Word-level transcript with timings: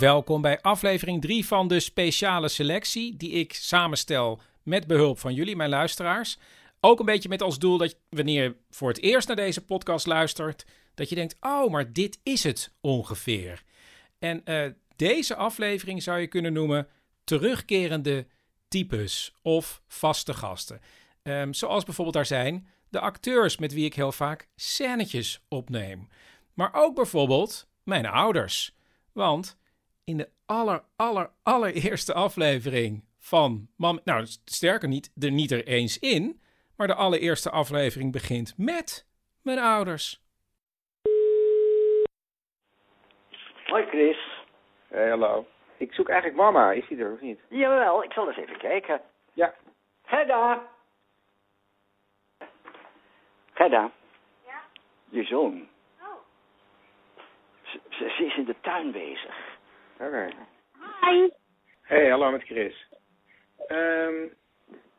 Welkom 0.00 0.40
bij 0.42 0.60
aflevering 0.60 1.20
3 1.20 1.46
van 1.46 1.68
de 1.68 1.80
speciale 1.80 2.48
selectie 2.48 3.16
die 3.16 3.30
ik 3.30 3.52
samenstel 3.52 4.40
met 4.62 4.86
behulp 4.86 5.18
van 5.18 5.34
jullie, 5.34 5.56
mijn 5.56 5.70
luisteraars. 5.70 6.38
Ook 6.80 6.98
een 6.98 7.06
beetje 7.06 7.28
met 7.28 7.42
als 7.42 7.58
doel 7.58 7.78
dat 7.78 7.96
wanneer 8.08 8.42
je 8.42 8.56
voor 8.70 8.88
het 8.88 9.00
eerst 9.00 9.26
naar 9.26 9.36
deze 9.36 9.64
podcast 9.64 10.06
luistert, 10.06 10.66
dat 10.94 11.08
je 11.08 11.14
denkt, 11.14 11.36
oh, 11.40 11.70
maar 11.70 11.92
dit 11.92 12.18
is 12.22 12.42
het 12.42 12.72
ongeveer. 12.80 13.62
En 14.18 14.44
eh, 14.44 14.70
deze 14.96 15.34
aflevering 15.34 16.02
zou 16.02 16.18
je 16.18 16.26
kunnen 16.26 16.52
noemen 16.52 16.88
terugkerende 17.24 18.26
types 18.68 19.34
of 19.42 19.82
vaste 19.86 20.34
gasten. 20.34 20.80
Ehm, 21.22 21.52
zoals 21.52 21.84
bijvoorbeeld 21.84 22.16
daar 22.16 22.26
zijn 22.26 22.68
de 22.88 23.00
acteurs 23.00 23.56
met 23.56 23.72
wie 23.72 23.84
ik 23.84 23.94
heel 23.94 24.12
vaak 24.12 24.48
scènetjes 24.56 25.40
opneem. 25.48 26.08
Maar 26.54 26.70
ook 26.72 26.94
bijvoorbeeld 26.94 27.68
mijn 27.82 28.06
ouders. 28.06 28.76
Want 29.12 29.58
in 30.10 30.16
de 30.16 30.28
aller, 30.46 30.82
aller, 30.96 31.30
allereerste 31.42 32.14
aflevering 32.14 33.04
van 33.18 33.68
Mam... 33.76 34.00
Nou, 34.04 34.26
sterker 34.44 34.88
niet, 34.88 35.12
er 35.20 35.30
niet 35.30 35.50
er 35.50 35.66
eens 35.66 35.98
in. 35.98 36.40
Maar 36.76 36.86
de 36.86 36.94
allereerste 36.94 37.50
aflevering 37.50 38.12
begint 38.12 38.54
met 38.56 39.06
mijn 39.42 39.58
ouders. 39.58 40.22
Hoi 43.64 43.86
Chris. 43.86 44.18
Hey, 44.88 45.08
hallo. 45.08 45.46
Ik 45.76 45.92
zoek 45.92 46.08
eigenlijk 46.08 46.40
mama. 46.40 46.72
Is 46.72 46.88
die 46.88 46.98
er 46.98 47.12
of 47.12 47.20
niet? 47.20 47.40
Jawel, 47.48 48.04
ik 48.04 48.12
zal 48.12 48.28
eens 48.28 48.36
even 48.36 48.58
kijken. 48.58 49.00
Ja. 49.32 49.54
Gerda. 50.04 50.62
Gerda. 53.52 53.90
Ja? 54.46 54.62
Je 55.08 55.24
zoon. 55.24 55.68
Oh. 56.00 56.06
Ze, 57.62 57.80
ze, 57.88 58.14
ze 58.16 58.24
is 58.24 58.36
in 58.36 58.44
de 58.44 58.56
tuin 58.60 58.92
bezig. 58.92 59.49
Oké. 60.00 60.28
Hi. 61.00 61.28
Hey, 61.82 62.10
hallo 62.10 62.30
met 62.30 62.42
Chris. 62.42 62.88
Ehm, 63.66 64.26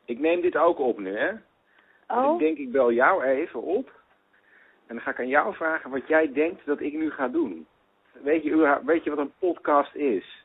ik 0.04 0.18
neem 0.18 0.40
dit 0.40 0.56
ook 0.56 0.78
op 0.78 0.98
nu, 0.98 1.16
hè? 1.16 1.30
Oh, 2.06 2.32
ik 2.32 2.38
denk, 2.38 2.58
ik 2.58 2.72
bel 2.72 2.92
jou 2.92 3.24
even 3.24 3.62
op. 3.62 3.92
En 4.86 4.94
dan 4.94 5.00
ga 5.00 5.10
ik 5.10 5.18
aan 5.18 5.28
jou 5.28 5.54
vragen 5.54 5.90
wat 5.90 6.08
jij 6.08 6.32
denkt 6.32 6.66
dat 6.66 6.80
ik 6.80 6.92
nu 6.92 7.10
ga 7.10 7.28
doen. 7.28 7.66
Weet 8.12 8.42
je, 8.42 8.80
weet 8.84 9.04
je 9.04 9.10
wat 9.10 9.18
een 9.18 9.34
podcast 9.38 9.94
is? 9.94 10.44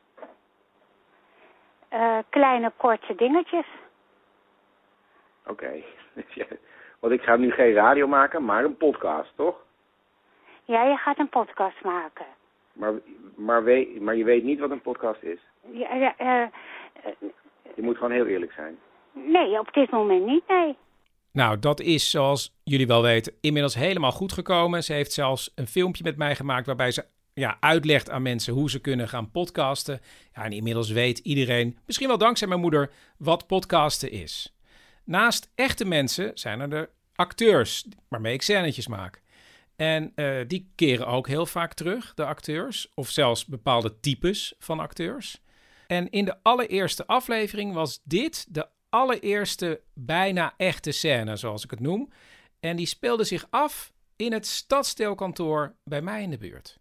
eh, 1.88 2.18
kleine 2.28 2.72
korte 2.76 3.14
dingetjes. 3.14 3.66
Oké. 5.46 5.82
Want 7.00 7.12
ik 7.12 7.22
ga 7.22 7.36
nu 7.36 7.50
geen 7.50 7.72
radio 7.72 8.06
maken, 8.06 8.44
maar 8.44 8.64
een 8.64 8.76
podcast, 8.76 9.36
toch? 9.36 9.64
Ja, 10.64 10.82
je 10.84 10.96
gaat 10.96 11.18
een 11.18 11.28
podcast 11.28 11.84
maken. 11.84 12.26
Maar, 12.78 12.92
maar, 13.36 13.64
weet, 13.64 14.00
maar 14.00 14.16
je 14.16 14.24
weet 14.24 14.44
niet 14.44 14.58
wat 14.58 14.70
een 14.70 14.82
podcast 14.82 15.22
is. 15.22 15.38
Ja, 15.72 15.94
ja, 15.94 16.16
eh, 16.16 16.42
eh, 16.42 16.50
Je 17.76 17.82
moet 17.82 17.96
gewoon 17.96 18.12
heel 18.12 18.26
eerlijk 18.26 18.52
zijn. 18.52 18.78
nee, 19.12 19.58
op 19.58 19.72
dit 19.72 19.90
moment 19.90 20.26
niet, 20.26 20.42
nee. 20.48 20.76
Nou, 21.32 21.58
dat 21.58 21.80
is 21.80 22.10
zoals 22.10 22.58
jullie 22.64 22.86
wel 22.86 23.02
weten 23.02 23.32
inmiddels 23.40 23.74
helemaal 23.74 24.12
goed 24.12 24.32
gekomen. 24.32 24.82
Ze 24.84 24.92
heeft 24.92 25.12
zelfs 25.12 25.52
een 25.54 25.66
filmpje 25.66 26.04
met 26.04 26.16
mij 26.16 26.34
gemaakt 26.34 26.66
waarbij 26.66 26.90
ze 26.90 27.04
ja, 27.34 27.56
uitlegt 27.60 28.10
aan 28.10 28.22
mensen 28.22 28.54
hoe 28.54 28.70
ze 28.70 28.80
kunnen 28.80 29.08
gaan 29.08 29.30
podcasten. 29.30 30.00
Ja, 30.34 30.44
en 30.44 30.52
inmiddels 30.52 30.90
weet 30.90 31.18
iedereen, 31.18 31.78
misschien 31.86 32.08
wel 32.08 32.18
dankzij 32.18 32.48
mijn 32.48 32.60
moeder, 32.60 32.90
wat 33.18 33.46
podcasten 33.46 34.10
is. 34.10 34.56
Naast 35.04 35.52
echte 35.54 35.84
mensen 35.84 36.30
zijn 36.34 36.60
er 36.60 36.70
de 36.70 36.88
acteurs 37.14 37.86
waarmee 38.08 38.32
ik 38.32 38.42
scènetjes 38.42 38.88
maak. 38.88 39.22
En 39.78 40.12
eh, 40.14 40.38
die 40.46 40.72
keren 40.74 41.06
ook 41.06 41.26
heel 41.28 41.46
vaak 41.46 41.74
terug, 41.74 42.14
de 42.14 42.24
acteurs, 42.24 42.92
of 42.94 43.10
zelfs 43.10 43.46
bepaalde 43.46 44.00
types 44.00 44.54
van 44.58 44.80
acteurs. 44.80 45.40
En 45.86 46.10
in 46.10 46.24
de 46.24 46.36
allereerste 46.42 47.06
aflevering 47.06 47.72
was 47.72 48.00
dit 48.04 48.46
de 48.54 48.68
allereerste 48.88 49.80
bijna 49.94 50.54
echte 50.56 50.90
scène, 50.90 51.36
zoals 51.36 51.64
ik 51.64 51.70
het 51.70 51.80
noem. 51.80 52.12
En 52.60 52.76
die 52.76 52.86
speelde 52.86 53.24
zich 53.24 53.46
af 53.50 53.92
in 54.16 54.32
het 54.32 54.46
stadsdeelkantoor 54.46 55.74
bij 55.84 56.02
mij 56.02 56.22
in 56.22 56.30
de 56.30 56.38
buurt. 56.38 56.78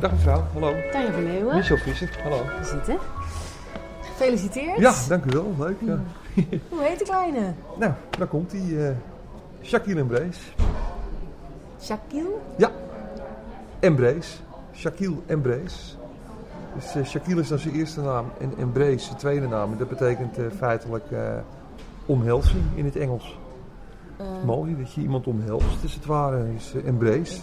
Dag 0.00 0.12
mevrouw, 0.12 0.40
hallo. 0.40 0.90
Tanja 0.90 1.12
van 1.12 1.24
Leeuwen. 1.24 1.56
Michel 1.56 1.76
Visser, 1.76 2.22
hallo. 2.22 2.46
Zitten. 2.62 2.98
Gefeliciteerd. 4.18 4.78
Ja, 4.78 4.94
dank 5.08 5.24
u 5.24 5.30
wel, 5.30 5.54
leuk. 5.58 5.76
Hoe 6.70 6.82
heet 6.82 6.98
de 6.98 7.04
kleine? 7.04 7.52
Nou, 7.78 7.92
daar 8.18 8.26
komt 8.26 8.52
hij. 8.52 8.88
eh 8.88 8.94
Shaquille 9.62 10.00
Embrace. 10.00 10.40
Shaquille? 11.80 12.34
Ja, 12.56 12.70
Embrace. 13.80 14.38
Shaquille 14.74 15.16
Embrace. 15.26 15.94
Dus 16.74 16.94
eh, 16.94 17.04
Shaquille 17.04 17.40
is 17.40 17.48
dan 17.48 17.58
zijn 17.58 17.74
eerste 17.74 18.00
naam 18.00 18.24
en 18.40 18.52
Embrace 18.58 18.98
zijn 18.98 19.16
tweede 19.16 19.48
naam. 19.48 19.72
En 19.72 19.78
dat 19.78 19.88
betekent 19.88 20.38
eh, 20.38 20.44
feitelijk 20.56 21.04
omhelzing 22.06 22.62
in 22.74 22.84
het 22.84 22.96
Engels. 22.96 23.38
Mooi 24.44 24.76
dat 24.78 24.92
je 24.92 25.00
iemand 25.00 25.26
omhelst, 25.26 25.82
als 25.82 25.94
het 25.94 26.06
ware. 26.06 26.44
is 26.56 26.74
eh, 26.74 26.86
Embrace. 26.86 27.40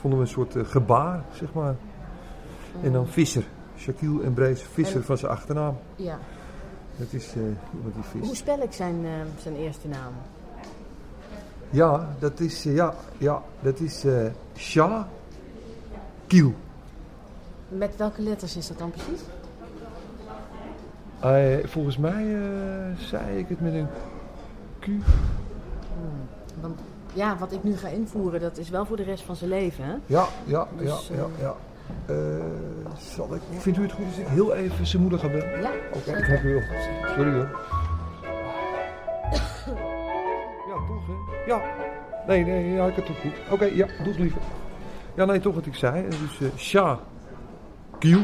Vonden 0.00 0.18
we 0.18 0.24
een 0.24 0.30
soort 0.30 0.54
gebaar, 0.62 1.22
zeg 1.32 1.52
maar. 1.52 1.74
En 2.82 2.92
dan 2.92 3.06
Visser. 3.06 3.44
Shaquille 3.78 4.22
Embrace 4.24 4.64
Visser 4.72 4.96
En- 4.96 5.04
van 5.04 5.18
zijn 5.18 5.30
achternaam. 5.32 5.76
ja. 5.96 6.18
Dat 6.98 7.12
is 7.12 7.26
eh, 7.26 7.42
iemand 7.76 7.94
die 7.94 8.02
vist. 8.10 8.24
Hoe 8.26 8.36
spel 8.36 8.62
ik 8.62 8.72
zijn, 8.72 9.04
eh, 9.04 9.10
zijn 9.42 9.56
eerste 9.56 9.88
naam? 9.88 10.12
Ja, 11.70 12.08
dat 12.18 12.40
is, 12.40 12.66
eh, 12.66 12.74
ja, 12.74 12.94
ja, 13.18 13.42
dat 13.60 13.80
is 13.80 14.04
Sha 14.56 15.08
Kiel. 16.26 16.54
Met 17.68 17.96
welke 17.96 18.22
letters 18.22 18.56
is 18.56 18.66
dat 18.68 18.78
dan 18.78 18.90
precies? 18.90 19.20
Volgens 21.70 21.96
mij 21.96 22.36
zei 22.98 23.38
ik 23.38 23.48
het 23.48 23.60
met 23.60 23.72
een 23.74 23.86
Q. 24.80 24.86
Want 26.60 26.78
ja, 27.12 27.36
wat 27.38 27.52
ik 27.52 27.62
nu 27.62 27.76
ga 27.76 27.88
invoeren, 27.88 28.40
dat 28.40 28.56
is 28.58 28.68
wel 28.68 28.84
voor 28.86 28.96
de 28.96 29.02
rest 29.02 29.22
van 29.24 29.36
zijn 29.36 29.50
leven, 29.50 29.84
hè? 29.84 29.94
Ja, 30.06 30.26
ja, 30.44 30.68
Dus, 30.78 31.08
ja, 31.08 31.16
ja, 31.16 31.26
ja. 31.40 31.54
Eh, 32.06 32.16
zal 32.98 33.34
ik, 33.34 33.40
vindt 33.58 33.78
u 33.78 33.82
het 33.82 33.92
goed 33.92 34.04
als 34.06 34.18
ik 34.18 34.26
heel 34.26 34.54
even 34.54 34.86
zijn 34.86 35.02
moeder 35.02 35.18
ga 35.18 35.28
bellen? 35.28 35.60
Ja, 35.60 35.70
Oké, 35.92 36.04
zeker. 36.04 36.28
dank 36.28 36.42
u 36.42 36.52
wel. 36.52 36.62
Sorry 37.16 37.32
hoor. 37.32 37.48
Ja, 40.68 40.74
toch 40.86 41.06
hè? 41.06 41.52
Ja. 41.52 41.62
Nee, 42.26 42.44
nee, 42.44 42.72
ja, 42.72 42.86
ik 42.86 42.94
heb 42.96 43.06
het 43.06 43.14
toch 43.14 43.20
goed. 43.32 43.32
Oké, 43.50 43.64
ja, 43.64 43.86
doe 43.86 44.06
het 44.06 44.18
liever. 44.18 44.40
Ja, 45.14 45.24
nee, 45.24 45.40
toch 45.40 45.54
wat 45.54 45.66
ik 45.66 45.74
zei. 45.74 46.08
Dus 46.08 46.40
eh 46.40 46.56
Sha 46.56 46.98
Kiel. 47.98 48.20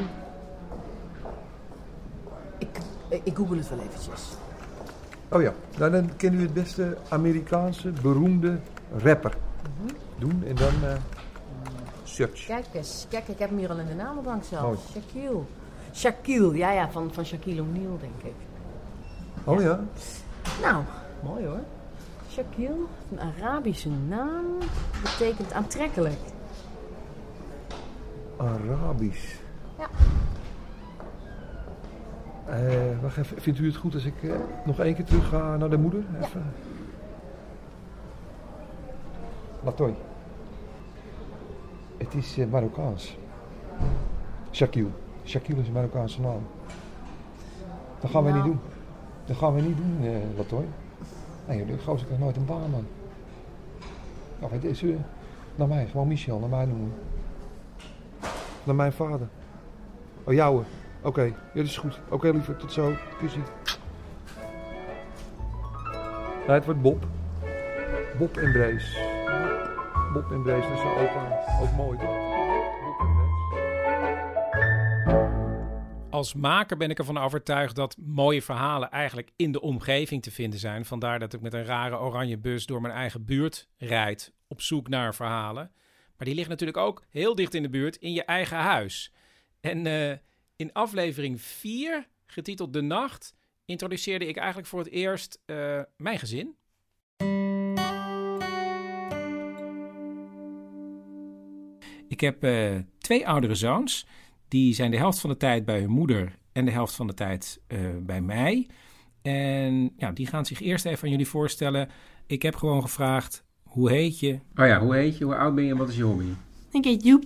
Ik, 2.58 2.68
eh, 3.08 3.20
ik 3.22 3.36
google 3.36 3.56
het 3.56 3.68
wel 3.68 3.78
eventjes. 3.78 4.22
Oh 5.28 5.42
ja, 5.42 5.52
nou, 5.78 5.90
dan 5.90 6.10
kent 6.16 6.34
u 6.34 6.40
het 6.40 6.54
beste 6.54 6.96
Amerikaanse 7.08 7.92
beroemde 8.02 8.58
rapper. 9.02 9.34
Doen 10.18 10.42
en 10.46 10.54
dan 10.56 10.72
search. 12.12 12.46
Kijk 12.46 12.66
eens, 12.72 13.06
kijk, 13.08 13.28
ik 13.28 13.38
heb 13.38 13.48
hem 13.48 13.58
hier 13.58 13.70
al 13.70 13.78
in 13.78 13.86
de 13.86 13.94
namenbank 13.94 14.44
zelf. 14.44 14.62
Mooi. 14.62 14.78
Shaquille. 14.92 15.42
Shaquille, 15.94 16.56
ja, 16.56 16.72
ja, 16.72 16.90
van, 16.90 17.12
van 17.12 17.24
Shaquille 17.24 17.60
O'Neal, 17.60 17.98
denk 18.00 18.22
ik. 18.22 18.34
Oh 19.44 19.60
ja? 19.60 19.80
Nou, 20.62 20.82
mooi 21.22 21.46
hoor. 21.46 21.60
Shaquille, 22.30 22.86
een 23.10 23.20
Arabische 23.20 23.88
naam, 24.08 24.44
betekent 25.02 25.52
aantrekkelijk. 25.52 26.18
Arabisch. 28.36 29.34
Ja. 29.78 29.88
Eh, 32.46 33.02
wacht 33.02 33.16
even, 33.16 33.40
vindt 33.40 33.58
u 33.58 33.66
het 33.66 33.76
goed 33.76 33.94
als 33.94 34.04
ik 34.04 34.22
eh, 34.22 34.30
nog 34.64 34.78
één 34.80 34.94
keer 34.94 35.04
terug 35.04 35.28
ga 35.28 35.56
naar 35.56 35.70
de 35.70 35.78
moeder? 35.78 36.04
Even. 36.22 36.52
Latoy. 39.64 39.94
Het 42.02 42.14
is 42.14 42.38
eh, 42.38 42.46
Marokkaans. 42.46 43.16
Shaquille. 44.52 44.88
Shaquille 45.24 45.60
is 45.60 45.66
een 45.66 45.72
Marokkaanse 45.72 46.20
naam. 46.20 46.46
Dat 48.00 48.10
gaan 48.10 48.24
we 48.24 48.30
Nou. 48.30 48.42
niet 48.42 48.52
doen. 48.52 48.60
Dat 49.24 49.36
gaan 49.36 49.54
we 49.54 49.60
niet 49.60 49.76
doen, 49.76 49.98
eh 50.02 50.36
Latoy. 50.36 50.64
Nee, 51.48 51.66
de 51.66 51.78
gozer 51.84 52.04
krijgt 52.06 52.22
nooit 52.24 52.36
een 52.36 52.44
baan, 52.44 52.70
man. 52.70 52.86
Ja, 54.38 54.48
het 54.50 54.64
is 54.64 54.82
uh, 54.82 54.96
naar 55.54 55.68
mij, 55.68 55.86
gewoon 55.86 56.08
Michel, 56.08 56.38
naar 56.38 56.48
mij 56.48 56.64
noemen. 56.64 56.92
Naar 58.64 58.74
mijn 58.74 58.92
vader. 58.92 59.28
Oh, 60.24 60.32
jouwe. 60.34 60.62
Oké, 61.02 61.22
ja, 61.22 61.32
dat 61.54 61.64
is 61.64 61.78
goed. 61.78 62.00
Oké, 62.08 62.30
lieve, 62.30 62.56
tot 62.56 62.72
zo. 62.72 62.92
Kussie. 63.18 63.42
Nee, 66.46 66.56
het 66.56 66.64
wordt 66.64 66.82
Bob. 66.82 67.06
Bob 68.18 68.36
en 68.36 68.52
Brace. 68.52 69.21
Bob 70.12 70.30
en 70.30 70.42
dat 70.42 70.62
is 70.62 70.68
wel 70.68 70.98
ook, 71.60 71.76
mooi, 71.76 71.98
toch? 71.98 72.30
Als 76.10 76.34
maker 76.34 76.76
ben 76.76 76.90
ik 76.90 76.98
ervan 76.98 77.18
overtuigd 77.18 77.76
dat 77.76 77.96
mooie 77.96 78.42
verhalen 78.42 78.90
eigenlijk 78.90 79.30
in 79.36 79.52
de 79.52 79.60
omgeving 79.60 80.22
te 80.22 80.30
vinden 80.30 80.58
zijn. 80.58 80.84
Vandaar 80.84 81.18
dat 81.18 81.32
ik 81.32 81.40
met 81.40 81.54
een 81.54 81.64
rare 81.64 81.98
oranje 81.98 82.38
bus 82.38 82.66
door 82.66 82.80
mijn 82.80 82.94
eigen 82.94 83.24
buurt 83.24 83.68
rijd 83.76 84.32
op 84.46 84.60
zoek 84.60 84.88
naar 84.88 85.14
verhalen. 85.14 85.70
Maar 86.16 86.26
die 86.26 86.34
liggen 86.34 86.50
natuurlijk 86.50 86.78
ook 86.78 87.04
heel 87.08 87.34
dicht 87.34 87.54
in 87.54 87.62
de 87.62 87.70
buurt 87.70 87.96
in 87.96 88.12
je 88.12 88.24
eigen 88.24 88.56
huis. 88.56 89.12
En 89.60 89.86
eh, 89.86 90.18
in 90.56 90.72
aflevering 90.72 91.40
4, 91.40 92.08
getiteld 92.26 92.72
De 92.72 92.82
Nacht, 92.82 93.34
introduceerde 93.64 94.26
ik 94.26 94.36
eigenlijk 94.36 94.68
voor 94.68 94.78
het 94.78 94.90
eerst 94.90 95.42
eh, 95.44 95.80
mijn 95.96 96.18
gezin. 96.18 96.56
Ik 102.12 102.20
heb 102.20 102.44
eh, 102.44 102.76
twee 102.98 103.28
oudere 103.28 103.54
zoons. 103.54 104.06
Die 104.48 104.74
zijn 104.74 104.90
de 104.90 104.96
helft 104.96 105.20
van 105.20 105.30
de 105.30 105.36
tijd 105.36 105.64
bij 105.64 105.80
hun 105.80 105.90
moeder 105.90 106.38
en 106.52 106.64
de 106.64 106.70
helft 106.70 106.94
van 106.94 107.06
de 107.06 107.14
tijd 107.14 107.60
eh, 107.66 107.78
bij 108.00 108.20
mij. 108.20 108.66
En 109.22 109.92
ja, 109.96 110.12
die 110.12 110.26
gaan 110.26 110.46
zich 110.46 110.60
eerst 110.60 110.84
even 110.84 111.04
aan 111.04 111.10
jullie 111.10 111.28
voorstellen. 111.28 111.88
Ik 112.26 112.42
heb 112.42 112.54
gewoon 112.54 112.82
gevraagd, 112.82 113.44
hoe 113.62 113.90
heet 113.90 114.20
je? 114.20 114.32
Oh 114.32 114.66
ja, 114.66 114.80
hoe 114.80 114.94
heet 114.94 115.18
je? 115.18 115.24
Hoe 115.24 115.36
oud 115.36 115.54
ben 115.54 115.64
je 115.64 115.70
en 115.70 115.76
wat 115.76 115.88
is 115.88 115.96
je 115.96 116.02
hobby? 116.02 116.24
Ik 116.70 116.84
heet 116.84 117.04
Joep. 117.04 117.24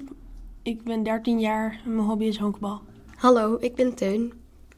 Ik 0.62 0.83
ben 0.83 1.03
13 1.03 1.41
jaar 1.41 1.81
en 1.85 1.94
mijn 1.94 2.06
hobby 2.06 2.25
is 2.25 2.39
honkbal. 2.39 2.81
Hallo, 3.17 3.56
ik 3.61 3.75
ben 3.75 3.94
Teun. 3.94 4.32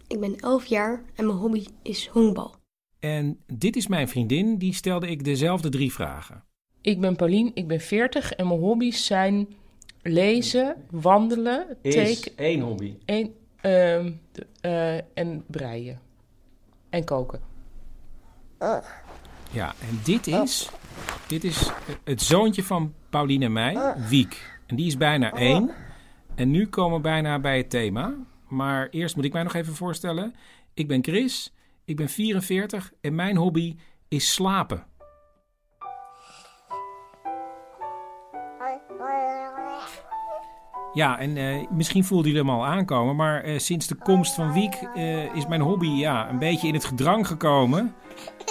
Ik 0.07 0.21
ben 0.21 0.37
11 0.39 0.67
jaar 0.67 1.03
en 1.15 1.27
mijn 1.27 1.39
hobby 1.39 1.65
is 1.83 2.07
honkbal. 2.07 2.55
En 2.99 3.39
dit 3.47 3.77
is 3.77 3.87
mijn 3.87 4.09
vriendin, 4.09 4.59
die 4.59 4.75
stelde 4.75 5.09
ik 5.09 5.25
dezelfde 5.25 5.69
drie 5.69 5.93
vragen. 5.93 6.45
Ik 6.81 7.01
ben 7.01 7.17
Paulien, 7.17 7.51
ik 7.55 7.67
ben 7.67 7.81
40 7.81 8.33
en 8.33 8.47
mijn 8.47 8.61
hobby's 8.61 9.07
zijn 9.07 9.49
lezen, 10.03 10.77
wandelen, 10.91 11.77
teken 11.83 12.37
één 12.37 12.61
hobby. 12.61 12.97
en, 13.05 13.35
ehm, 13.61 14.13
eh, 14.61 14.97
en 14.97 15.45
breien. 15.47 16.01
En 16.91 17.05
koken. 17.05 17.41
Ja, 19.51 19.75
en 19.81 20.01
dit 20.05 20.27
is, 20.27 20.71
dit 21.27 21.45
is 21.45 21.71
het 22.05 22.23
zoontje 22.23 22.63
van 22.63 22.95
Pauline 23.11 23.45
en 23.45 23.53
mij, 23.53 23.95
Wiek. 24.09 24.59
En 24.67 24.77
die 24.77 24.87
is 24.87 24.97
bijna 24.97 25.33
één. 25.33 25.71
En 26.35 26.51
nu 26.51 26.67
komen 26.67 26.97
we 26.97 27.03
bijna 27.03 27.39
bij 27.39 27.57
het 27.57 27.71
thema. 27.71 28.15
Maar 28.49 28.89
eerst 28.89 29.17
moet 29.17 29.25
ik 29.25 29.33
mij 29.33 29.43
nog 29.43 29.55
even 29.55 29.75
voorstellen. 29.75 30.35
Ik 30.75 30.89
ben 30.89 31.05
Chris, 31.05 31.55
ik 31.85 31.97
ben 31.97 32.09
44 32.09 32.93
en 33.01 33.15
mijn 33.15 33.37
hobby 33.37 33.77
is 34.09 34.33
slapen. 34.33 34.87
Ja, 40.93 41.19
en 41.19 41.37
eh, 41.37 41.71
misschien 41.71 42.05
voelden 42.05 42.31
jullie 42.31 42.47
hem 42.47 42.61
al 42.61 42.67
aankomen, 42.67 43.17
maar 43.17 43.43
eh, 43.43 43.59
sinds 43.59 43.87
de 43.87 43.95
komst 43.95 44.35
van 44.35 44.53
Wiek 44.53 44.75
eh, 44.95 45.35
is 45.35 45.47
mijn 45.47 45.61
hobby 45.61 45.89
ja, 45.89 46.29
een 46.29 46.39
beetje 46.39 46.69
in 46.69 46.75
het 46.75 46.85
gedrang 46.85 47.27
gekomen. 47.27 47.95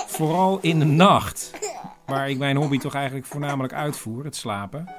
Vooral 0.07 0.59
in 0.61 0.79
de 0.79 0.85
nacht, 0.85 1.51
waar 2.05 2.29
ik 2.29 2.37
mijn 2.37 2.57
hobby 2.57 2.77
toch 2.77 2.93
eigenlijk 2.95 3.25
voornamelijk 3.25 3.73
uitvoer, 3.73 4.23
het 4.23 4.35
slapen. 4.35 4.89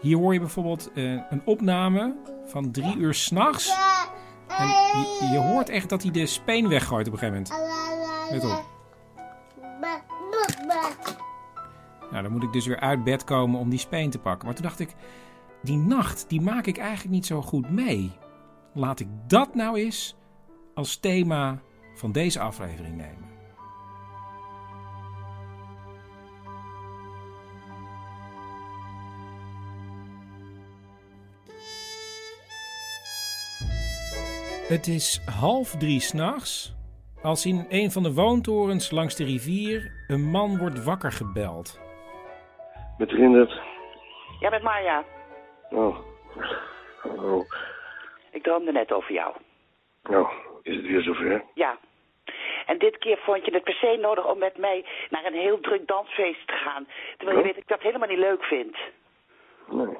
Hier 0.00 0.16
hoor 0.16 0.32
je 0.32 0.40
bijvoorbeeld 0.40 0.90
een 0.94 1.42
opname 1.44 2.14
van 2.46 2.70
drie 2.70 2.96
uur 2.96 3.14
s'nachts. 3.14 3.74
En 4.48 4.66
je, 4.66 5.28
je 5.32 5.38
hoort 5.38 5.68
echt 5.68 5.88
dat 5.88 6.02
hij 6.02 6.10
de 6.10 6.26
speen 6.26 6.68
weggooit 6.68 7.06
op 7.06 7.12
een 7.12 7.18
gegeven 7.18 7.42
moment. 7.50 7.72
Let 8.30 8.44
op. 8.44 8.64
Nou, 12.10 12.22
dan 12.22 12.32
moet 12.32 12.42
ik 12.42 12.52
dus 12.52 12.66
weer 12.66 12.80
uit 12.80 13.04
bed 13.04 13.24
komen 13.24 13.60
om 13.60 13.70
die 13.70 13.78
speen 13.78 14.10
te 14.10 14.18
pakken. 14.18 14.46
Maar 14.46 14.54
toen 14.54 14.64
dacht 14.64 14.80
ik, 14.80 14.94
die 15.62 15.76
nacht, 15.76 16.28
die 16.28 16.40
maak 16.40 16.66
ik 16.66 16.78
eigenlijk 16.78 17.10
niet 17.10 17.26
zo 17.26 17.42
goed 17.42 17.70
mee. 17.70 18.12
Laat 18.74 19.00
ik 19.00 19.08
dat 19.26 19.54
nou 19.54 19.78
eens 19.78 20.16
als 20.74 20.96
thema 20.96 21.62
van 21.94 22.12
deze 22.12 22.40
aflevering 22.40 22.96
nemen. 22.96 23.26
Het 34.68 34.86
is 34.86 35.20
half 35.40 35.76
drie 35.76 36.00
s'nachts 36.00 36.76
als 37.22 37.46
in 37.46 37.66
een 37.68 37.90
van 37.90 38.02
de 38.02 38.12
woontorens 38.14 38.90
langs 38.90 39.16
de 39.16 39.24
rivier 39.24 39.92
een 40.06 40.30
man 40.30 40.58
wordt 40.58 40.84
wakker 40.84 41.12
gebeld. 41.12 41.80
Met 42.98 43.10
Rindert. 43.10 43.60
Ja, 44.40 44.50
met 44.50 44.62
Marja. 44.62 45.04
Oh. 45.70 45.98
Oh. 47.04 47.50
Ik 48.30 48.42
droomde 48.42 48.72
net 48.72 48.92
over 48.92 49.12
jou. 49.12 49.34
Nou, 50.02 50.26
is 50.62 50.76
het 50.76 50.86
weer 50.86 51.02
zover? 51.02 51.44
Ja. 51.54 51.78
En 52.66 52.78
dit 52.78 52.98
keer 52.98 53.18
vond 53.18 53.44
je 53.44 53.52
het 53.52 53.64
per 53.64 53.74
se 53.74 53.96
nodig 54.00 54.26
om 54.26 54.38
met 54.38 54.56
mij 54.56 54.84
naar 55.10 55.24
een 55.24 55.32
heel 55.34 55.60
druk 55.60 55.86
dansfeest 55.86 56.46
te 56.46 56.52
gaan. 56.52 56.88
Terwijl 57.16 57.38
je 57.38 57.44
weet 57.44 57.54
dat 57.54 57.62
ik 57.62 57.68
dat 57.68 57.82
helemaal 57.82 58.08
niet 58.08 58.18
leuk 58.18 58.44
vind. 58.44 58.76
Nee. 59.70 59.96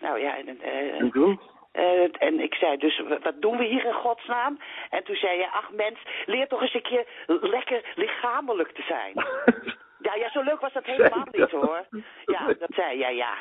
Nou 0.00 0.18
ja, 0.20 0.36
en, 0.38 0.60
eh, 0.60 1.00
En 1.00 1.10
toen? 1.10 1.40
eh, 1.72 2.22
en 2.22 2.40
ik 2.40 2.54
zei 2.54 2.76
dus, 2.76 3.02
wat 3.22 3.34
doen 3.42 3.56
we 3.56 3.64
hier 3.64 3.84
in 3.84 3.92
godsnaam? 3.92 4.58
En 4.90 5.04
toen 5.04 5.16
zei 5.16 5.38
je, 5.38 5.50
ach 5.52 5.70
mens, 5.70 5.98
leer 6.26 6.48
toch 6.48 6.60
eens 6.62 6.74
een 6.74 6.82
keer 6.82 7.06
lekker 7.26 7.92
lichamelijk 7.94 8.72
te 8.72 8.82
zijn. 8.82 9.12
Ja, 10.02 10.14
ja, 10.14 10.30
zo 10.30 10.42
leuk 10.42 10.60
was 10.60 10.72
dat 10.72 10.84
helemaal 10.84 11.08
Zei 11.10 11.24
niet 11.24 11.50
dat? 11.50 11.50
hoor. 11.50 11.86
Ja, 12.24 12.46
dat 12.46 12.70
zei 12.74 12.98
jij, 12.98 13.16
ja. 13.16 13.34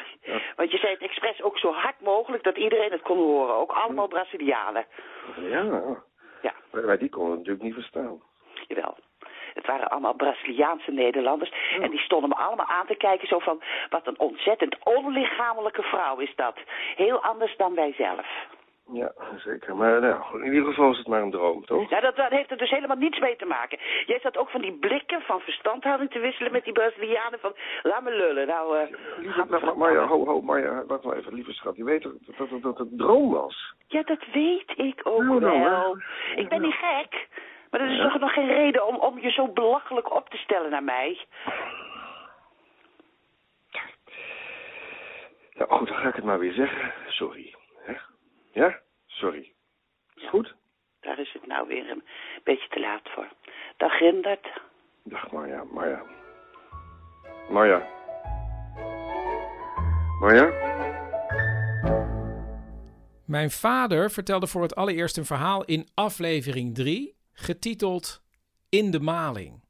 Want 0.56 0.72
je 0.72 0.78
zei 0.78 0.94
het 0.94 1.02
expres 1.02 1.42
ook 1.42 1.58
zo 1.58 1.72
hard 1.74 2.00
mogelijk 2.02 2.44
dat 2.44 2.58
iedereen 2.58 2.92
het 2.92 3.02
kon 3.02 3.18
horen. 3.18 3.56
Ook 3.56 3.72
allemaal 3.72 4.08
Brazilianen. 4.08 4.86
Ja. 5.36 5.64
Ja. 6.42 6.54
Maar 6.72 6.86
wij 6.86 6.98
die 6.98 7.10
konden 7.10 7.32
het 7.32 7.40
natuurlijk 7.40 7.66
niet 7.66 7.74
verstaan. 7.74 8.22
Jawel. 8.68 8.98
Het 9.54 9.66
waren 9.66 9.90
allemaal 9.90 10.14
Braziliaanse 10.14 10.92
Nederlanders. 10.92 11.52
En 11.82 11.90
die 11.90 12.00
stonden 12.00 12.30
me 12.30 12.36
allemaal 12.36 12.66
aan 12.66 12.86
te 12.86 12.96
kijken 12.96 13.28
zo 13.28 13.40
van... 13.40 13.62
wat 13.90 14.08
een 14.08 14.20
ontzettend 14.20 14.78
onlichamelijke 14.84 15.82
vrouw 15.84 16.18
is 16.18 16.36
dat. 16.36 16.58
Heel 16.96 17.24
anders 17.24 17.58
dan 17.58 17.76
wij 17.76 17.94
zelf. 17.98 18.28
Ja, 18.92 19.12
zeker. 19.38 19.76
Maar 19.76 20.02
nou, 20.02 20.44
in 20.44 20.54
ieder 20.54 20.68
geval 20.70 20.92
is 20.92 20.98
het 20.98 21.08
maar 21.08 21.22
een 21.22 21.32
droom, 21.32 21.66
toch? 21.66 21.90
Ja, 21.90 22.00
dat, 22.00 22.16
dat 22.16 22.30
heeft 22.30 22.52
er 22.52 22.58
dus 22.58 22.70
helemaal 22.70 22.98
niets 22.98 23.20
mee 23.20 23.36
te 23.36 23.46
maken. 23.46 23.80
Jij 24.06 24.20
zat 24.20 24.38
ook 24.38 24.50
van 24.50 24.62
die 24.62 24.74
blikken 24.74 25.22
van 25.22 25.40
verstandhouding 25.40 26.12
te 26.12 26.20
wisselen 26.20 26.52
met 26.52 26.64
die 26.64 26.74
Brazilianen 26.74 27.40
van... 27.40 27.56
laat 27.84 28.04
me 28.04 28.12
lullen, 28.12 28.48
nou... 28.48 28.78
eh, 28.78 28.88
Lieve, 29.18 29.46
maar, 29.50 29.66
maar, 29.66 29.78
Marja, 29.78 30.06
ho, 30.06 30.26
ho, 30.26 30.42
Marja, 30.42 30.86
wacht 30.86 31.04
maar 31.04 31.18
even, 31.18 31.34
lieve 31.34 31.54
schat. 31.54 31.76
Je 31.76 31.84
weet 31.84 32.02
toch 32.02 32.12
dat, 32.26 32.38
dat, 32.38 32.50
dat, 32.50 32.62
dat 32.62 32.78
het 32.78 32.92
een 32.92 32.98
droom 32.98 33.32
was? 33.32 33.74
Ja, 33.88 34.02
dat 34.04 34.26
weet 34.34 34.72
ik 34.76 35.02
ook 35.04 35.24
Nou, 35.24 35.40
nou, 35.40 35.60
wel. 35.64 35.96
hè. 35.98 36.36
Ik 36.42 36.50
ben 36.50 36.62
niet 36.62 36.74
gek. 36.82 37.28
Maar 37.70 37.80
dat 37.80 37.90
is 37.90 37.96
Ja. 37.98 38.04
toch 38.10 38.20
nog 38.20 38.34
geen 38.34 38.48
reden 38.48 38.88
om, 38.88 38.96
om 38.96 39.20
je 39.20 39.32
zo 39.32 39.48
belachelijk 39.48 40.16
op 40.16 40.30
te 40.30 40.38
stellen 40.38 40.70
naar 40.72 40.84
mij? 40.84 41.20
Ja, 45.52 45.66
goed, 45.70 45.88
dan 45.88 45.98
ga 45.98 46.08
ik 46.08 46.16
het 46.16 46.24
maar 46.24 46.40
weer 46.40 46.54
zeggen. 46.54 46.94
Sorry. 47.08 47.54
Ja? 48.52 48.80
Sorry. 49.06 49.54
Is 50.16 50.30
goed? 50.30 50.56
Daar 51.00 51.20
is 51.20 51.34
het 51.34 51.48
nou 51.48 51.68
weer 51.68 51.90
een 51.90 52.04
beetje 52.44 52.68
te 52.70 52.80
laat 52.80 53.10
voor. 53.16 53.28
Dag 53.78 54.00
Rindert. 54.00 54.48
Dag 55.04 55.32
Marja, 55.32 55.64
Marja. 55.64 56.04
Marja. 57.50 57.88
Marja? 60.20 60.68
Mijn 63.26 63.52
vader 63.52 64.12
vertelde 64.12 64.48
voor 64.48 64.62
het 64.62 64.76
allereerst 64.76 65.18
een 65.18 65.26
verhaal 65.26 65.66
in 65.66 65.88
aflevering 65.94 66.76
3, 66.76 67.16
getiteld 67.34 68.24
In 68.70 68.92
de 68.92 69.00
Maling. 69.00 69.64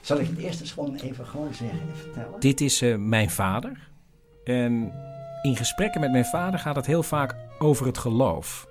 Zal 0.00 0.18
ik 0.18 0.26
het 0.26 0.38
eerst 0.38 0.60
eens 0.60 0.72
gewoon 0.72 0.94
even 0.94 1.26
gewoon 1.26 1.54
zeggen 1.54 1.80
en 1.80 1.96
vertellen? 1.96 2.40
Dit 2.40 2.60
is 2.60 2.82
eh, 2.82 2.96
mijn 2.96 3.30
vader. 3.30 3.88
En 4.48 4.92
in 5.42 5.56
gesprekken 5.56 6.00
met 6.00 6.10
mijn 6.10 6.24
vader 6.24 6.60
gaat 6.60 6.76
het 6.76 6.86
heel 6.86 7.02
vaak 7.02 7.36
over 7.58 7.86
het 7.86 7.98
geloof. 7.98 8.68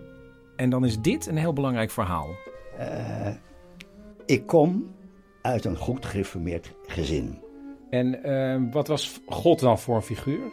En 0.55 0.69
dan 0.69 0.85
is 0.85 0.99
dit 0.99 1.27
een 1.27 1.37
heel 1.37 1.53
belangrijk 1.53 1.91
verhaal. 1.91 2.29
Eh, 2.77 3.27
ik 4.25 4.47
kom 4.47 4.95
uit 5.41 5.65
een 5.65 5.77
goed 5.77 6.05
gereformeerd 6.05 6.73
gezin. 6.87 7.41
En 7.89 8.23
eh, 8.23 8.61
wat 8.71 8.87
was 8.87 9.21
God 9.25 9.59
dan 9.59 9.79
voor 9.79 9.95
een 9.95 10.01
figuur? 10.01 10.51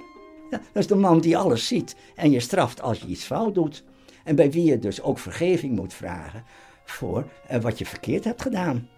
Ja, 0.50 0.58
dat 0.58 0.82
is 0.82 0.86
de 0.86 0.94
man 0.94 1.20
die 1.20 1.36
alles 1.36 1.66
ziet 1.66 1.96
en 2.14 2.30
je 2.30 2.40
straft 2.40 2.82
als 2.82 3.00
je 3.00 3.06
iets 3.06 3.24
fout 3.24 3.54
doet. 3.54 3.84
En 4.24 4.36
bij 4.36 4.50
wie 4.50 4.64
je 4.64 4.78
dus 4.78 5.02
ook 5.02 5.18
vergeving 5.18 5.76
moet 5.76 5.94
vragen 5.94 6.44
voor 6.84 7.24
eh, 7.48 7.60
wat 7.60 7.78
je 7.78 7.86
verkeerd 7.86 8.24
hebt 8.24 8.42
gedaan. 8.42 8.88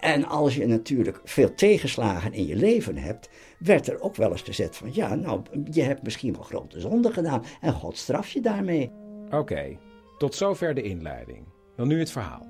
En 0.00 0.24
als 0.24 0.54
je 0.54 0.66
natuurlijk 0.66 1.20
veel 1.24 1.54
tegenslagen 1.54 2.32
in 2.32 2.46
je 2.46 2.56
leven 2.56 2.96
hebt, 2.96 3.30
werd 3.58 3.88
er 3.88 4.00
ook 4.00 4.16
wel 4.16 4.30
eens 4.30 4.42
gezegd 4.42 4.76
van 4.76 4.88
ja, 4.92 5.14
nou, 5.14 5.42
je 5.70 5.82
hebt 5.82 6.02
misschien 6.02 6.32
wel 6.32 6.42
grote 6.42 6.80
zonden 6.80 7.12
gedaan 7.12 7.44
en 7.60 7.72
God 7.72 7.96
straft 7.96 8.30
je 8.30 8.40
daarmee. 8.40 8.92
Oké, 9.30 9.78
tot 10.18 10.34
zover 10.34 10.74
de 10.74 10.82
inleiding. 10.82 11.44
Dan 11.76 11.88
nu 11.88 11.98
het 11.98 12.10
verhaal. 12.10 12.46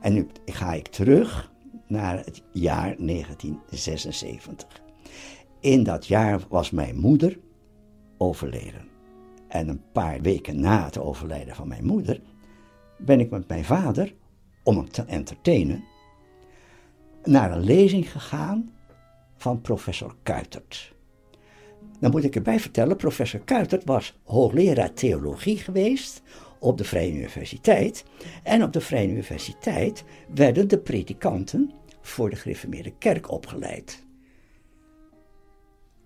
En 0.00 0.12
nu 0.12 0.26
ga 0.44 0.72
ik 0.72 0.88
terug 0.88 1.52
naar 1.86 2.24
het 2.24 2.42
jaar 2.52 2.96
1976. 2.98 4.82
In 5.60 5.82
dat 5.82 6.06
jaar 6.06 6.40
was 6.48 6.70
mijn 6.70 6.96
moeder 6.96 7.38
overleden. 8.18 8.88
En 9.48 9.68
een 9.68 9.82
paar 9.92 10.20
weken 10.20 10.60
na 10.60 10.84
het 10.84 10.98
overlijden 10.98 11.54
van 11.54 11.68
mijn 11.68 11.84
moeder 11.86 12.20
ben 12.98 13.20
ik 13.20 13.30
met 13.30 13.48
mijn 13.48 13.64
vader, 13.64 14.14
om 14.62 14.76
hem 14.76 14.90
te 14.90 15.02
entertainen, 15.02 15.84
naar 17.26 17.52
een 17.52 17.64
lezing 17.64 18.10
gegaan 18.10 18.72
van 19.36 19.60
professor 19.60 20.14
Kuitert. 20.22 20.94
Dan 22.00 22.10
moet 22.10 22.24
ik 22.24 22.34
erbij 22.34 22.60
vertellen, 22.60 22.96
professor 22.96 23.40
Kuitert 23.40 23.84
was 23.84 24.18
hoogleraar 24.24 24.92
theologie 24.92 25.56
geweest 25.56 26.22
op 26.58 26.78
de 26.78 26.84
Vrije 26.84 27.12
Universiteit. 27.12 28.04
En 28.42 28.62
op 28.62 28.72
de 28.72 28.80
Vrije 28.80 29.08
Universiteit 29.08 30.04
werden 30.34 30.68
de 30.68 30.78
predikanten 30.78 31.70
voor 32.00 32.30
de 32.30 32.36
gereformeerde 32.36 32.92
kerk 32.98 33.30
opgeleid. 33.30 34.04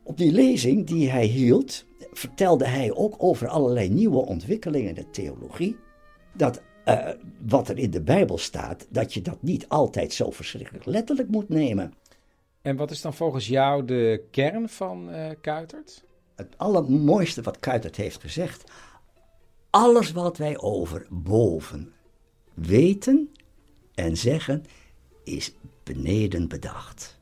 Op 0.02 0.16
die 0.16 0.32
lezing 0.32 0.86
die 0.86 1.10
hij 1.10 1.26
hield, 1.26 1.86
vertelde 2.12 2.66
hij 2.66 2.94
ook 2.94 3.14
over 3.18 3.48
allerlei 3.48 3.88
nieuwe 3.88 4.26
ontwikkelingen 4.26 4.88
in 4.88 4.94
de 4.94 5.10
theologie. 5.10 5.76
Dat 6.34 6.62
uh, 6.88 7.08
wat 7.46 7.68
er 7.68 7.78
in 7.78 7.90
de 7.90 8.00
Bijbel 8.00 8.38
staat, 8.38 8.86
dat 8.90 9.14
je 9.14 9.22
dat 9.22 9.42
niet 9.42 9.68
altijd 9.68 10.12
zo 10.12 10.30
verschrikkelijk 10.30 10.84
letterlijk 10.84 11.28
moet 11.28 11.48
nemen. 11.48 11.94
En 12.62 12.76
wat 12.76 12.90
is 12.90 13.00
dan 13.00 13.14
volgens 13.14 13.46
jou 13.46 13.84
de 13.84 14.24
kern 14.30 14.68
van 14.68 15.14
uh, 15.14 15.30
Kuitert? 15.40 16.04
Het 16.36 16.54
allermooiste 16.56 17.42
wat 17.42 17.58
Kuitert 17.58 17.96
heeft 17.96 18.20
gezegd. 18.20 18.70
Alles 19.70 20.12
wat 20.12 20.36
wij 20.36 20.58
over 20.58 21.06
boven 21.10 21.92
weten 22.54 23.32
en 23.94 24.16
zeggen, 24.16 24.64
is 25.24 25.54
beneden 25.82 26.48
bedacht. 26.48 27.18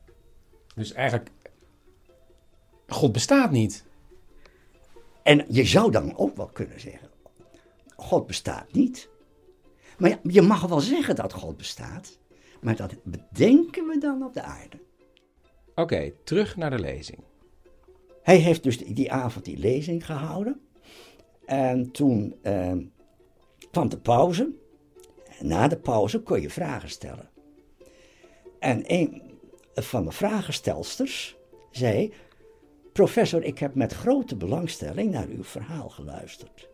Dus 0.74 0.92
eigenlijk, 0.92 1.30
God 2.86 3.12
bestaat 3.12 3.50
niet. 3.50 3.84
En 5.22 5.44
je 5.48 5.64
zou 5.64 5.90
dan 5.90 6.16
ook 6.16 6.36
wel 6.36 6.46
kunnen 6.46 6.80
zeggen, 6.80 7.08
God 7.96 8.26
bestaat 8.26 8.72
niet. 8.72 9.08
Maar 9.98 10.10
ja, 10.10 10.18
je 10.22 10.42
mag 10.42 10.66
wel 10.66 10.80
zeggen 10.80 11.16
dat 11.16 11.32
God 11.32 11.56
bestaat, 11.56 12.18
maar 12.60 12.76
dat 12.76 12.94
bedenken 13.04 13.86
we 13.86 13.98
dan 13.98 14.24
op 14.24 14.34
de 14.34 14.42
aarde. 14.42 14.78
Oké, 15.68 15.80
okay, 15.80 16.14
terug 16.24 16.56
naar 16.56 16.70
de 16.70 16.78
lezing. 16.78 17.24
Hij 18.22 18.36
heeft 18.36 18.62
dus 18.62 18.78
die, 18.78 19.12
avond 19.12 19.44
die 19.44 19.58
lezing 19.58 20.06
gehouden. 20.06 20.60
En 21.44 21.90
toen 21.90 22.34
eh, 22.42 22.72
kwam 23.70 23.88
de 23.88 23.98
pauze. 23.98 24.52
En 25.38 25.46
na 25.46 25.68
de 25.68 25.76
pauze 25.76 26.20
kon 26.20 26.40
je 26.40 26.50
vragen 26.50 26.88
stellen. 26.88 27.28
En 28.58 28.82
een 28.86 29.22
van 29.74 30.04
de 30.04 30.12
vragenstelsters 30.12 31.36
zei: 31.70 32.12
Professor, 32.92 33.44
ik 33.44 33.58
heb 33.58 33.74
met 33.74 33.92
grote 33.92 34.36
belangstelling 34.36 35.10
naar 35.10 35.28
uw 35.28 35.44
verhaal 35.44 35.88
geluisterd. 35.88 36.68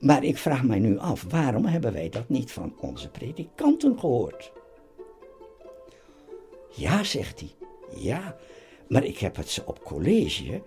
Maar 0.00 0.24
ik 0.24 0.38
vraag 0.38 0.62
mij 0.62 0.78
nu 0.78 0.98
af, 0.98 1.24
waarom 1.28 1.64
hebben 1.64 1.92
wij 1.92 2.08
dat 2.08 2.28
niet 2.28 2.52
van 2.52 2.74
onze 2.80 3.10
predikanten 3.10 3.98
gehoord? 3.98 4.52
Ja, 6.70 7.02
zegt 7.04 7.40
hij, 7.40 7.50
ja, 7.94 8.36
maar 8.88 9.04
ik 9.04 9.18
heb 9.18 9.36
het 9.36 9.48
ze 9.48 9.66
op 9.66 9.84
college 9.84 10.62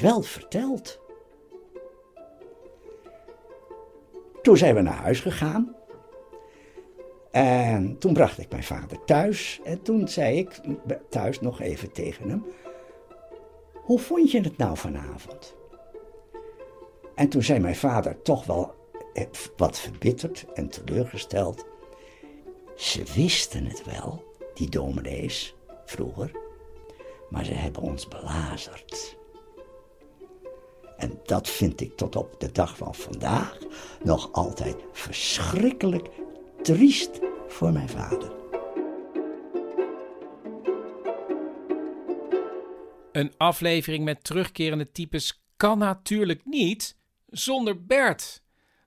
wel 0.00 0.22
verteld. 0.22 1.00
Toen 4.42 4.56
zijn 4.56 4.74
we 4.74 4.80
naar 4.80 5.02
huis 5.02 5.20
gegaan. 5.20 5.74
En 7.30 7.98
toen 7.98 8.12
bracht 8.12 8.38
ik 8.38 8.50
mijn 8.50 8.62
vader 8.62 9.04
thuis. 9.04 9.60
En 9.64 9.82
toen 9.82 10.08
zei 10.08 10.38
ik 10.38 10.60
thuis 11.08 11.40
nog 11.40 11.60
even 11.60 11.92
tegen 11.92 12.28
hem: 12.28 12.44
Hoe 13.72 13.98
vond 13.98 14.30
je 14.30 14.40
het 14.40 14.56
nou 14.56 14.76
vanavond? 14.76 15.56
En 17.14 17.28
toen 17.28 17.42
zei 17.42 17.58
mijn 17.58 17.76
vader 17.76 18.22
toch 18.22 18.46
wel 18.46 18.74
wat 19.56 19.78
verbitterd 19.78 20.46
en 20.54 20.68
teleurgesteld. 20.68 21.66
Ze 22.76 23.02
wisten 23.14 23.66
het 23.66 23.84
wel, 23.84 24.24
die 24.54 24.68
dominees, 24.68 25.54
vroeger, 25.84 26.30
maar 27.30 27.44
ze 27.44 27.54
hebben 27.54 27.82
ons 27.82 28.08
belazerd. 28.08 29.16
En 30.96 31.20
dat 31.24 31.48
vind 31.48 31.80
ik 31.80 31.96
tot 31.96 32.16
op 32.16 32.40
de 32.40 32.52
dag 32.52 32.76
van 32.76 32.94
vandaag 32.94 33.58
nog 34.02 34.32
altijd 34.32 34.76
verschrikkelijk 34.92 36.08
triest 36.62 37.20
voor 37.48 37.72
mijn 37.72 37.88
vader. 37.88 38.32
Een 43.12 43.32
aflevering 43.36 44.04
met 44.04 44.24
terugkerende 44.24 44.90
types 44.90 45.42
kan 45.56 45.78
natuurlijk 45.78 46.40
niet 46.44 46.96
zonder 47.38 47.84
Bert. 47.84 48.42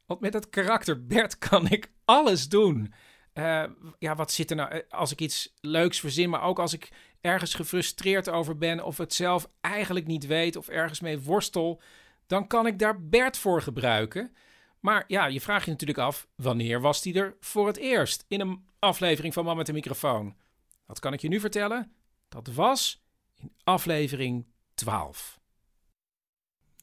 Want 0.06 0.20
met 0.20 0.32
dat 0.32 0.50
karakter 0.50 1.06
Bert 1.06 1.38
kan 1.38 1.68
ik 1.70 1.92
alles 2.06 2.50
doen. 2.50 2.94
Uh, 3.34 3.64
ja, 4.00 4.16
wat 4.16 4.32
zit 4.32 4.50
er 4.50 4.56
nou? 4.56 4.70
eh, 4.72 4.82
Als 4.90 5.12
ik 5.12 5.22
iets 5.22 5.54
leuks 5.62 6.00
verzin, 6.00 6.30
maar 6.30 6.42
ook 6.42 6.60
als 6.60 6.74
ik 6.74 6.90
ergens 7.22 7.54
gefrustreerd 7.54 8.30
over 8.30 8.58
ben 8.58 8.84
of 8.84 8.98
het 8.98 9.14
zelf 9.14 9.50
eigenlijk 9.62 10.08
niet 10.08 10.26
weet 10.26 10.56
of 10.56 10.68
ergens 10.68 11.00
mee 11.00 11.20
worstel, 11.20 11.82
dan 12.28 12.48
kan 12.48 12.68
ik 12.68 12.80
daar 12.80 13.02
Bert 13.08 13.38
voor 13.38 13.62
gebruiken. 13.62 14.36
Maar 14.80 15.04
ja, 15.08 15.26
je 15.26 15.42
vraagt 15.42 15.66
je 15.66 15.72
natuurlijk 15.72 16.00
af, 16.00 16.28
wanneer 16.36 16.82
was 16.82 17.02
die 17.02 17.14
er 17.20 17.36
voor 17.40 17.68
het 17.68 17.78
eerst 17.78 18.26
in 18.28 18.42
een 18.42 18.66
aflevering 18.80 19.34
van 19.34 19.46
Man 19.46 19.58
met 19.58 19.66
de 19.66 19.74
microfoon? 19.74 20.36
Dat 20.88 21.00
kan 21.00 21.14
ik 21.14 21.22
je 21.22 21.28
nu 21.28 21.40
vertellen. 21.40 21.92
Dat 22.30 22.48
was 22.48 23.04
in 23.36 23.52
aflevering 23.64 24.46
12. 24.74 25.37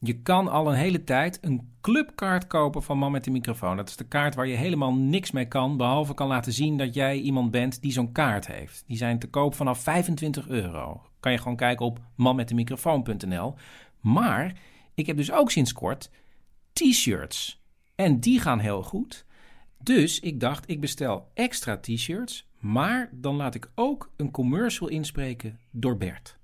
Je 0.06 0.22
kan 0.22 0.48
al 0.48 0.68
een 0.68 0.76
hele 0.76 1.04
tijd 1.04 1.38
een 1.40 1.68
clubkaart 1.80 2.46
kopen 2.46 2.82
van 2.82 2.98
Man 2.98 3.12
met 3.12 3.24
de 3.24 3.30
microfoon. 3.30 3.76
Dat 3.76 3.88
is 3.88 3.96
de 3.96 4.08
kaart 4.08 4.34
waar 4.34 4.46
je 4.46 4.56
helemaal 4.56 4.94
niks 4.94 5.30
mee 5.30 5.48
kan, 5.48 5.76
behalve 5.76 6.14
kan 6.14 6.28
laten 6.28 6.52
zien 6.52 6.76
dat 6.76 6.94
jij 6.94 7.18
iemand 7.18 7.50
bent 7.50 7.82
die 7.82 7.92
zo'n 7.92 8.12
kaart 8.12 8.46
heeft. 8.46 8.84
Die 8.86 8.96
zijn 8.96 9.18
te 9.18 9.26
koop 9.26 9.54
vanaf 9.54 9.78
25 9.78 10.48
euro. 10.48 11.02
Kan 11.20 11.32
je 11.32 11.38
gewoon 11.38 11.56
kijken 11.56 11.86
op 11.86 12.00
manmetdemicrofoon.nl. 12.14 13.54
Maar 14.00 14.60
ik 14.94 15.06
heb 15.06 15.16
dus 15.16 15.32
ook 15.32 15.50
sinds 15.50 15.72
kort 15.72 16.10
t-shirts. 16.72 17.62
En 17.94 18.20
die 18.20 18.40
gaan 18.40 18.58
heel 18.58 18.82
goed. 18.82 19.24
Dus 19.82 20.20
ik 20.20 20.40
dacht, 20.40 20.70
ik 20.70 20.80
bestel 20.80 21.30
extra 21.34 21.78
t-shirts, 21.78 22.48
maar 22.58 23.10
dan 23.12 23.36
laat 23.36 23.54
ik 23.54 23.70
ook 23.74 24.10
een 24.16 24.30
commercial 24.30 24.88
inspreken 24.88 25.58
door 25.70 25.96
Bert. 25.96 26.38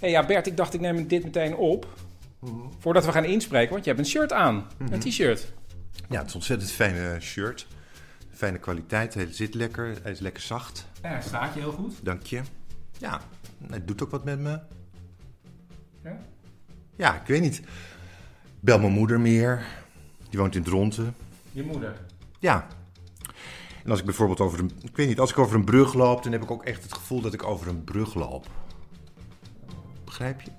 Hey, 0.00 0.10
ja, 0.10 0.26
Bert, 0.26 0.46
ik 0.46 0.56
dacht 0.56 0.74
ik 0.74 0.80
neem 0.80 1.06
dit 1.06 1.24
meteen 1.24 1.56
op. 1.56 1.88
Voordat 2.78 3.04
we 3.04 3.12
gaan 3.12 3.24
inspreken, 3.24 3.72
want 3.72 3.84
je 3.84 3.90
hebt 3.90 4.02
een 4.02 4.10
shirt 4.10 4.32
aan. 4.32 4.66
Een 4.90 4.98
t-shirt. 4.98 5.52
Ja, 6.08 6.18
het 6.18 6.26
is 6.26 6.30
een 6.30 6.34
ontzettend 6.34 6.70
fijne 6.70 7.20
shirt. 7.20 7.66
Fijne 8.30 8.58
kwaliteit, 8.58 9.14
hij 9.14 9.32
zit 9.32 9.54
lekker, 9.54 9.98
hij 10.02 10.12
is 10.12 10.18
lekker 10.18 10.42
zacht. 10.42 10.86
Ja, 11.02 11.08
hij 11.08 11.22
staat 11.22 11.54
je 11.54 11.60
heel 11.60 11.72
goed. 11.72 11.94
Dank 12.02 12.22
je. 12.22 12.40
Ja, 12.98 13.20
het 13.70 13.86
doet 13.86 14.02
ook 14.02 14.10
wat 14.10 14.24
met 14.24 14.38
me. 14.38 14.60
Ja? 16.02 16.18
Ja, 16.96 17.20
ik 17.20 17.26
weet 17.26 17.40
niet. 17.40 17.62
Bel 18.60 18.78
mijn 18.78 18.92
moeder 18.92 19.20
meer. 19.20 19.66
Die 20.30 20.38
woont 20.38 20.54
in 20.54 20.62
Dronten. 20.62 21.14
Je 21.52 21.62
moeder. 21.62 21.96
Ja. 22.38 22.66
En 23.84 23.90
als 23.90 23.98
ik 23.98 24.04
bijvoorbeeld 24.04 24.40
over 24.40 24.58
een... 24.58 24.72
Ik 24.82 24.96
weet 24.96 25.08
niet, 25.08 25.20
als 25.20 25.30
ik 25.30 25.38
over 25.38 25.56
een 25.56 25.64
brug 25.64 25.94
loop... 25.94 26.22
dan 26.22 26.32
heb 26.32 26.42
ik 26.42 26.50
ook 26.50 26.64
echt 26.64 26.82
het 26.82 26.92
gevoel 26.92 27.20
dat 27.20 27.32
ik 27.32 27.42
over 27.42 27.68
een 27.68 27.84
brug 27.84 28.14
loop. 28.14 28.46
Begrijp 30.18 30.40
je? 30.40 30.50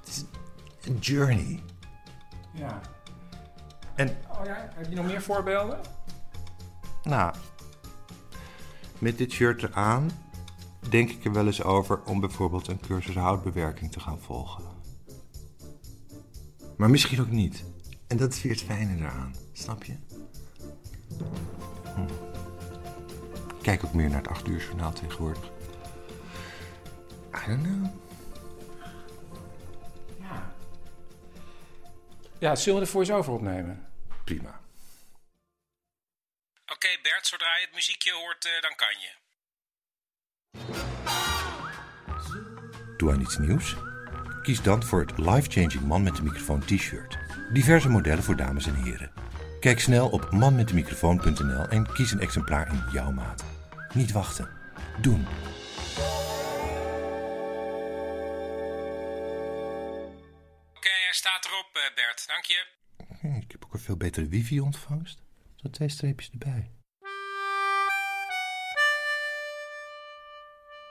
Het 0.00 0.08
is 0.08 0.24
een 0.84 0.98
journey. 0.98 1.62
Ja. 2.52 2.80
En, 3.94 4.08
Oh 4.08 4.44
ja, 4.44 4.70
heb 4.74 4.88
je 4.88 4.94
nog 4.94 5.06
meer 5.06 5.22
voorbeelden? 5.22 5.80
nou... 7.02 7.34
Met 8.98 9.18
dit 9.18 9.32
shirt 9.32 9.62
eraan... 9.62 10.10
denk 10.88 11.10
ik 11.10 11.24
er 11.24 11.32
wel 11.32 11.46
eens 11.46 11.62
over 11.62 12.02
om 12.02 12.20
bijvoorbeeld 12.20 12.68
een 12.68 12.80
cursus 12.80 13.14
houtbewerking 13.14 13.92
te 13.92 14.00
gaan 14.00 14.18
volgen. 14.18 14.64
Maar 16.76 16.90
misschien 16.90 17.20
ook 17.20 17.30
niet. 17.30 17.64
En 18.06 18.16
dat 18.16 18.32
is 18.32 18.42
weer 18.42 18.52
het 18.52 18.62
fijne 18.62 18.96
eraan. 18.96 19.34
Snap 19.52 19.84
je? 19.84 19.94
Hm. 21.94 22.06
Kijk 23.62 23.84
ook 23.84 23.94
meer 23.94 24.08
naar 24.08 24.22
het 24.22 24.28
8 24.28 24.48
uur 24.48 24.64
journaal 24.64 24.92
tegenwoordig. 24.92 25.50
I 27.34 27.46
don't 27.46 27.62
know. 27.62 27.86
Ja. 30.20 30.54
Ja, 32.38 32.56
zullen 32.56 32.78
we 32.80 32.84
de 32.84 32.90
voice-over 32.90 33.32
opnemen? 33.32 33.86
Prima. 34.24 34.60
Oké 36.66 36.88
Bert, 37.02 37.26
zodra 37.26 37.56
je 37.56 37.64
het 37.64 37.74
muziekje 37.74 38.12
hoort, 38.12 38.44
eh, 38.44 38.62
dan 38.62 38.74
kan 38.76 38.96
je. 39.00 39.20
Doe 42.96 43.12
aan 43.12 43.20
iets 43.20 43.38
nieuws? 43.38 43.76
Kies 44.42 44.62
dan 44.62 44.82
voor 44.82 45.00
het 45.00 45.18
life-changing 45.18 45.82
man 45.82 46.02
met 46.02 46.16
de 46.16 46.22
microfoon 46.22 46.60
t-shirt. 46.60 47.18
Diverse 47.52 47.88
modellen 47.88 48.24
voor 48.24 48.36
dames 48.36 48.66
en 48.66 48.74
heren. 48.74 49.12
Kijk 49.60 49.80
snel 49.80 50.08
op 50.08 50.30
manmetdemicrofoon.nl 50.30 51.68
en 51.68 51.92
kies 51.92 52.12
een 52.12 52.20
exemplaar 52.20 52.72
in 52.72 52.84
jouw 52.92 53.10
maat. 53.10 53.44
Niet 53.94 54.12
wachten. 54.12 54.48
Doen. 55.00 55.26
Staat 61.14 61.44
erop, 61.44 61.68
eh, 61.72 61.94
Bert. 61.94 62.24
Dank 62.26 62.44
je. 62.44 62.66
Ik 63.44 63.50
heb 63.52 63.64
ook 63.64 63.72
een 63.72 63.80
veel 63.80 63.96
betere 63.96 64.28
wifi-ontvangst. 64.28 65.22
Zo 65.56 65.70
twee 65.70 65.88
streepjes 65.88 66.30
erbij. 66.30 66.70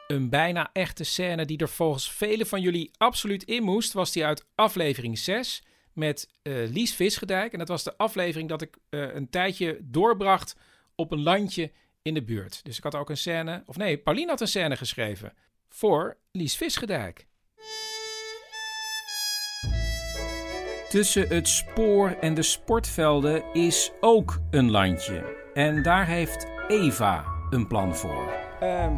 Een 0.08 0.30
bijna 0.30 0.70
echte 0.74 1.04
scène 1.04 1.46
die 1.46 1.58
er 1.58 1.70
volgens 1.70 2.12
velen 2.12 2.48
van 2.48 2.62
jullie 2.62 2.92
absoluut 2.98 3.44
in 3.44 3.64
moest, 3.64 3.94
was 3.94 4.12
die 4.12 4.26
uit 4.26 4.46
aflevering 4.56 5.18
6 5.18 5.64
met 5.94 6.30
eh, 6.42 6.54
Lies 6.54 6.96
Visgedijk. 6.96 7.54
En 7.54 7.60
dat 7.60 7.68
was 7.68 7.84
de 7.84 7.98
aflevering 7.98 8.50
dat 8.50 8.62
ik 8.62 8.78
eh, 8.90 9.14
een 9.14 9.30
tijdje 9.30 9.78
doorbracht 9.82 10.56
op 10.96 11.12
een 11.12 11.24
landje 11.24 11.72
in 12.02 12.14
de 12.14 12.24
buurt. 12.24 12.64
Dus 12.64 12.78
ik 12.78 12.84
had 12.84 12.96
ook 12.96 13.10
een 13.10 13.18
scène, 13.18 13.64
of 13.66 13.78
nee, 13.78 13.98
Pauline 13.98 14.30
had 14.30 14.42
een 14.42 14.48
scène 14.48 14.78
geschreven 14.78 15.34
voor 15.70 16.18
Lies 16.32 16.56
Visgedijk. 16.56 17.28
Tussen 20.92 21.28
het 21.28 21.48
spoor 21.48 22.10
en 22.10 22.34
de 22.34 22.42
sportvelden 22.42 23.44
is 23.54 23.92
ook 24.00 24.40
een 24.50 24.72
landje. 24.72 25.36
En 25.54 25.84
daar 25.84 26.08
heeft 26.08 26.48
Eva 26.68 27.26
een 27.50 27.68
plan 27.68 27.96
voor. 27.96 28.32
Ehm, 28.60 28.94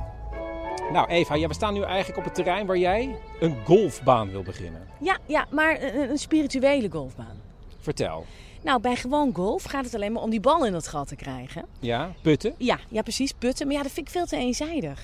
nou, 0.91 1.07
Eva, 1.07 1.35
ja, 1.35 1.47
we 1.47 1.53
staan 1.53 1.73
nu 1.73 1.81
eigenlijk 1.81 2.17
op 2.17 2.23
het 2.23 2.35
terrein 2.35 2.65
waar 2.65 2.77
jij 2.77 3.19
een 3.39 3.55
golfbaan 3.65 4.29
wil 4.29 4.43
beginnen. 4.43 4.87
Ja, 4.99 5.17
ja 5.25 5.45
maar 5.49 5.81
een, 5.81 6.09
een 6.09 6.17
spirituele 6.17 6.89
golfbaan. 6.91 7.41
Vertel. 7.79 8.25
Nou, 8.61 8.81
bij 8.81 8.95
gewoon 8.95 9.35
golf 9.35 9.63
gaat 9.63 9.85
het 9.85 9.95
alleen 9.95 10.11
maar 10.11 10.23
om 10.23 10.29
die 10.29 10.39
bal 10.39 10.65
in 10.65 10.71
dat 10.71 10.87
gat 10.87 11.07
te 11.07 11.15
krijgen. 11.15 11.65
Ja, 11.79 12.11
putten? 12.21 12.53
Ja, 12.57 12.79
ja, 12.89 13.01
precies, 13.01 13.31
putten. 13.31 13.67
Maar 13.67 13.75
ja, 13.75 13.83
dat 13.83 13.91
vind 13.91 14.07
ik 14.07 14.13
veel 14.13 14.25
te 14.25 14.37
eenzijdig. 14.37 15.01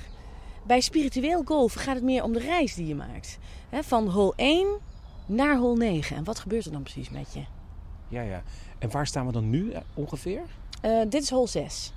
Bij 0.63 0.81
spiritueel 0.81 1.41
golf 1.45 1.73
gaat 1.73 1.95
het 1.95 2.03
meer 2.03 2.23
om 2.23 2.33
de 2.33 2.39
reis 2.39 2.75
die 2.75 2.87
je 2.87 2.95
maakt. 2.95 3.37
Hè, 3.69 3.83
van 3.83 4.07
hole 4.07 4.33
1 4.35 4.87
naar 5.29 5.57
hole 5.57 5.77
9. 5.77 6.15
En 6.15 6.23
wat 6.23 6.39
gebeurt 6.39 6.65
er 6.65 6.71
dan 6.71 6.83
precies 6.83 7.09
met 7.09 7.33
je? 7.33 7.43
Ja, 8.07 8.21
ja. 8.21 8.43
En 8.77 8.91
waar 8.91 9.07
staan 9.07 9.25
we 9.25 9.31
dan 9.31 9.49
nu 9.49 9.71
eh, 9.71 9.81
ongeveer? 9.93 10.41
Eh, 10.81 11.01
dit 11.09 11.23
is 11.23 11.29
hole 11.29 11.47
6. 11.47 11.93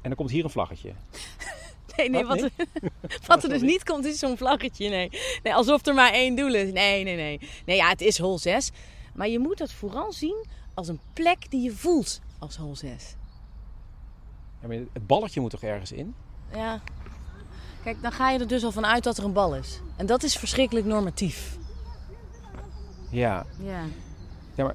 En 0.00 0.08
dan 0.08 0.14
komt 0.14 0.30
hier 0.30 0.44
een 0.44 0.50
vlaggetje. 0.50 0.92
Nee, 1.96 2.10
nee, 2.10 2.24
Wat, 2.24 2.40
wat, 2.40 2.50
nee? 2.56 2.90
wat 3.26 3.42
er 3.42 3.48
dus 3.48 3.60
niet 3.60 3.84
komt 3.84 4.04
is 4.04 4.18
zo'n 4.18 4.36
vlaggetje. 4.36 4.88
Nee. 4.88 5.08
nee, 5.42 5.54
alsof 5.54 5.86
er 5.86 5.94
maar 5.94 6.12
één 6.12 6.34
doel 6.34 6.54
is. 6.54 6.72
Nee, 6.72 7.04
nee, 7.04 7.16
nee. 7.16 7.40
Nee, 7.66 7.76
ja, 7.76 7.88
het 7.88 8.00
is 8.00 8.18
hole 8.18 8.38
6. 8.38 8.70
Maar 9.14 9.28
je 9.28 9.38
moet 9.38 9.58
dat 9.58 9.72
vooral 9.72 10.12
zien 10.12 10.44
als 10.74 10.88
een 10.88 11.00
plek 11.12 11.50
die 11.50 11.62
je 11.62 11.72
voelt 11.72 12.20
als 12.38 12.56
hole 12.56 12.74
6. 12.74 13.16
Ja, 14.60 14.68
maar 14.68 14.76
het 14.76 15.06
balletje 15.06 15.40
moet 15.40 15.50
toch 15.50 15.62
ergens 15.62 15.92
in? 15.92 16.14
Ja. 16.52 16.80
Kijk, 17.82 18.02
dan 18.02 18.12
ga 18.12 18.30
je 18.30 18.38
er 18.38 18.48
dus 18.48 18.64
al 18.64 18.72
vanuit 18.72 19.04
dat 19.04 19.18
er 19.18 19.24
een 19.24 19.32
bal 19.32 19.54
is. 19.56 19.80
En 19.96 20.06
dat 20.06 20.22
is 20.22 20.36
verschrikkelijk 20.36 20.86
normatief. 20.86 21.58
Ja. 23.10 23.46
Ja. 23.64 23.80
Ja, 24.54 24.64
maar... 24.64 24.74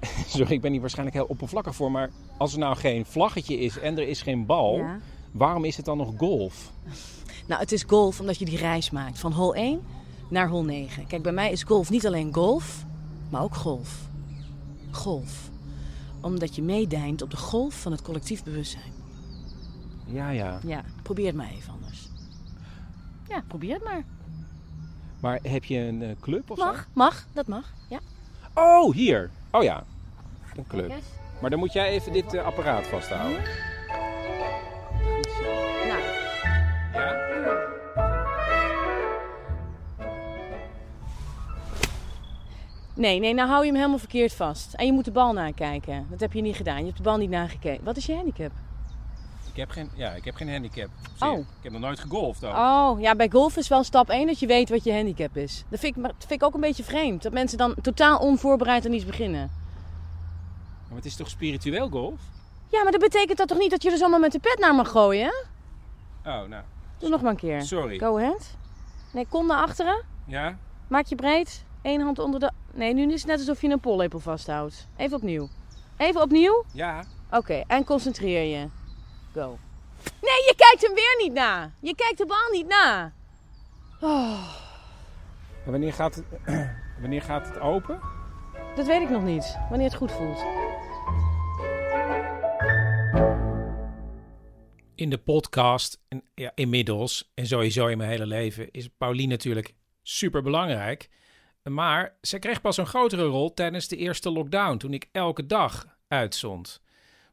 Sorry, 0.26 0.52
ik 0.52 0.60
ben 0.60 0.70
hier 0.72 0.80
waarschijnlijk 0.80 1.16
heel 1.16 1.26
oppervlakkig 1.26 1.74
voor, 1.74 1.90
maar 1.90 2.10
als 2.36 2.52
er 2.52 2.58
nou 2.58 2.76
geen 2.76 3.06
vlaggetje 3.06 3.58
is 3.58 3.78
en 3.78 3.98
er 3.98 4.08
is 4.08 4.22
geen 4.22 4.46
bal, 4.46 4.76
Ja. 4.76 4.98
waarom 5.30 5.64
is 5.64 5.76
het 5.76 5.84
dan 5.84 5.96
nog 5.96 6.12
golf? 6.16 6.72
Nou, 7.46 7.60
het 7.60 7.72
is 7.72 7.82
golf 7.82 8.20
omdat 8.20 8.38
je 8.38 8.44
die 8.44 8.56
reis 8.58 8.90
maakt. 8.90 9.18
Van 9.18 9.32
hole 9.32 9.54
1 9.54 9.80
naar 10.28 10.48
hole 10.48 10.64
9. 10.64 11.06
Kijk, 11.06 11.22
bij 11.22 11.32
mij 11.32 11.50
is 11.52 11.62
golf 11.62 11.90
niet 11.90 12.06
alleen 12.06 12.34
golf, 12.34 12.84
maar 13.30 13.42
ook 13.42 13.54
golf. 13.54 14.06
Golf. 14.90 15.50
Omdat 16.20 16.54
je 16.54 16.62
meedijnt 16.62 17.22
op 17.22 17.30
de 17.30 17.36
golf 17.36 17.74
van 17.80 17.92
het 17.92 18.02
collectief 18.02 18.44
bewustzijn. 18.44 18.92
Ja, 20.06 20.30
ja. 20.30 20.60
Ja, 20.66 20.84
probeer 21.02 21.26
het 21.26 21.34
maar 21.36 21.50
even 21.50 21.72
anders. 21.72 22.08
Ja, 23.28 23.42
probeer 23.48 23.74
het 23.74 23.84
maar. 23.84 24.04
Maar 25.20 25.38
heb 25.42 25.64
je 25.64 25.78
een 25.78 26.02
eh, 26.02 26.08
club 26.20 26.50
of 26.50 26.58
zo? 26.58 26.64
Mag, 26.64 26.88
mag, 26.92 27.26
dat 27.32 27.46
mag. 27.46 27.72
Ja. 27.88 27.98
Oh, 28.54 28.94
hier. 28.94 29.30
Oh 29.50 29.62
ja, 29.62 29.84
een 30.56 30.66
club. 30.66 30.92
Maar 31.40 31.50
dan 31.50 31.58
moet 31.58 31.72
jij 31.72 31.88
even 31.88 32.12
dit 32.12 32.34
eh, 32.34 32.44
apparaat 32.44 32.86
vasthouden. 32.86 33.42
Nou. 35.86 36.00
Ja? 36.92 37.26
Nee, 42.94 43.18
nee, 43.20 43.34
nou 43.34 43.48
hou 43.48 43.60
je 43.60 43.66
hem 43.66 43.76
helemaal 43.76 43.98
verkeerd 43.98 44.34
vast. 44.34 44.74
En 44.74 44.86
je 44.86 44.92
moet 44.92 45.04
de 45.04 45.10
bal 45.10 45.32
nakijken. 45.32 46.06
Dat 46.10 46.20
heb 46.20 46.32
je 46.32 46.40
niet 46.40 46.56
gedaan. 46.56 46.78
Je 46.78 46.84
hebt 46.84 46.96
de 46.96 47.02
bal 47.02 47.16
niet 47.16 47.30
nagekeken. 47.30 47.84
Wat 47.84 47.96
is 47.96 48.06
je 48.06 48.14
handicap? 48.14 48.50
Ik 49.58 49.64
heb 49.64 49.72
geen, 49.72 49.90
ja, 49.94 50.10
ik 50.10 50.24
heb 50.24 50.34
geen 50.34 50.50
handicap. 50.50 50.88
Oh. 51.20 51.38
Ik 51.38 51.44
heb 51.62 51.72
nog 51.72 51.80
nooit 51.80 52.00
gegolfd 52.00 52.44
ook. 52.44 52.56
Oh, 52.56 53.00
ja, 53.00 53.14
bij 53.16 53.28
golf 53.30 53.56
is 53.56 53.68
wel 53.68 53.84
stap 53.84 54.10
1 54.10 54.26
dat 54.26 54.38
je 54.38 54.46
weet 54.46 54.68
wat 54.68 54.84
je 54.84 54.92
handicap 54.92 55.36
is. 55.36 55.64
Dat 55.68 55.80
vind 55.80 55.96
ik, 55.96 56.02
maar 56.02 56.10
dat 56.10 56.26
vind 56.26 56.40
ik 56.40 56.46
ook 56.46 56.54
een 56.54 56.60
beetje 56.60 56.84
vreemd. 56.84 57.22
Dat 57.22 57.32
mensen 57.32 57.58
dan 57.58 57.74
totaal 57.82 58.18
onvoorbereid 58.18 58.86
aan 58.86 58.92
iets 58.92 59.04
beginnen. 59.04 59.50
Maar 60.86 60.96
het 60.96 61.04
is 61.04 61.16
toch 61.16 61.28
spiritueel 61.28 61.88
golf? 61.88 62.20
Ja, 62.68 62.82
maar 62.82 62.92
dat 62.92 63.00
betekent 63.00 63.38
dat 63.38 63.48
toch 63.48 63.58
niet 63.58 63.70
dat 63.70 63.82
je 63.82 63.90
er 63.90 63.96
zomaar 63.96 64.20
met 64.20 64.32
de 64.32 64.38
pet 64.38 64.58
naar 64.58 64.74
mag 64.74 64.90
gooien? 64.90 65.44
Oh, 66.24 66.42
nou. 66.48 66.62
Doe 66.98 67.08
nog 67.08 67.22
maar 67.22 67.30
een 67.30 67.36
keer. 67.36 67.62
Sorry. 67.62 67.98
Go 67.98 68.18
ahead. 68.18 68.56
Nee, 69.12 69.26
kom 69.28 69.46
naar 69.46 69.62
achteren. 69.62 70.02
Ja? 70.24 70.58
Maak 70.88 71.06
je 71.06 71.14
breed. 71.14 71.64
Eén 71.82 72.00
hand 72.00 72.18
onder 72.18 72.40
de... 72.40 72.50
Nee, 72.72 72.94
nu 72.94 73.12
is 73.12 73.20
het 73.20 73.30
net 73.30 73.38
alsof 73.38 73.60
je 73.60 73.68
een 73.68 73.80
pollepel 73.80 74.18
vasthoudt. 74.18 74.88
Even 74.96 75.16
opnieuw. 75.16 75.48
Even 75.96 76.22
opnieuw. 76.22 76.64
Ja. 76.72 77.04
Oké, 77.30 77.62
en 77.66 77.84
concentreer 77.84 78.58
je. 78.58 78.68
Go. 79.32 79.58
Nee, 80.20 80.30
je 80.46 80.54
kijkt 80.56 80.82
hem 80.82 80.94
weer 80.94 81.16
niet 81.22 81.32
na. 81.32 81.72
Je 81.80 81.94
kijkt 81.94 82.18
de 82.18 82.26
bal 82.26 82.50
niet 82.52 82.66
na. 82.66 83.12
Oh, 84.00 84.48
wanneer 85.64 85.92
gaat 85.92 86.14
het, 86.14 86.24
wanneer 87.00 87.22
gaat 87.22 87.46
het 87.48 87.58
open? 87.60 88.00
dat 88.78 88.86
weet 88.86 89.02
ik 89.02 89.10
nog 89.10 89.22
niet. 89.22 89.58
Wanneer 89.68 89.86
het 89.86 89.96
goed 89.96 90.12
voelt. 90.12 90.44
In 94.94 95.10
de 95.10 95.18
podcast, 95.18 96.00
en 96.08 96.22
ja, 96.34 96.52
inmiddels 96.54 97.30
en 97.34 97.46
sowieso 97.46 97.86
in 97.86 97.98
mijn 97.98 98.10
hele 98.10 98.26
leven, 98.26 98.70
is 98.70 98.88
Pauline 98.88 99.28
natuurlijk 99.28 99.74
super 100.02 100.42
belangrijk. 100.42 101.08
Maar 101.62 102.16
ze 102.20 102.38
kreeg 102.38 102.60
pas 102.60 102.76
een 102.76 102.86
grotere 102.86 103.24
rol 103.24 103.54
tijdens 103.54 103.88
de 103.88 103.96
eerste 103.96 104.30
lockdown, 104.30 104.76
toen 104.76 104.92
ik 104.92 105.08
elke 105.12 105.46
dag 105.46 105.86
uitzond. 106.08 106.82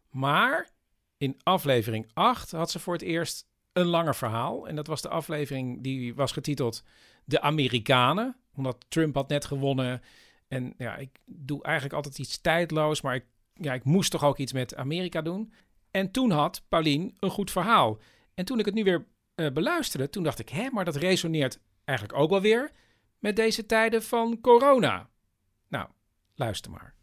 Maar 0.10 0.70
in 1.18 1.40
aflevering 1.44 2.10
8 2.14 2.52
had 2.52 2.72
ze 2.72 2.80
voor 2.80 2.94
het 2.94 3.02
eerst 3.02 3.48
een 3.72 3.86
langer 3.86 4.16
verhaal. 4.16 4.68
En 4.68 4.76
dat 4.76 4.88
was 4.88 5.02
de 5.02 5.10
aflevering 5.10 5.84
die 5.84 6.16
was 6.16 6.32
getiteld 6.32 6.84
De 7.26 7.42
Amerikanen. 7.42 8.36
Omdat 8.56 8.86
Trump 8.88 9.16
had 9.16 9.30
net 9.30 9.46
gewonnen. 9.46 10.02
En 10.48 10.74
ja, 10.78 10.96
ik 10.96 11.20
doe 11.26 11.64
eigenlijk 11.64 11.96
altijd 11.96 12.20
iets 12.20 12.42
tijdloos, 12.42 13.02
maar 13.02 13.16
ik, 13.16 13.26
ja, 13.54 13.74
ik 13.74 13.84
moest 13.84 14.12
toch 14.12 14.24
ook 14.24 14.38
iets 14.38 14.54
met 14.54 14.76
Amerika 14.76 15.22
doen. 15.22 15.54
En 15.92 16.12
toen 16.12 16.32
had 16.32 16.64
Paulien 16.70 17.16
een 17.20 17.30
goed 17.30 17.52
verhaal. 17.52 18.00
En 18.34 18.46
toen 18.46 18.60
ik 18.60 18.66
het 18.66 18.74
nu 18.74 18.84
weer 18.84 19.08
eh, 19.36 19.52
beluisterde, 19.52 20.10
toen 20.10 20.24
dacht 20.24 20.40
ik, 20.40 20.50
hè, 20.50 20.70
maar 20.70 20.86
dat 20.86 20.96
resoneert 20.96 21.60
eigenlijk 21.84 22.20
ook 22.20 22.30
wel 22.30 22.42
weer 22.42 22.72
met 23.20 23.36
deze 23.36 23.66
tijden 23.66 24.04
van 24.04 24.42
corona. 24.42 25.10
Nou, 25.68 25.90
luister 26.36 26.72
maar. 26.72 26.96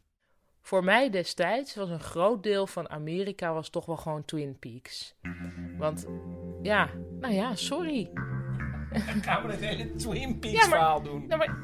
Voor 0.62 0.84
mij 0.84 1.10
destijds 1.10 1.74
was 1.74 1.88
een 1.90 2.00
groot 2.00 2.42
deel 2.42 2.66
van 2.66 2.90
Amerika 2.90 3.52
was 3.52 3.68
toch 3.68 3.86
wel 3.86 3.96
gewoon 3.96 4.24
Twin 4.24 4.56
Peaks. 4.58 5.14
Want 5.78 6.06
ja, 6.62 6.88
nou 7.20 7.34
ja, 7.34 7.54
sorry. 7.54 8.10
Gaan 9.22 9.46
we 9.46 9.52
het 9.52 9.60
hele 9.60 9.94
Twin 9.94 10.38
Peaks 10.38 10.54
Ja, 10.54 10.60
maar- 10.68 10.78
verhaal 10.78 11.02
doen? 11.02 11.24
Nou, 11.26 11.38
maar 11.46 11.56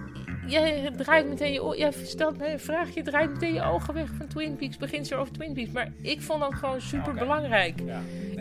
jij 0.47 0.91
draait 0.97 1.29
meteen 1.29 1.53
je 1.53 1.75
jij 1.79 1.93
stelt 1.93 2.39
mij 2.39 2.53
een 2.53 2.61
vraag, 2.61 2.95
je 2.95 3.03
draait 3.03 3.31
meteen 3.31 3.55
je 3.55 3.63
ogen 3.63 3.95
weg 3.95 4.09
van 4.17 4.27
Twin 4.27 4.57
Peaks, 4.57 4.77
begint 4.77 5.11
er 5.11 5.19
over 5.19 5.33
Twin 5.33 5.53
Peaks. 5.55 5.71
Maar 5.71 5.93
ik 6.03 6.23
vond 6.23 6.41
dat 6.41 6.55
gewoon 6.55 6.81
super 6.81 7.15
belangrijk. 7.15 7.83
Nee, 7.83 7.87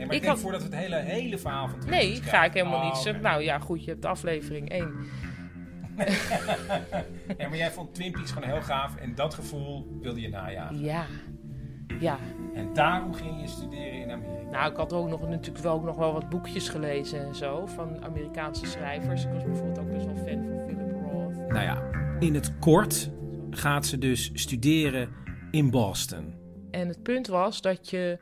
maar 0.06 0.15
ik, 0.15 0.22
Ik 0.22 0.26
had- 0.26 0.39
voordat 0.39 0.62
we 0.62 0.67
het 0.76 0.76
hele, 0.78 0.96
hele 0.96 1.38
verhaal 1.38 1.67
van 1.67 1.80
Twin 1.80 1.91
Nee, 1.91 2.12
Peaks 2.12 2.30
ga 2.30 2.43
ik 2.43 2.54
helemaal 2.54 2.80
Oh, 2.80 2.86
niet. 2.86 2.98
zeggen. 2.98 3.24
Nou 3.24 3.41
ja, 3.43 3.60
goed, 3.60 3.84
je 3.84 3.91
hebt 3.91 4.06
aflevering 4.06 4.70
1. 4.70 4.96
Ja, 7.38 7.48
maar 7.48 7.58
jij 7.58 7.72
vond 7.72 7.94
Twin 7.94 8.12
Peaks 8.12 8.32
gewoon 8.32 8.50
heel 8.50 8.62
gaaf 8.62 8.96
en 8.96 9.16
dat 9.16 9.34
gevoel 9.34 9.98
wilde 10.02 10.22
je 10.22 10.30
najagen. 10.30 10.80
Ja. 10.80 11.06
Ja. 12.00 12.18
En 12.54 12.74
daarom 12.74 13.14
ging 13.14 13.42
je 13.42 13.48
studeren 13.48 13.94
in 13.94 14.12
Amerika. 14.12 14.50
Nou, 14.52 14.72
ik 14.72 14.78
had 14.78 14.94
ook 14.94 15.10
nog, 15.10 15.28
natuurlijk 15.28 15.64
wel, 15.64 15.74
ook 15.74 15.84
nog 15.84 15.96
wel 15.96 16.14
wat 16.14 16.30
boekjes 16.30 16.70
gelezen 16.70 17.26
en 17.26 17.36
zo 17.36 17.66
van 17.66 18.04
Amerikaanse 18.04 18.66
schrijvers. 18.66 19.24
Ik 19.24 19.32
was 19.32 19.44
bijvoorbeeld 19.44 19.80
ook 19.80 19.92
best 19.92 20.06
wel 20.06 20.16
fan 20.16 20.46
van 20.46 20.60
Philip 20.68 21.12
Roth. 21.12 21.36
Nou 21.36 21.64
ja, 21.64 21.90
in 22.20 22.34
het 22.34 22.60
kort 22.60 23.12
gaat 23.50 23.86
ze 23.86 23.98
dus 23.98 24.32
studeren 24.34 25.10
in 25.52 25.70
Boston. 25.70 26.36
En 26.72 26.88
het 26.88 27.04
punt 27.04 27.28
was 27.28 27.62
dat 27.62 27.90
je 27.90 28.20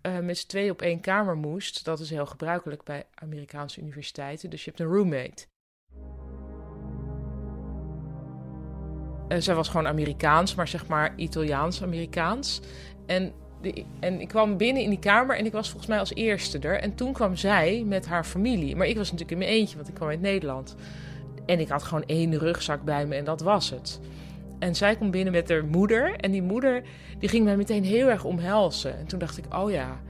eh, 0.00 0.18
met 0.18 0.38
z'n 0.38 0.46
tweeën 0.46 0.70
op 0.70 0.82
één 0.82 1.00
kamer 1.00 1.36
moest. 1.36 1.84
Dat 1.84 2.00
is 2.00 2.10
heel 2.10 2.26
gebruikelijk 2.26 2.82
bij 2.82 3.04
Amerikaanse 3.14 3.80
universiteiten. 3.80 4.50
Dus 4.50 4.64
je 4.64 4.70
hebt 4.70 4.82
een 4.82 4.96
roommate. 4.96 5.46
Uh, 9.32 9.40
zij 9.40 9.54
was 9.54 9.68
gewoon 9.68 9.86
Amerikaans, 9.86 10.54
maar 10.54 10.68
zeg 10.68 10.86
maar 10.86 11.12
Italiaans-Amerikaans. 11.16 12.60
En, 13.06 13.32
en 14.00 14.20
ik 14.20 14.28
kwam 14.28 14.56
binnen 14.56 14.82
in 14.82 14.90
die 14.90 14.98
kamer 14.98 15.36
en 15.36 15.46
ik 15.46 15.52
was 15.52 15.68
volgens 15.68 15.88
mij 15.88 15.98
als 15.98 16.14
eerste 16.14 16.58
er. 16.58 16.80
En 16.80 16.94
toen 16.94 17.12
kwam 17.12 17.36
zij 17.36 17.84
met 17.86 18.06
haar 18.06 18.24
familie. 18.24 18.76
Maar 18.76 18.86
ik 18.86 18.96
was 18.96 19.10
natuurlijk 19.10 19.40
in 19.40 19.46
mijn 19.46 19.58
eentje, 19.58 19.76
want 19.76 19.88
ik 19.88 19.94
kwam 19.94 20.08
uit 20.08 20.20
Nederland. 20.20 20.74
En 21.46 21.60
ik 21.60 21.68
had 21.68 21.82
gewoon 21.82 22.04
één 22.06 22.38
rugzak 22.38 22.82
bij 22.82 23.06
me 23.06 23.14
en 23.14 23.24
dat 23.24 23.40
was 23.40 23.70
het. 23.70 24.00
En 24.58 24.74
zij 24.74 24.96
komt 24.96 25.10
binnen 25.10 25.32
met 25.32 25.48
haar 25.48 25.64
moeder. 25.64 26.16
En 26.16 26.30
die 26.30 26.42
moeder 26.42 26.82
die 27.18 27.28
ging 27.28 27.44
mij 27.44 27.56
meteen 27.56 27.84
heel 27.84 28.08
erg 28.08 28.24
omhelzen. 28.24 28.98
En 28.98 29.06
toen 29.06 29.18
dacht 29.18 29.38
ik, 29.38 29.54
oh 29.54 29.70
ja, 29.70 30.00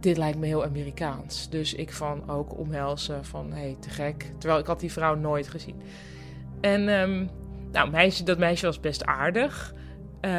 dit 0.00 0.16
lijkt 0.16 0.38
me 0.38 0.46
heel 0.46 0.64
Amerikaans. 0.64 1.48
Dus 1.50 1.74
ik 1.74 1.92
van 1.92 2.30
ook 2.30 2.58
omhelzen 2.58 3.24
van, 3.24 3.52
hé, 3.52 3.60
hey, 3.60 3.76
te 3.80 3.90
gek. 3.90 4.32
Terwijl 4.38 4.60
ik 4.60 4.66
had 4.66 4.80
die 4.80 4.92
vrouw 4.92 5.14
nooit 5.14 5.48
gezien. 5.48 5.80
En 6.60 6.88
um, 6.88 7.30
nou, 7.72 7.90
meisje, 7.90 8.24
dat 8.24 8.38
meisje 8.38 8.66
was 8.66 8.80
best 8.80 9.04
aardig. 9.04 9.74
Uh, 10.20 10.30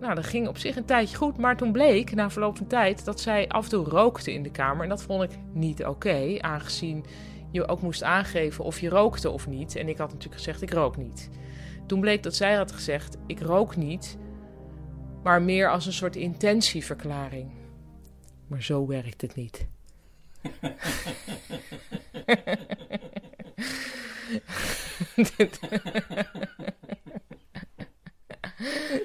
nou, 0.00 0.14
dat 0.14 0.26
ging 0.26 0.48
op 0.48 0.58
zich 0.58 0.76
een 0.76 0.84
tijdje 0.84 1.16
goed. 1.16 1.38
Maar 1.38 1.56
toen 1.56 1.72
bleek, 1.72 2.14
na 2.14 2.30
verloop 2.30 2.56
van 2.56 2.66
tijd, 2.66 3.04
dat 3.04 3.20
zij 3.20 3.48
af 3.48 3.64
en 3.64 3.70
toe 3.70 3.84
rookte 3.84 4.32
in 4.32 4.42
de 4.42 4.50
kamer. 4.50 4.82
En 4.82 4.88
dat 4.88 5.02
vond 5.02 5.22
ik 5.22 5.38
niet 5.52 5.84
oké, 5.84 6.36
aangezien 6.40 7.04
je 7.50 7.68
ook 7.68 7.82
moest 7.82 8.02
aangeven 8.02 8.64
of 8.64 8.80
je 8.80 8.88
rookte 8.88 9.30
of 9.30 9.46
niet. 9.46 9.76
En 9.76 9.88
ik 9.88 9.98
had 9.98 10.08
natuurlijk 10.08 10.42
gezegd, 10.42 10.62
ik 10.62 10.72
rook 10.72 10.96
niet. 10.96 11.30
Toen 11.86 12.00
bleek 12.00 12.22
dat 12.22 12.34
zij 12.34 12.54
had 12.54 12.72
gezegd: 12.72 13.16
Ik 13.26 13.40
rook 13.40 13.76
niet, 13.76 14.18
maar 15.22 15.42
meer 15.42 15.70
als 15.70 15.86
een 15.86 15.92
soort 15.92 16.16
intentieverklaring. 16.16 17.50
Maar 18.46 18.62
zo 18.62 18.86
werkt 18.86 19.20
het 19.20 19.34
niet. 19.34 19.66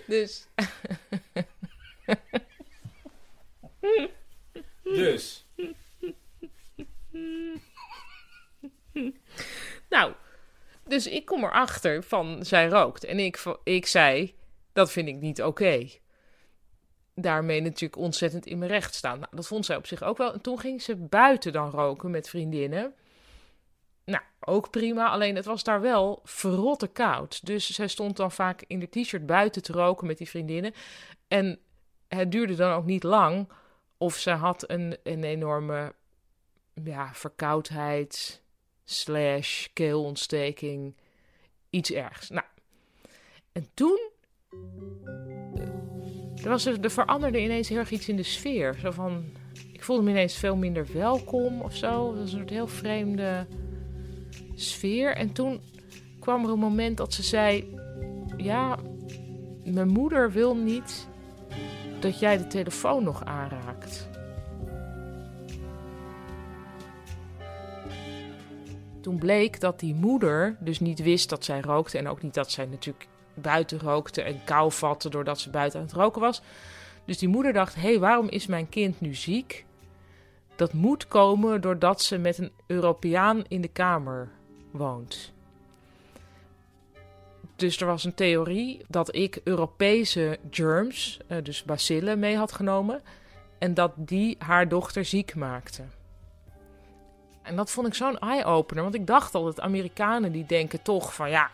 dus. 0.07 0.47
dus. 4.83 5.45
nou, 9.89 10.13
dus 10.83 11.07
ik 11.07 11.25
kom 11.25 11.43
erachter 11.43 12.03
van 12.03 12.45
zij 12.45 12.67
rookt. 12.67 13.03
En 13.03 13.19
ik, 13.19 13.43
ik 13.63 13.85
zei, 13.85 14.35
dat 14.73 14.91
vind 14.91 15.07
ik 15.07 15.15
niet 15.15 15.41
oké. 15.41 15.87
Daarmee 17.15 17.61
natuurlijk 17.61 18.01
ontzettend 18.01 18.45
in 18.45 18.57
mijn 18.57 18.71
recht 18.71 18.93
staan. 18.93 19.19
Nou, 19.19 19.35
dat 19.35 19.47
vond 19.47 19.65
zij 19.65 19.75
op 19.75 19.87
zich 19.87 20.03
ook 20.03 20.17
wel. 20.17 20.33
En 20.33 20.41
toen 20.41 20.59
ging 20.59 20.81
ze 20.81 20.95
buiten 20.95 21.51
dan 21.51 21.69
roken 21.69 22.11
met 22.11 22.29
vriendinnen. 22.29 22.93
Nou, 24.09 24.23
ook 24.39 24.69
prima. 24.69 25.09
Alleen 25.09 25.35
het 25.35 25.45
was 25.45 25.63
daar 25.63 25.81
wel 25.81 26.21
verrotte 26.23 26.87
koud. 26.87 27.45
Dus 27.45 27.69
zij 27.69 27.87
stond 27.87 28.17
dan 28.17 28.31
vaak 28.31 28.63
in 28.67 28.79
de 28.79 28.89
t-shirt 28.89 29.25
buiten 29.25 29.61
te 29.61 29.71
roken 29.71 30.07
met 30.07 30.17
die 30.17 30.29
vriendinnen. 30.29 30.73
En 31.27 31.59
het 32.07 32.31
duurde 32.31 32.55
dan 32.55 32.71
ook 32.71 32.85
niet 32.85 33.03
lang. 33.03 33.49
Of 33.97 34.15
ze 34.15 34.31
had 34.31 34.69
een, 34.69 34.97
een 35.03 35.23
enorme 35.23 35.93
ja, 36.83 37.13
verkoudheid 37.13 38.41
slash 38.83 39.67
keelontsteking, 39.73 40.95
iets 41.69 41.91
ergs. 41.91 42.29
Nou, 42.29 42.45
en 43.51 43.67
toen. 43.73 44.09
Er, 46.43 46.49
was 46.49 46.65
er 46.65 46.91
veranderde 46.91 47.41
ineens 47.41 47.69
heel 47.69 47.77
erg 47.77 47.91
iets 47.91 48.09
in 48.09 48.15
de 48.15 48.23
sfeer. 48.23 48.75
Zo 48.81 48.91
van. 48.91 49.25
Ik 49.73 49.83
voelde 49.83 50.03
me 50.03 50.09
ineens 50.09 50.37
veel 50.37 50.55
minder 50.55 50.87
welkom 50.93 51.61
of 51.61 51.75
zo. 51.75 52.09
Dat 52.09 52.19
was 52.19 52.31
een 52.31 52.37
soort 52.37 52.49
heel 52.49 52.67
vreemde 52.67 53.47
sfeer. 54.61 55.15
En 55.15 55.31
toen 55.31 55.61
kwam 56.19 56.43
er 56.43 56.51
een 56.51 56.59
moment 56.59 56.97
dat 56.97 57.13
ze 57.13 57.23
zei: 57.23 57.77
Ja, 58.37 58.77
mijn 59.63 59.87
moeder 59.87 60.31
wil 60.31 60.55
niet 60.55 61.07
dat 61.99 62.19
jij 62.19 62.37
de 62.37 62.47
telefoon 62.47 63.03
nog 63.03 63.25
aanraakt. 63.25 64.09
Toen 69.01 69.17
bleek 69.17 69.59
dat 69.59 69.79
die 69.79 69.95
moeder 69.95 70.57
dus 70.59 70.79
niet 70.79 71.01
wist 71.01 71.29
dat 71.29 71.45
zij 71.45 71.61
rookte. 71.61 71.97
En 71.97 72.07
ook 72.07 72.21
niet 72.21 72.33
dat 72.33 72.51
zij 72.51 72.65
natuurlijk 72.65 73.07
buiten 73.33 73.79
rookte 73.79 74.21
en 74.21 74.43
kou 74.43 74.71
vatte 74.71 75.09
doordat 75.09 75.39
ze 75.39 75.49
buiten 75.49 75.79
aan 75.79 75.85
het 75.85 75.95
roken 75.95 76.21
was. 76.21 76.41
Dus 77.05 77.17
die 77.17 77.29
moeder 77.29 77.53
dacht: 77.53 77.75
hé, 77.75 77.81
hey, 77.81 77.99
waarom 77.99 78.29
is 78.29 78.47
mijn 78.47 78.69
kind 78.69 79.01
nu 79.01 79.13
ziek? 79.13 79.65
Dat 80.55 80.73
moet 80.73 81.07
komen 81.07 81.61
doordat 81.61 82.01
ze 82.01 82.17
met 82.17 82.37
een 82.37 82.51
Europeaan 82.67 83.43
in 83.47 83.61
de 83.61 83.67
kamer 83.67 84.29
Dus 87.55 87.79
er 87.79 87.85
was 87.85 88.03
een 88.03 88.13
theorie 88.13 88.81
dat 88.87 89.15
ik 89.15 89.41
Europese 89.43 90.39
germs, 90.49 91.19
eh, 91.27 91.37
dus 91.43 91.63
bacillen, 91.63 92.19
mee 92.19 92.37
had 92.37 92.51
genomen. 92.51 93.01
En 93.57 93.73
dat 93.73 93.91
die 93.95 94.35
haar 94.39 94.67
dochter 94.67 95.05
ziek 95.05 95.35
maakte. 95.35 95.83
En 97.41 97.55
dat 97.55 97.71
vond 97.71 97.87
ik 97.87 97.93
zo'n 97.93 98.19
eye-opener. 98.19 98.83
Want 98.83 98.95
ik 98.95 99.07
dacht 99.07 99.35
al 99.35 99.43
dat 99.43 99.59
Amerikanen 99.59 100.31
die 100.31 100.45
denken 100.45 100.81
toch 100.81 101.13
van 101.13 101.29
ja, 101.29 101.51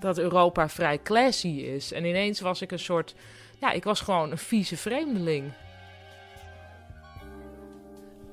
dat 0.00 0.18
Europa 0.18 0.68
vrij 0.68 1.02
classy 1.02 1.48
is. 1.48 1.92
En 1.92 2.04
ineens 2.04 2.40
was 2.40 2.62
ik 2.62 2.72
een 2.72 2.78
soort. 2.78 3.14
Ja, 3.60 3.72
ik 3.72 3.84
was 3.84 4.00
gewoon 4.00 4.30
een 4.30 4.38
vieze 4.38 4.76
vreemdeling. 4.76 5.52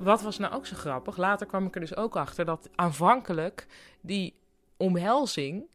Wat 0.04 0.22
was 0.22 0.38
nou 0.38 0.54
ook 0.54 0.66
zo 0.66 0.76
grappig? 0.76 1.16
Later 1.16 1.46
kwam 1.46 1.66
ik 1.66 1.74
er 1.74 1.80
dus 1.80 1.96
ook 1.96 2.16
achter 2.16 2.44
dat 2.44 2.68
aanvankelijk 2.74 3.66
die 4.00 4.34
omhelzing. 4.76 5.72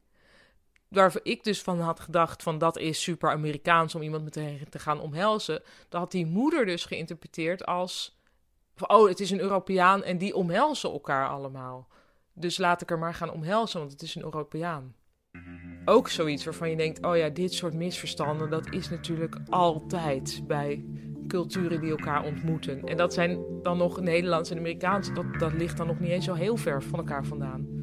Waar 0.87 1.15
ik 1.23 1.43
dus 1.43 1.61
van 1.61 1.79
had 1.79 1.99
gedacht 1.99 2.43
van 2.43 2.57
dat 2.57 2.77
is 2.77 3.01
super 3.03 3.31
Amerikaans 3.31 3.95
om 3.95 4.01
iemand 4.01 4.23
meteen 4.23 4.67
te 4.69 4.79
gaan 4.79 4.99
omhelzen. 4.99 5.61
Dat 5.89 6.01
had 6.01 6.11
die 6.11 6.25
moeder 6.25 6.65
dus 6.65 6.85
geïnterpreteerd 6.85 7.65
als 7.65 8.17
oh, 8.87 9.07
het 9.07 9.19
is 9.19 9.31
een 9.31 9.39
Europeaan 9.39 10.03
en 10.03 10.17
die 10.17 10.35
omhelzen 10.35 10.91
elkaar 10.91 11.29
allemaal. 11.29 11.87
Dus 12.33 12.57
laat 12.57 12.81
ik 12.81 12.91
er 12.91 12.99
maar 12.99 13.13
gaan 13.13 13.31
omhelzen, 13.31 13.79
want 13.79 13.91
het 13.91 14.01
is 14.01 14.15
een 14.15 14.23
Europeaan. 14.23 14.95
Ook 15.85 16.09
zoiets 16.09 16.43
waarvan 16.45 16.69
je 16.69 16.75
denkt, 16.75 17.05
oh 17.05 17.17
ja, 17.17 17.29
dit 17.29 17.53
soort 17.53 17.73
misverstanden, 17.73 18.49
dat 18.49 18.73
is 18.73 18.89
natuurlijk 18.89 19.37
altijd 19.49 20.43
bij 20.47 20.85
culturen 21.29 21.81
die 21.81 21.89
elkaar 21.89 22.23
ontmoeten. 22.23 22.83
En 22.83 22.97
dat 22.97 23.13
zijn 23.13 23.39
dan 23.61 23.77
nog 23.77 24.01
Nederlands 24.01 24.51
en 24.51 24.57
Amerikaans, 24.57 25.13
dat, 25.13 25.25
dat 25.39 25.53
ligt 25.53 25.77
dan 25.77 25.87
nog 25.87 25.99
niet 25.99 26.09
eens 26.09 26.25
zo 26.25 26.33
heel 26.33 26.57
ver 26.57 26.83
van 26.83 26.99
elkaar 26.99 27.25
vandaan. 27.25 27.79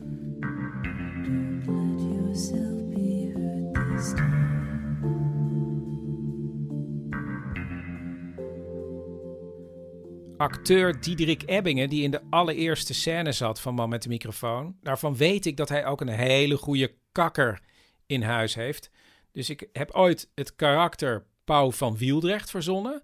acteur 10.36 11.00
Diederik 11.00 11.42
Ebbingen, 11.46 11.88
die 11.88 12.02
in 12.02 12.10
de 12.10 12.20
allereerste 12.30 12.94
scène 12.94 13.32
zat 13.32 13.60
van 13.60 13.74
Man 13.74 13.88
met 13.88 14.02
de 14.02 14.08
microfoon. 14.08 14.76
Daarvan 14.82 15.16
weet 15.16 15.46
ik 15.46 15.56
dat 15.56 15.68
hij 15.68 15.86
ook 15.86 16.00
een 16.00 16.08
hele 16.08 16.56
goede 16.56 16.94
kakker 17.12 17.60
in 18.06 18.22
huis 18.22 18.54
heeft. 18.54 18.90
Dus 19.32 19.50
ik 19.50 19.68
heb 19.72 19.90
ooit 19.90 20.30
het 20.34 20.54
karakter 20.54 21.26
Pauw 21.44 21.70
van 21.70 21.96
Wieldrecht 21.96 22.50
verzonnen. 22.50 23.02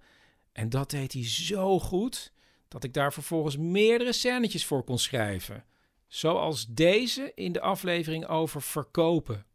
En 0.52 0.68
dat 0.68 0.90
deed 0.90 1.12
hij 1.12 1.24
zo 1.26 1.78
goed 1.78 2.32
dat 2.68 2.84
ik 2.84 2.92
daar 2.92 3.12
vervolgens 3.12 3.56
meerdere 3.56 4.12
scènetjes 4.12 4.66
voor 4.66 4.84
kon 4.84 4.98
schrijven. 4.98 5.64
Zoals 6.08 6.66
deze 6.66 7.32
in 7.34 7.52
de 7.52 7.60
aflevering 7.60 8.26
over 8.26 8.62
verkopen. 8.62 9.46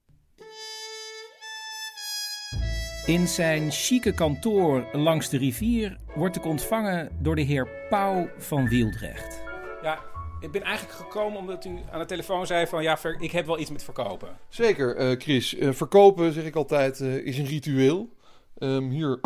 In 3.05 3.27
zijn 3.27 3.71
chique 3.71 4.13
kantoor 4.13 4.87
langs 4.93 5.29
de 5.29 5.37
rivier 5.37 5.97
wordt 6.15 6.35
ik 6.35 6.45
ontvangen 6.45 7.17
door 7.21 7.35
de 7.35 7.41
heer 7.41 7.67
Pauw 7.89 8.29
van 8.37 8.67
Wieldrecht. 8.67 9.41
Ja, 9.81 10.03
ik 10.39 10.51
ben 10.51 10.61
eigenlijk 10.61 10.97
gekomen 10.97 11.39
omdat 11.39 11.65
u 11.65 11.79
aan 11.91 11.99
de 11.99 12.05
telefoon 12.05 12.47
zei 12.47 12.67
van 12.67 12.83
ja, 12.83 12.99
ik 13.19 13.31
heb 13.31 13.45
wel 13.45 13.59
iets 13.59 13.69
met 13.71 13.83
verkopen. 13.83 14.37
Zeker, 14.49 14.99
uh, 14.99 15.19
Chris. 15.19 15.53
Uh, 15.53 15.71
verkopen, 15.71 16.33
zeg 16.33 16.43
ik 16.43 16.55
altijd, 16.55 16.99
uh, 16.99 17.25
is 17.25 17.37
een 17.37 17.45
ritueel. 17.45 18.09
Um, 18.57 18.89
hier, 18.89 19.19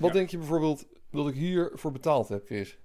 wat 0.00 0.10
ja. 0.10 0.16
denk 0.16 0.30
je 0.30 0.38
bijvoorbeeld 0.38 0.86
dat 1.10 1.28
ik 1.28 1.34
hiervoor 1.34 1.92
betaald 1.92 2.28
heb, 2.28 2.46
Chris? 2.46 2.78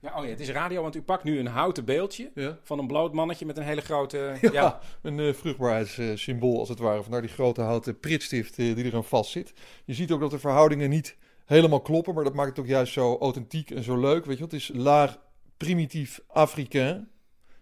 Ja, 0.00 0.18
oh 0.18 0.24
ja, 0.24 0.30
het 0.30 0.40
is 0.40 0.50
radio, 0.50 0.82
want 0.82 0.96
u 0.96 1.02
pakt 1.02 1.24
nu 1.24 1.38
een 1.38 1.46
houten 1.46 1.84
beeldje 1.84 2.30
ja. 2.34 2.58
van 2.62 2.78
een 2.78 2.86
bloot 2.86 3.12
mannetje 3.12 3.46
met 3.46 3.56
een 3.56 3.62
hele 3.62 3.80
grote... 3.80 4.36
Ja, 4.40 4.52
ja. 4.52 4.80
een 5.02 5.18
uh, 5.18 5.34
vruchtbaarheidssymbool 5.34 6.58
als 6.58 6.68
het 6.68 6.78
ware. 6.78 7.02
Vandaar 7.02 7.20
die 7.20 7.30
grote 7.30 7.60
houten 7.60 8.00
pritstift 8.00 8.58
uh, 8.58 8.74
die 8.74 8.84
er 8.84 8.94
aan 8.94 9.04
vast 9.04 9.30
zit. 9.30 9.52
Je 9.84 9.94
ziet 9.94 10.10
ook 10.10 10.20
dat 10.20 10.30
de 10.30 10.38
verhoudingen 10.38 10.90
niet 10.90 11.16
helemaal 11.44 11.80
kloppen, 11.80 12.14
maar 12.14 12.24
dat 12.24 12.34
maakt 12.34 12.48
het 12.48 12.58
ook 12.58 12.66
juist 12.66 12.92
zo 12.92 13.16
authentiek 13.20 13.70
en 13.70 13.82
zo 13.82 14.00
leuk. 14.00 14.24
Weet 14.24 14.38
je, 14.38 14.44
het 14.44 14.52
is 14.52 14.70
laag 14.74 15.18
primitief 15.56 16.20
Afrikaan. 16.26 17.08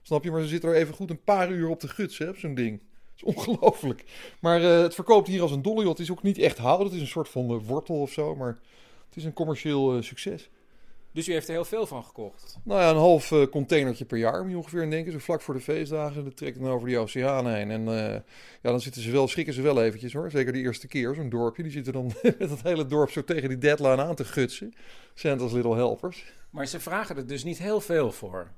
Snap 0.03 0.25
je? 0.25 0.31
Maar 0.31 0.41
ze 0.41 0.49
zitten 0.49 0.71
er 0.71 0.77
even 0.77 0.95
goed 0.95 1.11
een 1.11 1.25
paar 1.25 1.51
uur 1.51 1.69
op 1.69 1.81
de 1.81 1.89
guts, 1.89 2.19
hè, 2.19 2.29
op 2.29 2.37
zo'n 2.37 2.55
ding. 2.55 2.83
is 3.17 3.23
ongelooflijk. 3.23 4.05
Maar 4.41 4.63
eh, 4.63 4.83
het 4.83 4.95
verkoopt 4.95 5.29
hier 5.29 5.43
als 5.43 5.51
een 5.51 5.63
dolle. 5.63 5.89
Het 5.89 5.99
is 5.99 6.11
ook 6.11 6.23
niet 6.23 6.39
echt 6.39 6.59
hout. 6.59 6.85
Het 6.85 6.93
is 6.93 7.01
een 7.01 7.07
soort 7.07 7.29
van 7.29 7.51
eh, 7.51 7.57
wortel 7.67 8.01
of 8.01 8.13
zo. 8.13 8.35
Maar 8.35 8.59
het 9.07 9.17
is 9.17 9.25
een 9.25 9.33
commercieel 9.33 9.97
eh, 9.97 10.03
succes. 10.03 10.51
Dus 11.17 11.29
u 11.29 11.33
heeft 11.33 11.49
er 11.49 11.55
heel 11.55 11.65
veel 11.65 11.87
van 11.87 12.05
gekocht. 12.05 12.59
Nou 12.65 12.81
ja, 12.81 12.91
een 12.91 12.97
half 12.97 13.33
eh, 13.33 13.47
containertje 13.47 14.05
per 14.05 14.19
jaar 14.19 14.43
moet 14.43 14.51
je 14.51 14.57
ongeveer 14.57 14.83
aan 14.83 14.91
denken. 14.91 15.13
Zo 15.13 15.19
vlak 15.19 15.41
voor 15.41 15.55
de 15.55 15.61
feestdagen. 15.61 16.25
Dat 16.25 16.37
trekt 16.37 16.61
dan 16.61 16.71
over 16.71 16.89
die 16.89 16.99
oceaan 16.99 17.49
heen. 17.49 17.71
En 17.71 17.89
eh, 17.89 18.13
ja, 18.63 18.71
dan 18.71 18.81
zitten 18.81 19.03
ze 19.03 19.11
wel, 19.11 19.29
schrikken 19.29 19.55
ze 19.55 19.63
wel 19.63 19.83
eventjes 19.83 20.13
hoor. 20.13 20.31
Zeker 20.31 20.53
de 20.53 20.59
eerste 20.59 20.87
keer, 20.87 21.15
zo'n 21.15 21.29
dorpje. 21.29 21.63
Die 21.63 21.73
zitten 21.73 21.93
dan 21.93 22.13
met 22.39 22.51
het 22.51 22.63
hele 22.63 22.87
dorp 22.87 23.11
zo 23.11 23.25
tegen 23.25 23.49
die 23.49 23.59
deadline 23.59 24.03
aan 24.03 24.15
te 24.15 24.25
gutsen. 24.25 24.75
Santa's 25.15 25.53
Little 25.53 25.75
Helpers. 25.75 26.25
Maar 26.51 26.67
ze 26.67 26.81
vragen 26.81 27.17
er 27.17 27.27
dus 27.27 27.45
niet 27.45 27.59
heel 27.59 27.81
veel 27.81 28.13
voor. 28.13 28.51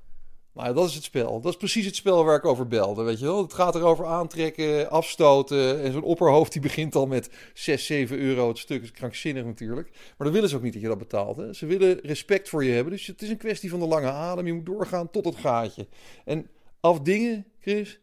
Nou, 0.58 0.74
dat 0.74 0.88
is 0.88 0.94
het 0.94 1.04
spel. 1.04 1.40
Dat 1.40 1.52
is 1.52 1.58
precies 1.58 1.86
het 1.86 1.96
spel 1.96 2.24
waar 2.24 2.36
ik 2.36 2.44
over 2.44 2.66
belde, 2.68 3.02
weet 3.02 3.18
je 3.18 3.24
wel. 3.24 3.42
Het 3.42 3.52
gaat 3.52 3.74
erover 3.74 4.06
aantrekken, 4.06 4.90
afstoten. 4.90 5.82
En 5.82 5.92
zo'n 5.92 6.02
opperhoofd 6.02 6.52
die 6.52 6.60
begint 6.62 6.94
al 6.94 7.06
met 7.06 7.30
6, 7.54 7.86
7 7.86 8.18
euro 8.18 8.48
het 8.48 8.58
stuk. 8.58 8.82
Is 8.82 8.90
krankzinnig 8.90 9.44
natuurlijk. 9.44 9.90
Maar 9.90 10.26
dan 10.26 10.32
willen 10.32 10.48
ze 10.48 10.56
ook 10.56 10.62
niet 10.62 10.72
dat 10.72 10.82
je 10.82 10.88
dat 10.88 10.98
betaalt. 10.98 11.36
Hè. 11.36 11.52
Ze 11.52 11.66
willen 11.66 12.00
respect 12.00 12.48
voor 12.48 12.64
je 12.64 12.72
hebben. 12.72 12.92
Dus 12.92 13.06
het 13.06 13.22
is 13.22 13.28
een 13.28 13.36
kwestie 13.36 13.70
van 13.70 13.80
de 13.80 13.86
lange 13.86 14.10
adem. 14.10 14.46
Je 14.46 14.52
moet 14.52 14.66
doorgaan 14.66 15.10
tot 15.10 15.24
het 15.24 15.36
gaatje. 15.36 15.86
En 16.24 16.50
afdingen, 16.80 17.46
Chris, 17.60 18.00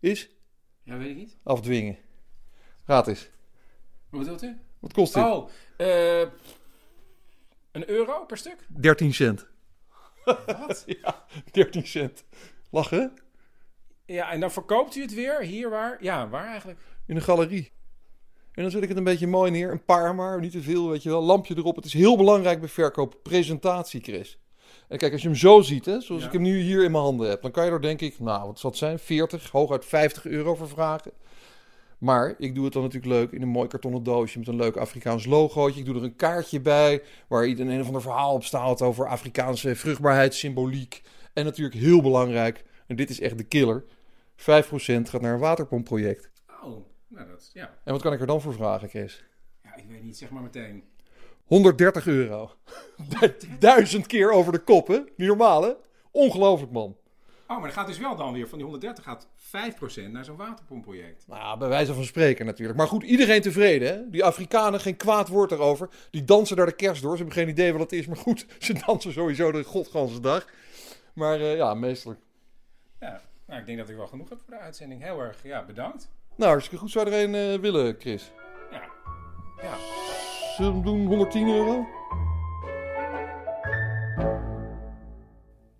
is 0.00 0.30
Ja, 0.82 0.98
weet 0.98 1.10
ik 1.10 1.16
niet. 1.16 1.36
afdwingen. 1.42 1.98
Gratis. 2.84 3.30
Wat 4.10 4.20
bedoelt 4.20 4.42
u? 4.42 4.56
Wat 4.78 4.92
kost 4.92 5.14
dit? 5.14 5.24
Oh, 5.24 5.48
eh, 5.76 6.28
een 7.72 7.88
euro 7.88 8.24
per 8.24 8.36
stuk? 8.36 8.66
13 8.68 9.14
cent. 9.14 9.50
Wat? 10.24 10.84
ja, 11.02 11.24
13 11.50 11.86
cent. 11.86 12.24
Lachen? 12.70 13.12
Ja, 14.06 14.30
en 14.30 14.40
dan 14.40 14.50
verkoopt 14.50 14.96
u 14.96 15.00
het 15.02 15.14
weer 15.14 15.42
hier 15.42 15.70
waar? 15.70 15.98
Ja, 16.00 16.28
waar 16.28 16.46
eigenlijk? 16.46 16.80
In 17.06 17.16
een 17.16 17.22
galerie. 17.22 17.72
En 18.52 18.62
dan 18.62 18.70
zet 18.70 18.82
ik 18.82 18.88
het 18.88 18.98
een 18.98 19.04
beetje 19.04 19.26
mooi 19.26 19.50
neer. 19.50 19.70
Een 19.70 19.84
paar 19.84 20.14
maar, 20.14 20.40
niet 20.40 20.52
te 20.52 20.62
veel, 20.62 20.88
weet 20.88 21.02
je 21.02 21.08
wel. 21.08 21.22
Lampje 21.22 21.56
erop. 21.56 21.76
Het 21.76 21.84
is 21.84 21.92
heel 21.92 22.16
belangrijk 22.16 22.60
bij 22.60 22.68
verkoop. 22.68 23.16
Presentatie, 23.22 24.00
Chris. 24.02 24.38
En 24.88 24.98
kijk, 24.98 25.12
als 25.12 25.22
je 25.22 25.28
hem 25.28 25.36
zo 25.36 25.60
ziet, 25.60 25.84
hè, 25.84 26.00
zoals 26.00 26.20
Ja. 26.22 26.26
ik 26.26 26.32
hem 26.32 26.42
nu 26.42 26.58
hier 26.60 26.84
in 26.84 26.90
mijn 26.90 27.04
handen 27.04 27.28
heb, 27.28 27.42
dan 27.42 27.50
kan 27.50 27.64
je 27.64 27.70
er 27.70 27.80
denk 27.82 28.00
ik, 28.00 28.18
nou, 28.18 28.46
wat 28.46 28.58
zal 28.58 28.70
het 28.70 28.78
zijn? 28.78 28.98
40, 28.98 29.50
hooguit 29.50 29.84
50 29.84 30.26
euro 30.26 30.54
voor 30.54 30.68
vragen. 30.68 31.12
Maar 32.02 32.34
ik 32.38 32.54
doe 32.54 32.64
het 32.64 32.72
dan 32.72 32.82
natuurlijk 32.82 33.12
leuk 33.12 33.30
in 33.30 33.42
een 33.42 33.48
mooi 33.48 33.68
kartonnen 33.68 34.02
doosje 34.02 34.38
met 34.38 34.48
een 34.48 34.56
leuk 34.56 34.76
Afrikaans 34.76 35.24
logootje. 35.24 35.80
Ik 35.80 35.86
doe 35.86 35.94
er 35.94 36.02
een 36.02 36.16
kaartje 36.16 36.60
bij 36.60 37.02
waar 37.28 37.44
een 37.44 37.68
een 37.68 37.80
of 37.80 37.86
ander 37.86 38.02
verhaal 38.02 38.34
op 38.34 38.44
staat 38.44 38.82
over 38.82 39.06
Afrikaanse 39.06 39.76
vruchtbaarheidssymboliek. 39.76 41.02
En 41.32 41.44
natuurlijk 41.44 41.80
heel 41.80 42.02
belangrijk, 42.02 42.64
en 42.86 42.96
dit 42.96 43.10
is 43.10 43.20
echt 43.20 43.38
de 43.38 43.44
killer, 43.44 43.84
5% 44.36 44.44
gaat 44.44 45.20
naar 45.20 45.34
een 45.34 45.38
waterpompproject. 45.38 46.30
Oh, 46.62 46.86
nou 47.08 47.28
dat, 47.28 47.50
ja. 47.52 47.74
En 47.84 47.92
wat 47.92 48.02
kan 48.02 48.12
ik 48.12 48.20
er 48.20 48.26
dan 48.26 48.40
voor 48.40 48.54
vragen, 48.54 48.88
Chris? 48.88 49.24
Ja, 49.62 49.76
ik 49.76 49.84
weet 49.88 50.02
niet, 50.02 50.18
zeg 50.18 50.30
maar 50.30 50.42
meteen. 50.42 50.84
130 51.44 52.06
euro. 52.06 52.50
Duizend 53.58 54.06
keer 54.06 54.30
over 54.30 54.52
de 54.52 54.58
kop, 54.58 54.86
hè? 54.86 54.98
Niet 55.16 55.28
normaal, 55.28 55.62
hè? 55.62 55.72
Ongelooflijk, 56.10 56.72
man. 56.72 56.96
Oh, 57.52 57.58
maar 57.58 57.66
dan 57.66 57.78
gaat 57.78 57.86
dus 57.86 57.98
wel 57.98 58.16
dan 58.16 58.32
weer 58.32 58.48
van 58.48 58.58
die 58.58 58.66
130 58.66 59.04
gaat 59.04 59.28
5% 60.06 60.10
naar 60.10 60.24
zo'n 60.24 60.36
waterpompproject. 60.36 61.24
Nou, 61.26 61.58
bij 61.58 61.68
wijze 61.68 61.94
van 61.94 62.04
spreken 62.04 62.46
natuurlijk. 62.46 62.78
Maar 62.78 62.88
goed, 62.88 63.02
iedereen 63.02 63.40
tevreden, 63.40 63.88
hè? 63.88 64.10
Die 64.10 64.24
Afrikanen, 64.24 64.80
geen 64.80 64.96
kwaad 64.96 65.28
woord 65.28 65.50
erover. 65.50 65.88
Die 66.10 66.24
dansen 66.24 66.56
daar 66.56 66.66
de 66.66 66.72
kerst 66.72 67.02
door. 67.02 67.10
Ze 67.10 67.16
hebben 67.16 67.36
geen 67.36 67.48
idee 67.48 67.72
wat 67.72 67.80
het 67.80 67.92
is, 67.92 68.06
maar 68.06 68.16
goed, 68.16 68.46
ze 68.58 68.82
dansen 68.86 69.12
sowieso 69.12 69.52
de 69.52 69.64
godganse 69.64 70.20
dag. 70.20 70.46
Maar 71.14 71.40
eh, 71.40 71.56
ja, 71.56 71.74
meestelijk. 71.74 72.20
Ja, 73.00 73.20
nou, 73.46 73.60
ik 73.60 73.66
denk 73.66 73.78
dat 73.78 73.88
ik 73.88 73.96
wel 73.96 74.06
genoeg 74.06 74.28
heb 74.28 74.38
voor 74.44 74.54
de 74.54 74.60
uitzending. 74.60 75.02
Heel 75.02 75.20
erg, 75.20 75.42
ja, 75.42 75.64
bedankt. 75.64 76.10
Nou, 76.36 76.50
hartstikke 76.50 76.82
goed. 76.82 76.90
Zou 76.92 77.10
er 77.10 77.22
een 77.22 77.34
eh, 77.34 77.60
willen, 77.60 77.96
Chris? 77.98 78.32
Ja. 78.70 78.82
Ja. 79.62 79.76
Zullen 80.56 80.72
we 80.72 80.78
hem 80.78 80.82
doen 80.82 81.06
110 81.06 81.48
euro? 81.48 81.86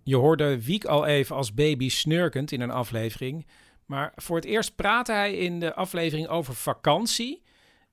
Je 0.03 0.15
hoorde 0.15 0.63
Wiek 0.63 0.85
al 0.85 1.05
even 1.05 1.35
als 1.35 1.53
baby 1.53 1.89
snurkend 1.89 2.51
in 2.51 2.61
een 2.61 2.71
aflevering. 2.71 3.45
Maar 3.85 4.11
voor 4.15 4.35
het 4.35 4.45
eerst 4.45 4.75
praatte 4.75 5.11
hij 5.11 5.33
in 5.33 5.59
de 5.59 5.73
aflevering 5.73 6.27
over 6.27 6.55
vakantie. 6.55 7.43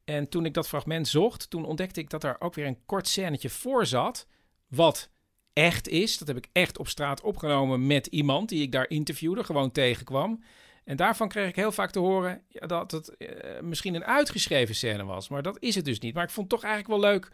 En 0.05 0.29
toen 0.29 0.44
ik 0.44 0.55
dat 0.55 0.68
fragment 0.68 1.09
zocht, 1.09 1.51
toen 1.51 1.64
ontdekte 1.64 2.01
ik 2.01 2.11
dat 2.11 2.25
er 2.25 2.37
ook 2.38 2.55
weer 2.55 2.66
een 2.66 2.85
kort 2.87 3.09
scènetje 3.09 3.51
voor 3.51 3.87
zat. 3.87 4.27
Wat 4.68 5.11
echt 5.53 5.88
is. 5.88 6.18
Dat 6.18 6.29
heb 6.29 6.37
ik 6.37 6.49
echt 6.53 6.79
op 6.79 6.88
straat 6.88 7.20
opgenomen 7.20 7.87
met 7.87 8.07
iemand 8.07 8.49
die 8.49 8.62
ik 8.62 8.73
daar 8.73 8.88
interviewde, 8.88 9.44
gewoon 9.44 9.73
tegenkwam. 9.73 10.42
En 10.85 10.96
daarvan 10.96 11.29
kreeg 11.29 11.49
ik 11.49 11.57
heel 11.57 11.73
vaak 11.73 11.90
te 11.90 11.99
horen 11.99 12.42
dat 12.49 12.90
het 12.90 13.16
eh, 13.16 13.61
misschien 13.61 13.94
een 13.94 14.05
uitgeschreven 14.05 14.75
scène 14.75 15.05
was. 15.05 15.29
Maar 15.29 15.42
dat 15.42 15.57
is 15.61 15.75
het 15.75 15.85
dus 15.85 15.99
niet. 15.99 16.14
Maar 16.14 16.25
ik 16.25 16.31
vond 16.31 16.51
het 16.51 16.61
toch 16.61 16.70
eigenlijk 16.70 17.03
wel 17.03 17.11
leuk 17.11 17.31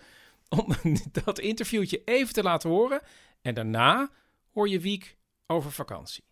om 0.49 0.75
dat 1.25 1.39
interviewtje 1.39 2.03
even 2.05 2.35
te 2.35 2.43
laten 2.43 2.71
horen. 2.71 3.01
En 3.43 3.55
daarna 3.55 4.11
hoor 4.57 4.69
je 4.69 4.81
Wiek 4.81 5.17
over 5.47 5.73
vakantie. 5.73 6.25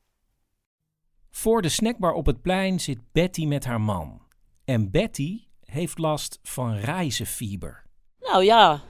Voor 1.30 1.62
de 1.62 1.68
snackbar 1.68 2.12
op 2.12 2.26
het 2.26 2.42
plein 2.42 2.80
zit 2.80 2.98
Betty 3.12 3.46
met 3.46 3.64
haar 3.64 3.80
man. 3.80 4.22
En 4.64 4.90
Betty 4.90 5.40
heeft 5.64 5.98
last 5.98 6.38
van 6.42 6.74
reizenfieber. 6.74 7.84
Nou 8.20 8.44
ja, 8.44 8.82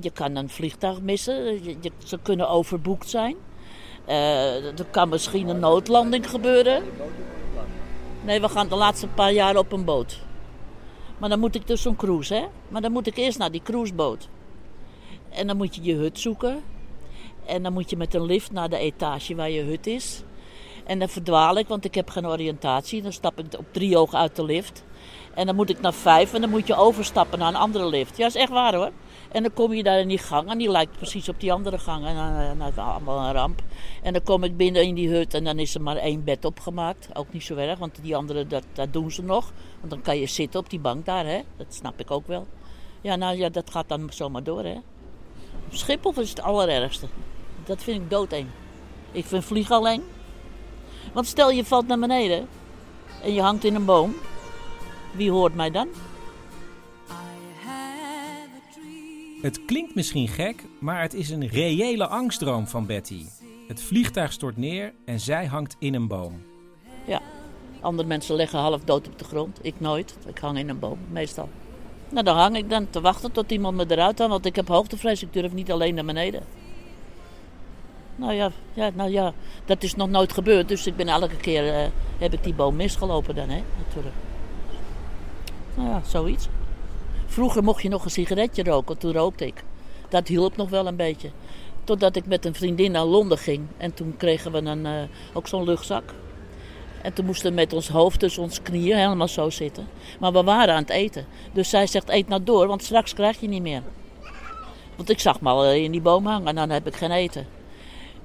je 0.00 0.10
kan 0.10 0.36
een 0.36 0.48
vliegtuig 0.48 1.00
missen. 1.00 1.64
Je, 1.64 1.92
ze 2.04 2.18
kunnen 2.22 2.48
overboekt 2.48 3.08
zijn. 3.08 3.36
Eh, 4.04 4.78
er 4.78 4.86
kan 4.90 5.08
misschien 5.08 5.48
een 5.48 5.58
noodlanding 5.58 6.30
gebeuren. 6.30 6.84
Nee, 8.24 8.40
we 8.40 8.48
gaan 8.48 8.68
de 8.68 8.76
laatste 8.76 9.08
paar 9.08 9.32
jaar 9.32 9.56
op 9.56 9.72
een 9.72 9.84
boot. 9.84 10.20
Maar 11.18 11.28
dan 11.28 11.38
moet 11.38 11.54
ik 11.54 11.66
dus 11.66 11.82
zo'n 11.82 11.96
cruise, 11.96 12.34
hè? 12.34 12.46
Maar 12.68 12.82
dan 12.82 12.92
moet 12.92 13.06
ik 13.06 13.16
eerst 13.16 13.38
naar 13.38 13.50
die 13.50 13.62
cruiseboot. 13.62 14.28
En 15.28 15.46
dan 15.46 15.56
moet 15.56 15.74
je 15.74 15.82
je 15.82 15.94
hut 15.94 16.18
zoeken. 16.18 16.62
En 17.46 17.62
dan 17.62 17.72
moet 17.72 17.90
je 17.90 17.96
met 17.96 18.14
een 18.14 18.24
lift 18.24 18.52
naar 18.52 18.68
de 18.68 18.78
etage 18.78 19.34
waar 19.34 19.50
je 19.50 19.62
hut 19.62 19.86
is. 19.86 20.22
En 20.84 20.98
dan 20.98 21.08
verdwaal 21.08 21.58
ik, 21.58 21.68
want 21.68 21.84
ik 21.84 21.94
heb 21.94 22.10
geen 22.10 22.26
oriëntatie. 22.26 23.02
Dan 23.02 23.12
stap 23.12 23.38
ik 23.38 23.58
op 23.58 23.66
drie 23.70 23.98
ogen 23.98 24.18
uit 24.18 24.36
de 24.36 24.44
lift. 24.44 24.84
En 25.34 25.46
dan 25.46 25.54
moet 25.54 25.70
ik 25.70 25.80
naar 25.80 25.94
vijf 25.94 26.34
en 26.34 26.40
dan 26.40 26.50
moet 26.50 26.66
je 26.66 26.74
overstappen 26.74 27.38
naar 27.38 27.48
een 27.48 27.56
andere 27.56 27.86
lift. 27.86 28.16
Ja, 28.16 28.26
is 28.26 28.34
echt 28.34 28.50
waar 28.50 28.74
hoor. 28.74 28.90
En 29.32 29.42
dan 29.42 29.52
kom 29.52 29.72
je 29.72 29.82
daar 29.82 29.98
in 29.98 30.08
die 30.08 30.18
gang 30.18 30.50
en 30.50 30.58
die 30.58 30.70
lijkt 30.70 30.96
precies 30.96 31.28
op 31.28 31.40
die 31.40 31.52
andere 31.52 31.78
gang. 31.78 32.06
En 32.06 32.14
dan 32.14 32.56
nou, 32.56 32.70
is 32.70 32.78
allemaal 32.78 33.26
een 33.26 33.32
ramp. 33.32 33.62
En 34.02 34.12
dan 34.12 34.22
kom 34.22 34.44
ik 34.44 34.56
binnen 34.56 34.82
in 34.82 34.94
die 34.94 35.08
hut 35.08 35.34
en 35.34 35.44
dan 35.44 35.58
is 35.58 35.74
er 35.74 35.82
maar 35.82 35.96
één 35.96 36.24
bed 36.24 36.44
opgemaakt. 36.44 37.08
Ook 37.12 37.32
niet 37.32 37.44
zo 37.44 37.56
erg, 37.56 37.78
want 37.78 37.98
die 38.02 38.16
andere, 38.16 38.46
dat, 38.46 38.64
dat 38.72 38.92
doen 38.92 39.10
ze 39.10 39.22
nog. 39.22 39.52
Want 39.78 39.90
dan 39.90 40.02
kan 40.02 40.18
je 40.18 40.26
zitten 40.26 40.60
op 40.60 40.70
die 40.70 40.80
bank 40.80 41.06
daar, 41.06 41.26
hè. 41.26 41.40
Dat 41.56 41.66
snap 41.74 42.00
ik 42.00 42.10
ook 42.10 42.26
wel. 42.26 42.46
Ja, 43.00 43.16
nou 43.16 43.36
ja, 43.36 43.48
dat 43.48 43.70
gaat 43.70 43.88
dan 43.88 44.08
zomaar 44.10 44.42
door, 44.42 44.64
hè. 44.64 44.76
Schiphol 45.70 46.12
is 46.16 46.30
het 46.30 46.42
allerergste. 46.42 47.06
Dat 47.66 47.82
vind 47.82 48.02
ik 48.02 48.10
doodeng. 48.10 48.46
Ik 49.12 49.24
vind 49.24 49.44
vliegen 49.44 49.76
al 49.76 49.88
eng. 49.88 50.02
Want 51.12 51.26
stel 51.26 51.50
je 51.50 51.64
valt 51.64 51.86
naar 51.86 51.98
beneden 51.98 52.48
en 53.22 53.34
je 53.34 53.40
hangt 53.40 53.64
in 53.64 53.74
een 53.74 53.84
boom. 53.84 54.14
Wie 55.12 55.30
hoort 55.30 55.54
mij 55.54 55.70
dan? 55.70 55.88
Het 59.42 59.64
klinkt 59.64 59.94
misschien 59.94 60.28
gek, 60.28 60.64
maar 60.80 61.00
het 61.00 61.14
is 61.14 61.30
een 61.30 61.48
reële 61.48 62.06
angstdroom 62.06 62.66
van 62.66 62.86
Betty. 62.86 63.24
Het 63.68 63.82
vliegtuig 63.82 64.32
stort 64.32 64.56
neer 64.56 64.92
en 65.04 65.20
zij 65.20 65.46
hangt 65.46 65.76
in 65.78 65.94
een 65.94 66.06
boom. 66.06 66.42
Ja, 67.06 67.20
andere 67.80 68.08
mensen 68.08 68.36
liggen 68.36 68.58
half 68.58 68.84
dood 68.84 69.06
op 69.06 69.18
de 69.18 69.24
grond. 69.24 69.58
Ik 69.62 69.74
nooit. 69.80 70.16
Ik 70.26 70.38
hang 70.38 70.58
in 70.58 70.68
een 70.68 70.78
boom, 70.78 70.98
meestal. 71.10 71.48
Nou, 72.08 72.24
dan 72.24 72.36
hang 72.36 72.56
ik 72.56 72.70
dan 72.70 72.90
te 72.90 73.00
wachten 73.00 73.32
tot 73.32 73.50
iemand 73.50 73.76
me 73.76 73.84
eruit 73.88 74.18
haalt, 74.18 74.30
want 74.30 74.46
ik 74.46 74.56
heb 74.56 74.68
hoogtevrees. 74.68 75.22
Ik 75.22 75.32
durf 75.32 75.52
niet 75.52 75.70
alleen 75.70 75.94
naar 75.94 76.04
beneden. 76.04 76.42
Nou 78.16 78.32
ja, 78.32 78.50
ja, 78.72 78.90
nou 78.94 79.10
ja, 79.10 79.32
dat 79.64 79.82
is 79.82 79.94
nog 79.94 80.08
nooit 80.08 80.32
gebeurd. 80.32 80.68
Dus 80.68 80.86
ik 80.86 80.96
ben 80.96 81.08
elke 81.08 81.36
keer, 81.36 81.74
eh, 81.74 81.86
heb 82.18 82.32
ik 82.32 82.44
die 82.44 82.54
boom 82.54 82.76
misgelopen 82.76 83.34
dan, 83.34 83.48
hè, 83.48 83.62
natuurlijk. 83.84 84.14
Nou 85.74 85.88
ja, 85.88 86.00
zoiets. 86.06 86.48
Vroeger 87.26 87.62
mocht 87.62 87.82
je 87.82 87.88
nog 87.88 88.04
een 88.04 88.10
sigaretje 88.10 88.62
roken, 88.62 88.98
toen 88.98 89.12
rookte 89.12 89.46
ik. 89.46 89.64
Dat 90.08 90.28
hielp 90.28 90.56
nog 90.56 90.68
wel 90.68 90.86
een 90.86 90.96
beetje. 90.96 91.30
Totdat 91.84 92.16
ik 92.16 92.26
met 92.26 92.44
een 92.44 92.54
vriendin 92.54 92.92
naar 92.92 93.04
Londen 93.04 93.38
ging. 93.38 93.66
En 93.76 93.94
toen 93.94 94.14
kregen 94.16 94.52
we 94.52 94.58
een, 94.58 94.86
eh, 94.86 94.92
ook 95.32 95.48
zo'n 95.48 95.64
luchtzak. 95.64 96.14
En 97.02 97.12
toen 97.12 97.24
moesten 97.24 97.48
we 97.48 97.54
met 97.54 97.72
ons 97.72 97.88
hoofd 97.88 98.18
tussen 98.18 98.42
ons 98.42 98.62
knieën 98.62 98.96
helemaal 98.96 99.28
zo 99.28 99.50
zitten. 99.50 99.88
Maar 100.20 100.32
we 100.32 100.42
waren 100.42 100.74
aan 100.74 100.80
het 100.80 100.90
eten. 100.90 101.26
Dus 101.52 101.68
zij 101.68 101.86
zegt, 101.86 102.08
eet 102.08 102.28
nou 102.28 102.44
door, 102.44 102.66
want 102.66 102.82
straks 102.82 103.14
krijg 103.14 103.40
je 103.40 103.48
niet 103.48 103.62
meer. 103.62 103.82
Want 104.96 105.10
ik 105.10 105.20
zag 105.20 105.40
me 105.40 105.48
al 105.48 105.72
in 105.72 105.92
die 105.92 106.00
boom 106.00 106.26
hangen 106.26 106.46
en 106.46 106.54
dan 106.54 106.70
heb 106.70 106.86
ik 106.86 106.96
geen 106.96 107.10
eten. 107.10 107.55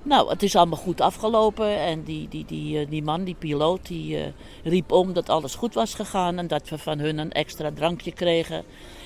Nou, 0.04 0.30
het 0.30 0.44
is 0.44 0.56
allemaal 0.56 0.78
goed 0.78 1.02
afgelopen. 1.02 1.78
En 1.78 2.04
die, 2.04 2.28
die, 2.28 2.46
die, 2.46 2.80
eh, 2.80 2.90
die 2.90 3.04
man, 3.04 3.24
die 3.24 3.36
piloot, 3.36 3.88
die 3.88 4.18
eh, 4.18 4.32
riep 4.64 4.92
om 4.92 5.14
dat 5.14 5.30
alles 5.30 5.56
goed 5.56 5.74
was 5.74 5.94
gegaan. 5.94 6.38
En 6.38 6.48
dat 6.48 6.70
we 6.70 6.78
van 6.78 7.00
hun 7.00 7.18
een 7.18 7.32
extra 7.32 7.72
drankje 7.76 8.12
kregen. 8.12 8.64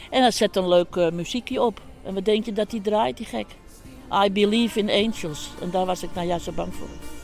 En 0.10 0.22
hij 0.22 0.32
zet 0.32 0.56
een 0.56 0.68
leuk 0.68 0.96
eh, 0.96 1.12
muziekje 1.12 1.62
op. 1.62 1.82
En 2.04 2.14
wat 2.14 2.26
denk 2.26 2.46
je 2.46 2.54
dat 2.54 2.70
die 2.70 2.82
draait, 2.82 3.18
die 3.18 3.26
gek? 3.26 3.48
I 4.26 4.32
Believe 4.32 4.80
in 4.80 4.90
Angels. 4.90 5.50
En 5.62 5.72
daar 5.72 5.86
was 5.86 6.04
ik 6.04 6.10
nou 6.14 6.28
juist 6.28 6.46
zo 6.46 6.52
bang 6.52 6.76
voor. 6.76 7.15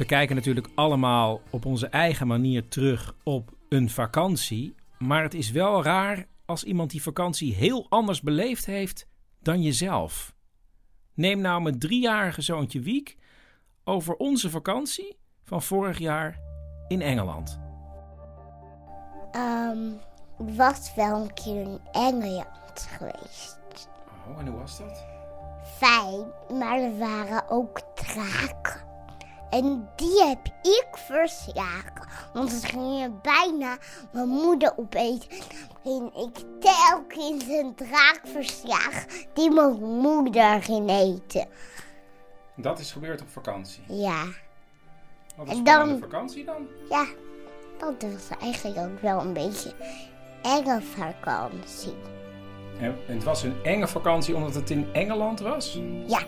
We 0.00 0.06
kijken 0.06 0.36
natuurlijk 0.36 0.68
allemaal 0.74 1.40
op 1.50 1.66
onze 1.66 1.86
eigen 1.86 2.26
manier 2.26 2.68
terug 2.68 3.14
op 3.22 3.50
een 3.68 3.90
vakantie. 3.90 4.74
Maar 4.98 5.22
het 5.22 5.34
is 5.34 5.50
wel 5.50 5.82
raar 5.82 6.26
als 6.44 6.64
iemand 6.64 6.90
die 6.90 7.02
vakantie 7.02 7.54
heel 7.54 7.86
anders 7.88 8.20
beleefd 8.20 8.66
heeft 8.66 9.06
dan 9.40 9.62
jezelf. 9.62 10.34
Neem 11.14 11.40
nou 11.40 11.62
mijn 11.62 11.78
driejarige 11.78 12.42
zoontje 12.42 12.80
Wiek 12.80 13.16
over 13.84 14.14
onze 14.14 14.50
vakantie 14.50 15.16
van 15.44 15.62
vorig 15.62 15.98
jaar 15.98 16.40
in 16.88 17.02
Engeland. 17.02 17.60
Ehm, 19.30 19.88
ik 20.38 20.56
was 20.56 20.94
wel 20.94 21.22
een 21.22 21.34
keer 21.34 21.60
in 21.60 21.80
Engeland 21.92 22.88
geweest. 22.98 23.88
Oh, 24.28 24.38
en 24.38 24.46
hoe 24.46 24.58
was 24.58 24.78
dat? 24.78 25.04
Fijn, 25.76 26.32
maar 26.58 26.78
er 26.78 26.98
waren 26.98 27.50
ook 27.50 27.80
draken. 27.94 28.89
En 29.50 29.88
die 29.96 30.24
heb 30.24 30.46
ik 30.62 30.86
verslagen. 30.92 32.08
Want 32.32 32.52
het 32.52 32.64
ging 32.64 33.00
je 33.00 33.10
bijna 33.22 33.76
mijn 34.12 34.28
moeder 34.28 34.72
opeten. 34.76 35.28
En 35.84 36.10
ik 36.14 36.44
telkens 36.60 37.44
een 37.48 37.74
draak 37.74 38.20
verslagen 38.24 39.06
die 39.34 39.50
mijn 39.50 39.82
moeder 39.82 40.62
ging 40.62 40.90
eten. 40.90 41.46
Dat 42.56 42.78
is 42.78 42.92
gebeurd 42.92 43.20
op 43.20 43.28
vakantie. 43.30 43.82
Ja. 43.88 44.24
Wat 45.36 45.46
En 45.48 45.52
is 45.56 45.62
dan- 45.62 45.88
dan... 45.88 45.98
vakantie 45.98 46.44
dan? 46.44 46.66
Ja, 46.90 47.06
dat 47.78 48.02
was 48.12 48.38
eigenlijk 48.40 48.78
ook 48.78 49.00
wel 49.00 49.20
een 49.20 49.32
beetje 49.32 49.72
enge 50.42 50.80
vakantie. 50.82 51.94
En 52.80 52.96
het 53.06 53.24
was 53.24 53.42
een 53.42 53.56
enge 53.64 53.88
vakantie 53.88 54.34
omdat 54.34 54.54
het 54.54 54.70
in 54.70 54.92
Engeland 54.92 55.40
was? 55.40 55.78
Ja. 56.06 56.22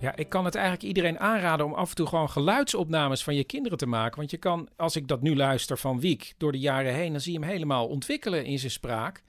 Ja, 0.00 0.16
ik 0.16 0.28
kan 0.28 0.44
het 0.44 0.54
eigenlijk 0.54 0.84
iedereen 0.84 1.20
aanraden 1.20 1.66
om 1.66 1.74
af 1.74 1.88
en 1.88 1.94
toe 1.94 2.06
gewoon 2.06 2.30
geluidsopnames 2.30 3.24
van 3.24 3.34
je 3.34 3.44
kinderen 3.44 3.78
te 3.78 3.86
maken. 3.86 4.18
Want 4.18 4.30
je 4.30 4.36
kan, 4.36 4.68
als 4.76 4.96
ik 4.96 5.08
dat 5.08 5.22
nu 5.22 5.36
luister 5.36 5.78
van 5.78 6.00
Wiek 6.00 6.34
door 6.36 6.52
de 6.52 6.58
jaren 6.58 6.94
heen, 6.94 7.12
dan 7.12 7.20
zie 7.20 7.32
je 7.32 7.38
hem 7.38 7.48
helemaal 7.48 7.86
ontwikkelen 7.86 8.44
in 8.44 8.58
zijn 8.58 8.72
spraak. 8.72 9.22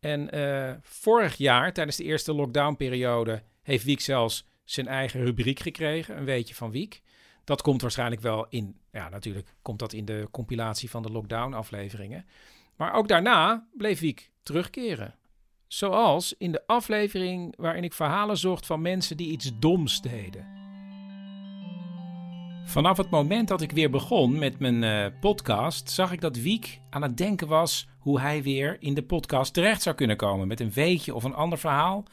En 0.00 0.30
eh, 0.30 0.74
vorig 0.82 1.36
jaar, 1.36 1.72
tijdens 1.72 1.96
de 1.96 2.04
eerste 2.04 2.34
lockdownperiode, 2.34 3.42
heeft 3.62 3.84
Wiek 3.84 4.00
zelfs 4.00 4.46
zijn 4.64 4.86
eigen 4.86 5.24
rubriek 5.24 5.58
gekregen, 5.60 6.16
een 6.16 6.24
weetje 6.24 6.54
van 6.54 6.70
Wiek. 6.70 7.02
Dat 7.44 7.62
komt 7.62 7.82
waarschijnlijk 7.82 8.20
wel 8.20 8.46
in, 8.48 8.76
ja 8.92 9.08
natuurlijk 9.08 9.54
komt 9.62 9.78
dat 9.78 9.92
in 9.92 10.04
de 10.04 10.28
compilatie 10.30 10.90
van 10.90 11.02
de 11.02 11.12
lockdown 11.12 11.52
afleveringen. 11.52 12.26
Maar 12.76 12.92
ook 12.92 13.08
daarna 13.08 13.66
bleef 13.76 14.00
Wiek 14.00 14.30
terugkeren. 14.42 15.14
Zoals 15.72 16.34
in 16.38 16.52
de 16.52 16.66
aflevering 16.66 17.54
waarin 17.56 17.84
ik 17.84 17.92
verhalen 17.92 18.36
zocht 18.36 18.66
van 18.66 18.82
mensen 18.82 19.16
die 19.16 19.30
iets 19.30 19.58
doms 19.58 20.00
deden. 20.00 20.46
Vanaf 22.64 22.96
het 22.96 23.10
moment 23.10 23.48
dat 23.48 23.60
ik 23.60 23.72
weer 23.72 23.90
begon 23.90 24.38
met 24.38 24.58
mijn 24.58 24.84
eh, 24.84 25.20
podcast, 25.20 25.90
zag 25.90 26.12
ik 26.12 26.20
dat 26.20 26.36
Wiek 26.36 26.80
aan 26.90 27.02
het 27.02 27.16
denken 27.16 27.48
was 27.48 27.88
hoe 27.98 28.20
hij 28.20 28.42
weer 28.42 28.76
in 28.80 28.94
de 28.94 29.02
podcast 29.02 29.54
terecht 29.54 29.82
zou 29.82 29.96
kunnen 29.96 30.16
komen 30.16 30.48
met 30.48 30.60
een 30.60 30.72
weetje 30.72 31.14
of 31.14 31.24
een 31.24 31.34
ander 31.34 31.58
verhaal. 31.58 32.04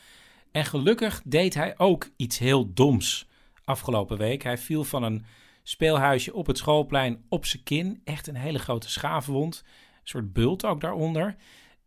En 0.51 0.65
gelukkig 0.65 1.21
deed 1.25 1.53
hij 1.53 1.73
ook 1.77 2.09
iets 2.15 2.37
heel 2.37 2.73
doms 2.73 3.27
afgelopen 3.63 4.17
week. 4.17 4.43
Hij 4.43 4.57
viel 4.57 4.83
van 4.83 5.03
een 5.03 5.25
speelhuisje 5.63 6.33
op 6.33 6.47
het 6.47 6.57
schoolplein 6.57 7.23
op 7.29 7.45
zijn 7.45 7.63
kin. 7.63 8.01
Echt 8.03 8.27
een 8.27 8.35
hele 8.35 8.59
grote 8.59 8.89
schaafwond. 8.89 9.63
Een 9.65 9.99
soort 10.03 10.33
bult 10.33 10.65
ook 10.65 10.81
daaronder. 10.81 11.35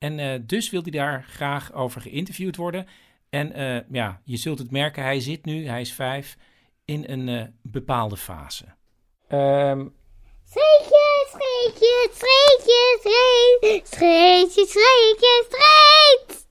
En 0.00 0.18
eh, 0.18 0.40
dus 0.42 0.70
wil 0.70 0.82
hij 0.82 0.90
daar 0.90 1.24
graag 1.28 1.72
over 1.72 2.00
geïnterviewd 2.00 2.56
worden. 2.56 2.86
En 3.30 3.52
eh, 3.52 3.80
ja, 3.90 4.20
je 4.24 4.36
zult 4.36 4.58
het 4.58 4.70
merken, 4.70 5.02
hij 5.02 5.20
zit 5.20 5.44
nu, 5.44 5.66
hij 5.66 5.80
is 5.80 5.92
vijf, 5.92 6.36
in 6.84 7.04
een 7.08 7.28
eh, 7.28 7.46
bepaalde 7.62 8.16
fase. 8.16 8.64
Ehm, 9.28 9.86
Streetje, 10.44 11.26
streetje, 11.28 12.10
streetje, 12.12 12.98
streetje, 13.00 13.80
streetje, 13.84 14.66
streetje, 14.66 15.44
streetje. 15.46 16.44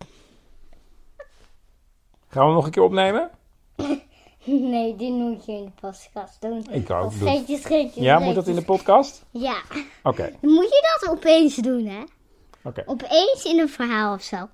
gaan 2.27 2.47
we 2.47 2.53
nog 2.53 2.65
een 2.65 2.71
keer 2.71 2.83
opnemen? 2.83 3.29
Nee, 4.43 4.95
die 4.95 5.11
moet 5.11 5.45
je 5.45 5.51
in 5.51 5.65
de 5.65 5.71
podcast 5.79 6.41
doen. 6.41 6.65
Ik 6.71 6.89
ook. 6.89 7.05
Of 7.05 7.13
Streetje, 7.13 7.57
streetje, 7.57 8.01
Ja, 8.01 8.19
moet 8.19 8.35
dat 8.35 8.47
in 8.47 8.55
de 8.55 8.63
podcast? 8.63 9.25
Ja. 9.31 9.61
Oké, 10.03 10.35
Dan 10.41 10.51
moet 10.51 10.69
je 10.69 10.97
dat 10.99 11.09
opeens 11.11 11.55
doen, 11.55 11.85
hè? 11.85 12.03
Oké. 12.63 12.83
Opeens 12.85 13.43
in 13.43 13.59
een 13.59 13.69
verhaal 13.69 14.13
of 14.13 14.21
zo. 14.21 14.49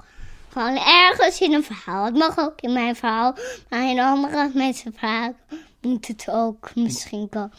Gewoon 0.49 0.77
ergens 0.77 1.41
in 1.41 1.53
een 1.53 1.63
verhaal. 1.63 2.05
Het 2.05 2.15
mag 2.17 2.39
ook 2.39 2.61
in 2.61 2.73
mijn 2.73 2.95
verhaal. 2.95 3.35
Maar 3.69 3.89
in 3.89 3.99
andere 3.99 4.51
mensen 4.53 4.93
verhaal 4.97 5.33
moet 5.81 6.07
het 6.07 6.25
ook 6.31 6.75
misschien 6.75 7.29
komen. 7.29 7.51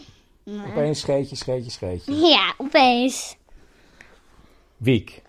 Maar- 0.45 0.67
Opeens 0.69 1.01
scheetje, 1.01 1.37
scheetje, 1.37 1.71
scheetje. 1.71 2.15
Ja, 2.15 2.53
opeens. 2.59 3.37
Wiek. 4.77 5.23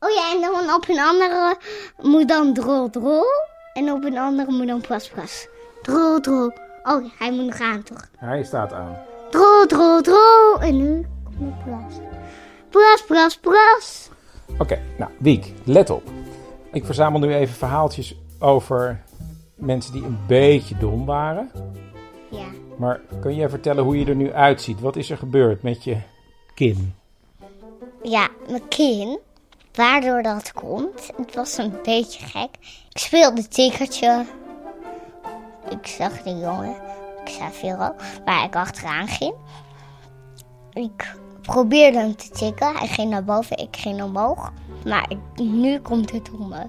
Oh 0.00 0.10
ja, 0.10 0.32
en 0.34 0.40
dan 0.40 0.74
op 0.74 0.88
een 0.88 1.00
andere 1.00 1.56
moet 2.00 2.28
dan 2.28 2.54
drol 2.54 2.90
drol. 2.90 3.24
En 3.72 3.90
op 3.92 4.04
een 4.04 4.18
andere 4.18 4.52
moet 4.52 4.66
dan 4.66 4.80
pras 4.80 5.08
pras. 5.08 5.46
Drol 5.82 6.20
drol. 6.20 6.52
Oh, 6.82 7.04
hij 7.18 7.32
moet 7.32 7.44
nog 7.46 7.60
aan 7.60 7.82
toch? 7.82 8.08
Hij 8.16 8.44
staat 8.44 8.72
aan. 8.72 8.96
Drol 9.30 9.66
drol 9.66 10.00
drol. 10.02 10.60
En 10.60 10.76
nu 10.76 11.06
komt 11.38 11.64
pras. 11.64 11.94
Pras 12.70 13.02
pras 13.06 13.36
pras. 13.36 14.08
Oké, 14.58 14.78
nou, 14.98 15.10
Wiek, 15.18 15.52
let 15.64 15.90
op. 15.90 16.02
Ik 16.72 16.84
verzamel 16.84 17.20
nu 17.20 17.34
even 17.34 17.54
verhaaltjes 17.54 18.16
over 18.38 19.02
mensen 19.54 19.92
die 19.92 20.04
een 20.04 20.18
beetje 20.26 20.76
dom 20.76 21.04
waren. 21.04 21.50
Ja. 22.30 22.46
Maar 22.76 23.00
kun 23.20 23.34
je 23.34 23.48
vertellen 23.48 23.84
hoe 23.84 23.98
je 23.98 24.06
er 24.06 24.16
nu 24.16 24.32
uitziet? 24.32 24.80
Wat 24.80 24.96
is 24.96 25.10
er 25.10 25.16
gebeurd 25.16 25.62
met 25.62 25.84
je 25.84 25.96
kin? 26.54 26.94
Ja, 28.02 28.28
mijn 28.48 28.68
kin. 28.68 29.18
Waardoor 29.74 30.22
dat 30.22 30.52
komt. 30.52 31.10
Het 31.16 31.34
was 31.34 31.56
een 31.56 31.72
beetje 31.82 32.26
gek. 32.26 32.48
Ik 32.90 32.98
speelde 32.98 33.48
tikkertje. 33.48 34.24
Ik 35.70 35.86
zag 35.86 36.22
de 36.22 36.38
jongen. 36.38 36.76
Ik 37.24 37.30
zei 37.30 37.50
veel 37.52 37.76
waar 38.24 38.44
ik 38.44 38.56
achteraan 38.56 39.08
ging. 39.08 39.34
Ik 40.72 41.14
probeerde 41.46 41.98
hem 41.98 42.16
te 42.16 42.28
tikken. 42.28 42.76
Hij 42.76 42.88
ging 42.88 43.10
naar 43.10 43.24
boven, 43.24 43.56
ik 43.56 43.76
ging 43.76 44.02
omhoog. 44.02 44.52
Maar 44.84 45.10
nu 45.34 45.78
komt 45.78 46.12
het 46.12 46.30
om 46.38 46.48
me. 46.48 46.66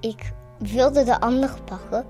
Ik 0.00 0.32
wilde 0.58 1.04
de 1.04 1.20
andere 1.20 1.62
pakken. 1.64 2.04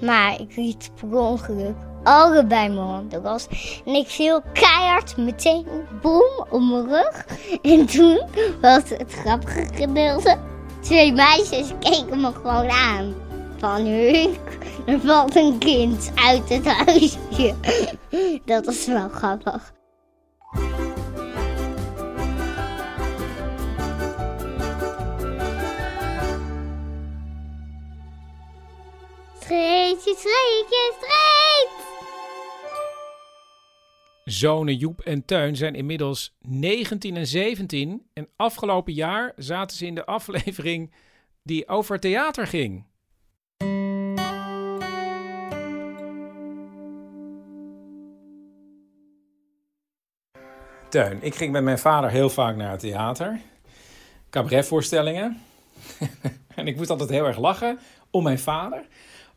Maar 0.00 0.40
ik 0.40 0.56
liet 0.56 0.90
per 0.94 1.18
ongeluk 1.18 1.76
allebei 2.02 2.68
mijn 2.68 2.86
handen. 2.86 3.24
En 3.84 3.94
ik 3.94 4.08
viel 4.08 4.42
keihard 4.52 5.16
meteen 5.16 5.66
boem 6.02 6.44
op 6.50 6.60
mijn 6.60 6.88
rug. 6.88 7.26
En 7.62 7.86
toen 7.86 8.20
was 8.60 8.82
het 8.88 9.12
grappige 9.12 9.66
gedeelte. 9.74 10.38
Twee 10.80 11.12
meisjes 11.12 11.72
keken 11.80 12.20
me 12.20 12.32
gewoon 12.32 12.70
aan. 12.70 13.14
Van 13.56 13.84
Huuk, 13.84 14.58
er 14.86 15.00
valt 15.00 15.36
een 15.36 15.58
kind 15.58 16.10
uit 16.14 16.48
het 16.48 16.66
huisje. 16.66 17.54
Dat 18.44 18.64
was 18.64 18.86
wel 18.86 19.08
grappig. 19.08 19.72
Streetje, 29.50 30.14
streetje, 30.16 30.92
street! 30.96 31.70
Zonen 34.24 34.76
Joep 34.76 35.00
en 35.00 35.24
Teun 35.24 35.56
zijn 35.56 35.74
inmiddels 35.74 36.36
19 36.40 37.16
en 37.16 37.26
17. 37.26 38.06
En 38.12 38.28
afgelopen 38.36 38.92
jaar 38.92 39.32
zaten 39.36 39.76
ze 39.76 39.86
in 39.86 39.94
de 39.94 40.04
aflevering 40.04 40.92
die 41.42 41.68
over 41.68 42.00
theater 42.00 42.46
ging. 42.46 42.84
Teun, 50.88 51.22
ik 51.22 51.34
ging 51.34 51.52
met 51.52 51.62
mijn 51.62 51.78
vader 51.78 52.10
heel 52.10 52.30
vaak 52.30 52.56
naar 52.56 52.70
het 52.70 52.80
theater. 52.80 53.40
Cabaretvoorstellingen. 54.30 55.42
en 56.56 56.66
ik 56.66 56.76
moest 56.76 56.90
altijd 56.90 57.10
heel 57.10 57.26
erg 57.26 57.38
lachen 57.38 57.78
om 58.10 58.22
mijn 58.22 58.38
vader. 58.38 58.86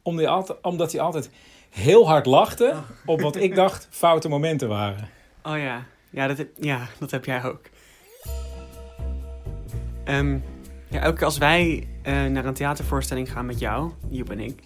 Omdat 0.03 0.23
hij 0.23 0.33
altijd, 0.33 0.57
omdat 0.61 0.91
hij 0.91 1.01
altijd 1.01 1.29
heel 1.69 2.07
hard 2.07 2.25
lachte 2.25 2.73
op 3.05 3.21
wat 3.21 3.35
ik 3.35 3.55
dacht 3.55 3.87
foute 4.03 4.29
momenten 4.29 4.67
waren. 4.67 5.09
Oh 5.43 5.57
ja, 5.57 5.85
ja 6.09 6.27
dat 6.27 6.37
heb, 6.37 6.49
ja, 6.59 6.87
dat 6.99 7.11
heb 7.11 7.25
jij 7.25 7.43
ook. 7.43 7.61
Ehm, 10.03 10.37
ja, 10.89 10.99
elke 11.01 11.15
keer 11.15 11.25
als 11.25 11.37
wij 11.37 11.87
eh, 12.01 12.25
naar 12.25 12.45
een 12.45 12.53
theatervoorstelling 12.53 13.31
gaan 13.31 13.45
met 13.45 13.59
jou, 13.59 13.91
Joep 14.09 14.29
en 14.29 14.39
ik, 14.39 14.63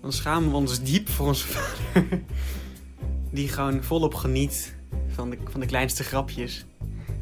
dan 0.00 0.12
schamen 0.12 0.50
we 0.50 0.56
ons 0.56 0.82
diep 0.82 1.08
voor 1.08 1.26
onze 1.26 1.46
vader. 1.46 2.08
Die 3.30 3.48
gewoon 3.48 3.82
volop 3.82 4.14
geniet 4.14 4.76
van 5.08 5.30
de, 5.30 5.38
van 5.44 5.60
de 5.60 5.66
kleinste 5.66 6.04
grapjes. 6.04 6.64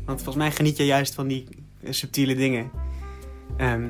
Want 0.04 0.22
volgens 0.22 0.44
mij 0.44 0.50
geniet 0.52 0.76
je 0.76 0.86
juist 0.86 1.14
van 1.14 1.26
die 1.26 1.48
eh, 1.82 1.92
subtiele 1.92 2.34
dingen. 2.34 2.70
Ehm, 3.56 3.88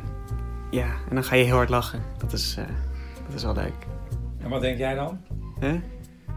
Ja, 0.71 0.97
en 1.09 1.15
dan 1.15 1.25
ga 1.25 1.35
je 1.35 1.45
heel 1.45 1.55
hard 1.57 1.69
lachen. 1.69 2.03
Dat 2.19 2.33
is, 2.33 2.55
eh, 2.59 2.65
dat 3.27 3.35
is 3.35 3.43
wel 3.43 3.55
leuk. 3.55 3.87
En 4.39 4.49
wat 4.49 4.61
denk 4.61 4.79
jij 4.79 4.95
dan? 4.95 5.21
Hè? 5.61 5.81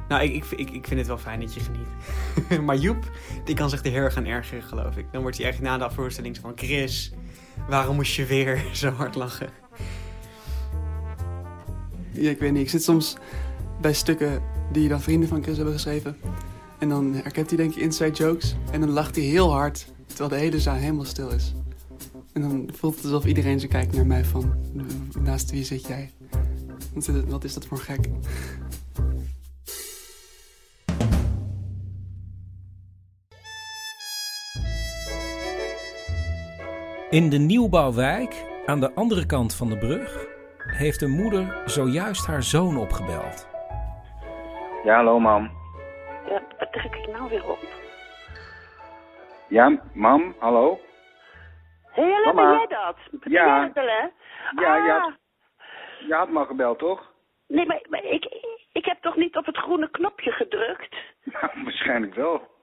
Nou, 0.07 0.23
ik, 0.23 0.33
ik, 0.33 0.51
ik, 0.51 0.69
ik 0.69 0.87
vind 0.87 0.99
het 0.99 1.07
wel 1.07 1.17
fijn 1.17 1.39
dat 1.39 1.53
je 1.53 1.59
geniet. 1.59 2.61
maar 2.65 2.75
Joep, 2.75 3.11
die 3.43 3.55
kan 3.55 3.69
zich 3.69 3.85
er 3.85 3.91
heel 3.91 4.01
erg 4.01 4.13
gaan 4.13 4.25
ergeren, 4.25 4.63
geloof 4.63 4.97
ik. 4.97 5.05
Dan 5.11 5.21
wordt 5.21 5.37
hij 5.37 5.47
echt 5.47 5.61
na 5.61 5.77
de 5.77 5.91
voorstelling 5.91 6.35
zo 6.35 6.41
van... 6.41 6.51
Chris, 6.55 7.11
waarom 7.69 7.95
moest 7.95 8.15
je 8.15 8.25
weer 8.25 8.65
zo 8.71 8.89
hard 8.89 9.15
lachen? 9.15 9.49
Ja, 12.11 12.29
ik 12.29 12.39
weet 12.39 12.51
niet. 12.51 12.61
Ik 12.61 12.69
zit 12.69 12.83
soms 12.83 13.17
bij 13.81 13.93
stukken 13.93 14.41
die 14.71 14.89
dan 14.89 15.01
vrienden 15.01 15.29
van 15.29 15.43
Chris 15.43 15.55
hebben 15.55 15.73
geschreven. 15.73 16.17
En 16.79 16.89
dan 16.89 17.13
herkent 17.13 17.49
hij 17.49 17.57
denk 17.57 17.75
ik 17.75 17.81
inside 17.81 18.11
jokes. 18.11 18.55
En 18.71 18.79
dan 18.79 18.89
lacht 18.89 19.15
hij 19.15 19.25
heel 19.25 19.51
hard, 19.51 19.93
terwijl 20.05 20.29
de 20.29 20.35
hele 20.35 20.59
zaal 20.59 20.75
helemaal 20.75 21.05
stil 21.05 21.29
is. 21.29 21.53
En 22.33 22.41
dan 22.41 22.69
voelt 22.73 22.95
het 22.95 23.03
alsof 23.03 23.25
iedereen 23.25 23.59
zo 23.59 23.67
kijkt 23.67 23.95
naar 23.95 24.05
mij 24.05 24.25
van... 24.25 24.53
Naast 25.19 25.51
wie 25.51 25.63
zit 25.63 25.87
jij? 25.87 26.11
Wat 27.05 27.43
is, 27.43 27.53
dat 27.53 27.65
voor 27.65 27.77
gek? 27.77 28.09
In 37.09 37.29
de 37.29 37.37
nieuwbouwwijk, 37.37 38.45
aan 38.65 38.79
de 38.79 38.93
andere 38.93 39.25
kant 39.25 39.55
van 39.55 39.69
de 39.69 39.77
brug, 39.77 40.25
heeft 40.57 41.01
een 41.01 41.11
moeder 41.11 41.61
zojuist 41.65 42.25
haar 42.25 42.43
zoon 42.43 42.77
opgebeld. 42.77 43.47
Ja, 44.83 44.95
hallo 44.95 45.19
mam. 45.19 45.51
Ja, 46.29 46.41
wat 46.59 46.71
druk 46.71 46.95
ik 46.95 47.07
nou 47.11 47.29
weer 47.29 47.49
op? 47.49 47.59
Ja, 49.47 49.81
mam, 49.93 50.35
hallo? 50.39 50.79
Hé, 51.91 52.03
hey, 52.23 52.33
ben 52.33 52.51
jij 52.51 52.67
dat? 52.67 52.95
Ben 53.11 53.31
Ja. 53.31 53.45
jij 53.59 53.71
dat, 53.73 53.85
hè? 53.85 54.07
Ja, 54.61 54.75
je 54.85 54.91
Ah. 54.91 55.13
Je 56.07 56.13
had 56.13 56.29
me 56.29 56.39
al 56.39 56.45
gebeld, 56.45 56.79
toch? 56.79 57.13
Nee, 57.47 57.65
maar, 57.65 57.81
maar 57.89 58.03
ik, 58.03 58.25
ik 58.71 58.85
heb 58.85 58.97
toch 59.01 59.15
niet 59.15 59.35
op 59.37 59.45
het 59.45 59.57
groene 59.57 59.89
knopje 59.89 60.31
gedrukt? 60.31 60.95
Nou, 61.23 61.49
waarschijnlijk 61.63 62.13
wel. 62.15 62.55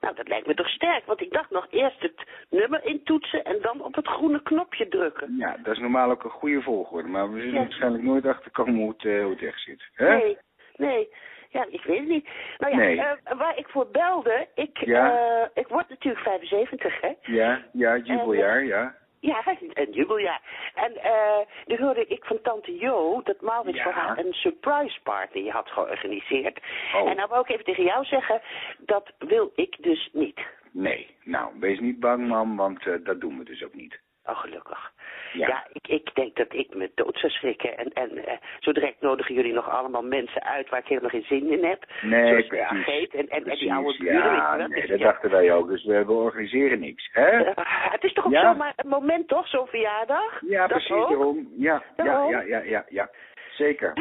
Nou, 0.00 0.14
dat 0.14 0.28
lijkt 0.28 0.46
me 0.46 0.54
toch 0.54 0.68
sterk, 0.68 1.04
want 1.06 1.20
ik 1.20 1.32
dacht 1.32 1.50
nog 1.50 1.66
eerst 1.70 2.00
het 2.02 2.24
nummer 2.50 2.84
intoetsen 2.84 3.44
en 3.44 3.58
dan 3.62 3.80
op 3.80 3.94
het 3.94 4.06
groene 4.06 4.42
knopje 4.42 4.88
drukken. 4.88 5.36
Ja, 5.38 5.56
dat 5.62 5.74
is 5.74 5.80
normaal 5.80 6.10
ook 6.10 6.24
een 6.24 6.30
goede 6.30 6.62
volgorde, 6.62 7.08
maar 7.08 7.32
we 7.32 7.38
zullen 7.40 7.54
Ja. 7.54 7.60
waarschijnlijk 7.60 8.02
nooit 8.04 8.26
achterkomen 8.26 8.74
hoe 8.74 8.88
het, 8.88 9.04
eh, 9.04 9.22
hoe 9.22 9.30
het 9.30 9.42
echt 9.42 9.60
zit. 9.60 9.82
Hè? 9.94 10.16
Nee, 10.16 10.38
nee. 10.76 11.08
Ja, 11.50 11.66
ik 11.70 11.82
weet 11.84 11.98
het 11.98 12.08
niet. 12.08 12.28
Nou 12.58 12.72
ja, 12.72 12.78
Nee. 12.78 13.00
eh, 13.00 13.38
waar 13.38 13.58
ik 13.58 13.68
voor 13.68 13.86
belde, 13.90 14.48
ik, 14.54 14.78
Ja. 14.84 15.18
eh, 15.18 15.48
ik 15.62 15.68
word 15.68 15.88
natuurlijk 15.88 16.22
75, 16.24 17.00
hè? 17.00 17.12
Ja, 17.22 17.62
ja, 17.72 17.96
jubeljaar, 17.96 18.64
ja. 18.64 18.94
Ja, 19.20 19.42
een 19.72 19.92
jubeljaar. 19.92 20.40
En 20.74 20.96
eh 20.96 21.38
nu 21.66 21.76
hoorde 21.76 22.06
ik 22.06 22.24
van 22.24 22.40
tante 22.42 22.76
Jo 22.76 23.20
dat 23.24 23.40
Maurits 23.40 23.76
Ja. 23.76 23.82
voor 23.82 23.92
haar 23.92 24.18
een 24.18 24.32
surprise 24.32 25.00
party 25.02 25.48
had 25.48 25.70
georganiseerd. 25.70 26.60
Oh. 26.94 27.08
En 27.10 27.16
nou 27.16 27.28
wou 27.28 27.40
ik 27.40 27.48
even 27.48 27.64
tegen 27.64 27.84
jou 27.84 28.04
zeggen, 28.04 28.40
dat 28.78 29.12
wil 29.18 29.52
ik 29.54 29.76
dus 29.82 30.08
niet. 30.12 30.40
Nee, 30.70 31.16
nou, 31.24 31.52
wees 31.60 31.80
niet 31.80 32.00
bang, 32.00 32.26
mam, 32.28 32.56
want 32.56 32.86
eh, 32.86 32.94
dat 33.04 33.20
doen 33.20 33.38
we 33.38 33.44
dus 33.44 33.64
ook 33.64 33.74
niet. 33.74 34.00
Oh, 34.26 34.38
gelukkig. 34.40 34.92
Ja. 35.32 35.46
Ja, 35.46 35.66
ik, 35.72 35.88
ik 35.88 36.14
denk 36.14 36.36
dat 36.36 36.52
ik 36.54 36.74
me 36.74 36.90
dood 36.94 37.18
zou 37.18 37.32
schrikken. 37.32 37.76
En, 37.78 37.92
en 37.92 38.26
eh, 38.26 38.36
zo 38.58 38.72
direct 38.72 39.00
nodigen 39.00 39.34
jullie 39.34 39.52
nog 39.52 39.70
allemaal 39.70 40.02
mensen 40.02 40.42
uit 40.42 40.68
waar 40.68 40.80
ik 40.80 40.86
helemaal 40.86 41.10
geen 41.10 41.24
zin 41.24 41.50
in 41.50 41.64
heb. 41.64 41.84
Nee, 42.02 42.28
Zoals 42.28 42.48
de. 42.48 42.64
Ageet 42.66 43.14
en, 43.14 43.28
en, 43.28 43.44
en 43.44 43.56
die 43.58 43.72
oude 43.72 43.98
buren. 43.98 44.14
Ja, 44.32 44.56
nee, 44.56 44.68
Dus 44.80 44.88
dat 44.88 44.98
ja. 44.98 45.04
dachten 45.04 45.30
wij 45.30 45.52
ook, 45.52 45.68
dus 45.68 45.84
we, 45.84 46.04
we 46.04 46.12
organiseren 46.12 46.80
niks, 46.80 47.08
hè? 47.12 47.28
Eh, 47.44 47.52
het 47.92 48.04
is 48.04 48.12
toch 48.12 48.24
ook 48.26 48.32
Ja. 48.32 48.52
zomaar 48.52 48.72
een 48.76 48.88
moment, 48.88 49.28
toch? 49.28 49.48
Zo'n 49.48 49.66
verjaardag? 49.66 50.40
Ja, 50.46 50.60
Dat 50.66 50.68
precies, 50.68 50.88
daarom. 51.08 51.48
Ja, 51.56 51.82
ja, 51.96 52.04
Daarom. 52.04 52.30
ja, 52.30 52.40
ja, 52.40 52.58
ja, 52.62 52.84
ja. 52.88 53.10
Zeker. 53.50 53.92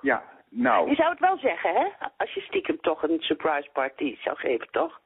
Ja, 0.00 0.22
nou. 0.50 0.88
Je 0.88 0.94
zou 0.94 1.10
het 1.10 1.18
wel 1.20 1.36
zeggen, 1.38 1.74
hè? 1.74 1.86
Als 2.16 2.32
je 2.34 2.40
stiekem 2.40 2.80
toch 2.80 3.02
een 3.02 3.20
surprise 3.20 3.68
party 3.72 4.16
zou 4.20 4.36
geven, 4.36 4.68
toch? 4.70 5.00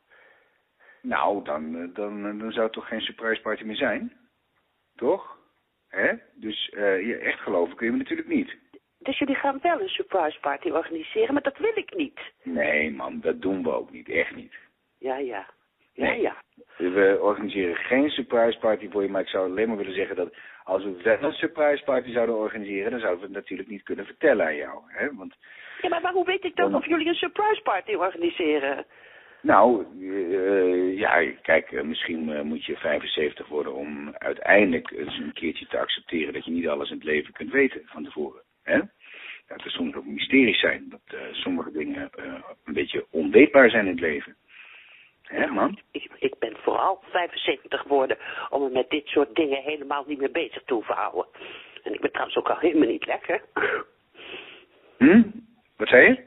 Nou, 1.06 1.44
dan, 1.44 1.76
eh, 1.76 1.94
dan, 1.94 2.26
eh, 2.26 2.38
dan 2.38 2.52
zou 2.52 2.64
het 2.64 2.72
toch 2.72 2.88
geen 2.88 3.00
surprise 3.00 3.40
party 3.42 3.64
meer 3.64 3.76
zijn? 3.76 4.12
Toch? 4.96 5.38
Hè? 5.88 6.12
Dus 6.34 6.68
eh, 6.68 7.06
je 7.06 7.16
echt 7.16 7.40
geloven 7.40 7.76
kun 7.76 7.86
je 7.86 7.92
me 7.92 7.98
natuurlijk 7.98 8.28
niet. 8.28 8.56
Dus 8.98 9.18
jullie 9.18 9.34
gaan 9.34 9.58
wel 9.62 9.80
een 9.80 9.88
surprise 9.88 10.40
party 10.40 10.70
organiseren, 10.70 11.32
maar 11.34 11.42
dat 11.42 11.58
wil 11.58 11.72
ik 11.74 11.94
niet. 11.96 12.20
Nee, 12.42 12.90
man, 12.90 13.20
dat 13.20 13.42
doen 13.42 13.62
we 13.62 13.72
ook 13.72 13.90
niet. 13.90 14.08
Echt 14.08 14.34
niet. 14.34 14.54
Ja, 14.98 15.16
ja. 15.16 15.46
Ja, 15.92 16.04
Nee. 16.04 16.20
ja. 16.20 16.36
We 16.76 17.18
organiseren 17.20 17.76
geen 17.76 18.10
surprise 18.10 18.58
party 18.58 18.90
voor 18.90 19.02
je, 19.02 19.08
maar 19.08 19.20
ik 19.20 19.28
zou 19.28 19.50
alleen 19.50 19.68
maar 19.68 19.76
willen 19.76 19.94
zeggen 19.94 20.16
dat 20.16 20.34
als 20.64 20.84
we 20.84 21.02
wel 21.02 21.22
een 21.22 21.32
surprise 21.32 21.84
party 21.84 22.12
zouden 22.12 22.36
organiseren, 22.36 22.90
dan 22.90 23.00
zouden 23.00 23.20
we 23.20 23.26
het 23.26 23.34
natuurlijk 23.36 23.68
niet 23.68 23.82
kunnen 23.82 24.06
vertellen 24.06 24.46
aan 24.46 24.56
jou. 24.56 24.82
Hè? 24.86 25.14
Want, 25.14 25.34
Ja, 25.80 25.88
maar, 25.88 26.00
maar 26.00 26.12
hoe 26.12 26.24
weet 26.24 26.44
ik 26.44 26.56
dan 26.56 26.74
of 26.74 26.86
jullie 26.86 27.08
een 27.08 27.14
surprise 27.14 27.62
party 27.62 27.94
organiseren? 27.94 28.86
Nou, 29.46 29.86
eh, 30.00 30.98
ja, 30.98 31.32
kijk, 31.42 31.72
eh, 31.72 31.82
misschien 31.82 32.32
eh, 32.32 32.42
moet 32.42 32.64
je 32.64 32.76
75 32.76 33.48
worden 33.48 33.74
om 33.74 34.14
uiteindelijk 34.18 34.90
eens 34.90 35.18
een 35.18 35.32
keertje 35.32 35.66
te 35.66 35.78
accepteren 35.78 36.32
dat 36.32 36.44
je 36.44 36.50
niet 36.50 36.68
alles 36.68 36.90
in 36.90 36.96
het 36.96 37.04
leven 37.04 37.32
kunt 37.32 37.52
weten 37.52 37.82
van 37.84 38.04
tevoren. 38.04 38.42
Hè? 38.62 38.80
Dat 39.46 39.64
er 39.64 39.70
soms 39.70 39.94
ook 39.94 40.06
mysteries 40.06 40.60
zijn, 40.60 40.88
dat 40.88 41.18
sommige 41.32 41.72
dingen 41.72 42.10
een 42.64 42.74
beetje 42.74 43.06
onweetbaar 43.10 43.70
zijn 43.70 43.84
in 43.86 43.92
het 43.92 44.00
leven. 44.00 44.36
Hè, 45.22 45.46
man? 45.46 45.78
Ik, 45.90 46.10
ik 46.18 46.38
ben 46.38 46.56
vooral 46.56 47.02
75 47.10 47.80
geworden 47.80 48.18
om 48.50 48.62
me 48.62 48.70
met 48.70 48.90
dit 48.90 49.06
soort 49.06 49.34
dingen 49.34 49.62
helemaal 49.62 50.04
niet 50.06 50.18
meer 50.18 50.30
bezig 50.30 50.62
te 50.64 50.74
hoeven 50.74 50.94
houden. 50.94 51.26
En 51.82 51.94
ik 51.94 52.00
ben 52.00 52.10
trouwens 52.10 52.36
ook 52.38 52.50
al 52.50 52.58
helemaal 52.58 52.88
niet 52.88 53.06
lekker. 53.06 53.42
Hm? 54.98 55.22
Wat 55.76 55.88
zei 55.88 56.06
je? 56.06 56.24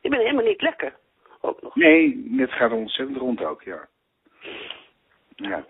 Ik 0.00 0.10
ben 0.10 0.20
helemaal 0.20 0.44
niet 0.44 0.62
lekker. 0.62 0.96
Ook 1.40 1.62
nog. 1.62 1.74
Nee, 1.74 2.32
het 2.36 2.52
gaat 2.52 2.72
ontzettend 2.72 3.18
rond 3.18 3.44
ook, 3.44 3.62
ja. 3.62 3.88
Ja, 5.36 5.64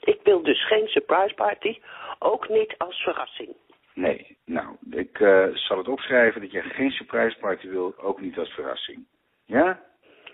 Ik 0.00 0.20
wil 0.22 0.42
dus 0.42 0.66
geen 0.66 0.86
surprise 0.88 1.34
party, 1.34 1.80
ook 2.18 2.48
niet 2.48 2.74
als 2.78 2.96
verrassing. 3.02 3.56
nee. 3.94 4.36
Nou, 4.44 4.76
ik 4.90 5.20
eh, 5.20 5.46
zal 5.54 5.78
het 5.78 5.88
opschrijven 5.88 6.40
dat 6.40 6.50
je 6.50 6.60
geen 6.62 6.90
surprise 6.90 7.38
party 7.38 7.68
wil, 7.68 7.94
ook 7.98 8.20
niet 8.20 8.38
als 8.38 8.50
verrassing. 8.52 9.06
Ja? 9.44 9.82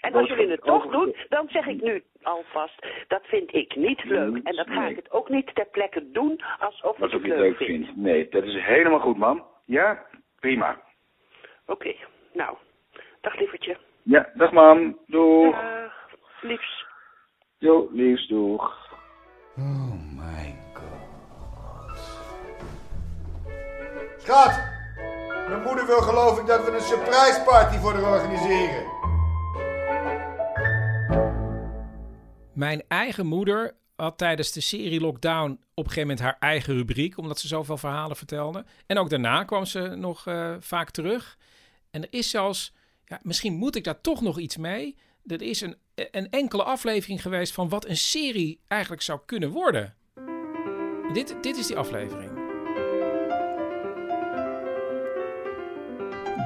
En 0.01 0.15
als 0.15 0.29
jullie 0.29 0.49
het 0.51 0.63
toch 0.63 0.87
doen, 0.91 1.17
dan 1.29 1.49
zeg 1.49 1.67
ik 1.67 1.83
nu 1.83 2.03
alvast, 2.23 2.87
dat 3.09 3.27
vind 3.27 3.55
ik 3.55 3.77
niet 3.77 4.05
leuk. 4.05 4.41
En 4.45 4.57
dat 4.57 4.67
ga 4.67 4.81
Nee. 4.81 4.91
ik 4.91 4.97
het 4.97 5.11
ook 5.11 5.29
niet 5.29 5.55
ter 5.55 5.67
plekke 5.67 6.11
doen 6.11 6.41
alsof 6.59 6.97
ik 6.97 7.03
het 7.03 7.13
het 7.13 7.23
leuk 7.23 7.57
vind. 7.57 7.97
Nee, 7.97 8.29
dat 8.29 8.45
is 8.45 8.63
helemaal 8.63 9.01
goed, 9.01 9.17
man. 9.17 9.47
Ja? 9.65 10.07
Prima. 10.41 10.81
Oké, 11.67 11.95
nou, 12.33 12.57
dag 13.21 13.39
lievertje. 13.39 13.77
Ja, 14.09 14.29
dag 14.35 14.53
mam. 14.53 14.99
Doeg. 15.07 15.55
Dag, 15.55 16.43
liefs. 16.43 16.85
Jo, 17.59 17.89
liefs, 17.93 18.29
doeg. 18.29 18.77
Schat, 24.19 24.61
mijn 25.49 25.63
moeder 25.63 25.87
wil 25.87 26.01
geloof 26.01 26.41
ik 26.41 26.47
dat 26.47 26.65
we 26.65 26.73
een 26.73 26.81
surprise 26.81 27.43
party 27.47 27.77
voor 27.77 27.93
haar 27.93 28.13
organiseren. 28.13 28.87
Mijn 32.55 32.83
eigen 32.89 33.27
moeder 33.27 33.75
had 33.97 34.19
tijdens 34.19 34.53
de 34.53 34.61
serie 34.61 35.01
Lockdown 35.01 35.51
op 35.51 35.85
een 35.85 35.91
gegeven 35.91 36.01
moment 36.01 36.21
haar 36.21 36.37
eigen 36.39 36.75
rubriek, 36.75 37.19
omdat 37.19 37.39
ze 37.39 37.49
zoveel 37.49 37.77
verhalen 37.77 38.17
vertelde. 38.17 38.65
En 38.87 38.99
ook 38.99 39.11
daarna 39.11 39.45
kwam 39.45 39.65
ze 39.65 39.81
nog 39.81 40.27
eh, 40.27 40.55
vaak 40.59 40.91
terug. 40.91 41.37
En 41.91 42.03
er 42.03 42.09
is 42.11 42.31
zelfs, 42.31 42.75
ja, 43.09 43.21
misschien 43.23 43.55
moet 43.55 43.77
ik 43.77 43.85
daar 43.85 44.01
toch 44.01 44.21
nog 44.21 44.39
iets 44.39 44.57
mee. 44.57 44.97
Er 45.27 45.43
is 45.43 45.61
een, 45.61 45.77
een 45.95 46.31
enkele 46.31 46.63
aflevering 46.63 47.23
geweest 47.23 47.53
van 47.53 47.69
wat 47.69 47.87
een 47.87 47.97
serie 47.97 48.61
eigenlijk 48.67 49.03
zou 49.03 49.21
kunnen 49.27 49.51
worden. 49.51 49.95
Dit, 51.13 51.37
dit 51.41 51.57
is 51.57 51.67
die 51.67 51.77
aflevering. 51.77 52.31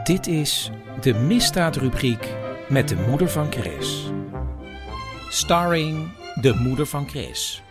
Dit 0.05 0.27
is 0.27 0.71
de 1.01 1.15
misdaadrubriek 1.15 2.35
met 2.69 2.89
de 2.89 2.97
moeder 2.97 3.29
van 3.29 3.53
Chris. 3.53 4.11
Starring 5.29 6.13
de 6.41 6.55
moeder 6.55 6.87
van 6.87 7.09
Chris. 7.09 7.63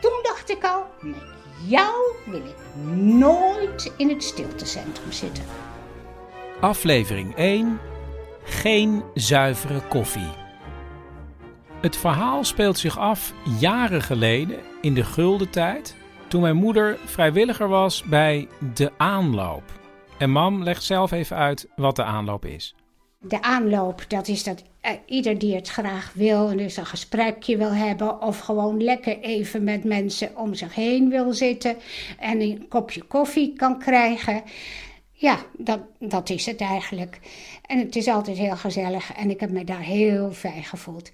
Toen 0.00 0.20
dacht 0.22 0.50
ik 0.50 0.64
al, 0.64 0.86
met 1.00 1.22
jou 1.66 2.14
wil 2.26 2.46
ik 2.46 2.84
nooit 2.94 3.92
in 3.96 4.08
het 4.08 4.24
stiltecentrum 4.24 5.12
zitten. 5.12 5.44
Aflevering 6.60 7.34
1. 7.34 7.78
Geen 8.44 9.02
zuivere 9.14 9.80
koffie. 9.88 10.30
Het 11.80 11.96
verhaal 11.96 12.44
speelt 12.44 12.78
zich 12.78 12.98
af 12.98 13.32
jaren 13.60 14.02
geleden 14.02 14.58
in 14.80 14.94
de 14.94 15.04
gulden 15.04 15.50
tijd, 15.50 15.96
toen 16.28 16.40
mijn 16.40 16.56
moeder 16.56 16.98
vrijwilliger 17.04 17.68
was 17.68 18.02
bij 18.02 18.48
De 18.74 18.92
Aanloop. 18.96 19.62
En 20.18 20.30
mam 20.30 20.62
legt 20.62 20.82
zelf 20.82 21.10
even 21.10 21.36
uit 21.36 21.68
wat 21.74 21.96
De 21.96 22.04
Aanloop 22.04 22.44
is. 22.44 22.74
De 23.20 23.42
aanloop, 23.42 24.04
dat 24.08 24.28
is 24.28 24.44
dat 24.44 24.62
eh, 24.80 24.92
ieder 25.06 25.38
die 25.38 25.54
het 25.54 25.68
graag 25.68 26.12
wil 26.14 26.48
en 26.50 26.56
dus 26.56 26.76
een 26.76 26.86
gesprekje 26.86 27.56
wil 27.56 27.72
hebben 27.72 28.22
of 28.22 28.38
gewoon 28.38 28.82
lekker 28.82 29.20
even 29.20 29.64
met 29.64 29.84
mensen 29.84 30.36
om 30.36 30.54
zich 30.54 30.74
heen 30.74 31.08
wil 31.08 31.32
zitten 31.32 31.76
en 32.18 32.40
een 32.40 32.66
kopje 32.68 33.02
koffie 33.02 33.52
kan 33.52 33.78
krijgen. 33.78 34.42
Ja, 35.18 35.38
dat, 35.58 35.80
dat 35.98 36.30
is 36.30 36.46
het 36.46 36.60
eigenlijk. 36.60 37.18
En 37.66 37.78
het 37.78 37.96
is 37.96 38.08
altijd 38.08 38.36
heel 38.36 38.56
gezellig 38.56 39.12
en 39.12 39.30
ik 39.30 39.40
heb 39.40 39.50
me 39.50 39.64
daar 39.64 39.80
heel 39.80 40.32
fijn 40.32 40.64
gevoeld. 40.64 41.10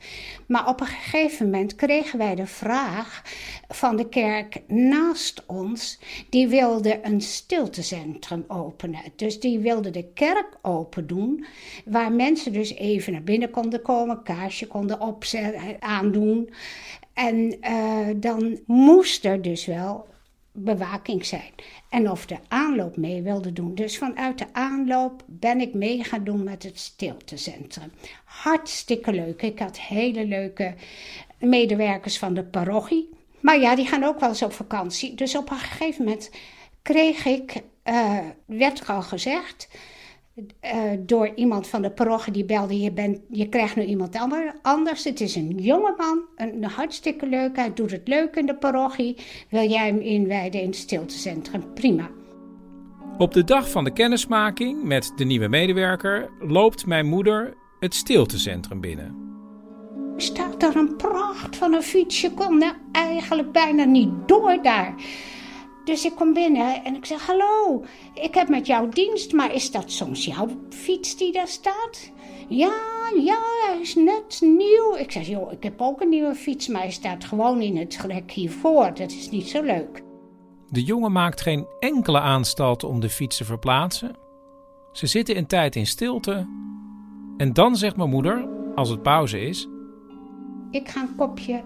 Maar 0.46 0.68
op 0.68 0.80
een 0.80 0.86
gegeven 0.86 1.44
moment 1.44 1.74
kregen 1.74 2.18
wij 2.18 2.34
de 2.34 2.46
vraag 2.46 3.22
van 3.68 3.96
de 3.96 4.08
kerk 4.08 4.62
naast 4.66 5.46
ons, 5.46 5.98
die 6.30 6.48
wilde 6.48 7.00
een 7.02 7.20
stiltecentrum 7.20 8.44
openen. 8.48 9.02
Dus 9.16 9.40
die 9.40 9.58
wilde 9.58 9.90
de 9.90 10.04
kerk 10.14 10.58
open 10.62 11.06
doen, 11.06 11.44
waar 11.84 12.12
mensen 12.12 12.52
dus 12.52 12.74
even 12.74 13.12
naar 13.12 13.22
binnen 13.22 13.50
konden 13.50 13.82
komen, 13.82 14.22
kaarsje 14.22 14.66
konden 14.66 15.00
opzetten, 15.00 15.82
aandoen. 15.82 16.50
En 17.12 17.56
uh, 17.60 18.06
dan 18.16 18.58
moest 18.66 19.24
er 19.24 19.42
dus 19.42 19.66
wel 19.66 20.06
bewaking 20.52 21.24
zijn. 21.24 21.50
En 21.88 22.10
of 22.10 22.26
de 22.26 22.36
aanloop 22.48 22.96
mee 22.96 23.22
wilde 23.22 23.52
doen. 23.52 23.74
Dus 23.74 23.98
vanuit 23.98 24.38
de 24.38 24.46
aanloop 24.52 25.22
ben 25.26 25.60
ik 25.60 25.74
mee 25.74 26.04
gaan 26.04 26.24
doen 26.24 26.42
met 26.42 26.62
het 26.62 26.78
stiltecentrum. 26.78 27.92
Hartstikke 28.24 29.12
leuk. 29.12 29.42
Ik 29.42 29.58
had 29.58 29.78
hele 29.78 30.26
leuke 30.26 30.74
medewerkers 31.38 32.18
van 32.18 32.34
de 32.34 32.44
parochie. 32.44 33.08
Maar 33.40 33.60
ja, 33.60 33.74
die 33.74 33.86
gaan 33.86 34.04
ook 34.04 34.20
wel 34.20 34.28
eens 34.28 34.42
op 34.42 34.52
vakantie. 34.52 35.14
Dus 35.14 35.36
op 35.36 35.50
een 35.50 35.58
gegeven 35.58 36.04
moment 36.04 36.30
kreeg 36.82 37.24
ik, 37.24 37.62
uh, 37.84 38.18
werd 38.46 38.88
al 38.88 39.02
gezegd, 39.02 39.68
uh, 40.34 40.80
door 40.98 41.32
iemand 41.34 41.66
van 41.66 41.82
de 41.82 41.90
parochie 41.90 42.32
die 42.32 42.44
belde: 42.44 42.80
je, 42.80 42.92
bent, 42.92 43.20
je 43.30 43.48
krijgt 43.48 43.76
nu 43.76 43.84
iemand 43.84 44.18
anders. 44.62 45.04
Het 45.04 45.20
is 45.20 45.34
een 45.34 45.58
jongeman, 45.58 46.24
een, 46.36 46.54
een 46.54 46.64
hartstikke 46.64 47.26
leuk. 47.26 47.56
Hij 47.56 47.72
doet 47.74 47.90
het 47.90 48.08
leuk 48.08 48.36
in 48.36 48.46
de 48.46 48.56
parochie. 48.56 49.16
Wil 49.50 49.68
jij 49.68 49.86
hem 49.86 49.98
inwijden 49.98 50.60
in 50.60 50.66
het 50.66 50.76
stiltecentrum? 50.76 51.72
Prima. 51.74 52.10
Op 53.18 53.32
de 53.32 53.44
dag 53.44 53.70
van 53.70 53.84
de 53.84 53.92
kennismaking 53.92 54.82
met 54.82 55.12
de 55.16 55.24
nieuwe 55.24 55.48
medewerker 55.48 56.30
loopt 56.40 56.86
mijn 56.86 57.06
moeder 57.06 57.54
het 57.80 57.94
stiltecentrum 57.94 58.80
binnen. 58.80 59.16
Staat 60.16 60.60
daar 60.60 60.76
een 60.76 60.96
pracht 60.96 61.56
van 61.56 61.72
een 61.72 61.82
fiets. 61.82 62.20
Je 62.20 62.30
kon 62.30 62.62
er 62.62 62.76
eigenlijk 62.92 63.52
bijna 63.52 63.84
niet 63.84 64.10
door 64.26 64.58
daar. 64.62 64.94
Dus 65.84 66.04
ik 66.04 66.14
kom 66.14 66.32
binnen 66.32 66.84
en 66.84 66.94
ik 66.94 67.04
zeg: 67.04 67.26
Hallo, 67.26 67.84
ik 68.14 68.34
heb 68.34 68.48
met 68.48 68.66
jouw 68.66 68.88
dienst, 68.88 69.32
maar 69.32 69.54
is 69.54 69.70
dat 69.70 69.90
soms 69.90 70.24
jouw 70.24 70.48
fiets 70.70 71.16
die 71.16 71.32
daar 71.32 71.48
staat? 71.48 72.10
Ja, 72.48 72.72
ja, 73.16 73.38
hij 73.66 73.78
is 73.80 73.94
net 73.94 74.40
nieuw. 74.40 74.96
Ik 74.96 75.12
zeg: 75.12 75.26
Joh, 75.26 75.52
ik 75.52 75.62
heb 75.62 75.80
ook 75.80 76.00
een 76.00 76.08
nieuwe 76.08 76.34
fiets, 76.34 76.68
maar 76.68 76.82
hij 76.82 76.90
staat 76.90 77.24
gewoon 77.24 77.60
in 77.60 77.76
het 77.76 77.98
rek 78.06 78.30
hiervoor. 78.30 78.94
Dat 78.94 79.10
is 79.10 79.30
niet 79.30 79.48
zo 79.48 79.62
leuk. 79.62 80.02
De 80.68 80.82
jongen 80.82 81.12
maakt 81.12 81.40
geen 81.40 81.66
enkele 81.80 82.20
aanstalt 82.20 82.84
om 82.84 83.00
de 83.00 83.08
fiets 83.08 83.36
te 83.36 83.44
verplaatsen. 83.44 84.16
Ze 84.92 85.06
zitten 85.06 85.36
een 85.36 85.46
tijd 85.46 85.76
in 85.76 85.86
stilte. 85.86 86.46
En 87.36 87.52
dan 87.52 87.76
zegt 87.76 87.96
mijn 87.96 88.10
moeder, 88.10 88.48
als 88.74 88.88
het 88.88 89.02
pauze 89.02 89.40
is: 89.40 89.68
Ik 90.70 90.88
ga 90.88 91.00
een 91.00 91.16
kopje 91.16 91.62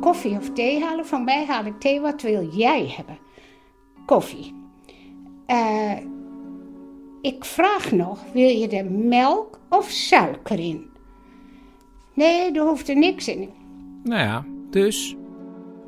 koffie 0.00 0.36
of 0.36 0.52
thee 0.52 0.82
halen. 0.84 1.06
Van 1.06 1.24
mij 1.24 1.46
haal 1.46 1.64
ik 1.64 1.80
thee. 1.80 2.00
Wat 2.00 2.22
wil 2.22 2.48
jij 2.52 2.92
hebben? 2.96 3.18
Koffie. 4.08 4.54
Uh, 5.46 5.96
ik 7.20 7.44
vraag 7.44 7.92
nog, 7.92 8.24
wil 8.32 8.48
je 8.48 8.68
er 8.68 8.90
melk 8.90 9.60
of 9.68 9.88
suiker 9.88 10.58
in? 10.58 10.90
Nee, 12.14 12.52
er 12.52 12.62
hoeft 12.62 12.88
er 12.88 12.96
niks 12.96 13.28
in. 13.28 13.50
Nou 14.04 14.22
ja, 14.22 14.44
dus? 14.70 15.16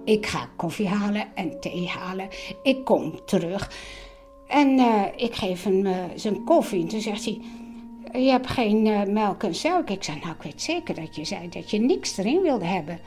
Ik 0.05 0.27
ga 0.27 0.49
koffie 0.57 0.89
halen 0.89 1.35
en 1.35 1.61
thee 1.61 1.89
halen. 1.89 2.29
Ik 2.63 2.85
kom 2.85 3.25
terug. 3.25 3.71
En 4.49 4.79
uh, 4.79 5.05
ik 5.17 5.35
geef 5.35 5.65
hem 5.65 5.87
uh, 5.87 5.97
zijn 6.15 6.45
koffie. 6.45 6.83
En 6.83 6.89
toen 6.89 7.01
zegt 7.01 7.25
hij, 7.25 7.41
je 8.13 8.31
hebt 8.31 8.47
geen 8.47 8.83
melk 9.13 9.43
en 9.43 9.55
suiker. 9.55 9.95
Ik 9.95 10.05
zei, 10.05 10.19
nou 10.19 10.35
ik 10.35 10.43
weet 10.43 10.63
zeker 10.63 10.95
dat 10.95 11.17
je 11.17 11.25
zei 11.25 11.49
dat 11.49 11.71
je 11.71 11.79
niks 11.79 12.17
erin 12.17 12.43
wilde 12.43 12.65
hebben. 12.65 13.01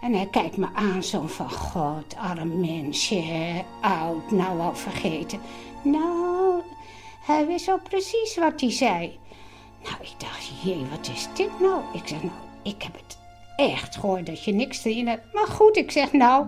En 0.00 0.14
hij 0.14 0.26
kijkt 0.26 0.56
me 0.56 0.66
aan 0.74 1.02
zo 1.02 1.26
van, 1.26 1.50
god, 1.50 2.16
arm 2.16 2.60
mensje, 2.60 3.64
oud, 3.80 4.30
nou 4.30 4.60
al 4.60 4.74
vergeten. 4.74 5.40
Nou, 5.82 6.62
hij 7.26 7.46
wist 7.46 7.66
wel 7.66 7.80
precies 7.80 8.36
wat 8.36 8.60
hij 8.60 8.70
zei. 8.70 9.18
Nou, 9.82 9.94
ik 10.00 10.14
dacht, 10.18 10.62
jee, 10.62 10.86
wat 10.90 11.08
is 11.14 11.28
dit 11.34 11.60
nou? 11.60 11.80
Ik 11.92 12.08
zeg, 12.08 12.22
nou, 12.22 12.34
ik 12.62 12.82
heb 12.82 12.92
het 12.92 13.18
echt 13.56 13.96
gehoord 13.96 14.26
dat 14.26 14.44
je 14.44 14.52
niks 14.52 14.84
erin 14.84 15.08
hebt. 15.08 15.34
Maar 15.34 15.46
goed, 15.46 15.76
ik 15.76 15.90
zeg, 15.90 16.12
nou, 16.12 16.46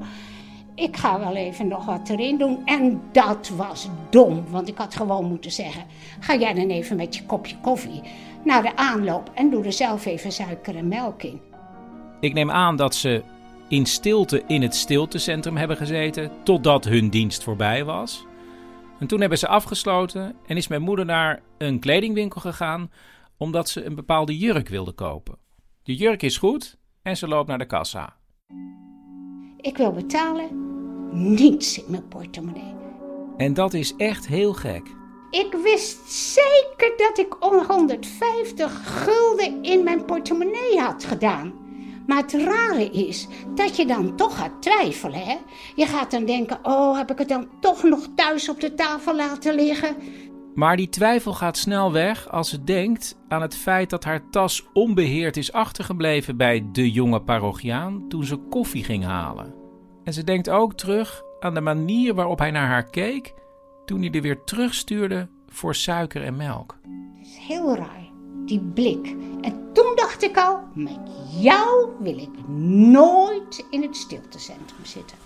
ik 0.75 0.97
ga 0.97 1.19
wel 1.19 1.37
even 1.37 1.69
nog 1.69 1.85
wat 1.85 2.09
erin 2.09 2.39
doen. 2.39 2.63
En 2.65 3.03
dat 3.13 3.49
was 3.49 3.89
dom, 4.11 4.45
want 4.51 4.69
ik 4.69 4.79
had 4.79 4.95
gewoon 4.95 5.25
moeten 5.25 5.53
zeggen... 5.53 5.85
ga 6.21 6.37
jij 6.37 6.55
dan 6.55 6.69
even 6.69 6.97
met 6.97 7.17
je 7.17 7.27
kopje 7.27 7.57
koffie 7.61 8.03
naar 8.45 8.63
de 8.63 8.77
aanloop... 8.77 9.31
en 9.35 9.51
doe 9.51 9.65
er 9.65 9.73
zelf 9.73 10.07
even 10.07 10.33
suiker 10.33 10.77
en 10.77 10.89
melk 10.89 11.23
in. 11.23 11.41
Ik 12.21 12.33
neem 12.33 12.51
aan 12.51 12.77
dat 12.77 12.95
ze 12.95 13.23
in 13.73 13.87
stilte 13.87 14.43
in 14.47 14.63
het 14.63 14.75
stiltecentrum 14.75 15.57
hebben 15.57 15.77
gezeten 15.77 16.31
totdat 16.45 16.85
hun 16.85 17.09
dienst 17.09 17.43
voorbij 17.43 17.85
was. 17.85 18.27
En 18.99 19.07
toen 19.07 19.21
hebben 19.21 19.39
ze 19.39 19.49
afgesloten 19.49 20.37
en 20.47 20.57
is 20.57 20.69
mijn 20.69 20.83
moeder 20.83 21.05
naar 21.05 21.43
een 21.59 21.81
kledingwinkel 21.81 22.41
gegaan 22.41 22.91
omdat 23.37 23.69
ze 23.69 23.85
een 23.85 23.95
bepaalde 23.95 24.39
jurk 24.39 24.69
wilde 24.69 24.93
kopen. 24.93 25.39
De 25.83 25.95
jurk 25.95 26.23
is 26.23 26.37
goed 26.37 26.77
en 27.03 27.17
ze 27.17 27.29
loopt 27.29 27.49
naar 27.49 27.59
de 27.59 27.67
kassa. 27.67 28.17
Ik 29.57 29.77
wil 29.77 29.93
betalen, 29.93 30.49
niets 31.35 31.79
in 31.79 31.91
mijn 31.91 32.09
portemonnee. 32.09 32.75
En 33.37 33.55
dat 33.55 33.75
is 33.75 33.97
echt 33.97 34.27
heel 34.27 34.53
gek. 34.53 34.83
Ik 35.31 35.53
wist 35.63 36.11
zeker 36.11 36.95
dat 36.97 37.19
ik 37.19 37.37
150 37.41 39.05
gulden 39.05 39.63
in 39.63 39.85
mijn 39.85 40.05
portemonnee 40.05 40.79
had 40.79 41.05
gedaan. 41.05 41.62
Maar 42.07 42.17
het 42.17 42.33
rare 42.33 42.85
is 42.85 43.27
dat 43.55 43.77
je 43.77 43.87
dan 43.87 44.17
toch 44.17 44.37
gaat 44.37 44.63
twijfelen. 44.63 45.21
Hè? 45.21 45.37
Je 45.75 45.87
gaat 45.87 46.11
dan 46.11 46.25
denken: 46.25 46.59
oh, 46.63 46.97
heb 46.97 47.11
ik 47.11 47.19
het 47.19 47.29
dan 47.29 47.49
toch 47.61 47.83
nog 47.83 48.09
thuis 48.15 48.49
op 48.49 48.61
de 48.61 48.75
tafel 48.75 49.17
laten 49.17 49.55
liggen? 49.55 49.97
Maar 50.55 50.77
die 50.77 50.89
twijfel 50.89 51.33
gaat 51.33 51.57
snel 51.57 51.93
weg 51.93 52.29
als 52.29 52.49
ze 52.49 52.65
denkt 52.65 53.19
aan 53.29 53.43
het 53.43 53.57
feit 53.57 53.91
dat 53.91 54.05
haar 54.05 54.31
tas 54.31 54.67
onbeheerd 54.73 55.37
is 55.37 55.53
achtergebleven 55.53 56.37
bij 56.37 56.69
de 56.73 56.91
jonge 56.91 57.23
parochiaan 57.23 58.09
toen 58.09 58.25
ze 58.25 58.37
koffie 58.37 58.85
ging 58.85 59.05
halen. 59.05 59.55
En 60.05 60.13
ze 60.13 60.25
denkt 60.25 60.51
ook 60.51 60.75
terug 60.75 61.23
aan 61.41 61.55
de 61.55 61.61
manier 61.61 62.15
waarop 62.15 62.39
hij 62.39 62.51
naar 62.51 62.67
haar 62.67 62.91
keek 62.91 63.35
toen 63.85 64.01
hij 64.01 64.11
er 64.11 64.23
weer 64.23 64.45
terugstuurde 64.45 65.29
voor 65.47 65.75
suiker 65.75 66.23
en 66.23 66.37
melk. 66.37 66.79
Het 67.19 67.27
is 67.27 67.37
heel 67.37 67.77
raar 67.77 68.02
die 68.47 68.61
blik. 68.61 69.17
En 69.41 69.71
toen 69.73 69.93
dacht 69.95 70.23
ik 70.23 70.37
al, 70.37 70.59
met 70.75 70.99
jou 71.41 71.89
wil 71.99 72.19
ik 72.19 72.49
nooit 72.49 73.65
in 73.71 73.83
het 73.83 73.97
stiltecentrum 73.97 74.85
zitten. 74.85 75.17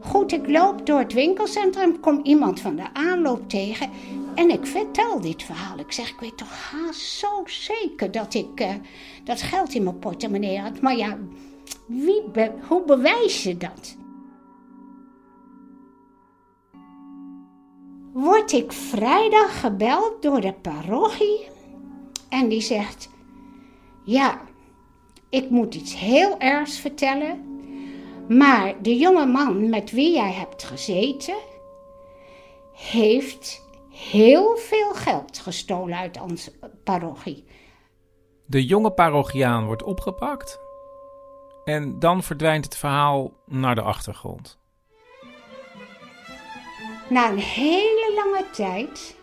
Goed, 0.00 0.32
ik 0.32 0.48
loop 0.48 0.86
door 0.86 0.98
het 0.98 1.12
winkelcentrum, 1.12 2.00
kom 2.00 2.20
iemand 2.22 2.60
van 2.60 2.76
de 2.76 2.94
aanloop 2.94 3.48
tegen 3.48 3.90
en 4.34 4.50
ik 4.50 4.66
vertel 4.66 5.20
dit 5.20 5.42
verhaal. 5.42 5.78
Ik 5.78 5.92
zeg, 5.92 6.10
ik 6.10 6.20
weet 6.20 6.36
toch 6.36 6.70
haast 6.70 7.00
zo 7.00 7.42
zeker 7.44 8.10
dat 8.10 8.34
ik 8.34 8.60
uh, 8.60 8.68
dat 9.24 9.42
geld 9.42 9.74
in 9.74 9.82
mijn 9.82 9.98
portemonnee 9.98 10.58
had. 10.58 10.80
Maar 10.80 10.96
ja, 10.96 11.18
wie 11.86 12.22
hoe 12.68 12.84
bewijs 12.84 13.42
je 13.42 13.56
dat? 13.56 13.96
Word 18.12 18.52
ik 18.52 18.72
vrijdag 18.72 19.60
gebeld 19.60 20.22
door 20.22 20.40
de 20.40 20.52
parochie 20.52 21.48
en 22.28 22.48
die 22.48 22.60
zegt: 22.60 23.10
Ja, 24.04 24.40
ik 25.28 25.50
moet 25.50 25.74
iets 25.74 25.98
heel 25.98 26.38
ergs 26.38 26.78
vertellen, 26.78 27.60
maar 28.28 28.82
de 28.82 28.96
jonge 28.96 29.26
man 29.26 29.68
met 29.68 29.90
wie 29.90 30.14
jij 30.14 30.32
hebt 30.32 30.64
gezeten 30.64 31.36
heeft 32.72 33.62
heel 33.90 34.56
veel 34.56 34.94
geld 34.94 35.38
gestolen 35.38 35.98
uit 35.98 36.20
onze 36.20 36.52
parochie. 36.84 37.44
De 38.46 38.64
jonge 38.64 38.90
parochiaan 38.90 39.66
wordt 39.66 39.82
opgepakt 39.82 40.60
en 41.64 41.98
dan 41.98 42.22
verdwijnt 42.22 42.64
het 42.64 42.76
verhaal 42.76 43.32
naar 43.46 43.74
de 43.74 43.82
achtergrond. 43.82 44.61
Na 47.12 47.30
een 47.30 47.38
hele 47.38 48.12
lange 48.14 48.44
tijd 48.50 49.16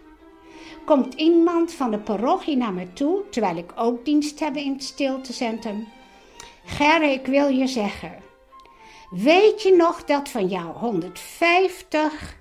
komt 0.85 1.13
iemand 1.13 1.73
van 1.73 1.91
de 1.91 1.99
parochie 1.99 2.57
naar 2.57 2.73
me 2.73 2.93
toe, 2.93 3.21
terwijl 3.29 3.57
ik 3.57 3.71
ook 3.75 4.05
dienst 4.05 4.39
heb 4.39 4.55
in 4.55 4.73
het 4.73 4.83
stiltecentrum. 4.83 5.87
Gerre, 6.65 7.11
ik 7.11 7.25
wil 7.25 7.47
je 7.47 7.67
zeggen, 7.67 8.11
weet 9.09 9.61
je 9.61 9.75
nog 9.75 10.03
dat 10.03 10.29
van 10.29 10.47
jou 10.47 10.77
150 10.77 12.37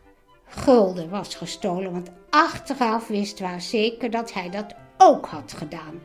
gulden 0.46 1.10
was 1.10 1.34
gestolen? 1.34 1.92
Want 1.92 2.10
achteraf 2.30 3.06
wist 3.06 3.40
waar 3.40 3.60
zeker 3.60 4.10
dat 4.10 4.32
hij 4.32 4.50
dat 4.50 4.74
ook 4.98 5.26
had 5.26 5.52
gedaan. 5.56 6.00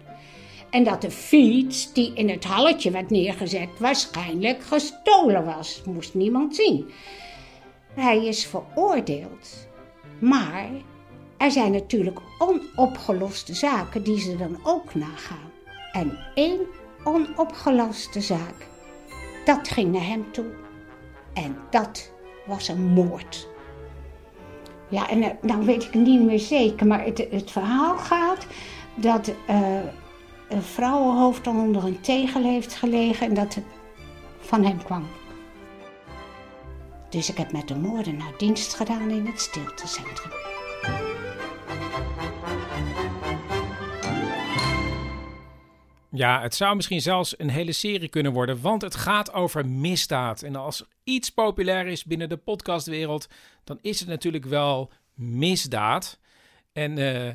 En 0.70 0.84
dat 0.84 1.02
de 1.02 1.12
fiets 1.12 1.94
die 1.94 2.14
in 2.14 2.30
het 2.30 2.44
halletje 2.44 2.92
werd 2.92 3.10
neergezet 3.10 3.70
waarschijnlijk 3.80 4.64
gestolen 4.64 5.46
was. 5.46 5.82
Moest 5.86 6.14
niemand 6.14 6.56
zien. 6.56 6.92
Hij 7.96 8.26
is 8.26 8.46
veroordeeld. 8.46 9.68
Maar 10.20 10.70
er 11.38 11.52
zijn 11.52 11.72
natuurlijk 11.72 12.20
onopgeloste 12.38 13.54
zaken 13.54 14.04
die 14.04 14.20
ze 14.20 14.38
dan 14.38 14.58
ook 14.64 14.96
nagaan. 14.96 15.52
En 15.92 16.18
één 16.36 16.60
onopgeloste 17.04 18.22
zaak, 18.22 18.68
dat 19.46 19.68
ging 19.68 19.92
naar 19.92 20.06
hem 20.06 20.32
toe. 20.32 20.52
En 21.34 21.58
dat 21.70 22.12
was 22.46 22.68
een 22.68 22.86
moord. 22.86 23.48
Ja, 24.90 25.10
en 25.10 25.22
uh, 25.22 25.28
nou 25.42 25.66
weet 25.66 25.84
ik 25.84 25.94
niet 25.94 26.22
meer 26.22 26.40
zeker, 26.40 26.88
maar 26.88 27.04
het, 27.04 27.28
het 27.32 27.52
verhaal 27.52 27.98
gaat 27.98 28.48
dat 28.96 29.28
uh, 29.50 29.80
een 30.50 30.62
vrouwenhoofd 30.62 31.48
onder 31.48 31.84
een 31.84 32.02
tegel 32.02 32.44
heeft 32.44 32.74
gelegen 32.74 33.28
en 33.28 33.34
dat 33.34 33.54
het 33.54 33.66
van 34.40 34.66
hem 34.66 34.84
kwam. 34.84 35.08
Dus 37.14 37.30
ik 37.30 37.38
heb 37.38 37.52
met 37.52 37.68
de 37.68 37.76
moordenaar 37.76 38.38
dienst 38.38 38.74
gedaan 38.74 39.12
in 39.12 39.26
het 39.26 39.40
stiltecentrum. 39.42 40.32
Ja, 46.10 46.42
het 46.42 46.56
zou 46.56 46.76
misschien 46.76 47.02
zelfs 47.02 47.40
een 47.40 47.50
hele 47.50 47.72
serie 47.72 48.10
kunnen 48.10 48.34
worden, 48.34 48.62
want 48.62 48.82
het 48.82 48.96
gaat 48.96 49.34
over 49.34 49.68
misdaad. 49.68 50.42
En 50.42 50.56
als 50.56 50.86
iets 51.04 51.30
populair 51.30 51.88
is 51.88 52.04
binnen 52.04 52.30
de 52.30 52.38
podcastwereld, 52.38 53.28
dan 53.64 53.80
is 53.82 54.00
het 54.00 54.10
natuurlijk 54.10 54.46
wel 54.46 54.92
misdaad. 55.14 56.20
En 56.72 56.98
uh, 56.98 57.30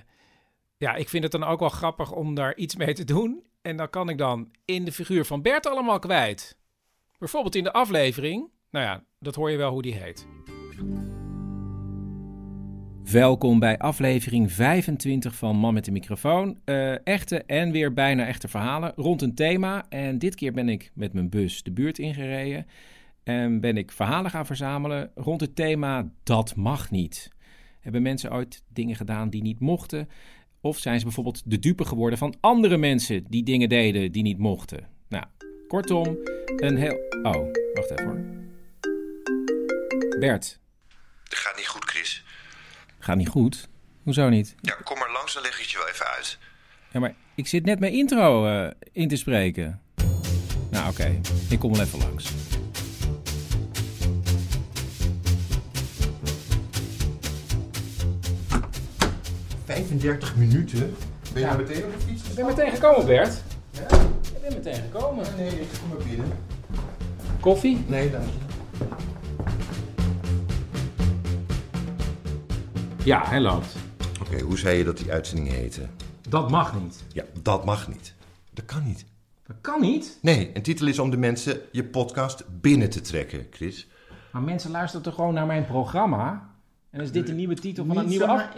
ja, 0.76 0.94
ik 0.94 1.08
vind 1.08 1.22
het 1.22 1.32
dan 1.32 1.44
ook 1.44 1.60
wel 1.60 1.68
grappig 1.68 2.12
om 2.12 2.34
daar 2.34 2.56
iets 2.56 2.76
mee 2.76 2.94
te 2.94 3.04
doen. 3.04 3.46
En 3.62 3.76
dan 3.76 3.90
kan 3.90 4.08
ik 4.08 4.18
dan 4.18 4.50
in 4.64 4.84
de 4.84 4.92
figuur 4.92 5.24
van 5.24 5.42
Bert 5.42 5.66
allemaal 5.66 5.98
kwijt. 5.98 6.58
Bijvoorbeeld 7.18 7.54
in 7.54 7.64
de 7.64 7.72
aflevering. 7.72 8.56
Nou 8.70 8.84
ja, 8.84 9.04
dat 9.18 9.34
hoor 9.34 9.50
je 9.50 9.56
wel 9.56 9.72
hoe 9.72 9.82
die 9.82 9.94
heet. 9.94 10.26
Welkom 13.12 13.58
bij 13.58 13.78
aflevering 13.78 14.52
25 14.52 15.34
van 15.34 15.56
Man 15.56 15.74
met 15.74 15.84
de 15.84 15.90
microfoon. 15.90 16.58
Uh, 16.64 17.06
echte 17.06 17.42
en 17.42 17.70
weer 17.70 17.92
bijna 17.92 18.26
echte 18.26 18.48
verhalen 18.48 18.92
rond 18.96 19.22
een 19.22 19.34
thema. 19.34 19.86
En 19.88 20.18
dit 20.18 20.34
keer 20.34 20.52
ben 20.52 20.68
ik 20.68 20.90
met 20.94 21.12
mijn 21.12 21.28
bus 21.28 21.62
de 21.62 21.72
buurt 21.72 21.98
ingereden. 21.98 22.66
En 23.22 23.60
ben 23.60 23.76
ik 23.76 23.92
verhalen 23.92 24.30
gaan 24.30 24.46
verzamelen 24.46 25.10
rond 25.14 25.40
het 25.40 25.56
thema 25.56 26.10
Dat 26.22 26.56
mag 26.56 26.90
niet. 26.90 27.30
Hebben 27.80 28.02
mensen 28.02 28.32
ooit 28.32 28.64
dingen 28.72 28.96
gedaan 28.96 29.30
die 29.30 29.42
niet 29.42 29.60
mochten? 29.60 30.08
Of 30.60 30.78
zijn 30.78 30.98
ze 30.98 31.04
bijvoorbeeld 31.04 31.50
de 31.50 31.58
dupe 31.58 31.84
geworden 31.84 32.18
van 32.18 32.34
andere 32.40 32.76
mensen 32.76 33.24
die 33.28 33.42
dingen 33.42 33.68
deden 33.68 34.12
die 34.12 34.22
niet 34.22 34.38
mochten? 34.38 34.86
Nou, 35.08 35.24
kortom, 35.68 36.18
een 36.56 36.76
heel. 36.76 36.98
Oh, 37.22 37.52
wacht 37.74 37.90
even 37.90 38.04
hoor. 38.04 38.47
Bert. 40.18 40.58
Het 41.24 41.38
gaat 41.38 41.56
niet 41.56 41.66
goed, 41.66 41.84
Chris. 41.84 42.24
Gaat 42.98 43.16
niet 43.16 43.28
goed? 43.28 43.68
Hoezo 44.02 44.28
niet? 44.28 44.54
Ja, 44.60 44.74
kom 44.84 44.98
maar 44.98 45.12
langs, 45.12 45.34
dan 45.34 45.42
leg 45.42 45.54
ik 45.54 45.60
het 45.60 45.70
je 45.70 45.78
wel 45.78 45.88
even 45.88 46.06
uit. 46.06 46.38
Ja, 46.92 47.00
maar 47.00 47.14
ik 47.34 47.46
zit 47.46 47.64
net 47.64 47.78
mijn 47.78 47.92
intro 47.92 48.46
uh, 48.46 48.70
in 48.92 49.08
te 49.08 49.16
spreken. 49.16 49.82
Nou, 50.70 50.90
oké. 50.90 51.02
Okay. 51.02 51.20
Ik 51.48 51.58
kom 51.58 51.72
wel 51.72 51.84
even 51.84 51.98
langs. 51.98 52.32
35 59.64 60.36
minuten? 60.36 60.78
Ben 60.78 60.88
je 61.32 61.40
ja. 61.40 61.46
nou 61.46 61.66
meteen 61.66 61.84
op 61.84 61.92
de 61.92 62.06
fiets 62.06 62.28
Ik 62.28 62.34
ben 62.34 62.46
meteen 62.46 62.70
gekomen, 62.70 63.06
Bert. 63.06 63.42
Ja? 63.70 63.98
Ik 64.34 64.40
ben 64.40 64.52
meteen 64.52 64.74
gekomen. 64.74 65.26
Nee, 65.36 65.50
nee, 65.50 65.60
ik 65.60 65.68
kom 65.80 65.88
maar 65.88 66.06
binnen. 66.06 66.32
Koffie? 67.40 67.84
Nee, 67.86 68.10
dank 68.10 68.24
je. 68.24 68.48
Ja, 73.08 73.22
hij 73.26 73.40
loopt. 73.40 73.74
Oké, 74.20 74.28
okay, 74.28 74.40
hoe 74.40 74.58
zei 74.58 74.78
je 74.78 74.84
dat 74.84 74.96
die 74.96 75.12
uitzending 75.12 75.48
heette? 75.48 75.86
Dat 76.28 76.50
mag 76.50 76.80
niet. 76.80 77.04
Ja, 77.12 77.24
dat 77.42 77.64
mag 77.64 77.88
niet. 77.88 78.14
Dat 78.50 78.64
kan 78.64 78.84
niet. 78.84 79.04
Dat 79.46 79.56
kan 79.60 79.80
niet? 79.80 80.18
Nee, 80.22 80.50
een 80.54 80.62
titel 80.62 80.86
is 80.86 80.98
om 80.98 81.10
de 81.10 81.16
mensen 81.16 81.60
je 81.72 81.84
podcast 81.84 82.44
binnen 82.60 82.90
te 82.90 83.00
trekken, 83.00 83.46
Chris. 83.50 83.88
Maar 84.32 84.42
mensen 84.42 84.70
luisteren 84.70 85.02
toch 85.02 85.14
gewoon 85.14 85.34
naar 85.34 85.46
mijn 85.46 85.66
programma? 85.66 86.50
En 86.90 87.00
is 87.00 87.12
dit 87.12 87.26
de 87.26 87.32
nieuwe 87.32 87.54
titel 87.54 87.84
van 87.86 87.96
een 87.96 88.08
nieuwe 88.08 88.26
af... 88.26 88.48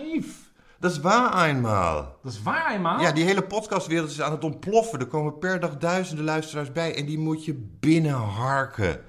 Dat 0.78 0.90
is 0.90 1.01
waar 1.01 1.48
eenmaal. 1.48 2.18
Dat 2.22 2.32
is 2.32 2.42
waar 2.42 2.74
eenmaal? 2.74 3.01
Ja, 3.01 3.12
die 3.12 3.24
hele 3.24 3.42
podcastwereld 3.42 4.11
is 4.11 4.20
aan 4.20 4.32
het 4.32 4.44
ontploffen. 4.44 4.98
Er 4.98 5.07
komen 5.07 5.38
per 5.38 5.61
dag 5.61 5.76
duizenden 5.76 6.24
luisteraars 6.24 6.72
bij 6.72 6.96
en 6.96 7.07
die 7.07 7.18
moet 7.18 7.44
je 7.44 7.55
binnenharken. 7.80 9.01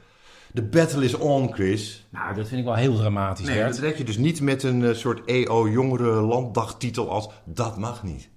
De 0.54 0.64
battle 0.64 1.04
is 1.04 1.14
on, 1.14 1.54
Chris. 1.54 2.08
Nou, 2.10 2.36
dat 2.36 2.48
vind 2.48 2.60
ik 2.60 2.66
wel 2.66 2.76
heel 2.76 2.96
dramatisch, 2.96 3.46
Nee, 3.46 3.58
Bert. 3.58 3.70
dat 3.70 3.80
red 3.80 3.98
je 3.98 4.04
dus 4.04 4.18
niet 4.18 4.42
met 4.42 4.64
een 4.64 4.82
uh, 4.82 4.94
soort 4.94 5.26
EO-jongere 5.26 6.10
landdagtitel 6.22 7.10
als 7.10 7.30
Dat 7.44 7.78
mag 7.78 8.04
niet. 8.04 8.30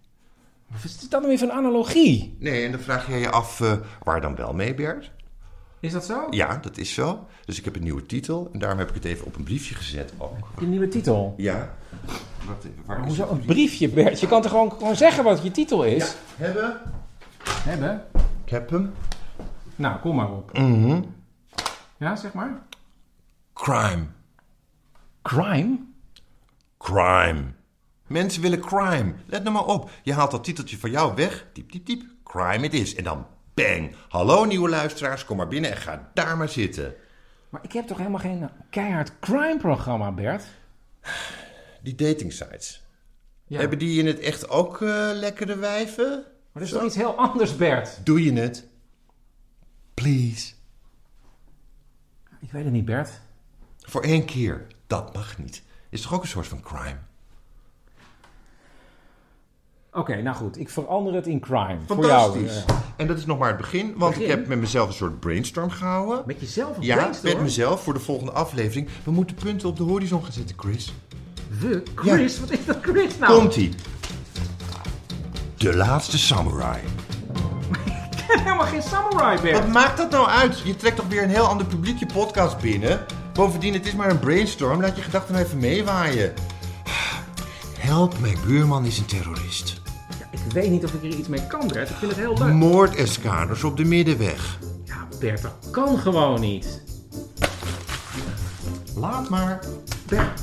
Wat 0.66 0.84
is 0.84 0.98
dit 0.98 1.10
dan 1.10 1.26
weer 1.26 1.38
van 1.38 1.52
analogie? 1.52 2.36
Nee, 2.38 2.64
en 2.64 2.70
dan 2.70 2.80
vraag 2.80 3.08
je 3.08 3.14
je 3.14 3.30
af 3.30 3.60
uh, 3.60 3.72
waar 4.02 4.20
dan 4.20 4.36
wel 4.36 4.52
mee, 4.52 4.74
Bert? 4.74 5.10
Is 5.80 5.92
dat 5.92 6.04
zo? 6.04 6.26
Ja, 6.30 6.56
dat 6.56 6.78
is 6.78 6.94
zo. 6.94 7.26
Dus 7.44 7.58
ik 7.58 7.64
heb 7.64 7.76
een 7.76 7.82
nieuwe 7.82 8.06
titel 8.06 8.48
en 8.52 8.58
daarom 8.58 8.78
heb 8.78 8.88
ik 8.88 8.94
het 8.94 9.04
even 9.04 9.26
op 9.26 9.36
een 9.36 9.42
briefje 9.44 9.74
gezet 9.74 10.12
ook. 10.18 10.50
Een 10.60 10.70
nieuwe 10.70 10.88
titel? 10.88 11.34
Ja. 11.36 11.74
Wat, 12.46 12.66
waar 12.86 12.98
maar 12.98 13.06
hoezo 13.06 13.28
een 13.30 13.44
briefje, 13.44 13.88
Bert? 13.88 14.20
Je 14.20 14.26
kan 14.26 14.42
toch 14.42 14.50
gewoon, 14.50 14.72
gewoon 14.72 14.96
zeggen 14.96 15.24
wat 15.24 15.42
je 15.42 15.50
titel 15.50 15.84
is? 15.84 16.04
Ja. 16.36 16.44
Hebben. 16.44 16.80
Hebben? 17.48 18.02
Ik 18.44 18.50
heb 18.50 18.70
hem. 18.70 18.92
Nou, 19.76 19.98
kom 20.00 20.16
maar 20.16 20.30
op. 20.30 20.58
Mm 20.58 20.82
-hmm. 20.82 21.04
Ja, 21.98 22.16
zeg 22.16 22.32
maar. 22.32 22.62
Crime. 23.52 24.06
Crime? 25.22 25.78
Crime. 26.78 27.42
Mensen 28.06 28.42
willen 28.42 28.60
crime. 28.60 29.14
Let 29.26 29.42
nou 29.42 29.54
maar 29.54 29.64
op. 29.66 29.90
Je 30.02 30.12
haalt 30.12 30.30
dat 30.30 30.44
titeltje 30.44 30.78
van 30.78 30.90
jou 30.90 31.14
weg. 31.14 31.46
Diep, 31.52 31.72
diep, 31.72 31.86
diep. 31.86 32.02
Crime 32.24 32.64
it 32.64 32.74
is. 32.74 32.94
En 32.94 33.04
dan 33.04 33.26
bang. 33.54 33.94
Hallo 34.08 34.44
nieuwe 34.44 34.68
luisteraars, 34.68 35.24
kom 35.24 35.36
maar 35.36 35.48
binnen 35.48 35.70
en 35.70 35.76
ga 35.76 36.10
daar 36.14 36.36
maar 36.36 36.48
zitten. 36.48 36.94
Maar 37.48 37.64
ik 37.64 37.72
heb 37.72 37.86
toch 37.86 37.98
helemaal 37.98 38.20
geen 38.20 38.48
keihard 38.70 39.18
crime 39.20 39.58
programma, 39.58 40.12
Bert? 40.12 40.44
Die 41.82 41.94
dating 41.94 42.32
sites. 42.32 42.82
Ja. 43.46 43.58
Hebben 43.58 43.78
die 43.78 43.98
in 44.00 44.06
het 44.06 44.18
echt 44.18 44.48
ook 44.48 44.80
uh, 44.80 45.10
lekkere 45.12 45.56
wijven? 45.56 46.10
Maar 46.52 46.62
dat 46.62 46.62
is 46.62 46.68
Zo? 46.68 46.76
toch 46.76 46.86
iets 46.86 46.96
heel 46.96 47.14
anders, 47.14 47.56
Bert? 47.56 48.06
Doe 48.06 48.24
je 48.24 48.32
het? 48.32 48.66
Please. 49.94 50.53
Ik 52.44 52.52
weet 52.52 52.64
het 52.64 52.72
niet, 52.72 52.84
Bert. 52.84 53.20
Voor 53.80 54.02
één 54.02 54.24
keer. 54.24 54.66
Dat 54.86 55.14
mag 55.14 55.38
niet. 55.38 55.62
Is 55.88 56.02
toch 56.02 56.14
ook 56.14 56.22
een 56.22 56.28
soort 56.28 56.46
van 56.46 56.60
crime? 56.60 56.98
Oké, 59.88 59.98
okay, 59.98 60.20
nou 60.20 60.36
goed. 60.36 60.58
Ik 60.58 60.70
verander 60.70 61.14
het 61.14 61.26
in 61.26 61.40
crime. 61.40 61.78
Fantastisch. 61.86 62.62
Voor 62.62 62.74
jou. 62.74 62.80
En 62.96 63.06
dat 63.06 63.18
is 63.18 63.26
nog 63.26 63.38
maar 63.38 63.48
het 63.48 63.56
begin, 63.56 63.94
want 63.96 64.12
begin? 64.12 64.30
ik 64.30 64.36
heb 64.36 64.46
met 64.46 64.58
mezelf 64.58 64.88
een 64.88 64.94
soort 64.94 65.20
brainstorm 65.20 65.70
gehouden. 65.70 66.22
Met 66.26 66.40
jezelf 66.40 66.76
een 66.76 66.82
ja, 66.82 66.94
brainstorm? 66.94 67.28
Ja, 67.28 67.34
met 67.34 67.44
mezelf 67.44 67.82
voor 67.82 67.94
de 67.94 68.00
volgende 68.00 68.32
aflevering. 68.32 68.88
We 69.04 69.10
moeten 69.10 69.36
punten 69.36 69.68
op 69.68 69.76
de 69.76 69.82
horizon 69.82 70.22
gaan 70.22 70.32
zetten, 70.32 70.58
Chris. 70.58 70.94
We? 71.60 71.82
Chris? 71.94 72.34
Ja. 72.34 72.40
Wat 72.40 72.50
is 72.50 72.64
dat 72.64 72.78
Chris 72.82 73.18
nou? 73.18 73.38
Komt-ie. 73.38 73.74
De 75.56 75.76
laatste 75.76 76.18
samurai. 76.18 76.80
ben 78.28 78.38
helemaal 78.38 78.66
geen 78.66 78.82
samurai, 78.82 79.40
Bert. 79.40 79.58
Wat 79.58 79.68
maakt 79.68 79.96
dat 79.96 80.10
nou 80.10 80.28
uit? 80.28 80.60
Je 80.60 80.76
trekt 80.76 80.96
toch 80.96 81.08
weer 81.08 81.22
een 81.22 81.28
heel 81.28 81.46
ander 81.46 81.66
publiek 81.66 81.98
je 81.98 82.06
podcast 82.06 82.58
binnen? 82.58 83.00
Bovendien, 83.32 83.72
het 83.72 83.86
is 83.86 83.94
maar 83.94 84.10
een 84.10 84.18
brainstorm. 84.18 84.80
Laat 84.80 84.96
je 84.96 85.02
gedachten 85.02 85.36
even 85.36 85.58
meewaaien. 85.58 86.32
Help, 87.78 88.18
mijn 88.18 88.36
buurman 88.46 88.84
is 88.84 88.98
een 88.98 89.06
terrorist. 89.06 89.80
Ja, 90.20 90.26
ik 90.30 90.52
weet 90.52 90.70
niet 90.70 90.84
of 90.84 90.92
ik 90.92 91.02
er 91.02 91.18
iets 91.18 91.28
mee 91.28 91.46
kan, 91.46 91.68
Bert. 91.68 91.90
Ik 91.90 91.96
vind 91.96 92.10
het 92.10 92.20
heel 92.20 92.38
leuk. 92.38 92.52
Moordeskaders 92.52 93.64
op 93.64 93.76
de 93.76 93.84
middenweg. 93.84 94.58
Ja, 94.84 95.08
Bert, 95.20 95.42
dat 95.42 95.70
kan 95.70 95.98
gewoon 95.98 96.40
niet. 96.40 96.82
Laat 98.94 99.28
maar. 99.28 99.58
Bert. 100.06 100.42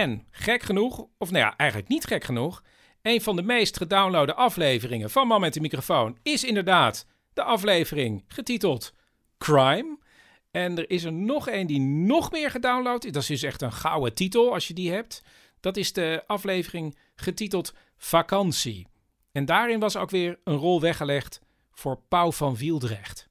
En 0.00 0.26
gek 0.30 0.62
genoeg, 0.62 1.06
of 1.18 1.30
nou 1.30 1.44
ja, 1.44 1.56
eigenlijk 1.56 1.90
niet 1.90 2.04
gek 2.04 2.24
genoeg, 2.24 2.62
een 3.02 3.20
van 3.20 3.36
de 3.36 3.42
meest 3.42 3.76
gedownloade 3.76 4.34
afleveringen 4.34 5.10
van 5.10 5.26
Man 5.26 5.40
met 5.40 5.54
de 5.54 5.60
microfoon 5.60 6.18
is 6.22 6.44
inderdaad 6.44 7.06
de 7.32 7.42
aflevering 7.42 8.24
getiteld 8.28 8.92
Crime. 9.38 9.98
En 10.50 10.78
er 10.78 10.90
is 10.90 11.04
er 11.04 11.12
nog 11.12 11.50
een 11.50 11.66
die 11.66 11.80
nog 11.80 12.30
meer 12.32 12.50
gedownload 12.50 13.04
is. 13.04 13.12
Dat 13.12 13.22
is 13.22 13.28
dus 13.28 13.42
echt 13.42 13.62
een 13.62 13.72
gouden 13.72 14.14
titel 14.14 14.52
als 14.52 14.68
je 14.68 14.74
die 14.74 14.92
hebt. 14.92 15.22
Dat 15.60 15.76
is 15.76 15.92
de 15.92 16.22
aflevering 16.26 16.98
getiteld 17.14 17.74
Vakantie. 17.96 18.86
En 19.32 19.44
daarin 19.44 19.80
was 19.80 19.96
ook 19.96 20.10
weer 20.10 20.38
een 20.44 20.56
rol 20.56 20.80
weggelegd 20.80 21.40
voor 21.72 22.00
Pauw 22.08 22.32
van 22.32 22.56
Wieldrecht. 22.56 23.28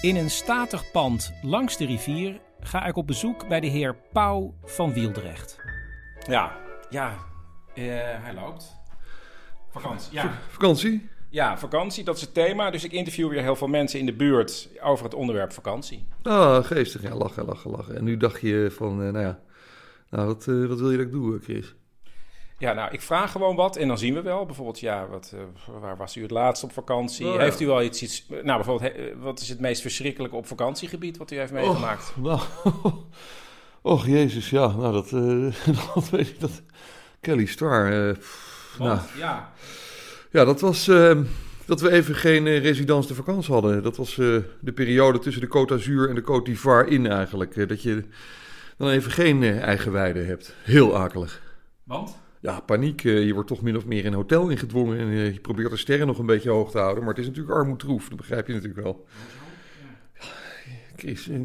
In 0.00 0.16
een 0.16 0.30
statig 0.30 0.90
pand 0.90 1.32
langs 1.42 1.76
de 1.76 1.86
rivier 1.86 2.40
ga 2.66 2.86
ik 2.86 2.96
op 2.96 3.06
bezoek 3.06 3.48
bij 3.48 3.60
de 3.60 3.66
heer 3.66 3.96
Pauw 4.12 4.54
van 4.64 4.92
Wieldrecht. 4.92 5.58
Ja, 6.28 6.56
ja, 6.90 7.14
eh, 7.74 7.84
hij 7.96 8.34
loopt. 8.34 8.76
Vakantie, 9.70 10.12
ja. 10.12 10.38
Vakantie? 10.48 11.08
Ja, 11.30 11.58
vakantie, 11.58 12.04
dat 12.04 12.16
is 12.16 12.20
het 12.20 12.34
thema. 12.34 12.70
Dus 12.70 12.84
ik 12.84 12.92
interview 12.92 13.28
weer 13.28 13.42
heel 13.42 13.56
veel 13.56 13.68
mensen 13.68 13.98
in 13.98 14.06
de 14.06 14.12
buurt 14.12 14.68
over 14.82 15.04
het 15.04 15.14
onderwerp 15.14 15.52
vakantie. 15.52 16.06
Ah, 16.22 16.64
geestig. 16.64 17.02
Ja, 17.02 17.14
lachen, 17.14 17.44
lachen, 17.44 17.70
lachen. 17.70 17.96
En 17.96 18.04
nu 18.04 18.16
dacht 18.16 18.40
je 18.40 18.68
van, 18.70 19.02
eh, 19.02 19.12
nou 19.12 19.24
ja, 19.24 19.40
nou, 20.10 20.26
wat, 20.26 20.48
eh, 20.48 20.66
wat 20.66 20.78
wil 20.78 20.90
je 20.90 20.96
dat 20.96 21.06
ik 21.06 21.12
doe, 21.12 21.38
Chris? 21.38 21.74
Ja, 22.58 22.72
nou, 22.72 22.92
ik 22.92 23.00
vraag 23.00 23.32
gewoon 23.32 23.56
wat 23.56 23.76
en 23.76 23.88
dan 23.88 23.98
zien 23.98 24.14
we 24.14 24.22
wel. 24.22 24.46
Bijvoorbeeld, 24.46 24.80
ja, 24.80 25.06
wat, 25.06 25.34
eh, 25.34 25.40
waar 25.80 25.96
was 25.96 26.16
u 26.16 26.22
het 26.22 26.30
laatst 26.30 26.64
op 26.64 26.72
vakantie? 26.72 27.26
Oh, 27.26 27.34
ja. 27.34 27.40
Heeft 27.40 27.60
u 27.60 27.66
wel 27.66 27.82
iets, 27.82 28.02
iets... 28.02 28.26
Nou, 28.28 28.44
bijvoorbeeld, 28.44 28.92
he- 28.92 29.16
wat 29.18 29.40
is 29.40 29.48
het 29.48 29.60
meest 29.60 29.82
verschrikkelijke 29.82 30.36
op 30.36 30.46
vakantiegebied 30.46 31.16
wat 31.16 31.30
u 31.30 31.36
heeft 31.38 31.52
meegemaakt? 31.52 32.12
Och, 32.22 32.22
nou, 32.24 32.40
och, 33.82 34.06
jezus, 34.06 34.50
ja, 34.50 34.66
nou, 34.76 34.92
dat, 34.92 35.12
eh, 35.12 35.74
dat 35.94 36.10
weet 36.10 36.28
ik, 36.28 36.40
dat... 36.40 36.62
Kelly 37.20 37.46
Star, 37.46 38.08
eh, 38.08 38.12
pff, 38.14 38.76
nou, 38.78 38.98
ja, 39.18 39.52
Ja, 40.30 40.44
dat 40.44 40.60
was 40.60 40.88
eh, 40.88 41.18
dat 41.66 41.80
we 41.80 41.90
even 41.90 42.14
geen 42.14 42.46
eh, 42.46 42.62
residence 42.62 43.08
de 43.08 43.14
vakantie 43.14 43.52
hadden. 43.52 43.82
Dat 43.82 43.96
was 43.96 44.18
eh, 44.18 44.36
de 44.60 44.72
periode 44.74 45.18
tussen 45.18 45.42
de 45.42 45.48
Côte 45.48 45.68
d'Azur 45.74 46.08
en 46.08 46.14
de 46.14 46.22
Côte 46.22 46.42
d'Ivoire 46.44 46.88
in 46.90 47.06
eigenlijk. 47.06 47.56
Eh, 47.56 47.68
dat 47.68 47.82
je 47.82 48.04
dan 48.76 48.88
even 48.88 49.10
geen 49.10 49.42
eh, 49.42 49.60
eigen 49.62 49.92
weide 49.92 50.20
hebt. 50.20 50.54
Heel 50.62 50.96
akelig. 50.96 51.42
want? 51.84 52.16
Ja, 52.44 52.60
paniek. 52.60 53.04
Eh, 53.04 53.26
je 53.26 53.32
wordt 53.34 53.48
toch 53.48 53.62
min 53.62 53.76
of 53.76 53.86
meer 53.86 54.04
in 54.04 54.06
een 54.06 54.14
hotel 54.14 54.48
ingedwongen. 54.48 54.98
En 54.98 55.08
eh, 55.08 55.32
je 55.32 55.40
probeert 55.40 55.70
de 55.70 55.76
sterren 55.76 56.06
nog 56.06 56.18
een 56.18 56.26
beetje 56.26 56.50
hoog 56.50 56.70
te 56.70 56.78
houden. 56.78 57.04
Maar 57.04 57.12
het 57.12 57.22
is 57.22 57.26
natuurlijk 57.28 57.54
armoedroef. 57.54 58.08
Dat 58.08 58.18
begrijp 58.18 58.46
je 58.46 58.52
natuurlijk 58.52 58.82
wel. 58.82 59.06
Eh, 60.96 61.40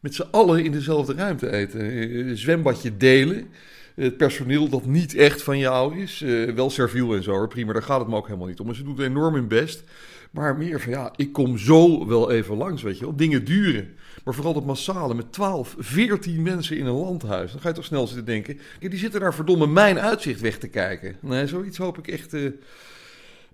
met 0.00 0.14
z'n 0.14 0.28
allen 0.30 0.64
in 0.64 0.72
dezelfde 0.72 1.14
ruimte 1.14 1.50
eten. 1.50 2.38
Zwembadje 2.38 2.96
delen. 2.96 3.46
Het 3.94 4.16
personeel 4.16 4.68
dat 4.68 4.86
niet 4.86 5.14
echt 5.14 5.42
van 5.42 5.58
jou 5.58 5.98
is. 5.98 6.20
wel 6.54 6.70
serviel 6.70 7.14
en 7.14 7.22
zo, 7.22 7.30
hoor, 7.30 7.48
prima. 7.48 7.72
Daar 7.72 7.82
gaat 7.82 8.00
het 8.00 8.08
me 8.08 8.16
ook 8.16 8.26
helemaal 8.26 8.48
niet 8.48 8.60
om. 8.60 8.68
En 8.68 8.74
ze 8.74 8.82
doen 8.82 9.00
enorm 9.00 9.34
hun 9.34 9.48
best. 9.48 9.84
Maar 10.30 10.56
meer 10.56 10.80
van, 10.80 10.92
ja, 10.92 11.12
ik 11.16 11.32
kom 11.32 11.58
zo 11.58 12.06
wel 12.06 12.30
even 12.30 12.56
langs, 12.56 12.82
weet 12.82 12.98
je 12.98 13.04
wel. 13.04 13.16
Dingen 13.16 13.44
duren. 13.44 13.94
Maar 14.24 14.34
vooral 14.34 14.52
dat 14.52 14.64
massale 14.64 15.14
met 15.14 15.32
12, 15.32 15.74
14 15.78 16.42
mensen 16.42 16.76
in 16.76 16.86
een 16.86 16.94
landhuis. 16.94 17.52
Dan 17.52 17.60
ga 17.60 17.68
je 17.68 17.74
toch 17.74 17.84
snel 17.84 18.06
zitten 18.06 18.24
denken... 18.24 18.60
Die 18.78 18.98
zitten 18.98 19.20
daar 19.20 19.34
verdomme 19.34 19.66
mijn 19.66 19.98
uitzicht 19.98 20.40
weg 20.40 20.58
te 20.58 20.68
kijken. 20.68 21.16
Nee, 21.20 21.46
zoiets 21.46 21.78
hoop 21.78 21.98
ik 21.98 22.08
echt 22.08 22.34
eh, 22.34 22.50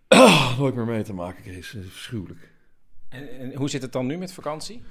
nooit 0.59 0.75
meer 0.75 0.85
mee 0.85 1.03
te 1.03 1.13
maken, 1.13 1.43
Kees. 1.43 1.77
Verschuwelijk. 1.89 2.51
En, 3.09 3.39
en 3.39 3.55
hoe 3.55 3.71
zit 3.71 3.83
het 3.83 3.93
dan 3.93 4.07
nu 4.07 4.17
met 4.17 4.33
vakantie? 4.33 4.83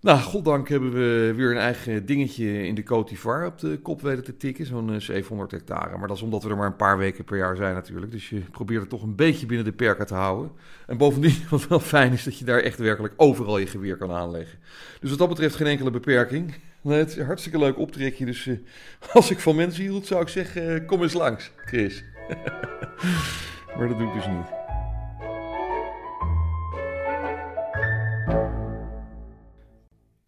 Nou, 0.00 0.20
goddank 0.20 0.68
hebben 0.68 0.92
we 0.92 1.32
weer 1.36 1.50
een 1.50 1.56
eigen 1.56 2.06
dingetje 2.06 2.66
in 2.66 2.74
de 2.74 2.82
d'Ivoire 2.82 3.46
op 3.46 3.58
de 3.58 3.78
kop 3.82 4.00
weten 4.00 4.24
te 4.24 4.36
tikken. 4.36 4.66
Zo'n 4.66 4.92
eh, 4.92 5.00
700 5.00 5.50
hectare. 5.50 5.98
Maar 5.98 6.08
dat 6.08 6.16
is 6.16 6.22
omdat 6.22 6.42
we 6.42 6.50
er 6.50 6.56
maar 6.56 6.66
een 6.66 6.76
paar 6.76 6.98
weken 6.98 7.24
per 7.24 7.36
jaar 7.36 7.56
zijn 7.56 7.74
natuurlijk. 7.74 8.12
Dus 8.12 8.28
je 8.28 8.40
probeert 8.40 8.80
het 8.80 8.90
toch 8.90 9.02
een 9.02 9.14
beetje 9.14 9.46
binnen 9.46 9.66
de 9.66 9.72
perken 9.72 10.06
te 10.06 10.14
houden. 10.14 10.50
En 10.86 10.96
bovendien, 10.96 11.36
wat 11.50 11.68
wel 11.68 11.80
fijn 11.80 12.12
is, 12.12 12.24
dat 12.24 12.38
je 12.38 12.44
daar 12.44 12.60
echt 12.60 12.78
werkelijk 12.78 13.14
overal 13.16 13.58
je 13.58 13.66
geweer 13.66 13.96
kan 13.96 14.10
aanleggen. 14.10 14.58
Dus 15.00 15.10
wat 15.10 15.18
dat 15.18 15.28
betreft 15.28 15.54
geen 15.54 15.66
enkele 15.66 15.90
beperking. 15.90 16.54
Het 16.82 17.10
is 17.10 17.16
een 17.16 17.26
hartstikke 17.26 17.58
leuk 17.58 17.78
optrekje. 17.78 18.24
Dus 18.24 18.46
eh, 18.46 18.56
als 19.14 19.30
ik 19.30 19.38
van 19.38 19.56
mensen 19.56 19.82
hield, 19.82 20.06
zou 20.06 20.22
ik 20.22 20.28
zeggen, 20.28 20.74
eh, 20.74 20.86
kom 20.86 21.02
eens 21.02 21.12
langs, 21.12 21.50
Chris. 21.56 22.04
maar 23.76 23.88
dat 23.88 23.98
doe 23.98 24.08
ik 24.08 24.14
dus 24.14 24.26
niet. 24.26 24.67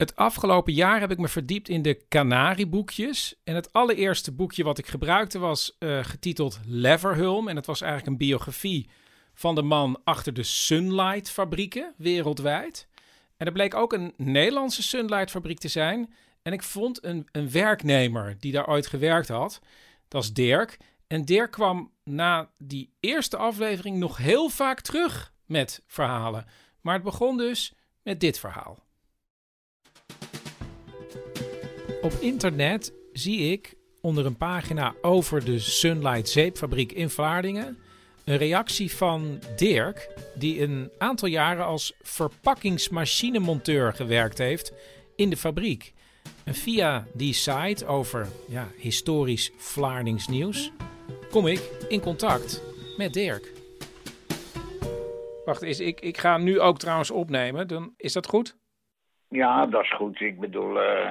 Het 0.01 0.17
afgelopen 0.17 0.73
jaar 0.73 1.01
heb 1.01 1.11
ik 1.11 1.19
me 1.19 1.29
verdiept 1.29 1.69
in 1.69 1.83
de 1.83 2.05
Canarieboekjes. 2.09 3.41
En 3.45 3.55
het 3.55 3.73
allereerste 3.73 4.33
boekje 4.33 4.65
wat 4.65 4.79
ik 4.79 4.87
gebruikte 4.87 5.39
was 5.39 5.77
eh, 5.79 6.05
getiteld 6.05 6.61
Leverhulm. 6.67 7.49
En 7.49 7.57
het 7.57 7.67
was 7.67 7.81
eigenlijk 7.81 8.13
een 8.13 8.27
biografie 8.27 8.89
van 9.35 9.55
de 9.55 9.63
man 9.63 10.01
achter 10.05 10.35
de 10.35 10.43
Sunlight 10.43 11.31
fabrieken 11.31 11.95
wereldwijd. 11.97 12.89
En 13.37 13.47
er 13.47 13.53
bleek 13.53 13.75
ook 13.75 13.93
een 13.93 14.15
Nederlandse 14.17 14.83
Sunlight 14.83 15.31
fabriek 15.31 15.59
te 15.59 15.69
zijn. 15.69 16.15
En 16.43 16.53
ik 16.53 16.63
vond 16.63 17.05
een, 17.05 17.29
een 17.33 17.51
werknemer 17.51 18.37
die 18.39 18.53
daar 18.53 18.69
ooit 18.69 18.87
gewerkt 18.87 19.29
had. 19.29 19.61
Dat 20.09 20.23
is 20.23 20.33
Dirk. 20.33 20.77
En 21.07 21.25
Dirk 21.25 21.51
kwam 21.51 21.93
na 22.05 22.51
die 22.59 22.93
eerste 23.01 23.37
aflevering 23.37 23.97
nog 23.97 24.17
heel 24.17 24.49
vaak 24.49 24.81
terug 24.81 25.33
met 25.47 25.83
verhalen. 25.87 26.47
Maar 26.81 26.95
het 26.95 27.03
begon 27.03 27.37
dus 27.37 27.73
met 28.03 28.21
dit 28.21 28.39
verhaal. 28.39 28.89
Op 32.03 32.13
internet 32.13 32.95
zie 33.13 33.53
ik 33.53 33.75
onder 34.01 34.27
een 34.27 34.37
pagina 34.37 34.95
over 35.03 35.45
de 35.45 35.59
Sunlight 35.59 36.29
zeepfabriek 36.29 36.93
in 36.93 37.11
Vlaardingen 37.11 37.79
een 38.25 38.37
reactie 38.37 38.97
van 38.97 39.39
Dirk, 39.57 40.09
die 40.35 40.63
een 40.63 40.91
aantal 40.99 41.29
jaren 41.29 41.65
als 41.65 41.95
verpakkingsmachinemonteur 42.03 43.93
gewerkt 43.93 44.39
heeft 44.39 44.73
in 45.17 45.31
de 45.31 45.37
fabriek. 45.37 45.93
En 46.45 46.55
via 46.55 47.05
die 47.15 47.33
site 47.33 47.87
over 47.87 48.27
ja, 48.49 48.67
historisch 48.77 49.53
Vlaardings 49.57 50.29
nieuws 50.29 50.73
kom 51.31 51.47
ik 51.47 51.87
in 51.89 52.01
contact 52.01 52.63
met 52.97 53.13
Dirk. 53.13 53.53
Wacht 55.45 55.63
eens, 55.63 55.81
ik, 55.81 56.01
ik 56.01 56.19
ga 56.19 56.39
nu 56.39 56.61
ook 56.61 56.79
trouwens 56.79 57.11
opnemen. 57.11 57.69
Dan, 57.69 57.95
is 57.97 58.13
dat 58.13 58.27
goed? 58.27 58.57
Ja, 59.29 59.67
dat 59.67 59.83
is 59.83 59.95
goed. 59.95 60.21
Ik 60.21 60.41
bedoel, 60.41 60.81
eh, 60.81 61.11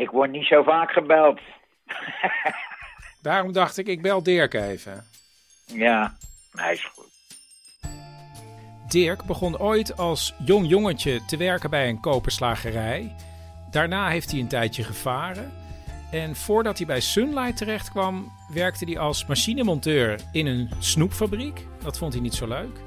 ik 0.00 0.10
word 0.10 0.30
niet 0.30 0.46
zo 0.46 0.62
vaak 0.62 0.90
gebeld. 0.90 1.40
Daarom 3.22 3.52
dacht 3.52 3.78
ik, 3.78 3.86
ik 3.86 4.02
bel 4.02 4.22
Dirk 4.22 4.54
even. 4.54 5.04
Ja, 5.66 6.16
hij 6.52 6.72
is 6.72 6.84
goed. 6.84 7.08
Dirk 8.88 9.24
begon 9.24 9.58
ooit 9.58 9.96
als 9.96 10.34
jong 10.44 10.68
jongetje 10.68 11.24
te 11.24 11.36
werken 11.36 11.70
bij 11.70 11.88
een 11.88 12.00
koperslagerij. 12.00 13.14
Daarna 13.70 14.08
heeft 14.08 14.30
hij 14.30 14.40
een 14.40 14.48
tijdje 14.48 14.82
gevaren. 14.82 15.52
En 16.10 16.36
voordat 16.36 16.78
hij 16.78 16.86
bij 16.86 17.00
Sunlight 17.00 17.56
terecht 17.56 17.90
kwam, 17.90 18.32
werkte 18.52 18.84
hij 18.84 18.98
als 18.98 19.26
machinemonteur 19.26 20.20
in 20.32 20.46
een 20.46 20.70
snoepfabriek. 20.78 21.66
Dat 21.82 21.98
vond 21.98 22.12
hij 22.12 22.22
niet 22.22 22.34
zo 22.34 22.46
leuk. 22.46 22.78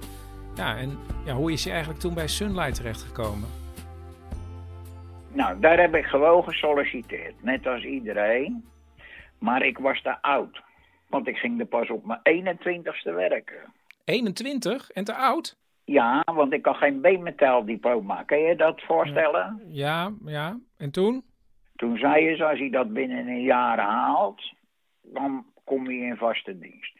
Ja, 0.55 0.77
en 0.77 0.99
ja, 1.25 1.33
hoe 1.33 1.51
is 1.51 1.63
hij 1.63 1.71
eigenlijk 1.73 2.01
toen 2.01 2.13
bij 2.13 2.27
Sunlight 2.27 2.75
terechtgekomen? 2.75 3.62
Nou, 5.33 5.59
daar 5.59 5.79
heb 5.79 5.95
ik 5.95 6.05
gewoon 6.05 6.43
gesolliciteerd, 6.43 7.43
net 7.43 7.67
als 7.67 7.83
iedereen. 7.83 8.65
Maar 9.39 9.65
ik 9.65 9.77
was 9.77 10.01
te 10.01 10.21
oud, 10.21 10.61
want 11.09 11.27
ik 11.27 11.37
ging 11.37 11.59
er 11.59 11.65
pas 11.65 11.89
op 11.89 12.05
mijn 12.05 12.47
21ste 12.57 13.13
werken. 13.13 13.73
21 14.05 14.91
en 14.91 15.03
te 15.03 15.15
oud? 15.15 15.57
Ja, 15.85 16.23
want 16.25 16.53
ik 16.53 16.65
had 16.65 16.75
geen 16.75 17.01
B-metaldiploma. 17.01 18.23
Kan 18.23 18.39
je 18.39 18.55
dat 18.55 18.81
voorstellen? 18.81 19.61
Ja, 19.67 20.11
ja. 20.25 20.59
En 20.77 20.91
toen? 20.91 21.23
Toen 21.75 21.97
zei 21.97 22.35
ze, 22.35 22.45
als 22.45 22.59
hij 22.59 22.69
dat 22.69 22.93
binnen 22.93 23.27
een 23.27 23.41
jaar 23.41 23.79
haalt, 23.79 24.53
dan 25.01 25.45
kom 25.63 25.91
je 25.91 26.05
in 26.05 26.17
vaste 26.17 26.59
dienst. 26.59 26.93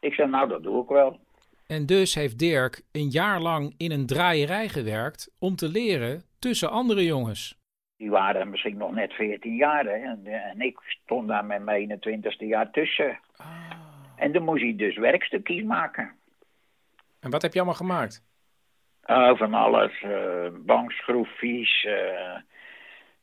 Ik 0.00 0.14
zei, 0.14 0.28
nou, 0.28 0.48
dat 0.48 0.62
doe 0.62 0.82
ik 0.82 0.88
wel. 0.88 1.20
En 1.66 1.86
dus 1.86 2.14
heeft 2.14 2.38
Dirk 2.38 2.82
een 2.92 3.08
jaar 3.08 3.40
lang 3.40 3.74
in 3.76 3.90
een 3.90 4.06
draaierij 4.06 4.68
gewerkt 4.68 5.34
om 5.38 5.56
te 5.56 5.68
leren 5.68 6.22
tussen 6.38 6.70
andere 6.70 7.04
jongens. 7.04 7.61
Die 8.02 8.10
waren 8.10 8.50
misschien 8.50 8.76
nog 8.76 8.92
net 8.92 9.12
14 9.12 9.54
jaar, 9.54 9.84
hè. 9.84 9.90
En, 9.90 10.26
en 10.26 10.60
ik 10.60 10.78
stond 10.82 11.28
daar 11.28 11.44
met 11.44 11.62
mijn 11.62 12.00
21ste 12.00 12.46
jaar 12.46 12.70
tussen. 12.70 13.18
En 14.16 14.32
dan 14.32 14.42
moest 14.42 14.62
hij 14.62 14.76
dus 14.76 14.96
werkstukjes 14.96 15.62
maken. 15.62 16.12
En 17.20 17.30
wat 17.30 17.42
heb 17.42 17.52
je 17.52 17.58
allemaal 17.58 17.76
gemaakt? 17.76 18.24
Eh, 19.02 19.36
van 19.36 19.54
alles. 19.54 20.04
bankschroefjes. 20.52 21.84
eh, 21.84 22.36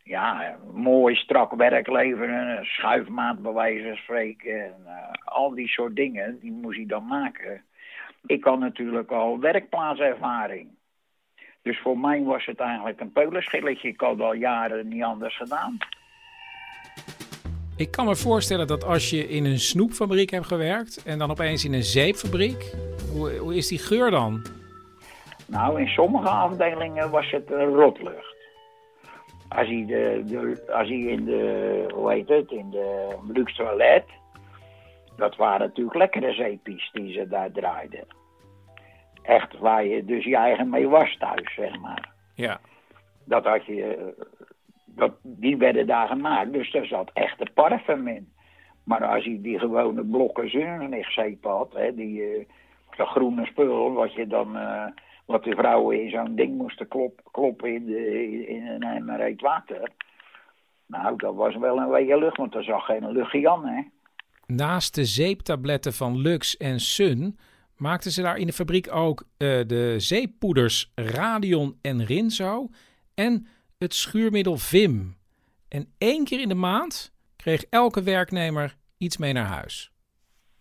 ja, 0.04 0.58
mooi 0.74 1.16
strak 1.16 1.52
werk 1.54 1.88
leveren. 1.88 2.66
Schuifmaat 2.66 3.42
bij 3.42 3.54
wijze 3.54 3.88
van 3.88 3.96
spreken. 3.96 4.64
En, 4.64 4.86
al 5.24 5.50
die 5.50 5.68
soort 5.68 5.96
dingen, 5.96 6.40
die 6.40 6.52
moest 6.52 6.78
hij 6.78 6.86
dan 6.86 7.06
maken. 7.06 7.64
Ik 8.26 8.44
had 8.44 8.60
natuurlijk 8.60 9.12
al 9.12 9.40
werkplaatservaring. 9.40 10.78
Dus 11.70 11.80
voor 11.82 11.98
mij 11.98 12.24
was 12.24 12.46
het 12.46 12.60
eigenlijk 12.60 13.00
een 13.00 13.12
peulenschilletje. 13.12 13.88
Ik 13.88 14.02
had 14.02 14.20
al 14.20 14.34
jaren 14.34 14.88
niet 14.88 15.04
anders 15.04 15.38
gedaan. 15.38 15.78
Ik 17.76 17.92
kan 17.92 18.06
me 18.06 18.16
voorstellen 18.16 18.68
dat 18.68 18.84
als 18.84 19.10
je 19.10 19.28
in 19.28 19.46
een 19.46 19.60
snoepfabriek 19.60 20.30
hebt 20.30 20.46
gewerkt 20.46 21.04
en 21.04 21.20
dan 21.20 21.32
opeens 21.32 21.66
in 21.66 21.74
een 21.74 21.84
zeepfabriek, 21.84 22.74
hoe, 23.12 23.38
hoe 23.38 23.56
is 23.56 23.68
die 23.68 23.78
geur 23.78 24.12
dan? 24.12 24.46
Nou, 25.48 25.80
in 25.80 25.88
sommige 25.88 26.30
afdelingen 26.30 27.10
was 27.10 27.32
het 27.32 27.52
een 27.52 27.76
rotlucht. 27.76 28.36
Als 29.50 29.68
hij, 29.68 29.86
de, 29.88 30.24
de, 30.26 30.72
als 30.74 30.88
hij 30.88 30.98
in 30.98 31.26
de, 31.26 31.86
hoe 31.94 32.12
heet 32.12 32.30
het, 32.30 32.52
in 32.52 32.70
de 32.70 33.16
luxe 33.34 33.64
toilet, 33.64 34.04
dat 35.18 35.36
waren 35.36 35.68
natuurlijk 35.68 35.98
lekkere 35.98 36.34
zeepies 36.34 36.90
die 36.92 37.14
ze 37.14 37.28
daar 37.28 37.52
draaiden. 37.52 38.19
Echt 39.30 39.58
waar 39.58 39.86
je 39.86 40.06
dus 40.06 40.24
je 40.24 40.36
eigen 40.36 40.70
mee 40.70 40.88
was 40.88 41.18
thuis, 41.18 41.54
zeg 41.56 41.80
maar. 41.80 42.10
Ja. 42.34 42.60
Dat 43.24 43.46
had 43.46 43.66
je, 43.66 43.96
eh, 43.96 44.26
dat, 44.86 45.12
die 45.22 45.58
werden 45.58 45.88
daar 45.88 46.08
gemaakt, 46.08 46.54
dus 46.54 46.72
daar 46.72 46.86
zat 46.86 47.12
echte 47.14 47.48
parfum 47.54 48.08
in. 48.08 48.34
Maar 48.84 49.06
als 49.06 49.24
je 49.24 49.42
die 49.42 49.60
gewone 49.60 50.06
blokken 50.06 50.50
zeep 51.14 51.44
had, 51.44 51.74
hè, 51.74 51.96
die 51.96 52.48
dat 52.98 53.08
groene 53.08 53.46
spul, 53.46 53.94
wat 53.94 54.14
je 54.14 54.28
dan, 54.28 54.58
eh, 54.58 54.86
wat 55.26 55.44
de 55.44 55.56
vrouwen 55.56 56.04
in 56.04 56.10
zo'n 56.10 56.36
ding 56.36 56.58
moesten 56.58 56.88
klop, 56.88 57.22
kloppen 57.32 57.74
in, 57.74 57.86
de, 57.86 58.48
in 58.48 58.68
een 58.68 58.84
emmer 58.84 59.20
heet 59.20 59.42
water. 59.42 59.92
Nou, 60.86 61.16
dat 61.16 61.36
was 61.36 61.56
wel 61.56 61.78
een 61.78 61.90
wege 61.90 62.18
lucht, 62.18 62.38
want 62.38 62.56
er 62.56 62.64
zag 62.64 62.86
geen 62.86 63.12
luchtje 63.12 63.50
aan, 63.50 63.66
hè. 63.66 63.82
Naast 64.46 64.96
de 64.96 65.06
zeeptabletten 65.06 65.94
van 65.94 66.18
Lux 66.18 66.58
en 66.58 66.80
Sun 66.80 67.38
maakten 67.80 68.12
ze 68.12 68.22
daar 68.22 68.38
in 68.38 68.48
de 68.48 68.54
fabriek 68.54 68.92
ook 68.92 69.22
eh, 69.38 69.48
de 69.68 69.96
zeeppoeders 69.98 70.92
Radion 70.96 71.78
en 71.82 72.06
Rinzo 72.06 72.70
en 73.16 73.48
het 73.78 73.94
schuurmiddel 73.94 74.58
Vim. 74.58 75.18
En 75.68 75.94
één 75.98 76.24
keer 76.24 76.42
in 76.42 76.48
de 76.48 76.56
maand 76.56 77.14
kreeg 77.36 77.64
elke 77.70 78.04
werknemer 78.04 78.76
iets 78.98 79.18
mee 79.18 79.34
naar 79.34 79.46
huis. 79.46 79.92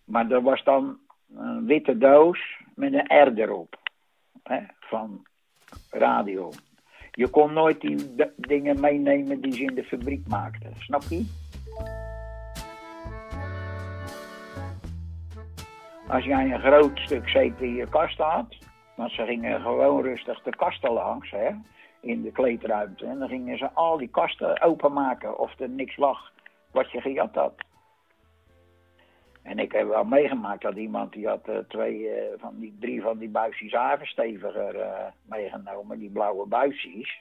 Maar 0.04 0.30
er 0.30 0.42
was 0.42 0.64
dan 0.64 0.98
een 1.34 1.66
witte 1.66 1.98
doos 1.98 2.38
met 2.74 2.92
een 2.92 3.28
R 3.28 3.38
erop. 3.38 3.78
Hè, 4.42 4.60
van 4.80 5.26
radio. 5.90 6.50
Je 7.12 7.28
kon 7.28 7.52
nooit 7.52 7.80
die 7.80 8.14
dingen 8.36 8.80
meenemen 8.80 9.40
die 9.40 9.52
ze 9.52 9.62
in 9.62 9.74
de 9.74 9.84
fabriek 9.84 10.28
maakten. 10.28 10.72
Snap 10.78 11.02
je? 11.08 11.24
Als 16.08 16.24
jij 16.24 16.50
een 16.50 16.60
groot 16.60 16.98
stuk 16.98 17.28
zeep 17.28 17.60
in 17.60 17.74
je 17.74 17.88
kast 17.88 18.18
had, 18.18 18.56
want 18.96 19.12
ze 19.12 19.24
gingen 19.24 19.60
gewoon 19.60 20.02
rustig 20.02 20.42
de 20.42 20.56
kasten 20.56 20.92
langs, 20.92 21.30
hè, 21.30 21.50
in 22.00 22.22
de 22.22 22.32
kleedruimte. 22.32 23.06
En 23.06 23.18
dan 23.18 23.28
gingen 23.28 23.58
ze 23.58 23.70
al 23.72 23.96
die 23.96 24.08
kasten 24.08 24.62
openmaken 24.62 25.38
of 25.38 25.60
er 25.60 25.68
niks 25.68 25.96
lag 25.96 26.32
wat 26.70 26.90
je 26.90 27.00
gejat 27.00 27.34
had. 27.34 27.54
En 29.42 29.58
ik 29.58 29.72
heb 29.72 29.88
wel 29.88 30.04
meegemaakt 30.04 30.62
dat 30.62 30.76
iemand 30.76 31.12
die 31.12 31.26
had 31.28 31.48
eh, 31.48 31.58
twee 31.68 32.08
eh, 32.08 32.38
van 32.38 32.58
die 32.58 32.76
drie 32.80 33.02
van 33.02 33.18
die 33.18 33.28
buisjes 33.28 33.72
havensteviger 33.72 34.80
eh, 34.80 35.06
meegenomen, 35.22 35.98
die 35.98 36.10
blauwe 36.10 36.46
buisjes, 36.46 37.18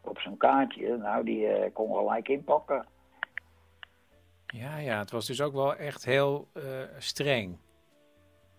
op 0.00 0.18
zijn 0.18 0.36
kaartje. 0.36 0.96
Nou, 0.96 1.24
die 1.24 1.70
kon 1.72 1.94
gelijk 1.94 2.28
inpakken. 2.28 2.86
Ja, 4.46 4.78
ja, 4.78 4.98
het 4.98 5.10
was 5.10 5.26
dus 5.26 5.42
ook 5.42 5.52
wel 5.52 5.76
echt 5.76 6.04
heel 6.04 6.48
streng. 6.98 7.56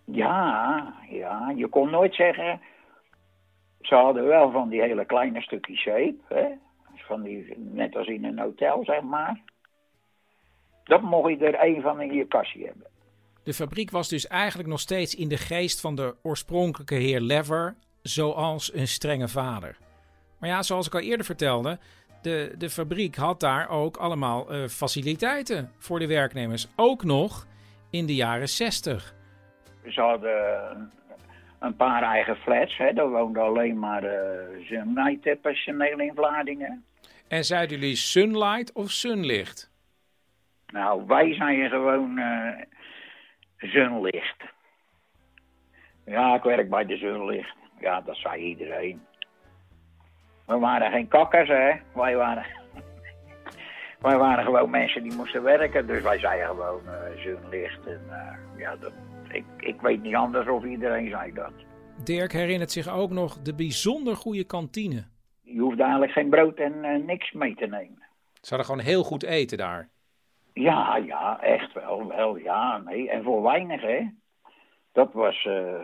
Ja, 0.05 0.93
ja, 1.09 1.53
je 1.55 1.67
kon 1.67 1.89
nooit 1.89 2.15
zeggen. 2.15 2.61
Ze 3.81 3.95
hadden 3.95 4.25
wel 4.25 4.51
van 4.51 4.69
die 4.69 4.81
hele 4.81 5.05
kleine 5.05 5.41
stukjes 5.41 5.83
zeep, 5.83 6.21
hè? 6.27 6.45
Van 6.95 7.21
die, 7.21 7.53
net 7.57 7.95
als 7.95 8.07
in 8.07 8.25
een 8.25 8.39
hotel, 8.39 8.83
zeg 8.83 9.01
maar. 9.01 9.41
Dat 10.83 11.01
mocht 11.01 11.29
je 11.29 11.45
er 11.45 11.53
één 11.53 11.81
van 11.81 12.01
in 12.01 12.13
je 12.13 12.27
kastje 12.27 12.65
hebben. 12.65 12.87
De 13.43 13.53
fabriek 13.53 13.91
was 13.91 14.09
dus 14.09 14.27
eigenlijk 14.27 14.69
nog 14.69 14.79
steeds 14.79 15.15
in 15.15 15.27
de 15.27 15.37
geest 15.37 15.81
van 15.81 15.95
de 15.95 16.15
oorspronkelijke 16.23 16.95
heer 16.95 17.19
Lever, 17.19 17.75
zoals 18.01 18.73
een 18.73 18.87
strenge 18.87 19.27
vader. 19.27 19.77
Maar 20.39 20.49
ja, 20.49 20.63
zoals 20.63 20.87
ik 20.87 20.93
al 20.93 20.99
eerder 20.99 21.25
vertelde, 21.25 21.79
de, 22.21 22.55
de 22.57 22.69
fabriek 22.69 23.15
had 23.15 23.39
daar 23.39 23.69
ook 23.69 23.97
allemaal 23.97 24.49
eh, 24.49 24.67
faciliteiten 24.67 25.71
voor 25.77 25.99
de 25.99 26.07
werknemers. 26.07 26.67
Ook 26.75 27.03
nog 27.03 27.47
in 27.89 28.05
de 28.05 28.15
jaren 28.15 28.49
60. 28.49 29.13
Ze 29.87 30.01
hadden 30.01 30.91
een, 31.59 31.75
paar 31.75 32.03
eigen 32.03 32.35
flats, 32.35 32.77
hè? 32.77 32.93
Daar 32.93 33.09
woonden 33.09 33.43
alleen 33.43 33.79
maar 33.79 34.03
uh, 34.03 34.65
Sunlight-personeel 34.65 35.99
in 35.99 36.11
Vlaardingen. 36.15 36.85
En 37.27 37.43
zeiden 37.43 37.79
jullie 37.79 37.95
Sunlight 37.95 38.73
of 38.73 38.89
Sunlicht? 38.89 39.71
Nou, 40.67 41.03
wij 41.07 41.33
zijn 41.33 41.69
gewoon 41.69 42.17
uh, 42.17 42.61
Sunlicht. 43.57 44.43
Ja, 46.05 46.35
ik 46.35 46.43
werk 46.43 46.69
bij 46.69 46.85
de 46.85 46.97
Sunlicht. 46.97 47.55
Ja, 47.79 48.01
dat 48.01 48.15
zei 48.15 48.41
iedereen. 48.41 49.05
We 50.45 50.57
waren 50.57 50.91
geen 50.91 51.07
kakkers, 51.07 51.47
hè. 51.47 51.71
Wij 51.93 52.15
waren, 52.15 52.45
wij 54.07 54.17
waren 54.17 54.43
gewoon 54.43 54.69
mensen 54.69 55.03
die 55.03 55.15
moesten 55.15 55.43
werken. 55.43 55.87
Dus 55.87 56.01
wij 56.01 56.19
zeiden 56.19 56.47
gewoon 56.47 56.81
uh, 56.85 57.21
Sunlicht. 57.21 57.85
En 57.85 58.01
uh, 58.09 58.59
ja, 58.59 58.75
dat, 58.75 58.93
ik, 59.35 59.45
ik 59.57 59.81
weet 59.81 60.01
niet 60.01 60.15
anders 60.15 60.47
of 60.47 60.63
iedereen 60.63 61.09
zei 61.09 61.33
dat. 61.33 61.53
Dirk 62.03 62.31
herinnert 62.31 62.71
zich 62.71 62.89
ook 62.89 63.11
nog 63.11 63.41
de 63.41 63.55
bijzonder 63.55 64.15
goede 64.15 64.43
kantine. 64.43 65.03
Je 65.41 65.59
hoeft 65.59 65.79
eigenlijk 65.79 66.11
geen 66.11 66.29
brood 66.29 66.57
en 66.57 66.73
uh, 66.83 67.05
niks 67.05 67.31
mee 67.31 67.55
te 67.55 67.65
nemen. 67.65 68.03
Ze 68.33 68.49
hadden 68.49 68.65
gewoon 68.65 68.85
heel 68.85 69.03
goed 69.03 69.23
eten 69.23 69.57
daar. 69.57 69.89
Ja, 70.53 70.97
ja, 70.97 71.41
echt 71.41 71.73
wel, 71.73 72.07
wel, 72.07 72.37
ja, 72.37 72.77
nee. 72.77 73.09
En 73.09 73.23
voor 73.23 73.41
weinig, 73.41 73.81
hè. 73.81 74.07
Dat 74.91 75.13
was 75.13 75.45
uh, 75.45 75.79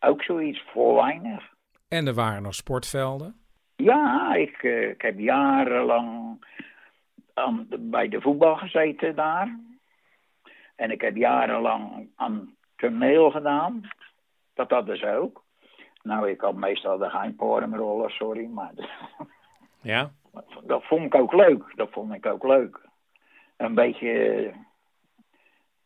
ook 0.00 0.22
zoiets, 0.22 0.62
voor 0.72 0.94
weinig. 0.94 1.54
En 1.88 2.06
er 2.06 2.14
waren 2.14 2.42
nog 2.42 2.54
sportvelden? 2.54 3.40
Ja, 3.76 4.34
ik, 4.34 4.62
uh, 4.62 4.88
ik 4.88 5.02
heb 5.02 5.18
jarenlang 5.18 6.38
aan, 7.34 7.66
bij 7.78 8.08
de 8.08 8.20
voetbal 8.20 8.56
gezeten 8.56 9.14
daar. 9.14 9.58
En 10.76 10.90
ik 10.90 11.00
heb 11.00 11.16
jarenlang 11.16 12.08
aan 12.16 12.55
toneel 12.76 13.30
gedaan. 13.30 13.80
Dat 14.54 14.70
hadden 14.70 14.98
ze 14.98 15.16
ook. 15.16 15.44
Nou, 16.02 16.30
ik 16.30 16.40
had 16.40 16.54
meestal 16.54 16.98
de 16.98 17.08
geheimporumrollen, 17.10 18.10
sorry, 18.10 18.46
maar... 18.46 18.72
Ja? 19.82 20.10
Dat 20.62 20.84
vond 20.84 21.04
ik 21.04 21.14
ook 21.14 21.32
leuk, 21.32 21.72
dat 21.76 21.90
vond 21.90 22.14
ik 22.14 22.26
ook 22.26 22.44
leuk 22.44 22.86
een 23.56 23.74
beetje, 23.74 24.52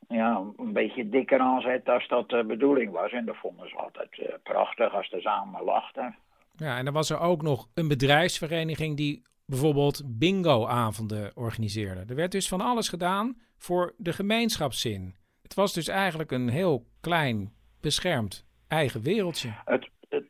ja, 0.09 0.45
een 0.57 0.73
beetje 0.73 1.09
dikker 1.09 1.41
aanzetten 1.41 1.95
als 1.95 2.09
dat 2.09 2.29
de 2.29 2.45
bedoeling 2.45 2.93
was. 2.93 3.13
En 3.13 3.25
dat 3.25 3.37
vonden 3.37 3.69
ze 3.69 3.77
altijd 3.77 4.19
uh, 4.19 4.27
prachtig 4.43 4.95
als 4.95 5.09
ze 5.09 5.21
samen 5.21 5.65
lachten. 5.65 6.17
Ja, 6.57 6.79
en 6.79 6.85
dan 6.85 6.95
was 6.95 7.11
er 7.11 7.21
ook 7.21 7.43
nog 7.43 7.69
een 7.75 7.89
bedrijfsvereniging 7.89 8.97
die 8.97 9.23
bijvoorbeeld 9.47 10.03
bingo-avonden 10.19 11.33
organiseerde. 11.35 12.05
Er 12.09 12.15
werd 12.15 12.33
dus 12.33 12.49
van 12.49 12.61
alles 12.61 12.89
gedaan 12.89 13.41
voor 13.59 13.95
de 13.97 14.13
gemeenschapszin. 14.13 15.15
Het 15.51 15.59
was 15.59 15.73
dus 15.73 15.89
eigenlijk 15.89 16.31
een 16.31 16.49
heel 16.49 16.85
klein, 17.01 17.53
beschermd 17.81 18.47
eigen 18.69 19.03
wereldje. 19.03 19.51
Het, 19.65 19.89
het, 20.09 20.25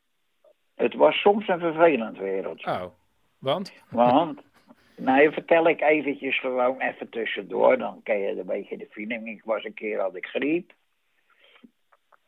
het 0.74 0.94
was 0.94 1.14
soms 1.14 1.48
een 1.48 1.58
vervelend 1.58 2.18
wereldje. 2.18 2.70
Oh, 2.70 2.84
want? 3.38 3.72
Want... 3.90 4.40
Nee, 4.96 5.30
vertel 5.30 5.68
ik 5.68 5.80
eventjes 5.80 6.40
gewoon 6.40 6.80
even 6.80 7.08
tussendoor. 7.08 7.78
Dan 7.78 8.00
ken 8.02 8.18
je 8.18 8.38
een 8.38 8.46
beetje 8.46 8.76
de 8.76 8.88
feeling. 8.90 9.28
Ik 9.28 9.44
was 9.44 9.64
een 9.64 9.74
keer, 9.74 10.00
had 10.00 10.16
ik 10.16 10.26
griep. 10.26 10.72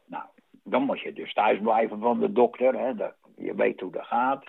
Nou, 0.06 0.24
dan 0.64 0.82
moet 0.82 1.00
je 1.00 1.12
dus 1.12 1.32
thuis 1.32 1.60
blijven 1.60 1.98
van 1.98 2.20
de 2.20 2.32
dokter. 2.32 2.78
Hè. 2.78 2.94
Dat, 2.94 3.14
je 3.36 3.54
weet 3.54 3.80
hoe 3.80 3.92
dat 3.92 4.06
gaat. 4.06 4.44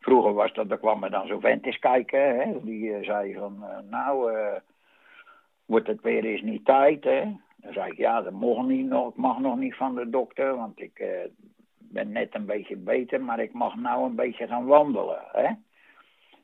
Vroeger 0.00 0.32
was 0.32 0.52
dat, 0.52 0.70
er 0.70 0.78
kwam 0.78 1.04
er 1.04 1.10
dan 1.10 1.26
zo'n 1.26 1.40
vent 1.40 1.66
eens 1.66 1.78
kijken. 1.78 2.38
Hè. 2.38 2.60
Die 2.62 2.84
uh, 2.84 3.04
zei 3.04 3.34
van, 3.34 3.56
uh, 3.60 3.90
nou, 3.90 4.32
uh, 4.32 4.56
wordt 5.64 5.86
het 5.86 6.00
weer 6.00 6.24
eens 6.24 6.42
niet 6.42 6.64
tijd, 6.64 7.04
hè. 7.04 7.32
Dan 7.60 7.72
zei 7.72 7.90
ik, 7.90 7.96
ja, 7.96 8.22
dat 8.22 8.32
mag, 8.32 8.64
niet 8.64 8.86
nog, 8.86 9.14
mag 9.14 9.38
nog 9.38 9.56
niet 9.56 9.76
van 9.76 9.94
de 9.94 10.10
dokter, 10.10 10.56
want 10.56 10.80
ik 10.80 11.28
ben 11.78 12.12
net 12.12 12.34
een 12.34 12.46
beetje 12.46 12.76
beter, 12.76 13.20
maar 13.20 13.40
ik 13.40 13.52
mag 13.52 13.76
nou 13.76 14.04
een 14.04 14.14
beetje 14.14 14.46
gaan 14.46 14.66
wandelen, 14.66 15.22
hè. 15.32 15.50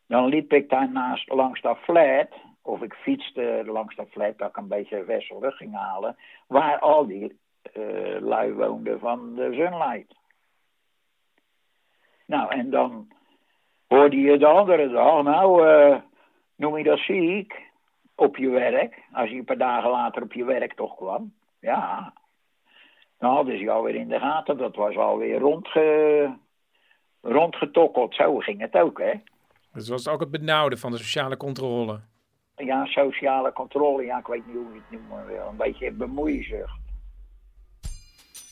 Dan 0.06 0.26
liep 0.26 0.52
ik 0.52 0.68
daarnaast 0.68 1.28
langs 1.32 1.60
dat 1.60 1.78
flat, 1.78 2.28
of 2.62 2.82
ik 2.82 2.94
fietste 2.94 3.62
langs 3.66 3.94
dat 3.94 4.08
flat, 4.10 4.38
dat 4.38 4.48
ik 4.48 4.56
een 4.56 4.68
beetje 4.68 5.04
wesselig 5.04 5.56
ging 5.56 5.74
halen, 5.74 6.16
waar 6.46 6.78
al 6.78 7.06
die 7.06 7.38
uh, 7.76 8.20
lui 8.20 8.52
woonden 8.52 8.98
van 8.98 9.34
de 9.34 9.42
Sunlight. 9.52 10.14
Nou, 12.26 12.50
en 12.50 12.70
dan 12.70 13.08
hoorde 13.86 14.20
je 14.20 14.38
de 14.38 14.46
andere 14.46 14.88
dag, 14.88 15.22
nou, 15.22 15.68
uh, 15.68 15.96
noem 16.56 16.76
je 16.76 16.84
dat 16.84 16.98
ziek 16.98 17.65
op 18.16 18.36
je 18.36 18.48
werk, 18.48 19.02
als 19.12 19.30
je 19.30 19.36
een 19.36 19.44
paar 19.44 19.58
dagen 19.58 19.90
later 19.90 20.22
op 20.22 20.32
je 20.32 20.44
werk 20.44 20.74
toch 20.74 20.96
kwam. 20.96 21.34
Ja, 21.60 22.12
dan 23.18 23.34
hadden 23.34 23.56
ze 23.56 23.64
jou 23.64 23.84
weer 23.84 23.94
in 23.94 24.08
de 24.08 24.18
gaten, 24.18 24.56
dat 24.58 24.76
was 24.76 24.96
alweer 24.96 25.38
rondge, 25.38 26.36
rondgetokkeld, 27.20 28.14
zo 28.14 28.38
ging 28.38 28.60
het 28.60 28.74
ook, 28.74 28.98
hè. 28.98 29.12
Dus 29.72 29.88
was 29.88 30.08
ook 30.08 30.20
het 30.20 30.30
benauwde 30.30 30.76
van 30.76 30.90
de 30.90 30.98
sociale 30.98 31.36
controle. 31.36 32.00
Ja, 32.56 32.86
sociale 32.86 33.52
controle, 33.52 34.04
ja, 34.04 34.18
ik 34.18 34.26
weet 34.26 34.46
niet 34.46 34.56
hoe 34.56 34.74
je 34.74 34.80
het 34.88 35.00
noemen 35.00 35.26
wil. 35.26 35.46
Een 35.48 35.56
beetje 35.56 35.90
bemoeizucht. 35.92 36.78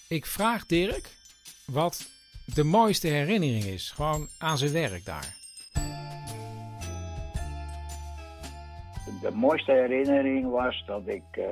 Ik 0.08 0.26
vraag 0.26 0.66
Dirk 0.66 1.10
wat 1.66 2.08
de 2.54 2.64
mooiste 2.64 3.08
herinnering 3.08 3.64
is, 3.64 3.90
gewoon 3.90 4.28
aan 4.38 4.58
zijn 4.58 4.72
werk 4.72 5.04
daar. 5.04 5.43
De 9.24 9.30
mooiste 9.34 9.72
herinnering 9.72 10.50
was 10.50 10.84
dat 10.86 11.06
ik 11.06 11.36
uh, 11.38 11.44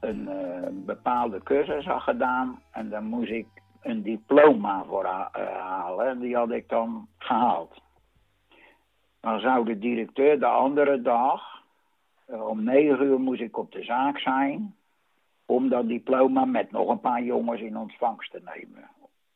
een 0.00 0.28
uh, 0.28 0.68
bepaalde 0.72 1.42
cursus 1.42 1.84
had 1.84 2.02
gedaan. 2.02 2.60
En 2.70 2.88
dan 2.88 3.04
moest 3.04 3.30
ik 3.30 3.46
een 3.82 4.02
diploma 4.02 4.84
voor 4.84 5.04
ha- 5.04 5.28
eh, 5.32 5.60
halen. 5.60 6.08
En 6.08 6.18
die 6.18 6.36
had 6.36 6.50
ik 6.50 6.68
dan 6.68 7.08
gehaald. 7.18 7.82
Dan 9.20 9.40
zou 9.40 9.64
de 9.64 9.78
directeur 9.78 10.38
de 10.38 10.46
andere 10.46 11.02
dag, 11.02 11.62
eh, 12.26 12.46
om 12.46 12.64
negen 12.64 13.02
uur 13.02 13.20
moest 13.20 13.40
ik 13.40 13.56
op 13.56 13.72
de 13.72 13.82
zaak 13.82 14.18
zijn, 14.18 14.74
om 15.46 15.68
dat 15.68 15.88
diploma 15.88 16.44
met 16.44 16.70
nog 16.70 16.88
een 16.88 17.00
paar 17.00 17.22
jongens 17.22 17.60
in 17.60 17.76
ontvangst 17.76 18.30
te 18.30 18.40
nemen. 18.44 18.88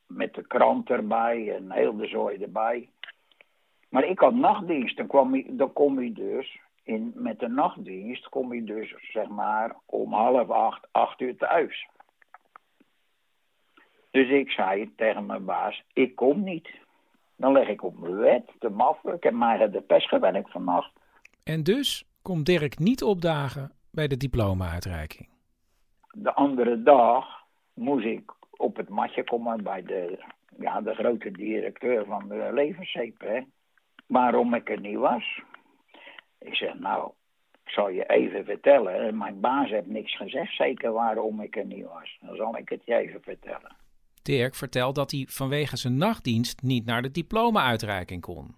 Met 0.06 0.34
de 0.34 0.46
krant 0.46 0.90
erbij 0.90 1.54
en 1.56 1.72
heel 1.72 1.96
de 1.96 2.06
zooi 2.06 2.36
erbij. 2.36 2.88
Maar 3.88 4.04
ik 4.04 4.18
had 4.18 4.34
nachtdienst, 4.34 4.96
dan, 4.96 5.06
kwam 5.06 5.34
ik, 5.34 5.58
dan 5.58 5.72
kom 5.72 6.00
je 6.00 6.12
dus, 6.12 6.66
in, 6.88 7.12
met 7.14 7.38
de 7.38 7.48
nachtdienst 7.48 8.28
kom 8.28 8.54
je 8.54 8.64
dus 8.64 8.94
zeg 9.12 9.28
maar 9.28 9.76
om 9.86 10.12
half 10.12 10.50
acht, 10.50 10.88
acht 10.90 11.20
uur 11.20 11.36
thuis. 11.36 11.88
Dus 14.10 14.28
ik 14.28 14.50
zei 14.50 14.94
tegen 14.96 15.26
mijn 15.26 15.44
baas, 15.44 15.82
ik 15.92 16.16
kom 16.16 16.42
niet. 16.42 16.68
Dan 17.36 17.52
leg 17.52 17.68
ik 17.68 17.82
op 17.82 17.98
mijn 17.98 18.16
bed, 18.16 18.50
te 18.58 18.68
maffen. 18.68 19.14
Ik 19.14 19.22
heb 19.22 19.32
mij 19.32 19.70
de 19.70 19.80
pest 19.80 20.08
gewerkt 20.08 20.50
vannacht. 20.50 20.92
En 21.44 21.62
dus 21.62 22.04
komt 22.22 22.46
Dirk 22.46 22.78
niet 22.78 23.02
opdagen 23.02 23.72
bij 23.90 24.08
de 24.08 24.16
diploma-uitreiking. 24.16 25.28
De 26.12 26.34
andere 26.34 26.82
dag 26.82 27.26
moest 27.74 28.04
ik 28.04 28.32
op 28.50 28.76
het 28.76 28.88
matje 28.88 29.24
komen 29.24 29.62
bij 29.62 29.82
de, 29.82 30.24
ja, 30.58 30.80
de 30.80 30.94
grote 30.94 31.30
directeur 31.30 32.04
van 32.04 32.28
de 32.28 32.50
levenszeep. 32.52 33.44
Waarom 34.06 34.54
ik 34.54 34.70
er 34.70 34.80
niet 34.80 34.98
was. 34.98 35.42
Ik 36.38 36.54
zeg, 36.54 36.78
nou, 36.78 37.10
ik 37.64 37.70
zal 37.70 37.88
je 37.88 38.06
even 38.06 38.44
vertellen. 38.44 39.18
Mijn 39.18 39.40
baas 39.40 39.70
heeft 39.70 39.86
niks 39.86 40.16
gezegd, 40.16 40.56
zeker 40.56 40.92
waarom 40.92 41.40
ik 41.40 41.56
er 41.56 41.66
niet 41.66 41.84
was. 41.84 42.18
Dan 42.20 42.36
zal 42.36 42.56
ik 42.56 42.68
het 42.68 42.84
je 42.84 42.94
even 42.94 43.22
vertellen. 43.22 43.76
Dirk 44.22 44.54
vertelt 44.54 44.94
dat 44.94 45.10
hij 45.10 45.26
vanwege 45.28 45.76
zijn 45.76 45.96
nachtdienst 45.96 46.62
niet 46.62 46.84
naar 46.84 47.02
de 47.02 47.10
diploma-uitreiking 47.10 48.20
kon. 48.20 48.54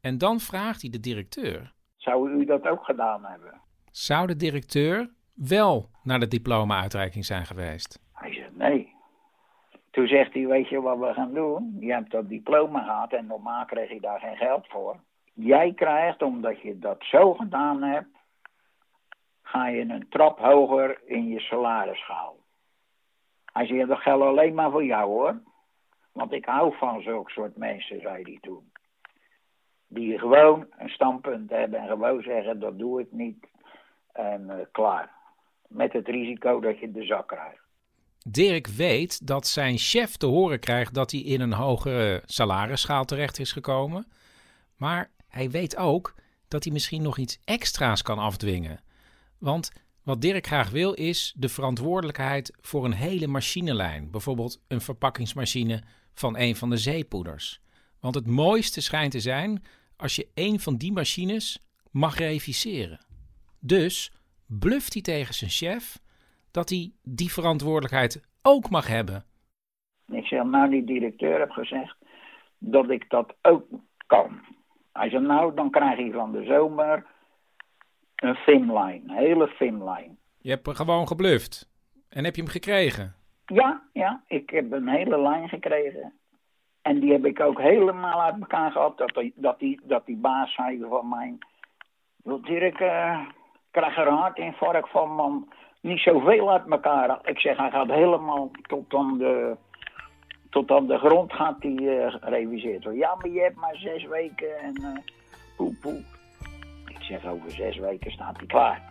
En 0.00 0.18
dan 0.18 0.40
vraagt 0.40 0.80
hij 0.80 0.90
de 0.90 1.00
directeur: 1.00 1.72
Zou 1.96 2.30
u 2.30 2.44
dat 2.44 2.66
ook 2.66 2.84
gedaan 2.84 3.24
hebben? 3.24 3.62
zou 3.96 4.26
de 4.26 4.36
directeur 4.36 5.10
wel 5.34 5.90
naar 6.02 6.18
de 6.18 6.28
diploma-uitreiking 6.28 7.24
zijn 7.24 7.46
geweest? 7.46 8.00
Hij 8.12 8.32
zegt, 8.34 8.56
nee. 8.56 8.92
Toen 9.90 10.06
zegt 10.06 10.34
hij, 10.34 10.46
weet 10.46 10.68
je 10.68 10.80
wat 10.80 10.98
we 10.98 11.12
gaan 11.12 11.34
doen? 11.34 11.76
Je 11.80 11.92
hebt 11.92 12.10
dat 12.10 12.28
diploma 12.28 12.82
gehad 12.82 13.12
en 13.12 13.26
normaal 13.26 13.64
kreeg 13.64 13.90
je 13.90 14.00
daar 14.00 14.20
geen 14.20 14.36
geld 14.36 14.66
voor. 14.68 14.96
Jij 15.34 15.72
krijgt, 15.72 16.22
omdat 16.22 16.60
je 16.60 16.78
dat 16.78 16.96
zo 17.00 17.34
gedaan 17.34 17.82
hebt, 17.82 18.16
ga 19.42 19.68
je 19.68 19.80
een 19.80 20.06
trap 20.08 20.38
hoger 20.38 21.00
in 21.04 21.28
je 21.28 21.40
salarisschaal. 21.40 22.36
Hij 23.44 23.66
zegt, 23.66 23.88
dat 23.88 23.98
geldt 23.98 24.24
alleen 24.24 24.54
maar 24.54 24.70
voor 24.70 24.84
jou 24.84 25.10
hoor. 25.10 25.40
Want 26.12 26.32
ik 26.32 26.44
hou 26.44 26.76
van 26.76 27.02
zulke 27.02 27.30
soort 27.30 27.56
mensen, 27.56 28.00
zei 28.00 28.22
hij 28.22 28.38
toen. 28.40 28.72
Die 29.86 30.18
gewoon 30.18 30.66
een 30.78 30.88
standpunt 30.88 31.50
hebben 31.50 31.80
en 31.80 31.88
gewoon 31.88 32.22
zeggen, 32.22 32.60
dat 32.60 32.78
doe 32.78 33.00
ik 33.00 33.12
niet. 33.12 33.46
En 34.12 34.50
eh, 34.50 34.66
klaar. 34.72 35.10
Met 35.68 35.92
het 35.92 36.08
risico 36.08 36.60
dat 36.60 36.78
je 36.78 36.92
de 36.92 37.04
zak 37.04 37.28
krijgt. 37.28 37.62
Dirk 38.28 38.66
weet 38.66 39.26
dat 39.26 39.46
zijn 39.46 39.78
chef 39.78 40.16
te 40.16 40.26
horen 40.26 40.60
krijgt 40.60 40.94
dat 40.94 41.10
hij 41.10 41.20
in 41.20 41.40
een 41.40 41.52
hogere 41.52 42.22
salarisschaal 42.24 43.04
terecht 43.04 43.38
is 43.38 43.52
gekomen. 43.52 44.06
Maar 44.76 45.10
hij 45.34 45.50
weet 45.50 45.76
ook 45.76 46.14
dat 46.48 46.64
hij 46.64 46.72
misschien 46.72 47.02
nog 47.02 47.18
iets 47.18 47.38
extra's 47.44 48.02
kan 48.02 48.18
afdwingen. 48.18 48.80
Want 49.38 49.72
wat 50.02 50.20
Dirk 50.20 50.46
graag 50.46 50.70
wil 50.70 50.92
is 50.92 51.34
de 51.36 51.48
verantwoordelijkheid 51.48 52.56
voor 52.60 52.84
een 52.84 52.92
hele 52.92 53.26
machinelijn. 53.26 54.10
Bijvoorbeeld 54.10 54.64
een 54.68 54.80
verpakkingsmachine 54.80 55.82
van 56.14 56.38
een 56.38 56.56
van 56.56 56.70
de 56.70 56.76
zeepoeders. 56.76 57.60
Want 58.00 58.14
het 58.14 58.26
mooiste 58.26 58.80
schijnt 58.80 59.12
te 59.12 59.20
zijn 59.20 59.64
als 59.96 60.16
je 60.16 60.28
een 60.34 60.60
van 60.60 60.76
die 60.76 60.92
machines 60.92 61.66
mag 61.90 62.18
reviseren. 62.18 63.00
Dus 63.60 64.12
bluft 64.46 64.92
hij 64.92 65.02
tegen 65.02 65.34
zijn 65.34 65.50
chef 65.50 65.98
dat 66.50 66.68
hij 66.68 66.92
die 67.02 67.32
verantwoordelijkheid 67.32 68.22
ook 68.42 68.70
mag 68.70 68.86
hebben. 68.86 69.24
Ik 70.06 70.26
zeg, 70.26 70.44
nou, 70.44 70.70
die 70.70 70.84
directeur 70.84 71.38
heeft 71.38 71.52
gezegd 71.52 71.96
dat 72.58 72.90
ik 72.90 73.10
dat 73.10 73.34
ook 73.42 73.64
kan. 74.06 74.40
Hij 74.98 75.10
zei, 75.10 75.22
nou, 75.26 75.54
dan 75.54 75.70
krijg 75.70 75.98
je 75.98 76.12
van 76.12 76.32
de 76.32 76.44
zomer 76.44 77.04
een 78.14 78.34
finline, 78.34 79.00
een 79.06 79.10
hele 79.10 79.48
finline. 79.48 80.16
Je 80.38 80.50
hebt 80.50 80.76
gewoon 80.76 81.06
gebluft. 81.06 81.70
En 82.08 82.24
heb 82.24 82.34
je 82.34 82.42
hem 82.42 82.50
gekregen? 82.50 83.14
Ja, 83.46 83.82
ja, 83.92 84.22
ik 84.26 84.50
heb 84.50 84.72
een 84.72 84.88
hele 84.88 85.20
lijn 85.20 85.48
gekregen. 85.48 86.12
En 86.82 87.00
die 87.00 87.12
heb 87.12 87.24
ik 87.24 87.40
ook 87.40 87.60
helemaal 87.60 88.22
uit 88.22 88.40
elkaar 88.40 88.70
gehad. 88.70 88.98
Dat 88.98 89.14
die, 89.14 89.32
dat 89.36 89.58
die, 89.58 89.80
dat 89.82 90.06
die 90.06 90.16
baas 90.16 90.54
zei 90.54 90.84
van 90.88 91.08
mij... 91.08 91.38
"Wil 92.22 92.40
Dirk, 92.40 92.80
ik 92.80 93.34
krijg 93.70 93.96
er 93.96 94.06
een 94.06 94.16
hartinfarct 94.16 94.90
van, 94.90 95.10
man. 95.10 95.52
Niet 95.80 96.00
zoveel 96.00 96.50
uit 96.50 96.70
elkaar. 96.70 97.18
Ik 97.24 97.38
zeg, 97.38 97.56
hij 97.56 97.70
gaat 97.70 97.88
helemaal 97.88 98.50
tot 98.62 98.94
aan 98.94 99.18
de, 99.18 99.56
tot 100.54 100.70
aan 100.70 100.86
de 100.86 100.98
grond 100.98 101.32
gaat 101.32 101.56
hij 101.60 101.76
eh, 101.76 102.14
gereviseerd 102.20 102.82
worden. 102.82 103.00
Ja, 103.00 103.14
maar 103.14 103.30
je 103.30 103.40
hebt 103.40 103.56
maar 103.56 103.76
zes 103.76 104.06
weken 104.06 104.58
en 104.58 104.74
eh 104.74 105.02
poe, 105.56 105.74
poe. 105.80 106.02
Ik 106.86 107.02
zeg, 107.02 107.26
over 107.26 107.50
zes 107.50 107.78
weken 107.78 108.10
staat 108.10 108.36
hij 108.36 108.46
klaar. 108.46 108.82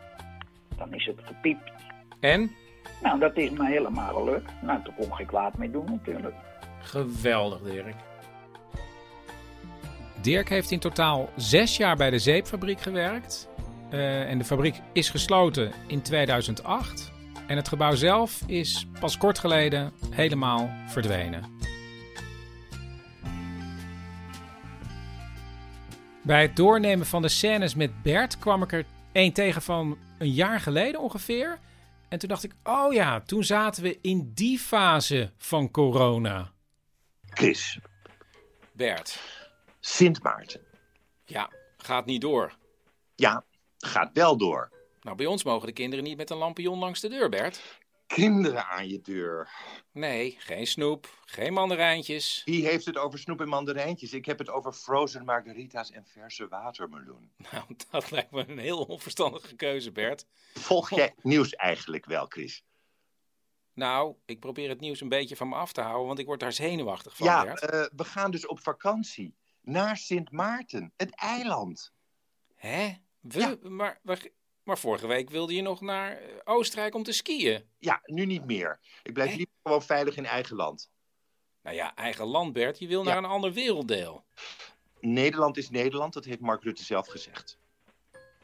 Dan 0.78 0.94
is 0.94 1.06
het 1.06 1.20
gepiept. 1.24 1.72
En? 2.20 2.52
Nou, 3.02 3.20
dat 3.20 3.38
is 3.38 3.50
me 3.50 3.66
helemaal 3.66 4.14
gelukt. 4.14 4.52
Nou, 4.62 4.84
toen 4.84 4.94
kon 4.96 5.06
ik 5.06 5.14
geen 5.14 5.26
kwaad 5.26 5.58
mee 5.58 5.72
doen 5.72 5.86
natuurlijk. 5.86 6.36
Geweldig, 6.80 7.62
Dirk. 7.62 7.96
Dirk 10.22 10.50
heeft 10.50 10.72
in 10.72 10.80
totaal 10.80 11.30
zes 11.36 11.78
jaar 11.78 11.96
bij 11.96 12.10
de 12.10 12.20
zeepfabriek 12.20 12.80
gewerkt. 12.80 13.50
Eh, 13.90 14.30
en 14.30 14.38
de 14.38 14.44
fabriek 14.44 14.82
is 14.94 15.10
gesloten 15.10 15.72
in 15.88 16.02
2008. 16.02 17.13
En 17.48 17.56
het 17.56 17.68
gebouw 17.68 17.96
zelf 17.96 18.42
is 18.46 18.88
pas 19.00 19.18
kort 19.18 19.40
geleden 19.40 19.94
helemaal 20.10 20.70
verdwenen. 20.88 21.58
Bij 26.22 26.42
het 26.42 26.56
doornemen 26.56 27.06
van 27.06 27.22
de 27.22 27.28
scènes 27.30 27.76
met 27.76 28.02
Bert 28.04 28.40
kwam 28.40 28.64
ik 28.64 28.72
er 28.72 28.86
één 29.12 29.34
tegen 29.34 29.62
van 29.62 29.98
een 30.18 30.32
jaar 30.32 30.60
geleden 30.60 31.02
ongeveer. 31.02 31.60
En 32.10 32.20
toen 32.20 32.30
dacht 32.30 32.44
ik, 32.44 32.54
oh 32.64 32.94
ja, 32.94 33.22
toen 33.22 33.44
zaten 33.44 33.84
we 33.84 34.00
in 34.02 34.32
die 34.34 34.60
fase 34.60 35.32
van 35.38 35.72
corona. 35.72 36.52
Chris, 37.30 37.80
Bert, 38.72 39.20
Sint 39.80 40.24
Maarten. 40.24 40.62
ja, 41.26 41.50
gaat 41.78 42.06
niet 42.06 42.22
door. 42.22 42.58
Ja, 43.16 43.44
gaat 43.78 44.10
wel 44.14 44.38
door. 44.38 44.73
Nou, 45.04 45.18
bij 45.18 45.26
ons 45.26 45.44
mogen 45.44 45.68
de 45.68 45.74
kinderen 45.74 46.06
niet 46.06 46.18
met 46.18 46.30
een 46.30 46.38
lampion 46.38 46.80
langs 46.80 47.00
de 47.00 47.10
deur, 47.10 47.30
Bert. 47.30 47.82
Kinderen 48.08 48.68
aan 48.68 48.88
je 48.88 49.02
deur. 49.02 49.50
Nee, 49.92 50.36
geen 50.40 50.68
snoep, 50.68 51.20
geen 51.26 51.54
mandarijntjes. 51.54 52.42
Wie 52.46 52.66
heeft 52.66 52.86
het 52.86 52.98
over 52.98 53.20
snoep 53.20 53.42
en 53.42 53.48
mandarijntjes? 53.48 54.14
Ik 54.14 54.26
heb 54.26 54.38
het 54.40 54.50
over 54.50 54.74
frozen 54.74 55.26
margarita's 55.26 55.92
en 55.92 56.06
verse 56.06 56.48
watermeloen. 56.48 57.32
Nou, 57.52 57.64
dat 57.92 58.12
lijkt 58.12 58.32
me 58.32 58.48
een 58.48 58.58
heel 58.58 58.82
onverstandige 58.84 59.56
keuze, 59.56 59.92
Bert. 59.92 60.26
Volg 60.54 60.90
jij 60.90 61.14
nieuws 61.22 61.50
eigenlijk 61.56 62.06
wel, 62.06 62.26
Chris? 62.26 62.64
Nou, 63.74 64.16
ik 64.26 64.40
probeer 64.40 64.70
het 64.70 64.80
nieuws 64.80 65.02
een 65.02 65.10
beetje 65.10 65.36
van 65.36 65.50
me 65.50 65.56
af 65.56 65.72
te 65.74 65.82
houden, 65.82 66.08
want 66.08 66.20
ik 66.20 66.26
word 66.26 66.40
daar 66.40 66.54
zenuwachtig 66.54 67.16
van, 67.18 67.28
Ja, 67.28 67.44
Bert. 67.44 67.60
eh, 67.62 67.86
we 67.96 68.04
gaan 68.04 68.32
dus 68.32 68.48
op 68.48 68.60
vakantie. 68.60 69.36
Naar 69.62 69.98
Sint 69.98 70.32
Maarten, 70.32 70.94
het 70.98 71.16
eiland. 71.16 71.92
Hè? 72.56 72.94
We? 73.20 73.60
Maar, 73.62 74.00
maar, 74.02 74.28
maar 74.64 74.78
vorige 74.78 75.08
week 75.08 75.30
wilde 75.30 75.54
je 75.56 75.62
nog 75.62 75.82
naar 75.82 76.12
eh, 76.18 76.28
Oostenrijk 76.44 76.96
om 76.96 77.04
te 77.04 77.12
skiën. 77.12 77.64
Ja, 77.80 78.02
nu 78.06 78.26
niet 78.26 78.46
meer. 78.46 78.80
Ik 79.04 79.14
blijf 79.14 79.30
liever 79.36 79.54
gewoon 79.64 79.84
veilig 79.84 80.16
in 80.16 80.26
eigen 80.26 80.56
land. 80.56 80.92
Nou 81.62 81.76
ja, 81.76 81.96
eigen 81.96 82.26
land, 82.26 82.54
Bert. 82.54 82.80
Je 82.80 82.88
wil 82.88 83.04
naar 83.04 83.18
een 83.18 83.26
ander 83.26 83.54
werelddeel. 83.54 84.24
Nederland 85.00 85.58
is 85.58 85.70
Nederland, 85.70 86.14
dat 86.14 86.26
heeft 86.26 86.40
Mark 86.40 86.64
Rutte 86.64 86.84
zelf 86.84 87.08
gezegd. 87.08 87.58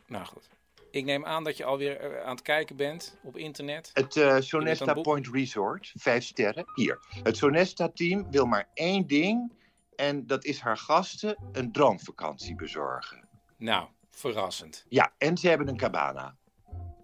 Nou 0.07 0.26
goed. 0.26 0.49
Ik 0.91 1.05
neem 1.05 1.26
aan 1.26 1.43
dat 1.43 1.57
je 1.57 1.63
alweer 1.65 1.99
eh, 1.99 2.24
aan 2.24 2.32
het 2.36 2.41
kijken 2.41 2.76
bent 2.76 3.17
op 3.24 3.38
internet. 3.38 3.89
Het 3.93 4.15
eh, 4.17 4.38
Sonesta 4.39 4.93
boek- 4.93 5.03
Point 5.03 5.28
Resort, 5.28 5.91
vijf 5.95 6.24
sterren, 6.24 6.65
hier. 6.76 6.99
Het 7.24 7.38
Sonesta-team 7.38 8.32
wil 8.32 8.45
maar 8.45 8.70
één 8.74 9.07
ding 9.07 9.53
en 9.95 10.28
dat 10.28 10.45
is 10.45 10.59
haar 10.59 10.78
gasten 10.78 11.38
een 11.51 11.72
droomvakantie 11.72 12.55
bezorgen. 12.55 13.28
Nou, 13.57 13.88
verrassend. 14.10 14.86
Ja, 14.89 15.14
en 15.18 15.38
ze 15.38 15.47
hebben 15.47 15.68
een 15.68 15.78
cabana. 15.78 16.36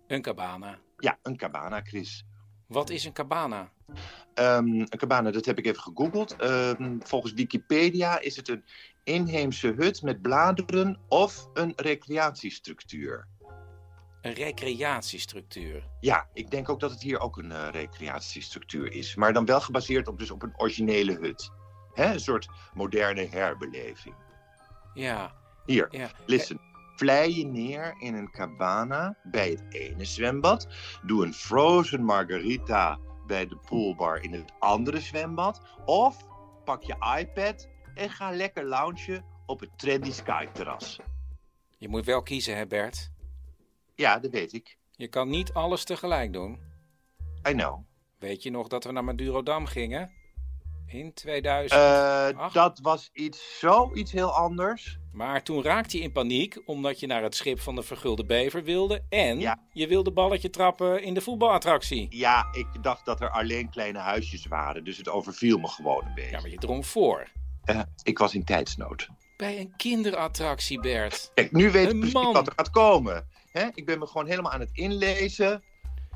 Een 0.07 0.21
cabana. 0.21 0.79
Ja, 0.97 1.19
een 1.21 1.37
cabana, 1.37 1.81
Chris. 1.81 2.25
Wat 2.67 2.89
is 2.89 3.05
een 3.05 3.13
cabana? 3.13 3.71
Ehm, 4.33 4.67
een 4.67 4.97
cabana, 4.97 5.31
dat 5.31 5.45
heb 5.45 5.57
ik 5.57 5.65
even 5.65 5.81
gegoogeld. 5.81 6.35
Ehm, 6.35 6.99
volgens 6.99 7.33
Wikipedia 7.33 8.19
is 8.19 8.35
het 8.35 8.49
een 8.49 8.63
inheemse 9.03 9.73
hut 9.77 10.01
met 10.01 10.21
bladeren 10.21 10.99
of 11.07 11.49
een 11.53 11.73
recreatiestructuur. 11.75 13.27
Een 14.21 14.33
recreatiestructuur. 14.33 15.87
Ja, 15.99 16.29
ik 16.33 16.51
denk 16.51 16.69
ook 16.69 16.79
dat 16.79 16.91
het 16.91 17.01
hier 17.01 17.19
ook 17.19 17.37
een 17.37 17.51
uh, 17.51 17.67
recreatiestructuur 17.71 18.91
is. 18.91 19.15
Maar 19.15 19.33
dan 19.33 19.45
wel 19.45 19.61
gebaseerd 19.61 20.07
op, 20.07 20.19
dus 20.19 20.31
op 20.31 20.43
een 20.43 20.53
originele 20.57 21.13
hut. 21.13 21.51
Hè? 21.93 22.13
Een 22.13 22.19
soort 22.19 22.47
moderne 22.73 23.27
herbeleving. 23.27 24.15
Ja. 24.93 25.35
Hier, 25.65 25.87
ja. 25.89 26.11
listen. 26.25 26.59
Vlei 26.95 27.37
je 27.37 27.45
neer 27.45 27.95
in 27.99 28.13
een 28.13 28.31
cabana 28.31 29.17
bij 29.23 29.49
het 29.49 29.63
ene 29.69 30.05
zwembad. 30.05 30.67
Doe 31.05 31.25
een 31.25 31.33
frozen 31.33 32.03
margarita 32.03 32.99
bij 33.27 33.47
de 33.47 33.57
poolbar 33.57 34.23
in 34.23 34.33
het 34.33 34.51
andere 34.59 34.99
zwembad. 34.99 35.61
Of 35.85 36.25
pak 36.63 36.83
je 36.83 37.17
iPad 37.19 37.67
en 37.95 38.09
ga 38.09 38.31
lekker 38.31 38.65
loungen 38.65 39.25
op 39.45 39.59
het 39.59 39.77
trendy 39.77 40.11
Sky 40.11 40.45
terras. 40.45 40.99
Je 41.77 41.87
moet 41.87 42.05
wel 42.05 42.23
kiezen, 42.23 42.57
hè 42.57 42.67
Bert? 42.67 43.11
Ja, 43.95 44.19
dat 44.19 44.31
weet 44.31 44.53
ik. 44.53 44.77
Je 44.91 45.07
kan 45.07 45.29
niet 45.29 45.53
alles 45.53 45.83
tegelijk 45.83 46.33
doen. 46.33 46.59
I 47.49 47.51
know. 47.51 47.79
Weet 48.19 48.43
je 48.43 48.51
nog 48.51 48.67
dat 48.67 48.83
we 48.83 48.91
naar 48.91 49.03
Madurodam 49.03 49.65
gingen? 49.65 50.11
In 50.87 51.13
2000? 51.13 51.81
Uh, 51.81 52.53
dat 52.53 52.79
was 52.79 53.09
iets, 53.13 53.59
zoiets 53.59 54.11
heel 54.11 54.31
anders. 54.31 54.99
Maar 55.15 55.43
toen 55.43 55.63
raakte 55.63 55.97
je 55.97 56.03
in 56.03 56.11
paniek 56.11 56.61
omdat 56.65 56.99
je 56.99 57.07
naar 57.07 57.23
het 57.23 57.35
schip 57.35 57.59
van 57.59 57.75
de 57.75 57.83
Vergulde 57.83 58.25
Bever 58.25 58.63
wilde. 58.63 59.03
En 59.09 59.39
je 59.73 59.87
wilde 59.87 60.11
balletje 60.11 60.49
trappen 60.49 61.03
in 61.03 61.13
de 61.13 61.21
voetbalattractie. 61.21 62.07
Ja, 62.09 62.47
ik 62.51 62.67
dacht 62.81 63.05
dat 63.05 63.21
er 63.21 63.29
alleen 63.29 63.69
kleine 63.69 63.99
huisjes 63.99 64.45
waren. 64.45 64.83
Dus 64.83 64.97
het 64.97 65.09
overviel 65.09 65.57
me 65.57 65.67
gewoon 65.67 66.05
een 66.05 66.13
beetje. 66.13 66.31
Ja, 66.31 66.41
maar 66.41 66.49
je 66.49 66.57
drong 66.57 66.85
voor. 66.85 67.27
Uh, 67.65 67.81
ik 68.03 68.17
was 68.17 68.35
in 68.35 68.43
tijdsnood. 68.43 69.09
Bij 69.37 69.59
een 69.59 69.73
kinderattractie, 69.77 70.79
Bert. 70.79 71.31
Kijk, 71.33 71.51
nu 71.51 71.71
weet 71.71 71.91
ik 71.91 71.99
precies 71.99 72.13
wat 72.13 72.47
er 72.47 72.53
gaat 72.55 72.69
komen. 72.69 73.27
He? 73.51 73.67
Ik 73.73 73.85
ben 73.85 73.99
me 73.99 74.07
gewoon 74.07 74.27
helemaal 74.27 74.51
aan 74.51 74.59
het 74.59 74.71
inlezen. 74.73 75.63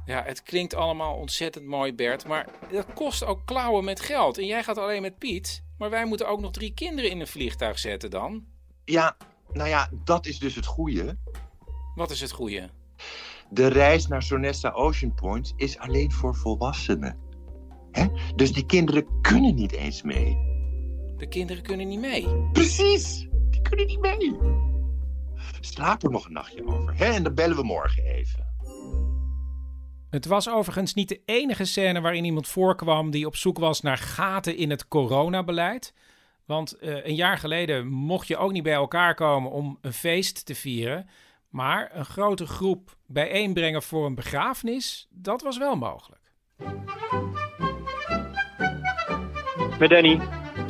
Ja, 0.06 0.24
het 0.24 0.44
klinkt 0.44 0.74
allemaal 0.74 1.16
ontzettend 1.16 1.66
mooi, 1.66 1.94
Bert. 1.94 2.28
Maar 2.28 2.48
dat 2.72 2.94
kost 2.94 3.24
ook 3.24 3.46
klauwen 3.46 3.84
met 3.84 4.00
geld. 4.00 4.38
En 4.38 4.46
jij 4.46 4.64
gaat 4.64 4.78
alleen 4.78 5.02
met 5.02 5.18
Piet. 5.18 5.64
Maar 5.78 5.90
wij 5.90 6.06
moeten 6.06 6.28
ook 6.28 6.40
nog 6.40 6.52
drie 6.52 6.74
kinderen 6.74 7.12
in 7.12 7.20
een 7.20 7.28
vliegtuig 7.28 7.80
zetten 7.80 8.10
dan. 8.10 8.58
Ja, 8.90 9.18
nou 9.52 9.70
ja, 9.70 9.90
dat 10.04 10.26
is 10.26 10.40
dus 10.40 10.56
het 10.56 10.66
goede. 10.66 11.18
Wat 11.96 12.12
is 12.12 12.22
het 12.22 12.32
goede? 12.32 12.70
De 13.50 13.68
reis 13.68 14.08
naar 14.08 14.24
Sonesta 14.24 14.72
Ocean 14.72 15.14
Point 15.14 15.54
is 15.56 15.78
alleen 15.78 16.12
voor 16.12 16.36
volwassenen. 16.36 17.18
Hè? 17.92 18.08
Dus 18.36 18.54
die 18.54 18.66
kinderen 18.66 19.22
kunnen 19.22 19.56
niet 19.56 19.72
eens 19.72 20.02
mee. 20.02 20.38
De 21.18 21.28
kinderen 21.28 21.64
kunnen 21.64 21.88
niet 21.88 22.00
mee? 22.00 22.28
Precies, 22.52 23.28
die 23.50 23.62
kunnen 23.62 23.86
niet 23.86 24.00
mee. 24.00 24.38
Slaap 25.60 26.04
er 26.04 26.12
nog 26.12 26.26
een 26.26 26.34
nachtje 26.34 26.66
over. 26.66 26.98
Hè? 26.98 27.06
En 27.06 27.24
dan 27.24 27.36
bellen 27.36 27.58
we 27.58 27.64
morgen 27.64 28.04
even. 28.04 28.48
Het 30.10 30.26
was 30.26 30.50
overigens 30.50 30.94
niet 30.94 31.10
de 31.10 31.22
enige 31.26 31.66
scène 31.66 32.02
waarin 32.02 32.26
iemand 32.26 32.48
voorkwam 32.48 33.12
die 33.12 33.26
op 33.26 33.36
zoek 33.36 33.58
was 33.60 33.82
naar 33.82 33.98
gaten 33.98 34.58
in 34.58 34.70
het 34.70 34.88
coronabeleid. 34.88 35.94
Want 36.50 36.78
uh, 36.82 37.06
een 37.06 37.16
jaar 37.16 37.38
geleden 37.38 37.88
mocht 37.88 38.28
je 38.28 38.38
ook 38.38 38.52
niet 38.52 38.64
bij 38.64 38.74
elkaar 38.74 39.14
komen 39.14 39.52
om 39.52 39.78
een 39.82 39.94
feest 39.94 40.46
te 40.46 40.56
vieren. 40.56 41.10
Maar 41.50 41.90
een 41.94 42.06
grote 42.06 42.46
groep 42.46 42.96
bijeenbrengen 43.08 43.82
voor 43.82 44.06
een 44.06 44.16
begrafenis, 44.16 45.08
dat 45.10 45.42
was 45.42 45.58
wel 45.58 45.76
mogelijk. 45.76 46.22
Met 49.80 49.90
Danny. 49.90 50.20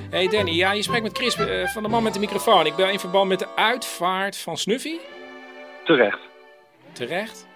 Hey 0.09 0.27
Danny, 0.27 0.51
ja, 0.51 0.71
je 0.71 0.83
spreekt 0.83 1.03
met 1.03 1.17
Chris 1.17 1.37
uh, 1.37 1.67
van 1.67 1.83
de 1.83 1.89
man 1.89 2.03
met 2.03 2.13
de 2.13 2.19
microfoon. 2.19 2.65
Ik 2.65 2.75
ben 2.75 2.91
in 2.91 2.99
verband 2.99 3.29
met 3.29 3.39
de 3.39 3.55
uitvaart 3.55 4.37
van 4.37 4.57
Snuffy. 4.57 4.97
Terecht. 5.83 6.19
Terecht? 6.91 7.47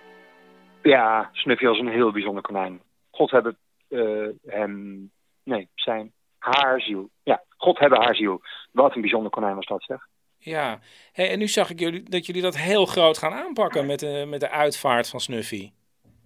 Ja, 0.84 1.30
Snuffy 1.34 1.66
was 1.66 1.80
een 1.80 1.92
heel 1.92 2.12
bijzonder 2.12 2.44
konijn. 2.44 2.82
God 3.12 3.32
hebben 3.32 3.58
uh, 3.90 4.30
hem... 4.46 5.12
Nee, 5.44 5.70
zijn... 5.76 6.12
Haar 6.38 6.82
ziel. 6.82 7.10
Ja, 7.24 7.44
God 7.64 7.80
hebben 7.80 8.02
haar 8.02 8.16
ziel. 8.16 8.42
Wat 8.72 8.96
een 8.96 9.02
bijzonder 9.02 9.32
konijn 9.32 9.56
was 9.56 9.66
dat, 9.66 9.84
zeg. 9.84 10.08
Ja, 10.38 10.80
hey, 11.12 11.32
en 11.32 11.40
nu 11.40 11.48
zag 11.48 11.70
ik 11.70 11.80
jullie, 11.80 12.04
dat 12.10 12.26
jullie 12.26 12.42
dat 12.42 12.58
heel 12.58 12.86
groot 12.86 13.18
gaan 13.18 13.34
aanpakken 13.34 13.86
met 13.86 14.00
de, 14.00 14.26
met 14.28 14.40
de 14.40 14.50
uitvaart 14.50 15.10
van 15.10 15.20
Snuffy. 15.20 15.72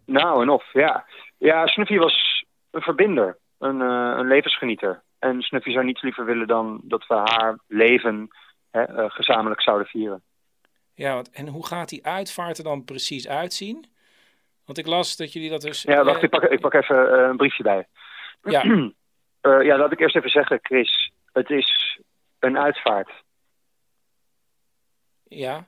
Nou 0.05 0.41
en 0.41 0.49
of, 0.49 0.73
ja. 0.73 1.05
Ja, 1.37 1.67
Snuffy 1.67 1.97
was 1.97 2.45
een 2.71 2.81
verbinder, 2.81 3.37
een, 3.59 3.79
uh, 3.79 4.13
een 4.17 4.27
levensgenieter. 4.27 5.03
En 5.19 5.41
Snuffy 5.41 5.71
zou 5.71 5.85
niets 5.85 6.01
liever 6.01 6.25
willen 6.25 6.47
dan 6.47 6.81
dat 6.83 7.07
we 7.07 7.13
haar 7.13 7.59
leven 7.67 8.27
hè, 8.71 8.89
uh, 8.89 9.09
gezamenlijk 9.09 9.61
zouden 9.61 9.87
vieren. 9.87 10.21
Ja, 10.93 11.13
want, 11.13 11.31
en 11.31 11.47
hoe 11.47 11.65
gaat 11.65 11.89
die 11.89 12.05
uitvaart 12.05 12.57
er 12.57 12.63
dan 12.63 12.85
precies 12.85 13.27
uitzien? 13.27 13.85
Want 14.65 14.77
ik 14.77 14.87
las 14.87 15.17
dat 15.17 15.33
jullie 15.33 15.49
dat 15.49 15.61
dus... 15.61 15.81
Ja, 15.81 16.03
wacht, 16.03 16.23
ik 16.23 16.29
pak, 16.29 16.43
ik 16.43 16.59
pak 16.59 16.73
even 16.73 17.19
uh, 17.19 17.27
een 17.27 17.37
briefje 17.37 17.63
bij. 17.63 17.87
Ja. 18.43 18.63
ja, 19.69 19.77
laat 19.77 19.91
ik 19.91 19.99
eerst 19.99 20.15
even 20.15 20.29
zeggen, 20.29 20.59
Chris. 20.61 21.11
Het 21.37 21.49
is 21.49 21.99
een 22.39 22.57
uitvaart. 22.57 23.11
Ja. 25.23 25.67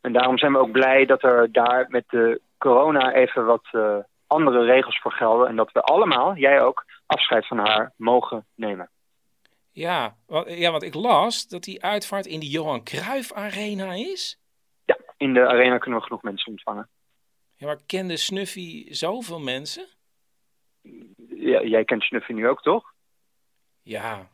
En 0.00 0.12
daarom 0.12 0.38
zijn 0.38 0.52
we 0.52 0.58
ook 0.58 0.70
blij 0.70 1.06
dat 1.06 1.22
er 1.22 1.52
daar 1.52 1.86
met 1.88 2.04
de 2.08 2.40
corona 2.58 3.12
even 3.12 3.44
wat 3.44 3.68
uh, 3.72 3.98
andere 4.26 4.64
regels 4.64 4.98
voor 4.98 5.12
gelden. 5.12 5.48
En 5.48 5.56
dat 5.56 5.72
we 5.72 5.82
allemaal, 5.82 6.36
jij 6.36 6.62
ook, 6.62 6.84
afscheid 7.06 7.46
van 7.46 7.58
haar 7.58 7.92
mogen 7.96 8.46
nemen. 8.54 8.90
Ja, 9.72 10.16
want, 10.26 10.52
ja, 10.52 10.70
want 10.70 10.82
ik 10.82 10.94
las 10.94 11.48
dat 11.48 11.64
die 11.64 11.82
uitvaart 11.82 12.26
in 12.26 12.40
de 12.40 12.48
Johan 12.48 12.84
Cruijff 12.84 13.32
Arena 13.32 13.92
is. 13.92 14.38
Ja, 14.84 14.98
in 15.16 15.34
de 15.34 15.46
arena 15.46 15.78
kunnen 15.78 15.98
we 15.98 16.06
genoeg 16.06 16.22
mensen 16.22 16.50
ontvangen. 16.50 16.88
Ja, 17.56 17.66
maar 17.66 17.78
kende 17.86 18.16
Snuffy 18.16 18.92
zoveel 18.92 19.40
mensen? 19.40 19.86
Ja, 21.28 21.62
jij 21.62 21.84
kent 21.84 22.02
Snuffy 22.02 22.32
nu 22.32 22.48
ook, 22.48 22.62
toch? 22.62 22.94
Ja. 23.86 24.28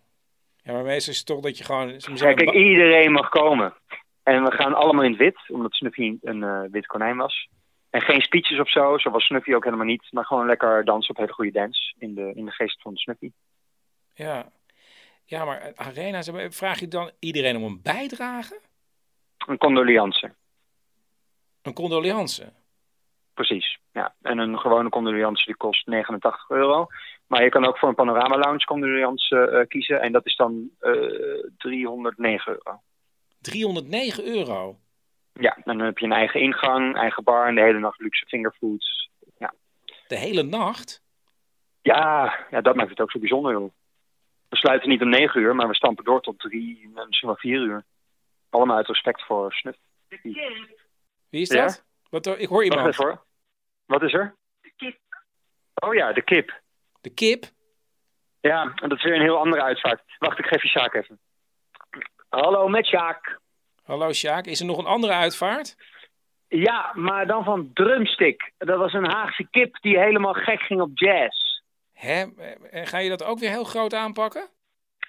Ja, 0.62 0.72
maar 0.72 0.82
meestal 0.82 1.12
is 1.12 1.18
het 1.18 1.26
toch 1.26 1.40
dat 1.40 1.58
je 1.58 1.64
gewoon... 1.64 1.88
Ja, 1.88 2.34
kijk, 2.34 2.50
iedereen 2.50 3.12
mag 3.12 3.28
komen. 3.28 3.74
En 4.22 4.44
we 4.44 4.52
gaan 4.52 4.74
allemaal 4.74 5.04
in 5.04 5.10
het 5.10 5.18
wit, 5.18 5.38
omdat 5.48 5.72
Snuffy 5.72 6.18
een 6.22 6.42
uh, 6.42 6.62
wit 6.70 6.86
konijn 6.86 7.16
was. 7.16 7.48
En 7.90 8.00
geen 8.00 8.20
speeches 8.20 8.60
of 8.60 8.70
zo, 8.70 8.98
zo 8.98 9.10
was 9.10 9.24
Snuffy 9.24 9.54
ook 9.54 9.64
helemaal 9.64 9.86
niet. 9.86 10.08
Maar 10.10 10.24
gewoon 10.24 10.46
lekker 10.46 10.84
dansen 10.84 11.10
op 11.10 11.16
hele 11.16 11.32
goede 11.32 11.50
dance 11.50 11.94
in 11.98 12.14
de, 12.14 12.32
in 12.34 12.44
de 12.44 12.50
geest 12.50 12.82
van 12.82 12.96
Snuffy. 12.96 13.30
Ja. 14.14 14.52
Ja, 15.24 15.44
maar 15.44 15.72
Arena, 15.74 16.22
vraag 16.50 16.80
je 16.80 16.88
dan 16.88 17.10
iedereen 17.18 17.56
om 17.56 17.64
een 17.64 17.82
bijdrage? 17.82 18.60
Een 19.46 19.58
condoliance. 19.58 20.34
Een 21.62 21.72
condoliance? 21.72 22.52
Precies, 23.34 23.78
ja. 23.92 24.14
En 24.22 24.38
een 24.38 24.58
gewone 24.58 24.88
condoliance 24.88 25.44
die 25.44 25.56
kost 25.56 25.86
89 25.86 26.50
euro. 26.50 26.86
Maar 27.32 27.42
je 27.42 27.48
kan 27.48 27.64
ook 27.64 27.78
voor 27.78 27.88
een 27.88 27.94
panorama 27.94 28.38
lounge 28.38 28.64
condoliance 28.64 29.50
uh, 29.52 29.66
kiezen. 29.68 30.00
En 30.00 30.12
dat 30.12 30.26
is 30.26 30.36
dan 30.36 30.70
uh, 30.80 31.48
309 31.58 32.52
euro. 32.52 32.80
309 33.40 34.26
euro? 34.26 34.78
Ja, 35.32 35.58
dan 35.64 35.78
heb 35.78 35.98
je 35.98 36.04
een 36.04 36.12
eigen 36.12 36.40
ingang, 36.40 36.96
eigen 36.96 37.24
bar 37.24 37.46
en 37.46 37.54
de 37.54 37.60
hele 37.60 37.78
nacht 37.78 38.00
luxe 38.00 38.26
fingerfoods. 38.26 39.10
Ja. 39.38 39.54
De 40.06 40.16
hele 40.16 40.42
nacht? 40.42 41.02
Ja, 41.82 42.34
ja, 42.50 42.60
dat 42.60 42.76
maakt 42.76 42.90
het 42.90 43.00
ook 43.00 43.10
zo 43.10 43.18
bijzonder, 43.18 43.52
joh. 43.52 43.72
We 44.48 44.56
sluiten 44.56 44.88
niet 44.88 45.02
om 45.02 45.08
9 45.08 45.40
uur, 45.40 45.54
maar 45.54 45.68
we 45.68 45.74
stampen 45.74 46.04
door 46.04 46.20
tot 46.20 46.38
3, 46.38 46.90
misschien 47.06 47.28
wel 47.28 47.36
4 47.36 47.60
uur. 47.60 47.84
Allemaal 48.50 48.76
uit 48.76 48.86
respect 48.86 49.22
voor 49.22 49.52
Snuff. 49.52 49.78
Wie 51.28 51.40
is 51.40 51.48
dat? 51.48 51.74
Ja? 51.74 51.82
Wat, 52.10 52.38
ik 52.38 52.48
hoor 52.48 52.64
iemand. 52.64 52.82
Wacht 52.82 53.00
even, 53.00 53.20
Wat 53.86 54.02
is 54.02 54.12
er? 54.12 54.34
De 54.60 54.72
kip. 54.76 54.98
Oh 55.74 55.94
ja, 55.94 56.12
de 56.12 56.22
kip. 56.22 56.61
De 57.02 57.14
kip? 57.14 57.44
Ja, 58.40 58.72
en 58.74 58.88
dat 58.88 58.98
is 58.98 59.04
weer 59.04 59.14
een 59.14 59.20
heel 59.20 59.38
andere 59.38 59.62
uitvaart. 59.62 60.02
Wacht, 60.18 60.38
ik 60.38 60.46
geef 60.46 60.62
je 60.62 60.68
Sjaak 60.68 60.94
even. 60.94 61.18
Hallo, 62.28 62.68
met 62.68 62.86
Sjaak. 62.86 63.38
Hallo 63.82 64.12
Sjaak, 64.12 64.46
is 64.46 64.60
er 64.60 64.66
nog 64.66 64.78
een 64.78 64.86
andere 64.86 65.12
uitvaart? 65.12 65.76
Ja, 66.48 66.92
maar 66.94 67.26
dan 67.26 67.44
van 67.44 67.70
Drumstick. 67.74 68.52
Dat 68.58 68.78
was 68.78 68.92
een 68.92 69.10
Haagse 69.10 69.46
kip 69.50 69.78
die 69.80 69.98
helemaal 69.98 70.32
gek 70.32 70.60
ging 70.60 70.80
op 70.80 70.90
jazz. 70.94 71.60
Hè? 71.92 72.24
En 72.70 72.86
ga 72.86 72.98
je 72.98 73.08
dat 73.08 73.24
ook 73.24 73.38
weer 73.38 73.50
heel 73.50 73.64
groot 73.64 73.94
aanpakken? 73.94 74.48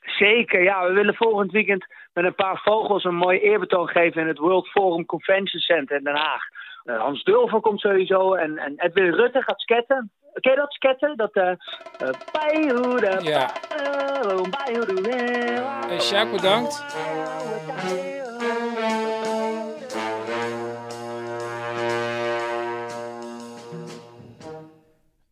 Zeker, 0.01 0.63
ja. 0.63 0.87
We 0.87 0.93
willen 0.93 1.15
volgend 1.15 1.51
weekend 1.51 1.85
met 2.13 2.25
een 2.25 2.35
paar 2.35 2.61
vogels 2.63 3.03
een 3.03 3.15
mooi 3.15 3.39
eerbetoon 3.39 3.87
geven 3.87 4.21
in 4.21 4.27
het 4.27 4.37
World 4.37 4.67
Forum 4.67 5.05
Convention 5.05 5.61
Center 5.61 5.97
in 5.97 6.03
Den 6.03 6.15
Haag. 6.15 6.43
Uh, 6.85 6.99
Hans 6.99 7.23
Dulver 7.23 7.61
komt 7.61 7.79
sowieso 7.79 8.33
en, 8.33 8.57
en 8.57 8.73
Edwin 8.77 9.13
Rutte 9.13 9.41
gaat 9.41 9.61
sketten. 9.61 10.11
Ken 10.33 10.51
je 10.51 10.57
dat 10.57 10.73
sketten? 10.73 11.17
Dat 11.17 11.33
eh 11.33 11.43
uh, 12.01 13.19
ja. 13.21 13.51
Hey, 15.87 15.99
Sjaak, 15.99 16.31
bedankt. 16.31 16.85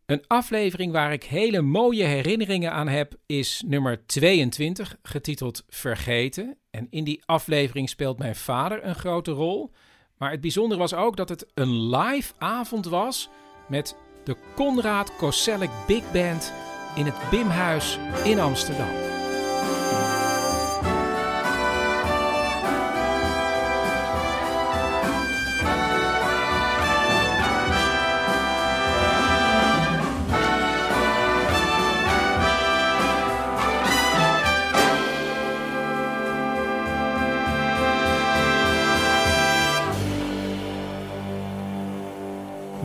Een 0.06 0.24
aflevering 0.26 0.92
waar 0.92 1.12
ik 1.12 1.24
hele 1.24 1.60
mooie 1.60 2.04
herinneringen 2.04 2.72
aan 2.72 2.88
heb 2.88 3.12
is 3.26 3.62
nummer 3.66 4.06
22, 4.06 4.96
getiteld 5.02 5.64
Vergeten. 5.68 6.58
En 6.70 6.86
in 6.90 7.04
die 7.04 7.22
aflevering 7.26 7.88
speelt 7.88 8.18
mijn 8.18 8.36
vader 8.36 8.84
een 8.84 8.94
grote 8.94 9.30
rol. 9.30 9.70
Maar 10.22 10.30
het 10.30 10.40
bijzondere 10.40 10.80
was 10.80 10.94
ook 10.94 11.16
dat 11.16 11.28
het 11.28 11.46
een 11.54 11.96
live 11.96 12.32
avond 12.38 12.86
was 12.86 13.28
met 13.68 13.96
de 14.24 14.36
Conrad 14.54 15.16
Koselleck 15.16 15.70
Big 15.86 16.12
Band 16.12 16.52
in 16.94 17.06
het 17.06 17.30
Bimhuis 17.30 17.98
in 18.24 18.40
Amsterdam. 18.40 19.11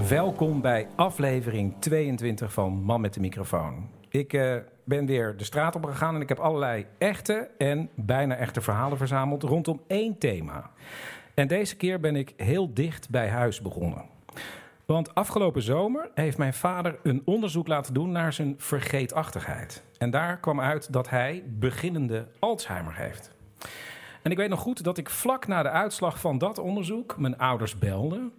Welkom 0.10 0.62
bij 0.62 0.88
aflevering 0.96 1.76
22 1.80 2.54
van 2.54 2.74
Man 2.74 3.02
met 3.02 3.14
de 3.14 3.20
microfoon. 3.20 3.90
Ik 4.10 4.34
eh, 4.34 4.56
ben 4.84 5.06
weer 5.06 5.38
de 5.38 5.44
straat 5.44 5.76
op 5.76 5.86
gegaan 5.86 6.16
en 6.16 6.22
ik 6.22 6.30
heb 6.30 6.40
allerlei 6.40 6.86
echte 6.98 7.50
en 7.58 7.90
bijna 7.96 8.36
echte 8.36 8.62
verhalen 8.62 8.98
verzameld 8.98 9.44
rondom 9.44 9.82
één 9.88 10.18
thema. 10.18 10.72
En 11.34 11.48
deze 11.48 11.76
keer 11.76 12.00
ben 12.00 12.16
ik 12.16 12.34
heel 12.38 12.74
dicht 12.74 13.10
bij 13.10 13.30
huis 13.30 13.62
begonnen. 13.62 14.06
Want 14.86 15.16
afgelopen 15.16 15.62
zomer 15.62 16.10
heeft 16.14 16.38
mijn 16.38 16.54
vader 16.54 17.00
een 17.04 17.22
onderzoek 17.26 17.68
laten 17.68 17.94
doen 17.94 18.12
naar 18.12 18.34
zijn 18.34 18.56
vergeetachtigheid. 18.58 19.84
En 19.98 20.10
daar 20.10 20.38
kwam 20.38 20.62
uit 20.62 20.94
dat 20.94 21.10
hij 21.10 21.44
beginnende 21.48 22.28
Alzheimer 22.40 22.96
heeft. 22.96 23.32
En 24.22 24.32
ik 24.32 24.38
weet 24.38 24.50
nog 24.50 24.60
goed 24.60 24.84
dat 24.84 24.98
ik 24.98 25.10
vlak 25.10 25.48
na 25.48 25.64
de 25.64 25.70
uitslag 25.70 26.20
van 26.20 26.38
dat 26.38 26.58
onderzoek 26.58 27.18
mijn 27.18 27.38
ouders 27.38 27.78
belde. 27.78 28.32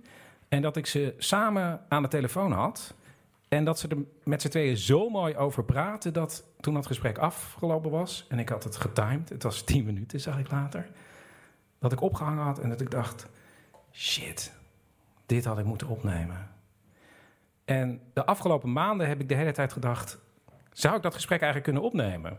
En 0.48 0.62
dat 0.62 0.76
ik 0.76 0.86
ze 0.86 1.14
samen 1.18 1.80
aan 1.88 2.02
de 2.02 2.08
telefoon 2.08 2.52
had. 2.52 2.94
En 3.48 3.64
dat 3.64 3.78
ze 3.78 3.88
er 3.88 3.96
met 4.24 4.42
z'n 4.42 4.48
tweeën 4.48 4.76
zo 4.76 5.08
mooi 5.08 5.36
over 5.36 5.64
praten 5.64 6.12
dat 6.12 6.44
toen 6.60 6.74
dat 6.74 6.86
gesprek 6.86 7.18
afgelopen 7.18 7.90
was 7.90 8.26
en 8.28 8.38
ik 8.38 8.48
had 8.48 8.64
het 8.64 8.76
getimed, 8.76 9.28
het 9.28 9.42
was 9.42 9.62
tien 9.62 9.84
minuten, 9.84 10.20
zag 10.20 10.38
ik 10.38 10.50
later, 10.50 10.90
dat 11.78 11.92
ik 11.92 12.00
opgehangen 12.00 12.44
had 12.44 12.58
en 12.58 12.68
dat 12.68 12.80
ik 12.80 12.90
dacht: 12.90 13.28
shit, 13.92 14.52
dit 15.26 15.44
had 15.44 15.58
ik 15.58 15.64
moeten 15.64 15.88
opnemen. 15.88 16.50
En 17.64 18.00
de 18.12 18.26
afgelopen 18.26 18.72
maanden 18.72 19.08
heb 19.08 19.20
ik 19.20 19.28
de 19.28 19.34
hele 19.34 19.52
tijd 19.52 19.72
gedacht: 19.72 20.18
zou 20.72 20.96
ik 20.96 21.02
dat 21.02 21.14
gesprek 21.14 21.40
eigenlijk 21.40 21.72
kunnen 21.72 21.90
opnemen? 21.90 22.36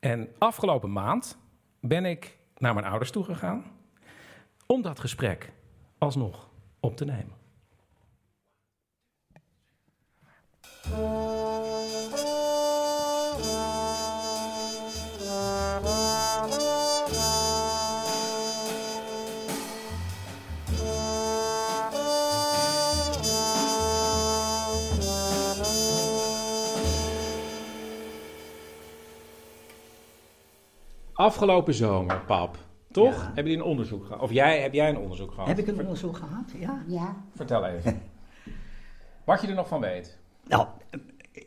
En 0.00 0.28
afgelopen 0.38 0.92
maand 0.92 1.38
ben 1.80 2.04
ik 2.04 2.38
naar 2.56 2.74
mijn 2.74 2.86
ouders 2.86 3.10
toe 3.10 3.24
gegaan 3.24 3.64
om 4.66 4.82
dat 4.82 5.00
gesprek 5.00 5.52
alsnog 5.98 6.50
op 6.82 6.96
te 6.96 7.04
nemen. 7.04 7.40
Afgelopen 31.12 31.74
zomer, 31.74 32.20
pap. 32.26 32.56
Toch? 32.92 33.14
Ja. 33.14 33.24
Hebben 33.24 33.44
jullie 33.44 33.58
een 33.58 33.70
onderzoek 33.70 34.04
gehad? 34.04 34.22
Of 34.22 34.32
jij, 34.32 34.60
heb 34.60 34.72
jij 34.72 34.88
een 34.88 34.98
onderzoek 34.98 35.30
gehad? 35.30 35.48
Heb 35.48 35.58
ik 35.58 35.66
een 35.66 35.80
onderzoek 35.80 36.16
gehad? 36.16 36.50
Ja. 36.58 36.84
Ja. 36.86 37.24
Vertel 37.34 37.64
even. 37.66 38.02
Wat 39.24 39.40
je 39.40 39.46
er 39.46 39.54
nog 39.54 39.68
van 39.68 39.80
weet. 39.80 40.18
Nou, 40.46 40.66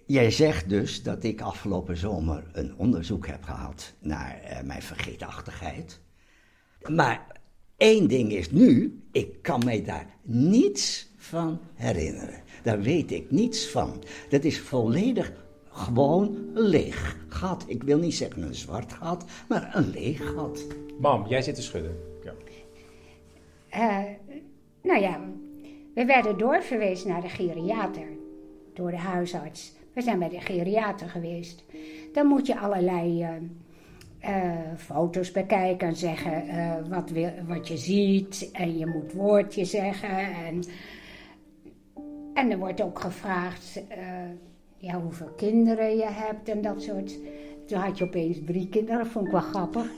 jij 0.05 0.31
zegt 0.31 0.69
dus 0.69 1.03
dat 1.03 1.23
ik 1.23 1.41
afgelopen 1.41 1.97
zomer 1.97 2.43
een 2.51 2.77
onderzoek 2.77 3.27
heb 3.27 3.43
gehad 3.43 3.93
naar 3.99 4.39
eh, 4.41 4.63
mijn 4.63 4.81
vergeetachtigheid. 4.81 5.99
Maar 6.87 7.27
één 7.77 8.07
ding 8.07 8.31
is 8.31 8.51
nu, 8.51 9.01
ik 9.11 9.41
kan 9.41 9.61
mij 9.65 9.83
daar 9.83 10.07
niets 10.21 11.09
van 11.17 11.59
herinneren. 11.73 12.41
Daar 12.63 12.81
weet 12.81 13.11
ik 13.11 13.31
niets 13.31 13.69
van. 13.69 14.03
Dat 14.29 14.43
is 14.43 14.59
volledig 14.61 15.31
gewoon 15.75 16.37
een 16.53 16.67
leeg 16.67 17.17
gat. 17.27 17.63
Ik 17.67 17.83
wil 17.83 17.97
niet 17.97 18.15
zeggen 18.15 18.41
een 18.41 18.55
zwart 18.55 18.93
gat, 18.93 19.25
maar 19.47 19.71
een 19.75 19.89
leeg 19.89 20.33
gat. 20.33 20.65
Mam, 20.99 21.27
jij 21.27 21.41
zit 21.41 21.55
te 21.55 21.61
schudden. 21.61 21.97
Ja. 22.23 22.33
Eh, 23.69 24.03
nou 24.83 25.01
ja, 25.01 25.19
we 25.93 26.05
werden 26.05 26.37
doorverwezen 26.37 27.09
naar 27.09 27.21
de 27.21 27.29
geriater 27.29 28.07
door 28.73 28.91
de 28.91 28.97
huisarts. 28.97 29.73
We 29.93 30.01
zijn 30.01 30.19
bij 30.19 30.29
de 30.29 30.41
geriater 30.41 31.09
geweest. 31.09 31.63
Dan 32.13 32.27
moet 32.27 32.47
je 32.47 32.59
allerlei 32.59 33.21
eh, 33.21 33.29
eh, 34.25 34.51
foto's 34.77 35.31
bekijken 35.31 35.87
en 35.87 35.95
zeggen 35.95 36.47
eh, 36.47 36.73
wat, 36.89 37.09
wil, 37.09 37.31
wat 37.47 37.67
je 37.67 37.77
ziet. 37.77 38.49
En 38.51 38.77
je 38.77 38.85
moet 38.85 39.13
woordje 39.13 39.65
zeggen. 39.65 40.17
En, 40.19 40.63
en 42.33 42.51
er 42.51 42.57
wordt 42.57 42.81
ook 42.81 42.99
gevraagd 42.99 43.83
eh, 43.87 43.97
ja, 44.77 45.01
hoeveel 45.01 45.31
kinderen 45.35 45.95
je 45.97 46.05
hebt 46.05 46.49
en 46.49 46.61
dat 46.61 46.81
soort. 46.81 47.17
Toen 47.65 47.77
had 47.77 47.97
je 47.97 48.03
opeens 48.03 48.37
drie 48.45 48.69
kinderen, 48.69 48.99
dat 48.99 49.07
vond 49.07 49.25
ik 49.25 49.31
wel 49.31 49.41
grappig. 49.41 49.91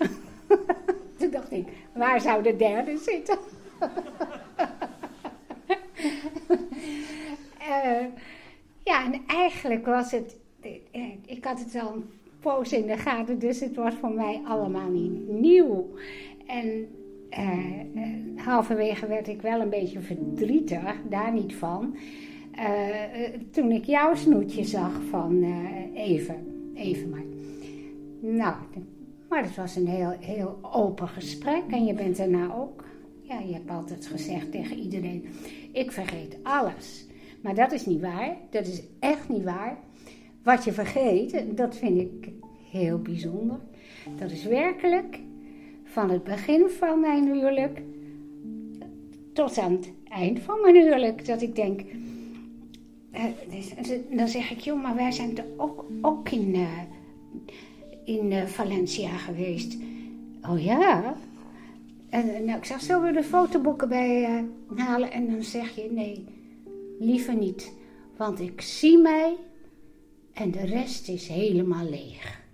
Toen 1.17 1.31
dacht 1.31 1.51
ik, 1.51 1.67
waar 1.93 2.21
zou 2.21 2.43
de 2.43 2.55
derde 2.55 2.97
zitten? 2.97 3.37
Eh, 7.59 8.05
ja, 8.83 9.05
en 9.05 9.21
eigenlijk 9.27 9.85
was 9.85 10.11
het. 10.11 10.37
eh, 10.91 11.01
Ik 11.25 11.43
had 11.45 11.59
het 11.59 11.75
al 11.81 11.93
een 11.93 12.09
poos 12.39 12.73
in 12.73 12.87
de 12.87 12.97
gaten, 12.97 13.39
dus 13.39 13.59
het 13.59 13.75
was 13.75 13.93
voor 13.93 14.11
mij 14.11 14.41
allemaal 14.47 14.89
niet 14.89 15.27
nieuw. 15.27 15.87
En 16.47 16.87
eh, 17.29 17.79
halverwege 18.35 19.07
werd 19.07 19.27
ik 19.27 19.41
wel 19.41 19.61
een 19.61 19.69
beetje 19.69 19.99
verdrietig, 19.99 20.95
daar 21.09 21.33
niet 21.33 21.55
van. 21.55 21.97
Eh, 22.57 23.03
eh, 23.03 23.33
toen 23.51 23.71
ik 23.71 23.85
jouw 23.85 24.15
snoetje 24.15 24.63
zag 24.63 25.01
van 25.09 25.43
eh, 25.43 26.09
even, 26.09 26.35
even 26.73 27.09
maar. 27.09 27.23
Nou, 28.19 28.55
maar 29.29 29.43
het 29.43 29.55
was 29.55 29.75
een 29.75 29.87
heel, 29.87 30.13
heel 30.19 30.59
open 30.61 31.07
gesprek 31.07 31.63
en 31.69 31.85
je 31.85 31.93
bent 31.93 32.17
daarna 32.17 32.53
ook. 32.55 32.83
Ja, 33.21 33.39
je 33.39 33.53
hebt 33.53 33.69
altijd 33.69 34.07
gezegd 34.07 34.51
tegen 34.51 34.77
iedereen: 34.77 35.25
ik 35.71 35.91
vergeet 35.91 36.37
alles. 36.43 37.05
Maar 37.41 37.55
dat 37.55 37.71
is 37.71 37.85
niet 37.85 38.01
waar. 38.01 38.37
Dat 38.49 38.67
is 38.67 38.81
echt 38.99 39.29
niet 39.29 39.43
waar. 39.43 39.77
Wat 40.43 40.63
je 40.63 40.71
vergeet, 40.71 41.57
dat 41.57 41.75
vind 41.75 41.99
ik 41.99 42.29
heel 42.71 43.01
bijzonder. 43.01 43.59
Dat 44.17 44.31
is 44.31 44.45
werkelijk 44.45 45.19
van 45.83 46.09
het 46.09 46.23
begin 46.23 46.69
van 46.69 46.99
mijn 46.99 47.25
huwelijk 47.25 47.81
tot 49.33 49.57
aan 49.57 49.71
het 49.71 49.91
eind 50.09 50.39
van 50.39 50.61
mijn 50.61 50.75
huwelijk. 50.75 51.25
Dat 51.25 51.41
ik 51.41 51.55
denk. 51.55 51.81
Eh, 53.17 53.23
dus- 53.49 53.97
dan 54.09 54.27
zeg 54.27 54.51
ik, 54.51 54.59
joh, 54.59 54.81
maar 54.81 54.95
wij 54.95 55.11
zijn 55.11 55.37
ook, 55.57 55.85
ook 56.01 56.29
in, 56.29 56.55
eh, 56.55 56.81
in 58.03 58.31
eh, 58.31 58.45
Valencia 58.45 59.17
geweest. 59.17 59.77
Oh 60.49 60.63
ja? 60.63 61.15
En, 62.09 62.45
nou, 62.45 62.57
ik 62.57 62.65
zeg, 62.65 62.81
zullen 62.81 63.03
we 63.03 63.11
de 63.11 63.23
fotoboeken 63.23 63.89
bij 63.89 64.43
halen? 64.75 65.11
En 65.11 65.31
dan 65.31 65.43
zeg 65.43 65.75
je, 65.75 65.87
nee, 65.91 66.25
liever 66.99 67.35
niet. 67.35 67.73
Want 68.17 68.39
ik 68.39 68.61
zie 68.61 68.97
mij 68.97 69.35
en 70.33 70.51
de 70.51 70.65
rest 70.65 71.09
is 71.09 71.27
helemaal 71.27 71.89
leeg. 71.89 72.45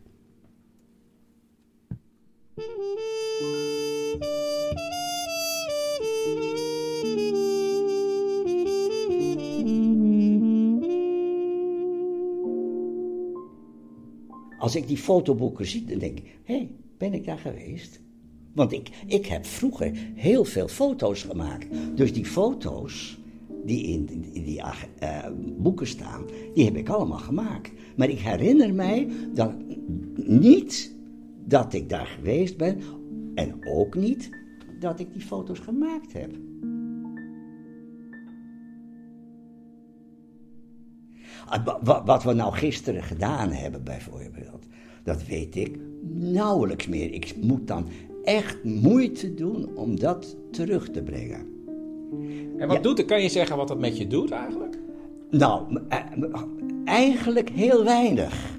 Als 14.63 14.75
ik 14.75 14.87
die 14.87 14.97
fotoboeken 14.97 15.65
zie, 15.65 15.85
dan 15.85 15.99
denk 15.99 16.17
ik, 16.17 16.39
hé, 16.43 16.55
hey, 16.55 16.71
ben 16.97 17.13
ik 17.13 17.25
daar 17.25 17.37
geweest? 17.37 17.99
Want 18.53 18.71
ik, 18.71 18.89
ik 19.07 19.25
heb 19.25 19.45
vroeger 19.45 19.91
heel 20.15 20.45
veel 20.45 20.67
foto's 20.67 21.23
gemaakt. 21.23 21.67
Dus 21.95 22.13
die 22.13 22.25
foto's 22.25 23.19
die 23.65 23.83
in, 23.83 24.25
die 24.31 24.61
eh, 24.99 25.27
boeken 25.57 25.87
staan, 25.87 26.25
die 26.53 26.65
heb 26.65 26.75
ik 26.75 26.89
allemaal 26.89 27.17
gemaakt. 27.17 27.71
Maar 27.95 28.09
ik 28.09 28.19
herinner 28.19 28.73
mij 28.73 29.07
dan 29.33 29.63
niet 30.15 30.95
dat 31.45 31.73
ik 31.73 31.89
daar 31.89 32.07
geweest 32.07 32.57
ben. 32.57 32.81
En 33.35 33.67
ook 33.67 33.95
niet 33.95 34.29
dat 34.79 34.99
ik 34.99 35.13
die 35.13 35.21
foto's 35.21 35.59
gemaakt 35.59 36.13
heb. 36.13 36.35
Wat 42.05 42.23
we 42.23 42.33
nou 42.33 42.53
gisteren 42.53 43.03
gedaan 43.03 43.51
hebben, 43.51 43.83
bijvoorbeeld, 43.83 44.65
dat 45.03 45.25
weet 45.25 45.55
ik 45.55 45.79
nauwelijks 46.13 46.87
meer. 46.87 47.13
Ik 47.13 47.35
moet 47.41 47.67
dan 47.67 47.87
echt 48.23 48.63
moeite 48.63 49.33
doen 49.33 49.69
om 49.75 49.99
dat 49.99 50.35
terug 50.51 50.89
te 50.89 51.03
brengen. 51.03 51.51
En 52.57 52.67
wat 52.67 52.83
doet 52.83 52.97
het? 52.97 53.07
Kan 53.07 53.21
je 53.21 53.29
zeggen 53.29 53.57
wat 53.57 53.67
dat 53.67 53.79
met 53.79 53.97
je 53.97 54.07
doet 54.07 54.31
eigenlijk? 54.31 54.77
Nou, 55.29 55.79
eh, 55.89 55.99
eigenlijk 56.85 57.49
heel 57.49 57.83
weinig. 57.83 58.57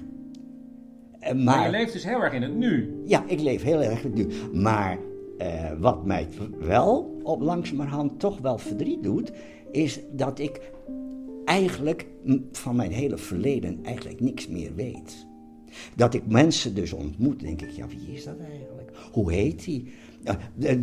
Eh, 1.19 1.33
Maar, 1.33 1.43
Maar, 1.43 1.65
je 1.65 1.71
leeft 1.71 1.93
dus 1.93 2.03
heel 2.03 2.21
erg 2.21 2.33
in 2.33 2.41
het 2.41 2.55
nu. 2.55 3.01
ja, 3.05 3.23
ik 3.27 3.39
leef 3.41 3.63
heel 3.63 3.81
erg 3.81 4.03
in 4.03 4.11
het 4.17 4.27
nu. 4.27 4.59
Maar 4.59 4.97
eh, 5.37 5.71
wat 5.79 6.05
mij 6.05 6.27
wel 6.59 7.19
op 7.23 7.41
langzamerhand 7.41 8.19
toch 8.19 8.39
wel 8.39 8.57
verdriet 8.57 9.03
doet, 9.03 9.31
is 9.71 9.99
dat 10.11 10.39
ik 10.39 10.61
eigenlijk 11.45 12.05
van 12.51 12.75
mijn 12.75 12.91
hele 12.91 13.17
verleden 13.17 13.79
eigenlijk 13.83 14.19
niks 14.19 14.47
meer 14.47 14.75
weet. 14.75 15.27
Dat 15.95 16.13
ik 16.13 16.27
mensen 16.27 16.75
dus 16.75 16.93
ontmoet, 16.93 17.39
denk 17.39 17.61
ik, 17.61 17.69
ja, 17.69 17.87
wie 17.87 18.13
is 18.13 18.23
dat 18.23 18.39
eigenlijk? 18.39 18.91
Hoe 19.11 19.31
heet 19.31 19.63
die? 19.63 19.93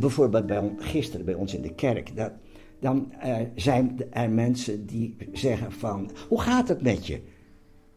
Bijvoorbeeld 0.01 0.47
bij, 0.47 0.75
gisteren 0.79 1.25
bij 1.25 1.35
ons 1.35 1.55
in 1.55 1.63
de 1.63 1.75
kerk, 1.75 2.17
dat, 2.17 2.33
dan 2.81 3.13
eh, 3.13 3.37
zijn 3.55 3.97
er 4.11 4.31
mensen 4.31 4.87
die 4.87 5.17
zeggen 5.33 5.73
van, 5.73 6.11
hoe 6.29 6.41
gaat 6.41 6.69
het 6.69 6.83
met 6.83 7.07
je? 7.07 7.21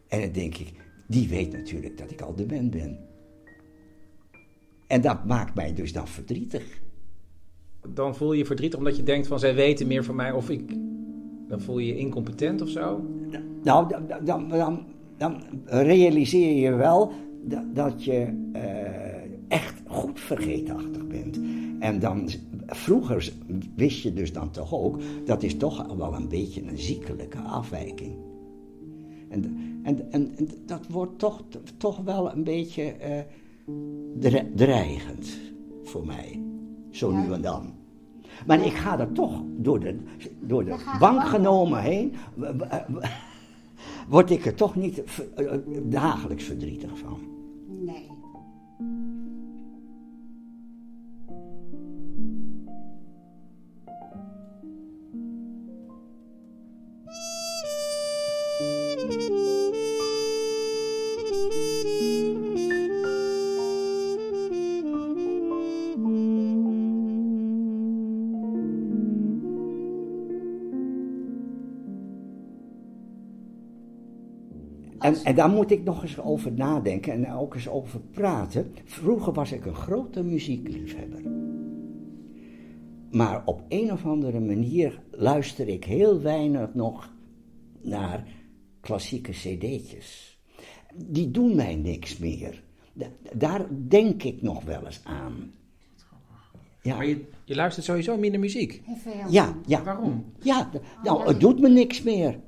En 0.08 0.20
dan 0.20 0.32
denk 0.32 0.56
ik, 0.56 0.72
die 1.06 1.28
weet 1.28 1.52
natuurlijk 1.52 1.98
dat 1.98 2.10
ik 2.10 2.20
al 2.20 2.34
dement 2.34 2.70
ben. 2.70 2.98
En 4.86 5.00
dat 5.00 5.24
maakt 5.24 5.54
mij 5.54 5.74
dus 5.74 5.92
dan 5.92 6.08
verdrietig. 6.08 6.80
Dan 7.88 8.16
voel 8.16 8.32
je 8.32 8.38
je 8.38 8.44
verdrietig 8.44 8.78
omdat 8.78 8.96
je 8.96 9.02
denkt 9.02 9.26
van 9.26 9.38
zij 9.38 9.54
weten 9.54 9.86
meer 9.86 10.04
van 10.04 10.14
mij 10.14 10.32
of 10.32 10.50
ik... 10.50 10.72
Dan 11.48 11.60
voel 11.60 11.78
je 11.78 11.86
je 11.86 11.98
incompetent 11.98 12.62
of 12.62 12.68
zo? 12.68 13.04
Nou, 13.62 13.88
dan, 13.88 14.24
dan, 14.24 14.48
dan, 14.48 14.84
dan 15.16 15.42
realiseer 15.64 16.56
je 16.56 16.74
wel 16.74 17.12
dat, 17.44 17.74
dat 17.74 18.04
je 18.04 18.48
eh, 18.52 18.60
echt 19.48 19.82
goed 19.86 20.20
vergeetachtig 20.20 21.06
bent. 21.06 21.40
En 21.78 21.98
dan, 21.98 22.28
vroeger 22.66 23.32
wist 23.76 24.02
je 24.02 24.12
dus 24.12 24.32
dan 24.32 24.50
toch 24.50 24.74
ook, 24.74 24.98
dat 25.24 25.42
is 25.42 25.56
toch 25.56 25.96
wel 25.96 26.14
een 26.14 26.28
beetje 26.28 26.62
een 26.62 26.78
ziekelijke 26.78 27.38
afwijking. 27.38 28.14
En, 29.28 29.44
en, 29.82 30.12
en, 30.12 30.32
en 30.36 30.48
dat 30.66 30.86
wordt 30.88 31.18
toch, 31.18 31.42
toch 31.76 32.00
wel 32.04 32.32
een 32.32 32.44
beetje 32.44 32.82
eh, 32.82 33.18
dre- 34.18 34.50
dreigend 34.54 35.38
voor 35.82 36.06
mij, 36.06 36.40
zo 36.90 37.10
nu 37.12 37.32
en 37.32 37.42
dan. 37.42 37.74
Maar 38.46 38.66
ik 38.66 38.72
ga 38.72 38.98
er 38.98 39.12
toch 39.12 39.42
door 39.46 39.80
de, 39.80 39.98
door 40.40 40.64
de 40.64 40.76
bank 40.98 41.22
genomen 41.22 41.80
heen, 41.80 42.14
word 44.08 44.30
ik 44.30 44.46
er 44.46 44.54
toch 44.54 44.74
niet 44.74 45.02
eh, 45.34 45.52
dagelijks 45.82 46.44
verdrietig 46.44 46.98
van. 46.98 47.18
Nee. 47.66 48.10
En, 75.06 75.14
en 75.24 75.34
daar 75.34 75.48
moet 75.48 75.70
ik 75.70 75.84
nog 75.84 76.02
eens 76.02 76.20
over 76.20 76.52
nadenken 76.52 77.12
en 77.12 77.32
ook 77.32 77.54
eens 77.54 77.68
over 77.68 78.00
praten. 78.00 78.72
Vroeger 78.84 79.32
was 79.32 79.52
ik 79.52 79.66
een 79.66 79.74
grote 79.74 80.22
muziekliefhebber. 80.22 81.20
Maar 83.10 83.42
op 83.44 83.62
een 83.68 83.92
of 83.92 84.04
andere 84.06 84.40
manier 84.40 85.00
luister 85.10 85.68
ik 85.68 85.84
heel 85.84 86.20
weinig 86.20 86.74
nog 86.74 87.12
naar 87.82 88.26
klassieke 88.80 89.30
cd'tjes. 89.30 90.38
Die 90.94 91.30
doen 91.30 91.54
mij 91.54 91.76
niks 91.76 92.18
meer. 92.18 92.62
Da- 92.92 93.06
daar 93.32 93.66
denk 93.88 94.22
ik 94.22 94.42
nog 94.42 94.64
wel 94.64 94.84
eens 94.86 95.00
aan. 95.04 95.52
Ja. 96.82 96.96
Maar 96.96 97.06
je, 97.06 97.24
je 97.44 97.54
luistert 97.54 97.86
sowieso 97.86 98.16
minder 98.16 98.40
muziek. 98.40 98.82
Ja, 99.30 99.56
ja. 99.66 99.84
Waarom? 99.84 100.24
Ja, 100.42 100.70
nou, 101.02 101.26
het 101.26 101.40
doet 101.40 101.60
me 101.60 101.68
niks 101.68 102.02
meer. 102.02 102.38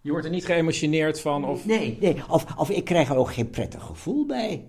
Je 0.00 0.10
wordt 0.10 0.24
er 0.26 0.32
niet 0.32 0.44
geëmotioneerd 0.44 1.20
van 1.20 1.44
of... 1.44 1.66
Nee, 1.66 1.96
nee. 2.00 2.22
Of, 2.28 2.58
of 2.58 2.70
ik 2.70 2.84
krijg 2.84 3.08
er 3.08 3.16
ook 3.16 3.32
geen 3.32 3.50
prettig 3.50 3.82
gevoel 3.82 4.26
bij. 4.26 4.68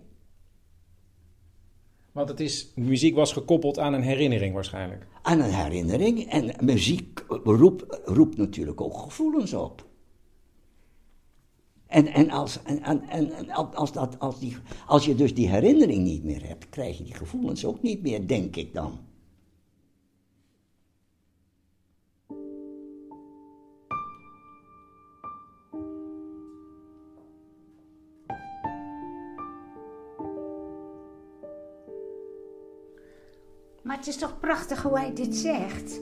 Want 2.11 2.29
het 2.29 2.39
is, 2.39 2.71
muziek 2.75 3.15
was 3.15 3.33
gekoppeld 3.33 3.79
aan 3.79 3.93
een 3.93 4.01
herinnering 4.01 4.53
waarschijnlijk. 4.53 5.07
Aan 5.21 5.39
een 5.39 5.53
herinnering. 5.53 6.29
En 6.29 6.55
muziek 6.65 7.23
roept, 7.27 7.99
roept 8.05 8.37
natuurlijk 8.37 8.81
ook 8.81 8.97
gevoelens 8.97 9.53
op. 9.53 9.89
En, 11.87 12.07
en, 12.07 12.29
als, 12.29 12.63
en, 12.63 12.83
en, 12.83 13.01
en 13.09 13.31
en 13.31 13.51
als, 13.51 13.91
dat, 13.91 14.19
als, 14.19 14.39
die, 14.39 14.57
als 14.87 15.05
je 15.05 15.15
dus 15.15 15.35
die 15.35 15.49
herinnering 15.49 16.03
niet 16.03 16.23
meer 16.23 16.47
hebt, 16.47 16.69
krijg 16.69 16.97
je 16.97 17.03
die 17.03 17.13
gevoelens 17.13 17.65
ook 17.65 17.81
niet 17.81 18.01
meer, 18.01 18.27
denk 18.27 18.55
ik 18.55 18.73
dan. 18.73 18.99
Maar 33.83 33.97
het 33.97 34.07
is 34.07 34.17
toch 34.17 34.39
prachtig 34.39 34.81
hoe 34.81 34.99
hij 34.99 35.13
dit 35.13 35.35
zegt. 35.35 36.01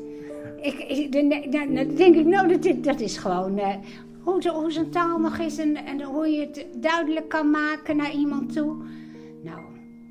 Ik, 0.62 0.74
ik, 0.80 1.12
dan, 1.12 1.96
denk 1.96 2.16
ik, 2.16 2.26
nou, 2.26 2.48
dat, 2.48 2.62
dit- 2.64 2.84
dat 2.84 3.00
is 3.00 3.18
gewoon 3.18 3.58
eh, 3.58 3.76
hoe, 4.22 4.42
zo- 4.42 4.54
hoe 4.54 4.72
zo'n 4.72 4.90
taal 4.90 5.20
nog 5.20 5.38
is 5.38 5.58
en, 5.58 5.76
en 5.76 6.02
hoe 6.04 6.28
je 6.28 6.40
het 6.40 6.66
duidelijk 6.78 7.30
kan 7.30 7.50
maken 7.52 7.96
naar 7.98 8.12
iemand 8.14 8.54
toe. 8.54 8.76
Nou, 9.44 9.62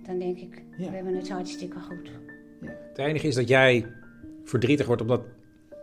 dan 0.06 0.18
denk 0.18 0.38
ik, 0.38 0.62
we 0.76 0.84
hebben 0.84 1.14
het 1.16 1.30
hartstikke 1.30 1.80
goed. 1.80 2.10
Het 2.88 2.98
enige 2.98 3.26
is 3.26 3.34
dat 3.34 3.48
jij 3.48 3.86
verdrietig 4.44 4.86
wordt 4.86 5.02
omdat 5.02 5.22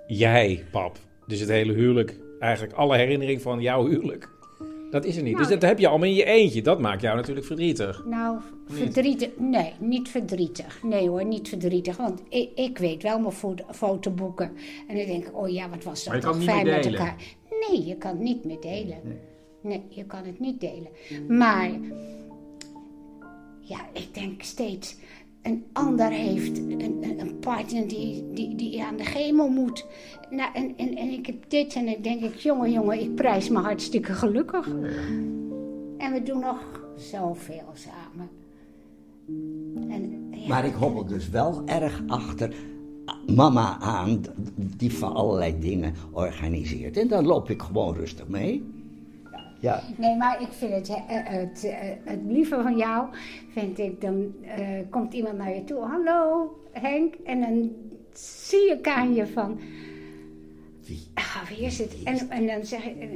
jij, 0.08 0.64
pap, 0.72 0.98
dus 1.28 1.40
het 1.40 1.50
hele 1.50 1.74
huwelijk, 1.74 2.20
eigenlijk 2.40 2.74
alle 2.74 2.98
herinnering 2.98 3.42
van 3.42 3.62
jouw 3.62 3.88
huwelijk, 3.88 4.30
dat 4.96 5.06
is 5.06 5.16
er 5.18 5.24
niet. 5.24 5.34
Nou, 5.34 5.46
dus 5.48 5.54
dat 5.60 5.70
heb 5.70 5.80
je 5.80 5.88
allemaal 5.88 6.08
in 6.08 6.14
je 6.16 6.24
eentje. 6.26 6.62
Dat 6.62 6.80
maakt 6.80 7.02
jou 7.02 7.16
natuurlijk 7.16 7.46
verdrietig. 7.46 8.06
Nou, 8.06 8.40
verdrietig. 8.68 9.30
Nee, 9.38 9.74
niet 9.80 10.10
verdrietig. 10.10 10.84
Nee 10.84 11.10
hoor, 11.10 11.26
niet 11.26 11.50
verdrietig. 11.50 11.98
Want 11.98 12.22
ik, 12.30 12.50
ik 12.56 12.78
weet 12.78 13.04
wel 13.04 13.20
mijn 13.20 13.34
fo- 13.34 13.56
fotoboeken. 13.72 14.52
En 14.88 14.96
dan 14.98 15.06
denk 15.06 15.26
ik, 15.26 15.38
oh 15.38 15.50
ja, 15.50 15.70
wat 15.70 15.84
was 15.84 16.04
dat 16.04 16.22
toch 16.22 16.44
fijn 16.44 16.66
met 16.66 16.86
elkaar. 16.86 17.16
Nee, 17.70 17.86
je 17.86 17.96
kan 17.96 18.12
het 18.12 18.20
niet 18.20 18.46
meer 18.46 18.62
delen. 18.62 18.98
Nee. 19.62 19.82
je 19.90 20.06
kan 20.06 20.24
het 20.26 20.40
niet 20.40 20.60
delen. 20.60 20.88
Maar, 21.28 21.70
ja, 23.60 23.80
ik 23.94 24.14
denk 24.14 24.42
steeds, 24.44 24.96
een 25.46 25.64
ander 25.74 26.10
heeft 26.10 26.58
een, 26.58 26.82
een- 27.20 27.40
partner 27.40 27.88
die, 27.88 28.24
die, 28.34 28.56
die 28.56 28.84
aan 28.84 28.98
de 28.98 29.04
chemo 29.04 29.48
moet. 29.48 29.86
Nou, 30.30 30.50
en, 30.54 30.74
en, 30.78 30.96
en 30.96 31.10
ik 31.10 31.26
heb 31.26 31.36
dit 31.48 31.74
en 31.76 31.86
dan 31.86 31.96
denk 32.02 32.22
ik, 32.22 32.36
jongen, 32.36 32.72
jongen, 32.72 33.00
ik 33.02 33.16
prijs 33.16 33.50
me 33.50 33.60
hartstikke 33.60 34.14
gelukkig. 34.14 34.68
En 35.98 36.12
we 36.14 36.22
doen 36.24 36.40
nog 36.40 36.82
zoveel 36.98 37.72
samen. 37.74 38.30
En, 39.90 40.30
Maar 40.48 40.66
ik 40.66 40.74
hobbel 40.74 41.06
dus 41.06 41.30
wel 41.30 41.62
erg 41.66 42.02
achter 42.08 42.54
mama 43.36 43.80
aan, 43.80 44.22
die 44.56 44.94
van 44.94 45.14
allerlei 45.14 45.60
dingen 45.60 45.94
organiseert. 46.12 46.98
En 46.98 47.08
dan 47.08 47.26
loop 47.26 47.50
ik 47.50 47.62
gewoon 47.62 47.96
rustig 47.96 48.28
mee. 48.28 48.64
Ja, 49.66 49.82
Nee, 49.98 50.16
maar 50.16 50.42
ik 50.42 50.48
vind 50.52 50.72
het, 50.74 50.90
eh, 50.90 50.96
het, 51.08 51.64
eh, 51.64 51.76
het 52.04 52.20
lieve 52.28 52.62
van 52.62 52.78
jou, 52.78 53.08
vind 53.52 53.80
ik, 53.80 54.02
dan 54.02 54.34
eh, 54.42 54.68
komt 54.90 55.14
iemand 55.14 55.38
naar 55.38 55.56
je 55.56 55.64
toe. 55.64 55.80
Hallo 55.80 56.50
Henk. 56.72 57.14
En 57.24 57.42
dan 57.42 57.72
zie 58.14 58.72
ik 58.72 58.88
aan 58.88 59.14
je 59.14 59.28
van... 59.28 59.60
Ah, 61.14 61.50
wie 61.50 61.58
is 61.66 61.78
het? 61.78 62.04
En, 62.04 62.30
en 62.30 62.48
dan 62.48 62.66
zeg 62.66 62.86
ik, 62.86 63.00
en, 63.00 63.12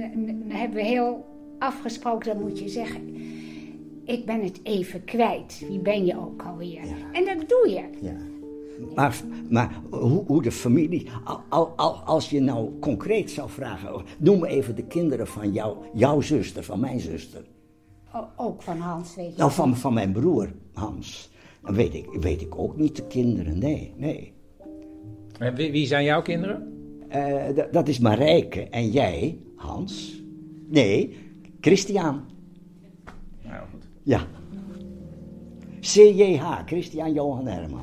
en- 0.00 0.26
dan 0.48 0.50
hebben 0.58 0.76
we 0.76 0.84
heel 0.84 1.24
afgesproken, 1.58 2.34
dan 2.34 2.42
moet 2.42 2.58
je 2.58 2.68
zeggen... 2.68 3.02
Ik 4.04 4.26
ben 4.26 4.42
het 4.42 4.60
even 4.62 5.04
kwijt. 5.04 5.64
Wie 5.68 5.78
ben 5.78 6.04
je 6.06 6.18
ook 6.18 6.42
alweer? 6.42 6.80
En 7.12 7.24
dat 7.24 7.48
doe 7.48 7.68
je. 7.70 7.82
Maar, 8.94 9.20
maar 9.50 9.80
hoe, 9.90 10.24
hoe 10.26 10.42
de 10.42 10.52
familie, 10.52 11.08
al, 11.24 11.40
al, 11.48 11.66
al- 11.76 11.94
als 11.96 12.30
je 12.30 12.40
nou 12.40 12.78
concreet 12.80 13.30
zou 13.30 13.50
vragen, 13.50 14.02
noem 14.18 14.44
even 14.44 14.74
de 14.76 14.84
kinderen 14.84 15.26
van 15.26 15.52
jou, 15.52 15.76
jouw 15.94 16.20
zuster, 16.20 16.64
van 16.64 16.80
mijn 16.80 17.00
zuster. 17.00 17.42
O- 18.14 18.28
ook 18.36 18.62
van 18.62 18.78
Hans, 18.78 19.14
weet 19.14 19.32
je. 19.32 19.38
Nou, 19.38 19.50
van, 19.52 19.76
van 19.76 19.94
mijn 19.94 20.12
broer, 20.12 20.52
Hans. 20.72 21.30
Dan 21.62 21.74
weet 21.74 21.94
ik, 21.94 22.06
weet 22.20 22.40
ik 22.40 22.58
ook 22.58 22.76
niet 22.76 22.96
de 22.96 23.06
kinderen, 23.06 23.58
nee, 23.58 23.92
nee. 23.96 24.32
En 25.38 25.54
wie, 25.54 25.70
wie 25.72 25.86
zijn 25.86 26.04
jouw 26.04 26.22
kinderen? 26.22 26.72
Eh, 27.08 27.64
dat 27.72 27.88
is 27.88 27.98
Marijke 27.98 28.60
en 28.68 28.90
jij, 28.90 29.38
Hans. 29.56 30.22
Nee, 30.68 31.16
Christian. 31.60 32.20
Nou, 33.44 33.62
goed. 33.72 33.86
Ja. 34.02 34.26
CJH, 35.80 36.44
Christian 36.66 37.12
Johan 37.12 37.46
Herman. 37.46 37.80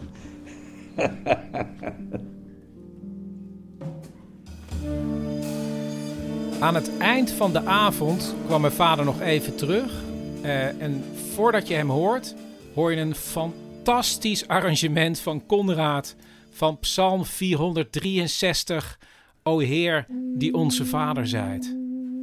Aan 6.60 6.76
het 6.76 6.98
eind 6.98 7.32
van 7.32 7.54
de 7.54 7.66
avond 7.66 8.36
kwam 8.46 8.62
mijn 8.62 8.74
vader 8.74 9.06
nog 9.06 9.22
even 9.22 9.56
terug. 9.56 10.04
Eh, 10.42 10.82
en 10.82 11.04
voordat 11.34 11.68
je 11.68 11.74
hem 11.74 11.90
hoort, 11.90 12.36
hoor 12.74 12.92
je 12.92 12.98
een 12.98 13.16
fantastisch 13.16 14.48
arrangement 14.48 15.20
van 15.20 15.46
Conrad 15.46 16.16
van 16.52 16.80
Psalm 16.80 17.26
463. 17.26 19.00
O 19.44 19.60
Heer, 19.60 20.06
die 20.36 20.54
onze 20.54 20.86
vader 20.86 21.28
zijt. 21.28 21.76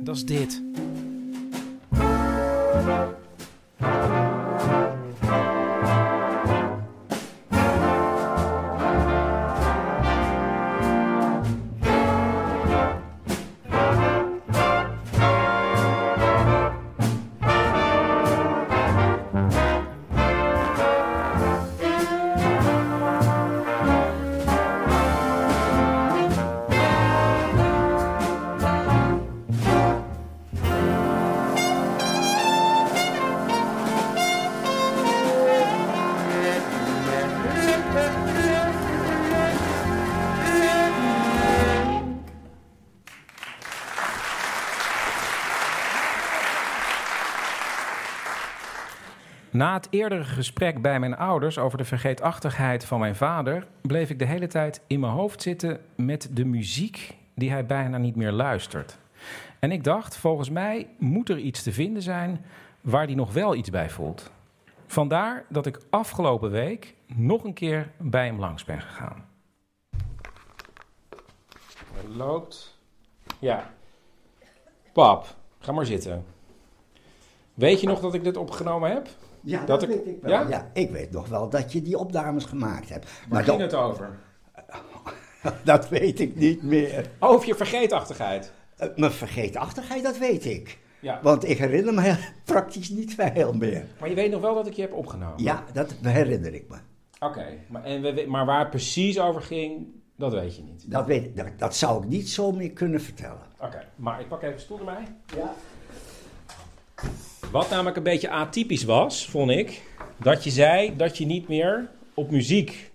Dat 0.02 0.16
is 0.16 0.24
dit. 0.24 0.62
Na 49.58 49.74
het 49.74 49.86
eerdere 49.90 50.24
gesprek 50.24 50.82
bij 50.82 51.00
mijn 51.00 51.16
ouders 51.16 51.58
over 51.58 51.78
de 51.78 51.84
vergeetachtigheid 51.84 52.84
van 52.84 53.00
mijn 53.00 53.16
vader, 53.16 53.66
bleef 53.80 54.10
ik 54.10 54.18
de 54.18 54.24
hele 54.24 54.46
tijd 54.46 54.80
in 54.86 55.00
mijn 55.00 55.12
hoofd 55.12 55.42
zitten 55.42 55.80
met 55.94 56.28
de 56.32 56.44
muziek 56.44 57.16
die 57.34 57.50
hij 57.50 57.66
bijna 57.66 57.98
niet 57.98 58.16
meer 58.16 58.32
luistert. 58.32 58.98
En 59.58 59.72
ik 59.72 59.84
dacht, 59.84 60.16
volgens 60.16 60.50
mij 60.50 60.88
moet 60.98 61.28
er 61.28 61.38
iets 61.38 61.62
te 61.62 61.72
vinden 61.72 62.02
zijn 62.02 62.44
waar 62.80 63.04
hij 63.04 63.14
nog 63.14 63.32
wel 63.32 63.54
iets 63.54 63.70
bij 63.70 63.90
voelt. 63.90 64.30
Vandaar 64.86 65.44
dat 65.48 65.66
ik 65.66 65.80
afgelopen 65.90 66.50
week 66.50 66.94
nog 67.06 67.44
een 67.44 67.54
keer 67.54 67.90
bij 67.96 68.26
hem 68.26 68.38
langs 68.38 68.64
ben 68.64 68.80
gegaan. 68.80 69.28
Er 72.02 72.08
loopt. 72.16 72.78
Ja. 73.38 73.70
Pap, 74.92 75.26
ga 75.58 75.72
maar 75.72 75.86
zitten. 75.86 76.24
Weet 77.54 77.80
je 77.80 77.86
nog 77.86 78.00
dat 78.00 78.14
ik 78.14 78.24
dit 78.24 78.36
opgenomen 78.36 78.90
heb? 78.90 79.08
Ja, 79.48 79.64
dat, 79.64 79.84
weet 79.86 80.06
ik 80.06 80.18
wel. 80.22 80.30
Ja? 80.30 80.48
Ja? 80.48 80.70
ik 80.72 80.90
weet 80.90 81.10
nog 81.10 81.28
wel 81.28 81.48
dat 81.48 81.72
je 81.72 81.82
die 81.82 81.98
opnames 81.98 82.44
gemaakt 82.44 82.88
hebt. 82.88 83.06
Waar 83.28 83.44
dat- 83.44 83.50
ging 83.56 83.70
het 83.70 83.74
over? 83.80 84.18
dat 85.64 85.88
weet 85.88 86.20
ik 86.20 86.36
niet 86.36 86.62
meer. 86.62 87.10
Over 87.18 87.46
je 87.46 87.54
vergeetachtigheid. 87.54 88.52
Eh, 88.76 88.88
Mijn 88.96 89.12
vergeetachtigheid, 89.12 90.02
dat 90.02 90.18
weet 90.18 90.44
ik. 90.44 90.78
Ja. 91.00 91.20
Want 91.22 91.48
ik 91.48 91.58
herinner 91.58 91.94
me 91.94 92.16
praktisch 92.44 92.88
niet 92.88 93.14
veel 93.14 93.52
meer. 93.52 93.84
Maar 94.00 94.08
je 94.08 94.14
weet 94.14 94.30
nog 94.30 94.40
wel 94.40 94.54
dat 94.54 94.66
ik 94.66 94.72
je 94.72 94.82
heb 94.82 94.92
opgenomen? 94.92 95.42
Ja, 95.42 95.64
dat 95.72 95.94
herinner 96.02 96.54
ik 96.54 96.64
me. 96.68 96.76
Oké, 97.20 97.44
maar, 97.68 97.84
en 97.84 98.02
we- 98.02 98.24
maar 98.28 98.46
waar 98.46 98.58
het 98.60 98.70
precies 98.70 99.20
over 99.20 99.42
ging, 99.42 99.86
dat 100.16 100.32
weet 100.32 100.56
je 100.56 100.62
niet. 100.62 100.90
Dat, 100.90 101.06
weet, 101.06 101.24
ik- 101.24 101.36
dat, 101.36 101.46
dat 101.56 101.76
zou 101.76 102.02
ik 102.02 102.08
niet 102.08 102.28
zo 102.28 102.52
meer 102.52 102.70
kunnen 102.70 103.00
vertellen. 103.00 103.42
Oké, 103.60 103.84
maar 103.96 104.20
ik 104.20 104.28
pak 104.28 104.42
even 104.42 104.54
een 104.54 104.60
stoel 104.60 104.78
erbij. 104.78 105.04
Ja. 105.36 105.54
Wat 107.50 107.70
namelijk 107.70 107.96
een 107.96 108.02
beetje 108.02 108.30
atypisch 108.30 108.84
was, 108.84 109.28
vond 109.28 109.50
ik, 109.50 109.82
dat 110.16 110.44
je 110.44 110.50
zei 110.50 110.96
dat 110.96 111.18
je 111.18 111.26
niet 111.26 111.48
meer 111.48 111.88
op 112.14 112.30
muziek 112.30 112.90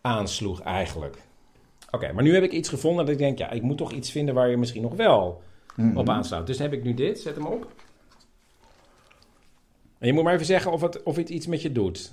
aansloeg 0.00 0.60
eigenlijk. 0.62 1.16
Oké, 1.90 2.12
maar 2.12 2.22
nu 2.22 2.34
heb 2.34 2.42
ik 2.42 2.52
iets 2.52 2.68
gevonden 2.68 3.04
dat 3.04 3.14
ik 3.14 3.20
denk, 3.20 3.38
ja, 3.38 3.50
ik 3.50 3.62
moet 3.62 3.76
toch 3.78 3.92
iets 3.92 4.10
vinden 4.10 4.34
waar 4.34 4.48
je 4.50 4.56
misschien 4.56 4.82
nog 4.82 4.94
wel 4.94 5.42
Mhm. 5.76 5.96
op 5.96 6.08
aansluit. 6.08 6.46
Dus 6.46 6.58
heb 6.58 6.72
ik 6.72 6.82
nu 6.82 6.94
dit, 6.94 7.20
zet 7.20 7.34
hem 7.34 7.46
op. 7.46 7.72
En 9.98 10.06
je 10.06 10.12
moet 10.12 10.24
maar 10.24 10.34
even 10.34 10.46
zeggen 10.46 10.72
of 10.72 10.80
het, 10.80 11.02
of 11.02 11.16
het 11.16 11.28
iets 11.28 11.46
met 11.46 11.62
je 11.62 11.72
doet. 11.72 12.12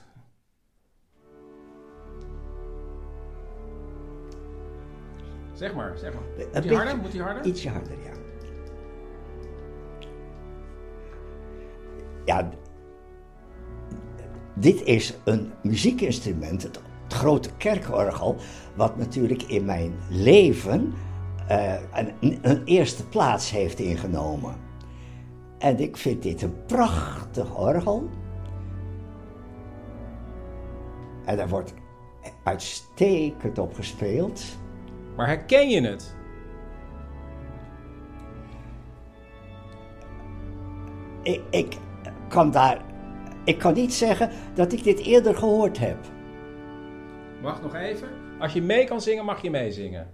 Zeg 5.54 5.74
maar, 5.76 5.98
zeg 5.98 6.14
maar. 6.14 6.24
Moet 6.64 6.74
harder? 6.74 6.98
Moet 6.98 7.12
die 7.12 7.22
harder? 7.22 7.46
Ietsje 7.46 7.70
harder, 7.70 7.92
ja. 8.04 8.09
Ja, 12.30 12.50
dit 14.54 14.84
is 14.84 15.18
een 15.24 15.52
muziekinstrument, 15.64 16.64
het, 16.64 16.80
het 17.04 17.14
grote 17.14 17.50
kerkorgel, 17.58 18.36
wat 18.76 18.98
natuurlijk 18.98 19.44
in 19.44 19.66
mijn 19.66 19.94
leven 20.10 20.94
eh, 21.48 21.74
een, 22.20 22.40
een 22.42 22.64
eerste 22.64 23.08
plaats 23.08 23.52
heeft 23.52 23.80
ingenomen. 23.80 24.56
En 25.58 25.80
ik 25.80 25.98
vind 25.98 26.24
dit 26.24 26.42
een 26.42 26.66
prachtig 26.66 27.58
orgel. 27.58 28.10
En 31.26 31.38
daar 31.38 31.50
wordt 31.50 31.74
uitstekend 32.44 33.58
op 33.58 33.74
gespeeld. 33.74 34.44
Maar 35.16 35.28
herken 35.28 35.70
je 35.70 35.82
het? 35.82 36.16
Ik, 41.24 41.42
ik 41.50 41.78
kan 42.30 42.52
daar. 42.52 42.78
Ik 43.44 43.58
kan 43.58 43.74
niet 43.74 43.94
zeggen 43.94 44.30
dat 44.54 44.74
ik 44.74 44.84
dit 44.84 45.00
eerder 45.00 45.36
gehoord 45.36 45.80
heb. 45.80 45.98
Wacht 47.42 47.62
nog 47.62 47.76
even. 47.76 48.08
Als 48.40 48.54
je 48.54 48.62
mee 48.62 48.86
kan 48.86 49.02
zingen, 49.02 49.26
mag 49.26 49.42
je 49.42 49.50
meezingen. 49.50 50.08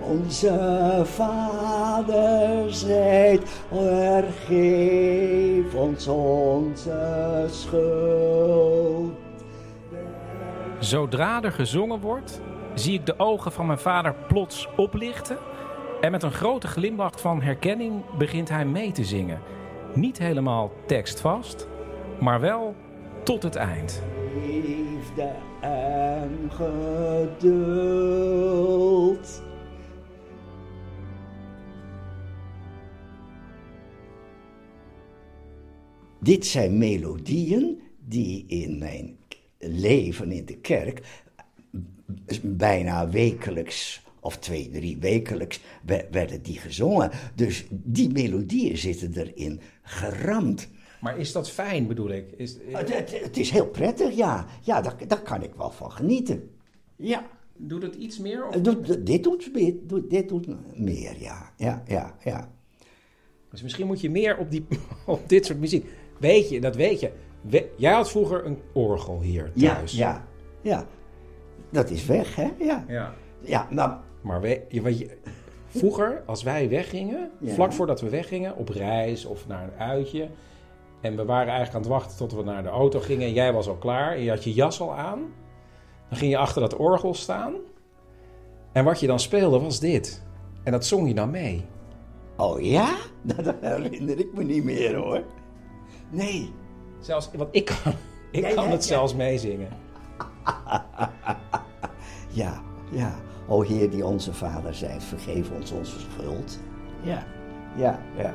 Onze 0.00 1.02
Vader 1.04 2.74
zijt, 2.74 3.48
vergeef 3.68 5.74
ons 5.74 6.08
onze 6.08 7.44
schuld. 7.50 9.12
Zodra 10.78 11.42
er 11.42 11.52
gezongen 11.52 12.00
wordt, 12.00 12.40
zie 12.74 12.94
ik 12.94 13.06
de 13.06 13.18
ogen 13.18 13.52
van 13.52 13.66
mijn 13.66 13.78
vader 13.78 14.14
plots 14.28 14.68
oplichten. 14.76 15.38
En 16.00 16.10
met 16.10 16.22
een 16.22 16.32
grote 16.32 16.66
glimlach 16.66 17.20
van 17.20 17.42
herkenning 17.42 18.16
begint 18.18 18.48
hij 18.48 18.66
mee 18.66 18.92
te 18.92 19.04
zingen. 19.04 19.40
Niet 19.94 20.18
helemaal 20.18 20.72
tekstvast, 20.86 21.68
maar 22.20 22.40
wel 22.40 22.74
tot 23.24 23.42
het 23.42 23.56
eind. 23.56 24.02
Liefde 24.44 25.32
en 25.60 26.50
geduld. 26.50 27.44
Dit 36.20 36.46
zijn 36.46 36.78
melodieën 36.78 37.82
die 37.98 38.44
in 38.46 38.78
mijn 38.78 39.16
leven 39.58 40.32
in 40.32 40.44
de 40.44 40.56
kerk 40.56 41.24
bijna 42.42 43.08
wekelijks 43.08 44.05
of 44.26 44.36
twee, 44.38 44.70
drie 44.70 44.96
wekelijks 44.98 45.60
we- 45.84 46.06
werden 46.10 46.42
die 46.42 46.58
gezongen. 46.58 47.10
Dus 47.34 47.66
die 47.70 48.10
melodieën 48.12 48.78
zitten 48.78 49.12
erin 49.16 49.60
geramd. 49.82 50.68
Maar 51.00 51.18
is 51.18 51.32
dat 51.32 51.50
fijn, 51.50 51.86
bedoel 51.86 52.10
ik? 52.10 52.32
Is, 52.36 52.56
Het, 52.70 52.94
het- 52.94 53.20
het 53.22 53.36
is 53.36 53.50
heel 53.50 53.66
prettig, 53.66 54.14
ja. 54.16 54.46
Ja, 54.62 54.80
daar, 54.80 54.94
daar 55.06 55.22
kan 55.22 55.42
ik 55.42 55.54
wel 55.54 55.70
van 55.70 55.90
genieten. 55.92 56.50
Ja. 56.96 57.26
Doet 57.58 57.82
het 57.82 57.94
iets 57.94 58.18
meer? 58.18 58.46
Of 58.46 58.54
Eh, 58.54 58.62
doet- 58.62 59.06
dit, 59.06 59.24
doet, 59.24 59.50
dit 60.10 60.28
doet 60.28 60.46
meer, 60.78 61.14
ja. 61.20 61.52
Ja, 61.56 61.82
ja, 61.86 62.16
ja. 62.24 62.50
Dus 63.50 63.62
misschien 63.62 63.86
moet 63.86 64.00
je 64.00 64.10
meer 64.10 64.36
op, 64.38 64.50
die, 64.50 64.66
op 65.06 65.28
dit 65.28 65.46
soort 65.46 65.58
muziek. 65.58 65.86
Weet 66.20 66.48
je, 66.48 66.60
dat 66.60 66.76
weet 66.76 67.00
je. 67.00 67.10
We- 67.40 67.68
jij 67.76 67.92
had 67.92 68.10
vroeger 68.10 68.44
een 68.46 68.58
orgel 68.72 69.20
hier 69.22 69.50
Ja, 69.54 69.74
thuis. 69.74 69.92
ja, 69.92 70.28
ja. 70.62 70.86
Dat 71.72 71.90
is 71.90 72.06
weg, 72.06 72.34
hè? 72.34 72.48
Ja. 72.58 72.84
Ja. 72.88 73.14
Ja, 73.42 73.66
nou... 73.70 74.00
Maar 74.26 74.40
we, 74.40 74.62
je, 74.68 74.82
weet 74.82 74.98
je, 74.98 75.18
vroeger, 75.66 76.22
als 76.26 76.42
wij 76.42 76.68
weggingen, 76.68 77.30
Ja. 77.40 77.52
vlak 77.54 77.72
voordat 77.72 78.00
we 78.00 78.08
weggingen, 78.08 78.56
op 78.56 78.68
reis 78.68 79.24
of 79.24 79.46
naar 79.46 79.62
een 79.62 79.78
uitje. 79.78 80.28
En 81.00 81.16
we 81.16 81.24
waren 81.24 81.52
eigenlijk 81.52 81.74
aan 81.74 81.80
het 81.80 81.90
wachten 81.90 82.16
tot 82.16 82.32
we 82.32 82.42
naar 82.42 82.62
de 82.62 82.68
auto 82.68 83.00
gingen. 83.00 83.26
En 83.26 83.32
jij 83.32 83.52
was 83.52 83.68
al 83.68 83.76
klaar 83.76 84.12
en 84.12 84.22
je 84.22 84.30
had 84.30 84.44
je 84.44 84.52
jas 84.52 84.80
al 84.80 84.94
aan. 84.94 85.20
Dan 86.08 86.18
ging 86.18 86.30
je 86.30 86.38
achter 86.38 86.60
dat 86.60 86.76
orgel 86.76 87.14
staan. 87.14 87.54
En 88.72 88.84
wat 88.84 89.00
je 89.00 89.06
dan 89.06 89.20
speelde 89.20 89.58
was 89.60 89.80
dit. 89.80 90.22
En 90.64 90.72
dat 90.72 90.86
zong 90.86 91.08
je 91.08 91.14
dan 91.14 91.30
mee. 91.30 91.64
Oh 92.36 92.60
ja? 92.60 92.96
Nou, 93.22 93.42
dat 93.42 93.54
herinner 93.60 94.18
ik 94.18 94.32
me 94.34 94.44
niet 94.44 94.64
meer, 94.64 94.94
hoor. 94.94 95.22
Nee. 96.10 96.52
Zelfs, 97.00 97.30
want 97.36 97.48
ik 97.52 97.64
kan, 97.64 97.92
ik 98.30 98.48
Ja, 98.48 98.54
kan 98.54 98.64
ja, 98.64 98.70
het 98.70 98.84
zelfs 98.84 99.14
meezingen. 99.14 99.68
Ja, 102.30 102.62
ja. 102.90 103.14
O 103.48 103.62
Heer 103.62 103.90
die 103.90 104.06
onze 104.06 104.32
Vader 104.32 104.74
zijt, 104.74 105.02
vergeef 105.04 105.50
ons 105.50 105.70
onze 105.70 105.98
schuld. 106.00 106.58
Ja, 107.02 107.26
ja, 107.76 107.98
ja. 108.16 108.34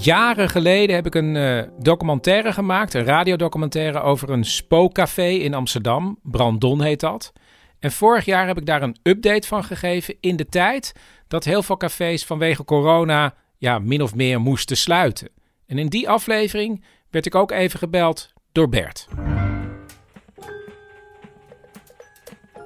Jaren 0.00 0.48
geleden 0.48 0.94
heb 0.94 1.06
ik 1.06 1.14
een 1.14 1.36
eh, 1.36 1.62
documentaire 1.78 2.52
gemaakt, 2.52 2.94
een 2.94 3.04
radiodocumentaire 3.04 4.00
over 4.00 4.30
een 4.30 4.44
spookcafé 4.44 5.28
in 5.28 5.54
Amsterdam. 5.54 6.18
Brandon 6.22 6.82
heet 6.82 7.00
dat. 7.00 7.32
En 7.78 7.92
vorig 7.92 8.24
jaar 8.24 8.46
heb 8.46 8.58
ik 8.58 8.66
daar 8.66 8.82
een 8.82 8.96
update 9.02 9.46
van 9.46 9.64
gegeven 9.64 10.16
in 10.20 10.36
de 10.36 10.46
tijd 10.46 10.92
dat 11.28 11.44
heel 11.44 11.62
veel 11.62 11.76
cafés 11.76 12.24
vanwege 12.24 12.64
corona 12.64 13.34
ja, 13.56 13.78
min 13.78 14.02
of 14.02 14.14
meer 14.14 14.40
moesten 14.40 14.76
sluiten. 14.76 15.28
En 15.66 15.78
in 15.78 15.88
die 15.88 16.08
aflevering 16.08 16.84
werd 17.10 17.26
ik 17.26 17.34
ook 17.34 17.50
even 17.50 17.78
gebeld 17.78 18.32
door 18.52 18.68
Bert. 18.68 19.08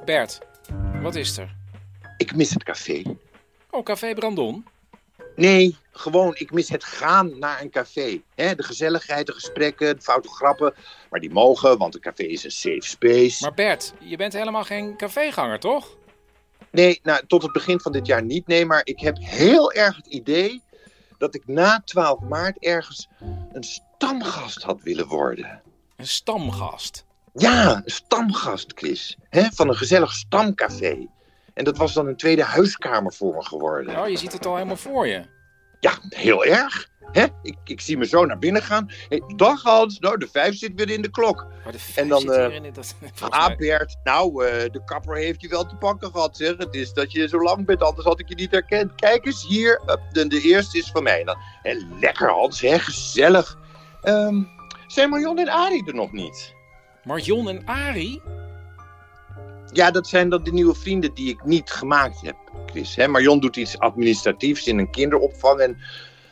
Bert, 0.05 0.41
wat 1.03 1.15
is 1.15 1.39
er? 1.39 1.57
Ik 2.17 2.35
mis 2.35 2.51
het 2.51 2.65
café. 2.65 3.03
Oh, 3.71 3.83
Café 3.83 4.15
Brandon? 4.15 4.65
Nee, 5.37 5.77
gewoon, 5.93 6.35
ik 6.35 6.53
mis 6.53 6.69
het 6.69 6.85
gaan 6.85 7.39
naar 7.39 7.61
een 7.61 7.71
café. 7.71 8.23
De 8.35 8.63
gezelligheid, 8.63 9.27
de 9.27 9.33
gesprekken, 9.33 9.97
de 9.97 10.03
foute 10.03 10.29
grappen. 10.29 10.75
Maar 11.11 11.21
die 11.21 11.31
mogen, 11.31 11.79
want 11.79 11.95
een 11.95 12.01
café 12.01 12.23
is 12.23 12.45
een 12.45 12.51
safe 12.51 12.83
space. 12.83 13.43
Maar 13.43 13.55
Bert, 13.55 13.95
je 13.99 14.17
bent 14.17 14.33
helemaal 14.33 14.65
geen 14.65 14.97
caféganger, 14.97 15.61
toch? 15.61 15.97
Nee, 16.71 17.01
nou, 17.03 17.27
tot 17.27 17.43
het 17.43 17.53
begin 17.53 17.81
van 17.81 17.93
dit 17.93 18.07
jaar 18.07 18.23
niet. 18.23 18.47
Nee, 18.47 18.67
maar 18.67 18.81
ik 18.85 19.01
heb 19.01 19.17
heel 19.21 19.73
erg 19.73 19.97
het 19.97 20.07
idee 20.07 20.63
dat 21.19 21.35
ik 21.35 21.43
na 21.47 21.83
12 21.85 22.21
maart 22.21 22.59
ergens 22.59 23.09
een 23.53 23.65
stamgast 23.65 24.63
had 24.63 24.83
willen 24.83 25.07
worden. 25.07 25.63
Een 25.97 26.07
stamgast? 26.07 27.05
Ja, 27.35 27.77
een 27.77 27.91
stamgast, 27.91 28.73
Chris. 28.75 29.17
Van 29.31 29.69
een 29.69 29.77
gezellig 29.77 30.13
stamcafé. 30.13 31.09
En 31.55 31.65
dat 31.65 31.77
was 31.77 31.93
dan 31.93 32.07
een 32.07 32.17
tweede 32.17 32.45
huiskamer 32.45 33.13
voor 33.13 33.35
me 33.35 33.45
geworden. 33.45 33.99
Oh, 33.99 34.09
je 34.09 34.17
ziet 34.17 34.33
het 34.33 34.47
al 34.47 34.55
helemaal 34.55 34.77
voor 34.77 35.07
je. 35.07 35.23
Ja, 35.81 35.93
heel 36.09 36.45
erg. 36.45 36.89
Hè? 37.13 37.27
Ik, 37.43 37.57
ik 37.65 37.81
zie 37.81 37.97
me 37.99 38.07
zo 38.07 38.25
naar 38.27 38.39
binnen 38.39 38.63
gaan. 38.63 38.91
Hey, 39.09 39.23
dag 39.37 39.63
Hans, 39.63 39.99
nou 39.99 40.19
de 40.19 40.29
vijf 40.33 40.55
zit 40.57 40.73
weer 40.75 40.91
in 40.91 41.03
de 41.03 41.11
klok. 41.11 41.47
en 41.97 42.09
dan, 42.09 42.21
zit 42.21 42.31
eh, 42.31 42.47
hier 42.47 42.65
in 42.65 42.73
dat- 42.73 42.95
ah 43.31 43.57
Bert, 43.57 43.97
nou 44.05 44.47
eh, 44.47 44.71
de 44.73 44.85
kapper 44.85 45.17
heeft 45.17 45.41
je 45.41 45.49
wel 45.49 45.67
te 45.67 45.77
pakken 45.77 46.11
gehad 46.11 46.37
zeg. 46.37 46.57
Het 46.57 46.75
is 46.75 46.93
dat 46.93 47.13
je 47.13 47.29
zo 47.29 47.43
lang 47.43 47.67
bent, 47.67 47.83
anders 47.83 48.07
had 48.07 48.21
ik 48.21 48.29
je 48.29 48.35
niet 48.35 48.51
herkend. 48.51 48.95
Kijk 48.95 49.27
eens 49.27 49.47
hier, 49.49 49.81
Hup, 49.87 50.01
de, 50.13 50.27
de 50.27 50.41
eerste 50.41 50.79
is 50.79 50.91
van 50.91 51.03
mij. 51.03 51.21
En 51.21 51.27
dan, 51.27 51.37
hè, 51.63 51.75
lekker 52.01 52.31
Hans, 52.31 52.61
hè, 52.61 52.79
gezellig. 52.79 53.59
Ehm, 54.03 54.43
zijn 54.87 55.11
Marion 55.11 55.39
en 55.39 55.49
Arie 55.49 55.87
er 55.87 55.95
nog 55.95 56.13
niet? 56.13 56.55
Marion 57.05 57.49
en 57.49 57.67
Arie? 57.67 58.23
Ja, 59.73 59.91
dat 59.91 60.09
zijn 60.09 60.29
dan 60.29 60.45
de 60.45 60.53
nieuwe 60.53 60.75
vrienden 60.75 61.15
die 61.15 61.29
ik 61.29 61.45
niet 61.45 61.71
gemaakt 61.71 62.21
heb, 62.21 62.37
Chris. 62.67 62.97
Hè? 62.97 63.09
Marion 63.09 63.41
doet 63.41 63.57
iets 63.57 63.79
administratiefs 63.79 64.67
in 64.67 64.79
een 64.79 64.91
kinderopvang. 64.91 65.61
En 65.61 65.79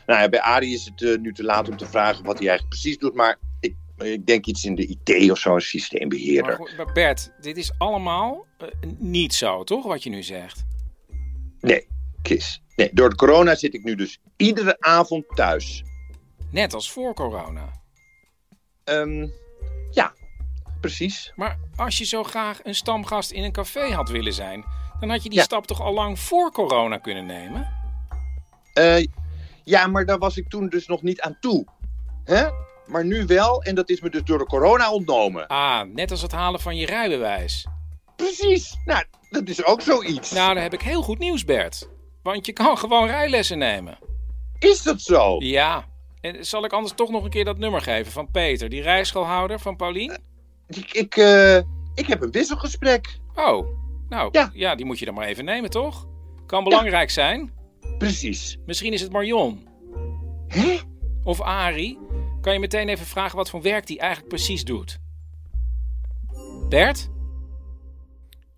nou 0.05 0.21
ja, 0.21 0.29
bij 0.29 0.41
Arie 0.41 0.73
is 0.73 0.85
het 0.85 1.01
eh, 1.01 1.17
nu 1.17 1.33
te 1.33 1.43
laat 1.43 1.69
om 1.69 1.77
te 1.77 1.85
vragen 1.85 2.25
wat 2.25 2.37
hij 2.39 2.47
eigenlijk 2.47 2.79
precies 2.79 2.97
doet. 2.97 3.13
Maar 3.13 3.39
ik, 3.59 3.75
ik 3.97 4.25
denk 4.25 4.45
iets 4.45 4.63
in 4.63 4.75
de 4.75 4.85
IT 4.85 5.31
of 5.31 5.37
zo, 5.37 5.55
een 5.55 5.61
systeembeheerder. 5.61 6.59
Maar, 6.59 6.73
maar 6.77 6.93
Bert, 6.93 7.31
dit 7.39 7.57
is 7.57 7.71
allemaal 7.77 8.45
eh, 8.57 8.67
niet 8.97 9.33
zo, 9.33 9.63
toch, 9.63 9.85
wat 9.85 10.03
je 10.03 10.09
nu 10.09 10.23
zegt? 10.23 10.63
Nee, 11.59 11.87
Chris. 12.23 12.61
Nee, 12.75 12.89
door 12.93 13.09
de 13.09 13.15
corona 13.15 13.55
zit 13.55 13.73
ik 13.73 13.83
nu 13.83 13.95
dus 13.95 14.19
iedere 14.37 14.75
avond 14.79 15.25
thuis. 15.35 15.83
Net 16.51 16.73
als 16.73 16.91
voor 16.91 17.13
corona. 17.13 17.81
Ehm, 18.83 19.27
precies. 20.81 21.31
Maar 21.35 21.57
als 21.75 21.97
je 21.97 22.05
zo 22.05 22.23
graag 22.23 22.59
een 22.63 22.75
stamgast 22.75 23.31
in 23.31 23.43
een 23.43 23.51
café 23.51 23.93
had 23.93 24.09
willen 24.09 24.33
zijn, 24.33 24.65
dan 24.99 25.09
had 25.09 25.23
je 25.23 25.29
die 25.29 25.37
Ja. 25.37 25.43
stap 25.43 25.65
toch 25.67 25.81
al 25.81 25.93
lang 25.93 26.19
voor 26.19 26.51
corona 26.51 26.97
kunnen 26.97 27.25
nemen? 27.25 27.69
Eh, 28.73 29.05
ja, 29.63 29.87
maar 29.87 30.05
daar 30.05 30.17
was 30.17 30.37
ik 30.37 30.49
toen 30.49 30.69
dus 30.69 30.87
nog 30.87 31.01
niet 31.01 31.21
aan 31.21 31.37
toe. 31.39 31.65
Hè? 32.23 32.45
Maar 32.85 33.05
nu 33.05 33.25
wel, 33.25 33.63
en 33.63 33.75
dat 33.75 33.89
is 33.89 34.01
me 34.01 34.09
dus 34.09 34.23
door 34.23 34.37
de 34.37 34.45
corona 34.45 34.91
ontnomen. 34.91 35.47
Ah, 35.47 35.81
net 35.81 36.11
als 36.11 36.21
het 36.21 36.31
halen 36.31 36.59
van 36.59 36.75
je 36.75 36.85
rijbewijs. 36.85 37.67
Precies. 38.15 38.77
Nou, 38.85 39.03
dat 39.29 39.47
is 39.49 39.65
ook 39.65 39.81
zoiets. 39.81 40.31
Nou, 40.31 40.53
dan 40.53 40.63
heb 40.63 40.73
ik 40.73 40.81
heel 40.81 41.01
goed 41.01 41.19
nieuws, 41.19 41.45
Bert. 41.45 41.89
Want 42.23 42.45
je 42.45 42.53
kan 42.53 42.77
gewoon 42.83 43.07
rijlessen 43.07 43.57
nemen. 43.57 43.97
Is 44.59 44.83
dat 44.83 45.01
zo? 45.01 45.35
Ja. 45.39 45.85
En 46.21 46.45
zal 46.45 46.65
ik 46.65 46.73
anders 46.73 46.93
toch 46.95 47.09
nog 47.09 47.23
een 47.23 47.29
keer 47.29 47.45
dat 47.45 47.57
nummer 47.57 47.81
geven 47.81 48.11
van 48.11 48.31
Peter, 48.31 48.69
die 48.69 48.81
rijschoolhouder 48.81 49.59
van 49.59 49.75
Paulien? 49.75 50.17
Ik, 50.75 50.91
ik, 50.91 51.15
eh, 51.15 51.57
ik 51.95 52.07
heb 52.07 52.21
een 52.21 52.31
wisselgesprek. 52.31 53.19
Oh, 53.35 53.67
nou 54.09 54.49
ja. 54.53 54.75
die 54.75 54.85
moet 54.85 54.99
je 54.99 55.05
dan 55.05 55.13
maar 55.13 55.27
even 55.27 55.45
nemen, 55.45 55.69
toch? 55.69 56.07
Kan 56.45 56.63
belangrijk 56.63 57.09
zijn. 57.09 57.51
Precies. 57.97 58.57
Misschien 58.65 58.93
is 58.93 59.01
het 59.01 59.11
Marion. 59.11 59.67
Of 61.23 61.41
Ari. 61.41 61.97
Kan 62.41 62.53
je 62.53 62.59
meteen 62.59 62.89
even 62.89 63.05
vragen 63.05 63.37
wat 63.37 63.49
voor 63.49 63.61
werk 63.61 63.87
die 63.87 63.99
eigenlijk 63.99 64.29
precies 64.29 64.63
doet? 64.63 64.99
Bert? 66.69 67.09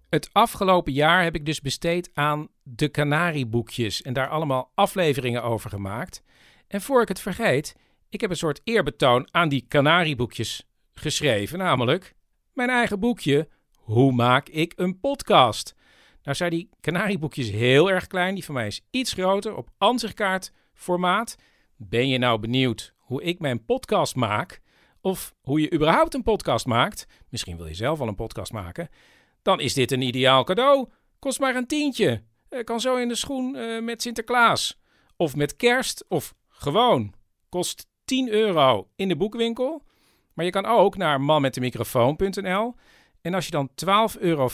Het 0.10 0.30
afgelopen 0.32 0.94
jaar 0.94 1.24
heb 1.24 1.36
ik 1.36 1.46
dus 1.46 1.62
besteed 1.62 2.10
aan 2.14 2.48
de 2.64 2.92
Canarieboekjes 2.92 4.02
en 4.02 4.14
daar 4.14 4.30
allemaal 4.30 4.72
afleveringen 4.76 5.44
over 5.44 5.70
gemaakt. 5.70 6.24
En 6.68 6.82
voor 6.82 7.02
ik 7.02 7.08
het 7.08 7.20
vergeet, 7.20 7.76
ik 8.10 8.22
heb 8.22 8.30
een 8.30 8.38
soort 8.38 8.62
eerbetoon 8.64 9.28
aan 9.32 9.50
die 9.50 9.66
Canarieboekjes 9.68 10.68
geschreven, 10.94 11.58
namelijk 11.58 12.16
mijn 12.54 12.70
eigen 12.70 13.00
boekje 13.00 13.48
Hoe 13.78 14.12
maak 14.12 14.50
ik 14.50 14.74
een 14.76 15.00
podcast? 15.00 15.76
Nou 16.24 16.36
zijn 16.36 16.52
die 16.52 16.70
Canarieboekjes 16.82 17.50
heel 17.50 17.92
erg 17.92 18.08
klein, 18.08 18.34
die 18.34 18.46
van 18.46 18.54
mij 18.54 18.68
is 18.68 18.82
iets 18.90 19.14
groter 19.14 19.56
op 19.56 19.70
ansichtkaart 19.78 20.52
formaat. 20.74 21.36
Ben 21.78 22.08
je 22.08 22.18
nou 22.18 22.40
benieuwd 22.40 22.94
hoe 22.98 23.24
ik 23.24 23.40
mijn 23.40 23.66
podcast 23.66 24.16
maak? 24.16 24.62
Of 25.02 25.36
hoe 25.42 25.62
je 25.62 25.74
überhaupt 25.74 26.14
een 26.14 26.24
podcast 26.24 26.66
maakt? 26.66 27.06
Misschien 27.30 27.58
wil 27.58 27.66
je 27.66 27.74
zelf 27.74 28.00
al 28.00 28.08
een 28.08 28.16
podcast 28.16 28.52
maken. 28.52 28.90
Dan 29.42 29.60
is 29.60 29.74
dit 29.74 29.92
een 29.92 30.02
ideaal 30.02 30.44
cadeau. 30.44 30.90
Kost 31.20 31.40
maar 31.40 31.56
een 31.56 31.68
tientje. 31.68 32.24
Eh, 32.50 32.64
Kan 32.64 32.80
zo 32.80 32.96
in 32.96 33.08
de 33.08 33.16
schoen 33.16 33.56
eh, 33.56 33.82
met 33.82 34.02
Sinterklaas. 34.02 34.80
Of 35.16 35.36
met 35.36 35.56
kerst. 35.56 36.06
Of 36.08 36.34
gewoon. 36.48 37.14
Kost 37.50 37.88
10 38.06 38.30
euro 38.30 38.90
in 38.96 39.08
de 39.08 39.16
boekwinkel. 39.16 39.84
Maar 40.34 40.46
je 40.46 40.52
kan 40.52 40.66
ook 40.66 40.98
naar 40.98 41.22
manmetdemicrofoon.nl. 41.22 42.76
En 43.22 43.34
als 43.34 43.46
je 43.46 43.52
dan 43.52 43.70
12,50 44.16 44.20
euro 44.20 44.50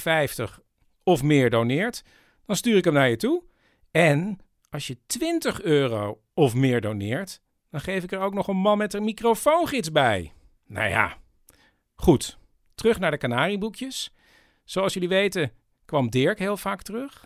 of 1.03 1.23
meer 1.23 1.49
doneert, 1.49 2.03
dan 2.45 2.55
stuur 2.55 2.77
ik 2.77 2.85
hem 2.85 2.93
naar 2.93 3.09
je 3.09 3.15
toe. 3.15 3.43
En 3.91 4.39
als 4.69 4.87
je 4.87 4.97
20 5.07 5.61
euro 5.61 6.21
of 6.33 6.55
meer 6.55 6.81
doneert, 6.81 7.41
dan 7.69 7.81
geef 7.81 8.03
ik 8.03 8.11
er 8.11 8.19
ook 8.19 8.33
nog 8.33 8.47
een 8.47 8.57
man 8.57 8.77
met 8.77 8.93
een 8.93 9.03
microfoongids 9.03 9.91
bij. 9.91 10.33
Nou 10.65 10.89
ja, 10.89 11.17
goed. 11.95 12.37
terug 12.75 12.99
naar 12.99 13.11
de 13.11 13.17
Canarieboekjes. 13.17 14.13
Zoals 14.63 14.93
jullie 14.93 15.09
weten 15.09 15.51
kwam 15.85 16.09
Dirk 16.09 16.39
heel 16.39 16.57
vaak 16.57 16.81
terug. 16.81 17.25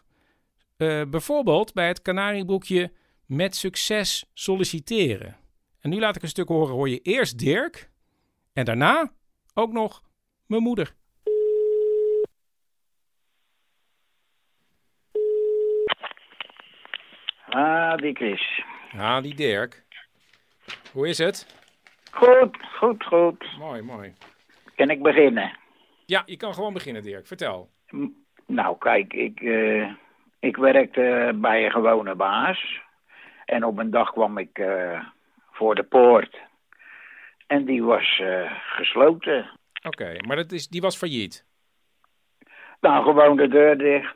Uh, 0.78 1.02
bijvoorbeeld 1.06 1.74
bij 1.74 1.88
het 1.88 2.02
Canarieboekje 2.02 2.92
Met 3.26 3.56
succes 3.56 4.26
solliciteren. 4.34 5.38
En 5.80 5.90
nu 5.90 6.00
laat 6.00 6.16
ik 6.16 6.22
een 6.22 6.28
stuk 6.28 6.48
horen, 6.48 6.74
hoor 6.74 6.90
je 6.90 7.02
eerst 7.02 7.40
Dirk 7.40 7.90
en 8.54 8.66
daarna 8.66 9.12
ook 9.54 9.72
nog 9.72 10.02
mijn 10.46 10.62
moeder. 10.62 10.94
Ah, 17.50 17.96
die 17.96 18.16
Chris. 18.16 18.64
Ah, 18.98 19.22
die 19.22 19.36
Dirk. 19.36 19.84
Hoe 20.92 21.08
is 21.08 21.18
het? 21.18 21.62
Goed, 22.12 22.58
goed, 22.78 23.04
goed. 23.04 23.58
Mooi, 23.58 23.82
mooi. 23.82 24.14
Kan 24.76 24.90
ik 24.90 25.02
beginnen? 25.02 25.58
Ja, 26.06 26.24
je 26.26 26.38
kan 26.38 26.54
gewoon 26.54 26.74
beginnen, 26.74 27.04
Dirk. 27.04 27.28
Vertel. 27.28 27.70
Nou, 28.46 28.78
kijk, 28.78 29.14
ik, 29.14 29.42
uh, 29.42 29.92
ik 30.40 30.58
werkte 30.58 31.32
bij 31.36 31.66
een 31.66 31.72
gewone 31.72 32.16
baas. 32.16 32.82
En 33.46 33.64
op 33.64 33.78
een 33.78 33.92
dag 33.92 34.12
kwam 34.12 34.38
ik 34.38 34.60
uh, 34.60 35.04
voor 35.52 35.76
de 35.76 35.84
poort. 35.84 36.42
En 37.54 37.66
die 37.66 37.84
was 37.84 38.20
uh, 38.20 38.52
gesloten. 38.56 39.50
Oké, 39.84 40.16
maar 40.28 40.36
dat 40.36 40.52
is, 40.52 40.68
die 40.68 40.82
was 40.82 40.98
failliet? 40.98 41.46
Nou, 42.82 43.04
gewoon 43.04 43.38
de 43.38 43.48
deur 43.48 43.78
dicht. 43.78 44.16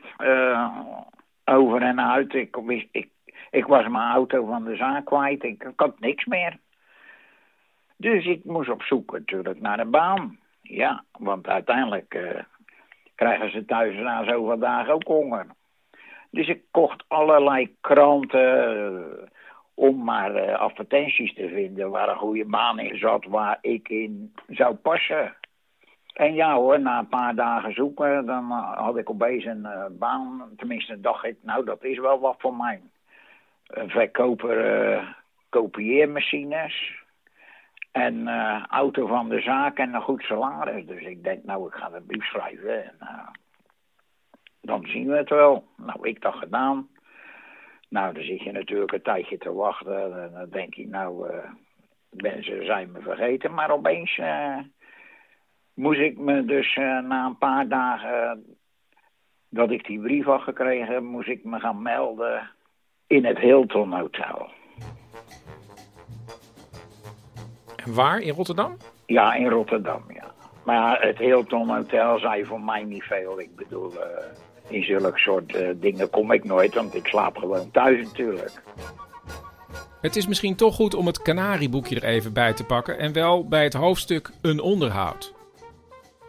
over 1.44 1.82
en 1.82 2.00
uit. 2.00 2.34
Ik, 2.34 2.56
ik, 2.90 3.08
ik 3.50 3.66
was 3.66 3.88
mijn 3.88 4.12
auto 4.12 4.46
van 4.46 4.64
de 4.64 4.76
zaak 4.76 5.04
kwijt. 5.04 5.42
Ik, 5.42 5.62
ik 5.62 5.72
had 5.80 6.00
niks 6.00 6.24
meer. 6.24 6.58
Dus 7.96 8.26
ik 8.26 8.44
moest 8.44 8.68
op 8.68 8.82
zoek 8.82 9.12
natuurlijk 9.12 9.60
naar 9.60 9.78
een 9.78 9.90
baan. 9.90 10.38
Ja, 10.62 11.04
want 11.18 11.46
uiteindelijk 11.46 12.14
uh, 12.14 12.40
krijgen 13.14 13.50
ze 13.50 13.64
thuis 13.64 13.96
na 13.96 14.24
zoveel 14.24 14.58
dagen 14.58 14.94
ook 14.94 15.06
honger. 15.06 15.46
Dus 16.30 16.48
ik 16.48 16.62
kocht 16.70 17.04
allerlei 17.08 17.76
kranten 17.80 19.30
om 19.78 20.04
maar 20.04 20.48
uh, 20.48 20.58
advertenties 20.58 21.34
te 21.34 21.48
vinden 21.48 21.90
waar 21.90 22.08
een 22.08 22.16
goede 22.16 22.44
baan 22.44 22.78
in 22.78 22.98
zat, 22.98 23.24
waar 23.24 23.58
ik 23.60 23.88
in 23.88 24.34
zou 24.48 24.74
passen. 24.74 25.36
En 26.12 26.34
ja 26.34 26.54
hoor, 26.54 26.80
na 26.80 26.98
een 26.98 27.08
paar 27.08 27.34
dagen 27.34 27.72
zoeken, 27.72 28.26
dan 28.26 28.50
had 28.50 28.96
ik 28.96 29.10
opeens 29.10 29.44
een 29.44 29.66
baan. 29.98 30.50
Tenminste, 30.56 31.00
dacht 31.00 31.24
ik, 31.24 31.36
nou 31.42 31.64
dat 31.64 31.84
is 31.84 31.98
wel 31.98 32.20
wat 32.20 32.36
voor 32.38 32.54
mij. 32.54 32.80
Een 33.66 33.90
verkoper 33.90 35.16
kopieermachines 35.48 37.02
en 37.92 38.14
uh, 38.14 38.64
auto 38.66 39.06
van 39.06 39.28
de 39.28 39.40
zaak 39.40 39.78
en 39.78 39.94
een 39.94 40.02
goed 40.02 40.22
salaris. 40.22 40.86
Dus 40.86 41.02
ik 41.02 41.24
denk, 41.24 41.44
nou, 41.44 41.66
ik 41.66 41.74
ga 41.74 41.92
een 41.92 42.06
brief 42.06 42.24
schrijven 42.24 42.84
en 42.84 42.96
uh, 43.02 43.28
dan 44.60 44.86
zien 44.86 45.08
we 45.08 45.16
het 45.16 45.28
wel. 45.28 45.64
Nou, 45.76 46.08
ik 46.08 46.20
dat 46.20 46.34
gedaan. 46.34 46.88
Nou, 47.88 48.14
dan 48.14 48.22
zit 48.22 48.42
je 48.42 48.52
natuurlijk 48.52 48.92
een 48.92 49.02
tijdje 49.02 49.38
te 49.38 49.52
wachten. 49.52 50.22
En 50.22 50.30
dan 50.32 50.48
denk 50.50 50.74
je, 50.74 50.88
nou, 50.88 51.30
uh, 51.30 51.50
mensen 52.10 52.64
zijn 52.64 52.92
me 52.92 53.00
vergeten. 53.00 53.54
Maar 53.54 53.70
opeens 53.70 54.20
moest 55.74 56.00
ik 56.00 56.18
me 56.18 56.44
dus 56.44 56.74
na 56.76 57.26
een 57.26 57.38
paar 57.38 57.68
dagen 57.68 58.44
dat 59.48 59.70
ik 59.70 59.86
die 59.86 60.00
brief 60.00 60.24
had 60.24 60.42
gekregen, 60.42 61.04
moest 61.04 61.28
ik 61.28 61.44
me 61.44 61.60
gaan 61.60 61.82
melden 61.82 62.50
in 63.06 63.24
het 63.24 63.38
Hilton 63.38 63.92
Hotel. 63.92 64.50
Waar? 67.86 68.20
In 68.20 68.34
Rotterdam? 68.34 68.76
Ja, 69.06 69.34
in 69.34 69.48
Rotterdam, 69.48 70.04
ja. 70.12 70.27
Maar 70.68 71.02
het 71.02 71.18
Hilton 71.18 71.68
Hotel 71.70 72.18
zei 72.18 72.44
voor 72.44 72.60
mij 72.60 72.84
niet 72.84 73.02
veel. 73.02 73.40
Ik 73.40 73.56
bedoel, 73.56 73.92
uh, 73.92 74.00
in 74.68 74.84
zulke 74.84 75.18
soort 75.18 75.54
uh, 75.54 75.68
dingen 75.74 76.10
kom 76.10 76.32
ik 76.32 76.44
nooit, 76.44 76.74
want 76.74 76.94
ik 76.94 77.06
slaap 77.06 77.36
gewoon 77.36 77.70
thuis 77.70 78.06
natuurlijk. 78.06 78.62
Het 80.00 80.16
is 80.16 80.26
misschien 80.26 80.56
toch 80.56 80.74
goed 80.74 80.94
om 80.94 81.06
het 81.06 81.22
Canarieboekje 81.22 81.96
er 81.96 82.04
even 82.04 82.32
bij 82.32 82.52
te 82.52 82.64
pakken 82.64 82.98
en 82.98 83.12
wel 83.12 83.48
bij 83.48 83.64
het 83.64 83.72
hoofdstuk 83.72 84.30
Een 84.42 84.60
onderhoud. 84.60 85.32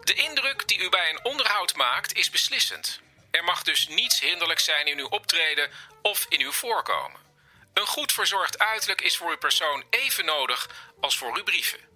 De 0.04 0.14
indruk 0.30 0.68
die 0.68 0.80
u 0.86 0.90
bij 0.90 1.10
een 1.14 1.32
onderhoud 1.32 1.76
maakt 1.76 2.18
is 2.18 2.30
beslissend. 2.30 3.02
Er 3.32 3.44
mag 3.44 3.64
dus 3.64 3.88
niets 3.88 4.22
hinderlijk 4.22 4.60
zijn 4.60 4.86
in 4.88 5.00
uw 5.00 5.08
optreden 5.08 5.70
of 6.02 6.26
in 6.30 6.42
uw 6.42 6.52
voorkomen. 6.52 7.20
Een 7.74 7.88
goed 7.88 8.12
verzorgd 8.12 8.60
uiterlijk 8.60 9.02
is 9.02 9.18
voor 9.18 9.30
uw 9.30 9.38
persoon 9.38 9.84
even 9.90 10.26
nodig 10.26 10.70
als 11.00 11.18
voor 11.18 11.38
uw 11.38 11.44
brieven. 11.44 11.89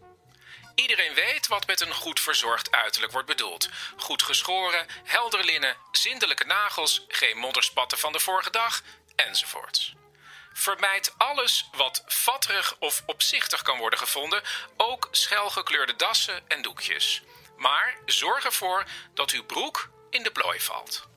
Iedereen 0.76 1.14
weet 1.14 1.48
wat 1.48 1.68
met 1.68 1.82
een 1.82 1.94
goed 1.94 2.20
verzorgd 2.20 2.72
uiterlijk 2.72 3.12
wordt 3.12 3.28
bedoeld. 3.28 3.70
Goed 3.98 4.24
geschoren, 4.24 4.88
helder 5.04 5.44
linnen, 5.44 5.78
zindelijke 5.92 6.46
nagels, 6.46 7.06
geen 7.08 7.38
modderspatten 7.38 7.98
van 7.98 8.12
de 8.12 8.20
vorige 8.20 8.50
dag, 8.50 8.82
enzovoorts. 9.16 9.94
Vermijd 10.54 11.14
alles 11.18 11.70
wat 11.76 12.04
vatterig 12.06 12.76
of 12.80 13.04
opzichtig 13.06 13.62
kan 13.62 13.78
worden 13.78 14.00
gevonden, 14.00 14.44
ook 14.78 15.08
schelgekleurde 15.12 15.96
dassen 15.96 16.44
en 16.48 16.62
doekjes. 16.62 17.22
Maar 17.58 17.98
zorg 18.06 18.46
ervoor 18.46 18.86
dat 19.14 19.32
uw 19.32 19.46
broek 19.46 19.90
in 20.10 20.24
de 20.24 20.32
plooi 20.32 20.60
valt. 20.60 21.08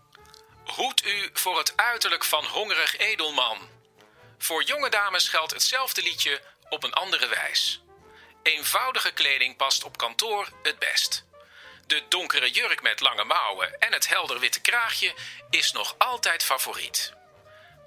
Hoed 0.64 1.04
u 1.04 1.30
voor 1.32 1.58
het 1.58 1.76
uiterlijk 1.76 2.24
van 2.24 2.44
hongerig 2.44 2.96
edelman. 2.96 3.68
Voor 4.38 4.62
jonge 4.62 4.90
dames 4.90 5.28
geldt 5.28 5.52
hetzelfde 5.52 6.02
liedje 6.02 6.42
op 6.68 6.84
een 6.84 6.92
andere 6.92 7.26
wijs. 7.28 7.80
Eenvoudige 8.46 9.12
kleding 9.12 9.56
past 9.56 9.84
op 9.84 9.98
kantoor 9.98 10.48
het 10.62 10.78
best. 10.78 11.24
De 11.86 12.02
donkere 12.08 12.50
jurk 12.50 12.82
met 12.82 13.00
lange 13.00 13.24
mouwen 13.24 13.80
en 13.80 13.92
het 13.92 14.08
helder 14.08 14.40
witte 14.40 14.60
kraagje 14.60 15.14
is 15.50 15.72
nog 15.72 15.94
altijd 15.98 16.44
favoriet. 16.44 17.12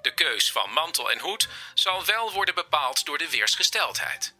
De 0.02 0.14
keus 0.14 0.52
van 0.52 0.70
mantel 0.70 1.10
en 1.10 1.18
hoed 1.18 1.48
zal 1.74 2.04
wel 2.04 2.32
worden 2.32 2.54
bepaald 2.54 3.04
door 3.04 3.18
de 3.18 3.30
weersgesteldheid. 3.30 4.34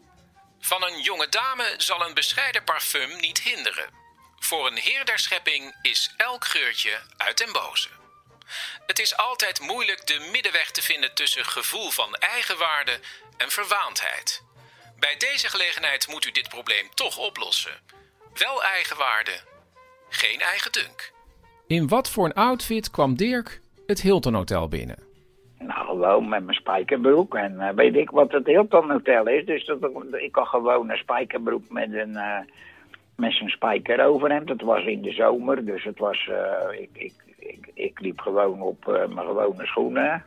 Van 0.61 0.83
een 0.83 1.01
jonge 1.01 1.29
dame 1.29 1.75
zal 1.77 2.07
een 2.07 2.15
bescheiden 2.15 2.65
parfum 2.65 3.21
niet 3.21 3.41
hinderen. 3.41 3.91
Voor 4.39 4.67
een 4.67 4.79
heer 4.79 5.05
der 5.05 5.19
schepping 5.19 5.77
is 5.83 6.15
elk 6.17 6.45
geurtje 6.45 7.01
uit 7.17 7.39
den 7.39 7.53
boze. 7.53 7.89
Het 8.87 8.99
is 8.99 9.17
altijd 9.17 9.61
moeilijk 9.61 10.07
de 10.07 10.19
middenweg 10.19 10.71
te 10.71 10.83
vinden 10.83 11.15
tussen 11.15 11.47
gevoel 11.47 11.91
van 11.91 12.15
eigenwaarde 12.15 13.01
en 13.37 13.51
verwaandheid. 13.51 14.49
Bij 15.01 15.15
deze 15.19 15.49
gelegenheid 15.49 16.09
moet 16.11 16.27
u 16.27 16.31
dit 16.31 16.49
probleem 16.49 16.87
toch 16.95 17.19
oplossen. 17.29 17.73
Wel 18.35 18.63
eigenwaarde, 18.63 19.37
geen 20.09 20.41
eigen 20.41 20.73
dunk. 20.73 21.13
In 21.67 21.89
wat 21.89 22.11
voor 22.11 22.25
een 22.25 22.35
outfit 22.35 22.91
kwam 22.91 23.17
Dirk 23.17 23.61
het 23.87 24.01
Hilton 24.01 24.35
Hotel 24.35 24.69
binnen? 24.69 24.99
Nou, 25.59 25.87
gewoon 25.87 26.29
met 26.29 26.45
mijn 26.45 26.57
spijkerbroek. 26.57 27.35
En 27.35 27.53
uh, 27.53 27.69
weet 27.69 27.97
ik 27.97 28.11
wat 28.11 28.33
het 28.33 28.47
Hilton 28.47 28.91
Hotel 28.91 29.27
is. 29.27 29.47
Dus 29.47 29.65
dat, 29.65 29.81
ik 30.13 30.35
had 30.35 30.47
gewoon 30.47 30.91
een 30.91 30.97
spijkerbroek 30.97 31.69
met 31.69 31.93
een... 31.93 32.11
Uh, 32.11 32.39
met 33.17 33.33
zijn 33.33 33.51
spijker 33.51 34.05
overhemd. 34.05 34.49
Het 34.49 34.63
was 34.63 34.85
in 34.85 35.03
de 35.03 35.13
zomer, 35.13 35.65
dus 35.65 35.85
het 35.85 35.99
was... 35.99 36.29
Uh, 36.31 36.81
ik, 36.81 36.91
ik, 36.93 37.15
ik, 37.39 37.71
ik, 37.75 38.01
liep 38.01 38.21
gewoon 38.21 38.61
op 38.61 38.87
mijn 38.87 39.27
gewone 39.27 39.67
schoenen. 39.67 40.25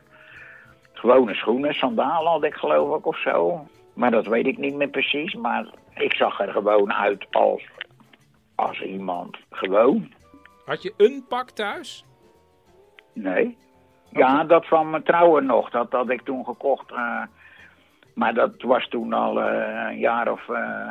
Gewone 0.92 1.34
schoenen, 1.34 1.74
sandalen 1.74 2.32
had 2.32 2.44
ik 2.44 2.54
geloof 2.54 2.98
ik 2.98 3.06
of 3.06 3.20
zo. 3.20 3.66
Maar 3.94 4.10
dat 4.10 4.26
weet 4.26 4.46
ik 4.46 4.58
niet 4.58 4.74
meer 4.74 4.88
precies. 4.88 5.34
Maar 5.34 5.66
ik 5.94 6.14
zag 6.14 6.40
er 6.40 6.52
gewoon 6.52 6.92
uit 6.92 7.26
als, 7.30 7.62
als 8.54 8.82
iemand 8.82 9.36
gewoon. 9.50 10.12
Had 10.64 10.82
je 10.82 10.94
een 10.96 11.24
pak 11.28 11.50
thuis? 11.50 12.04
Nee. 13.12 13.56
Ja, 14.10 14.44
dat 14.44 14.66
van 14.66 14.90
mijn 14.90 15.02
trouwen 15.02 15.46
nog. 15.46 15.70
Dat 15.70 15.92
had 15.92 16.10
ik 16.10 16.22
toen 16.22 16.44
gekocht. 16.44 16.90
Uh, 16.90 17.22
maar 18.14 18.34
dat 18.34 18.62
was 18.62 18.88
toen 18.88 19.12
al 19.12 19.38
uh, 19.38 19.88
een 19.88 19.98
jaar 19.98 20.32
of 20.32 20.48
uh, 20.48 20.90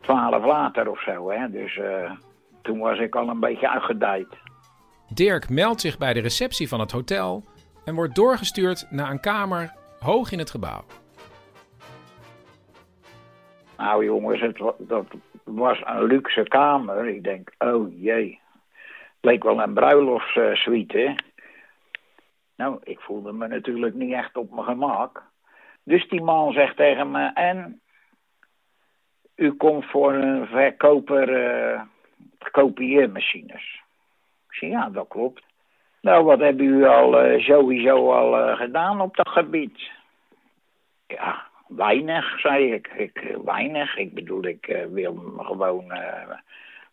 twaalf 0.00 0.44
later 0.44 0.90
of 0.90 1.02
zo. 1.02 1.30
Hè? 1.30 1.50
Dus 1.50 1.80
toen 2.62 2.78
was 2.78 2.98
ik 2.98 3.14
al 3.14 3.28
een 3.28 3.40
beetje 3.40 3.70
uitgedijd. 3.70 4.26
Dirk 5.14 5.48
meldt 5.48 5.80
zich 5.80 5.98
bij 5.98 6.12
de 6.12 6.20
receptie 6.20 6.68
van 6.68 6.80
het 6.80 6.90
hotel 6.90 7.44
en 7.84 7.94
wordt 7.94 8.14
doorgestuurd 8.14 8.86
naar 8.90 9.10
een 9.10 9.20
kamer 9.20 9.72
hoog 9.98 10.32
in 10.32 10.38
het 10.38 10.50
gebouw. 10.50 10.84
Nou 13.80 14.04
jongens, 14.04 14.40
het, 14.40 14.62
dat 14.78 15.06
was 15.44 15.82
een 15.84 16.04
luxe 16.04 16.42
kamer. 16.42 17.06
Ik 17.08 17.24
denk, 17.24 17.54
oh 17.58 18.02
jee. 18.02 18.40
Leek 19.20 19.42
wel 19.42 19.62
een 19.62 19.74
bruiloftssuite. 19.74 21.16
Nou, 22.56 22.78
ik 22.82 23.00
voelde 23.00 23.32
me 23.32 23.48
natuurlijk 23.48 23.94
niet 23.94 24.12
echt 24.12 24.36
op 24.36 24.50
mijn 24.50 24.64
gemak. 24.64 25.22
Dus 25.82 26.08
die 26.08 26.22
man 26.22 26.52
zegt 26.52 26.76
tegen 26.76 27.10
me, 27.10 27.30
en 27.34 27.80
u 29.34 29.52
komt 29.52 29.84
voor 29.84 30.12
een 30.12 30.46
verkoper 30.46 31.28
uh, 31.28 31.82
kopieermachines. 32.50 33.82
Ik 34.48 34.54
zeg, 34.54 34.70
ja, 34.70 34.88
dat 34.88 35.08
klopt. 35.08 35.42
Nou, 36.00 36.24
wat 36.24 36.38
hebben 36.38 36.66
u 36.66 36.84
al 36.84 37.26
uh, 37.26 37.44
sowieso 37.44 38.12
al 38.12 38.48
uh, 38.48 38.56
gedaan 38.56 39.00
op 39.00 39.16
dat 39.16 39.28
gebied? 39.28 39.90
Ja, 41.06 41.49
weinig, 41.76 42.40
zei 42.40 42.72
ik. 42.72 42.88
ik 42.96 43.36
weinig. 43.44 43.96
Ik 43.96 44.14
bedoel, 44.14 44.44
ik 44.44 44.86
wil 44.90 45.14
me 45.14 45.44
gewoon 45.44 45.92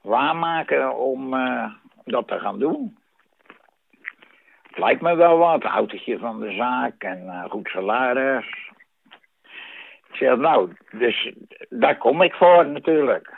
waarmaken 0.02 0.98
om 0.98 1.34
eh, 1.34 1.72
dat 2.06 2.28
te 2.28 2.40
gaan 2.40 2.60
doen. 2.60 2.98
Lijkt 4.70 5.02
me 5.02 5.16
wel 5.16 5.38
wat, 5.38 5.64
autootje 5.64 6.20
van 6.20 6.40
de 6.40 6.52
zaak 6.52 7.04
en 7.04 7.30
eh, 7.30 7.50
goed 7.50 7.68
salaris. 7.68 8.70
Ik 10.10 10.16
zeg, 10.16 10.38
nou, 10.38 10.72
dus 10.92 11.32
daar 11.70 11.98
kom 11.98 12.22
ik 12.22 12.34
voor 12.34 12.68
natuurlijk. 12.68 13.36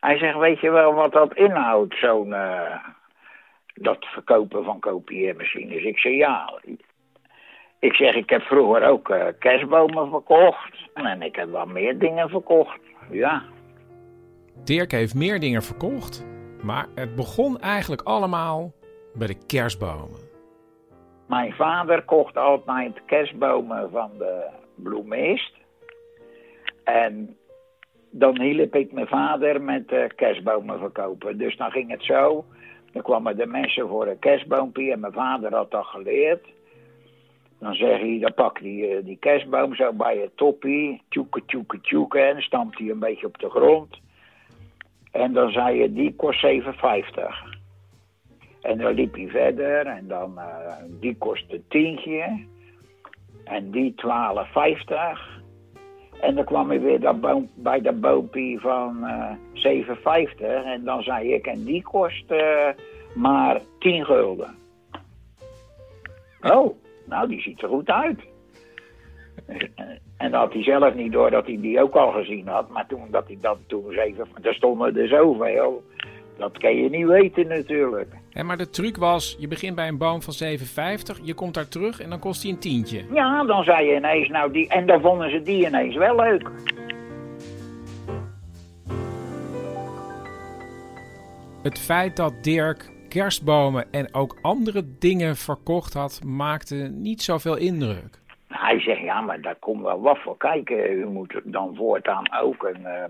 Hij 0.00 0.18
zegt, 0.18 0.38
weet 0.38 0.60
je 0.60 0.70
wel 0.70 0.94
wat 0.94 1.12
dat 1.12 1.36
inhoudt, 1.36 1.94
zo'n... 1.98 2.32
eh, 2.32 2.84
dat 3.74 4.04
verkopen 4.04 4.64
van 4.64 4.80
kopieermachines. 4.80 5.82
Ik 5.82 5.98
zeg, 5.98 6.12
ja. 6.12 6.60
Ik 7.78 7.94
zeg, 7.94 8.14
ik 8.14 8.30
heb 8.30 8.42
vroeger 8.42 8.88
ook 8.88 9.08
eh, 9.08 9.26
kerstbomen 9.38 10.10
verkocht. 10.10 10.88
En 10.94 11.22
ik 11.22 11.36
heb 11.36 11.50
wel 11.50 11.66
meer 11.66 11.98
dingen 11.98 12.28
verkocht. 12.28 12.80
Ja. 13.10 13.42
Dirk 14.64 14.92
heeft 14.92 15.14
meer 15.14 15.40
dingen 15.40 15.62
verkocht, 15.62 16.26
maar 16.62 16.86
het 16.94 17.14
begon 17.14 17.58
eigenlijk 17.58 18.02
allemaal 18.02 18.72
bij 19.14 19.26
de 19.26 19.46
kerstbomen. 19.46 20.20
Mijn 21.26 21.52
vader 21.52 22.02
kocht 22.02 22.36
altijd 22.36 23.00
kerstbomen 23.06 23.90
van 23.90 24.10
de 24.18 24.46
bloemist. 24.74 25.52
En 26.84 27.36
dan 28.10 28.40
hielp 28.40 28.74
ik 28.74 28.92
mijn 28.92 29.06
vader 29.06 29.62
met 29.62 29.92
eh, 29.92 30.04
kerstbomen 30.16 30.78
verkopen. 30.78 31.38
Dus 31.38 31.56
dan 31.56 31.70
ging 31.70 31.90
het 31.90 32.02
zo. 32.02 32.44
Dan 32.92 33.02
kwamen 33.02 33.36
de 33.36 33.46
mensen 33.46 33.88
voor 33.88 34.06
een 34.06 34.18
kerstboompje 34.18 34.92
en 34.92 35.00
mijn 35.00 35.12
vader 35.12 35.54
had 35.54 35.70
dat 35.70 35.84
geleerd. 35.84 36.46
Dan 37.58 37.74
zeg 37.74 38.00
hij, 38.00 38.18
dan 38.20 38.34
pak 38.34 38.58
hij 38.58 38.96
eh, 38.96 39.04
die 39.04 39.16
kerstboom 39.16 39.74
zo 39.74 39.92
bij 39.92 40.16
je 40.16 40.30
toppie. 40.34 41.02
Tjoeke, 41.08 41.42
tjoeke, 41.46 41.80
tjoeke. 41.80 42.18
En 42.18 42.42
stampt 42.42 42.78
hij 42.78 42.90
een 42.90 42.98
beetje 42.98 43.26
op 43.26 43.38
de 43.38 43.50
grond. 43.50 43.98
En 45.12 45.32
dan 45.32 45.50
zei 45.50 45.80
je, 45.80 45.92
die 45.92 46.14
kost 46.14 46.46
7,50. 46.46 46.50
En 48.62 48.78
dan 48.78 48.92
liep 48.92 49.14
hij 49.14 49.28
verder 49.28 49.86
en 49.86 50.08
dan, 50.08 50.38
eh, 50.38 50.74
die 51.00 51.16
kost 51.16 51.52
een 51.52 51.64
tientje. 51.68 52.44
En 53.44 53.70
die 53.70 53.94
12,50. 53.94 55.34
En 56.20 56.34
dan 56.34 56.44
kwam 56.44 56.68
hij 56.68 56.80
weer 56.80 57.00
dat 57.00 57.20
boom, 57.20 57.48
bij 57.54 57.80
dat 57.80 58.00
boompje 58.00 58.58
van 58.58 59.04
eh 59.04 59.32
7,50. 59.52 60.64
En 60.64 60.84
dan 60.84 61.02
zei 61.02 61.32
ik, 61.32 61.46
en 61.46 61.64
die 61.64 61.82
kost 61.82 62.24
maar 63.14 63.60
10 63.78 64.04
gulden. 64.04 64.54
Oh, 66.42 66.76
nou 67.08 67.28
die 67.28 67.40
ziet 67.40 67.62
er 67.62 67.68
goed 67.68 67.90
uit. 67.90 68.20
En 70.16 70.30
dat 70.30 70.40
had 70.40 70.52
hij 70.52 70.62
zelf 70.62 70.94
niet 70.94 71.12
door 71.12 71.30
dat 71.30 71.46
hij 71.46 71.58
die 71.60 71.82
ook 71.82 71.94
al 71.94 72.10
gezien 72.10 72.48
had. 72.48 72.68
Maar 72.68 72.86
toen 72.86 73.06
dat 73.10 73.26
hij 73.26 73.38
dat 73.40 73.58
toen 73.66 73.92
zeven, 73.92 74.28
er 74.42 74.54
stonden 74.54 74.96
er 74.96 75.08
zoveel. 75.08 75.82
Dat 76.38 76.58
kan 76.58 76.76
je 76.76 76.90
niet 76.90 77.06
weten 77.06 77.46
natuurlijk. 77.46 78.14
Hè, 78.30 78.42
maar 78.42 78.56
de 78.56 78.70
truc 78.70 78.96
was, 78.96 79.36
je 79.38 79.48
begint 79.48 79.74
bij 79.74 79.88
een 79.88 79.98
boom 79.98 80.22
van 80.22 80.34
7,50, 80.58 81.22
je 81.22 81.34
komt 81.34 81.54
daar 81.54 81.68
terug 81.68 82.00
en 82.00 82.10
dan 82.10 82.18
kost 82.18 82.42
hij 82.42 82.52
een 82.52 82.58
tientje. 82.58 83.04
Ja, 83.12 83.44
dan 83.44 83.64
zei 83.64 83.86
je 83.86 83.96
ineens, 83.96 84.28
nou 84.28 84.52
die, 84.52 84.68
en 84.68 84.86
dan 84.86 85.00
vonden 85.00 85.30
ze 85.30 85.42
die 85.42 85.66
ineens 85.66 85.96
wel 85.96 86.16
leuk. 86.16 86.50
Het 91.62 91.78
feit 91.78 92.16
dat 92.16 92.32
Dirk 92.42 92.90
kerstbomen 93.16 93.92
en 93.92 94.14
ook 94.14 94.38
andere 94.42 94.82
dingen 94.98 95.36
verkocht 95.36 95.94
had, 95.94 96.20
maakte 96.24 96.74
niet 96.92 97.22
zoveel 97.22 97.56
indruk. 97.56 98.18
Hij 98.48 98.80
zegt, 98.80 99.00
ja, 99.00 99.20
maar 99.20 99.40
daar 99.40 99.54
komt 99.54 99.82
wel 99.82 100.00
wat 100.00 100.18
voor 100.18 100.36
kijken. 100.36 100.92
U 100.92 101.06
moet 101.06 101.40
dan 101.44 101.74
voortaan 101.76 102.40
ook 102.42 102.62
een 102.62 102.86
eh, 102.86 103.04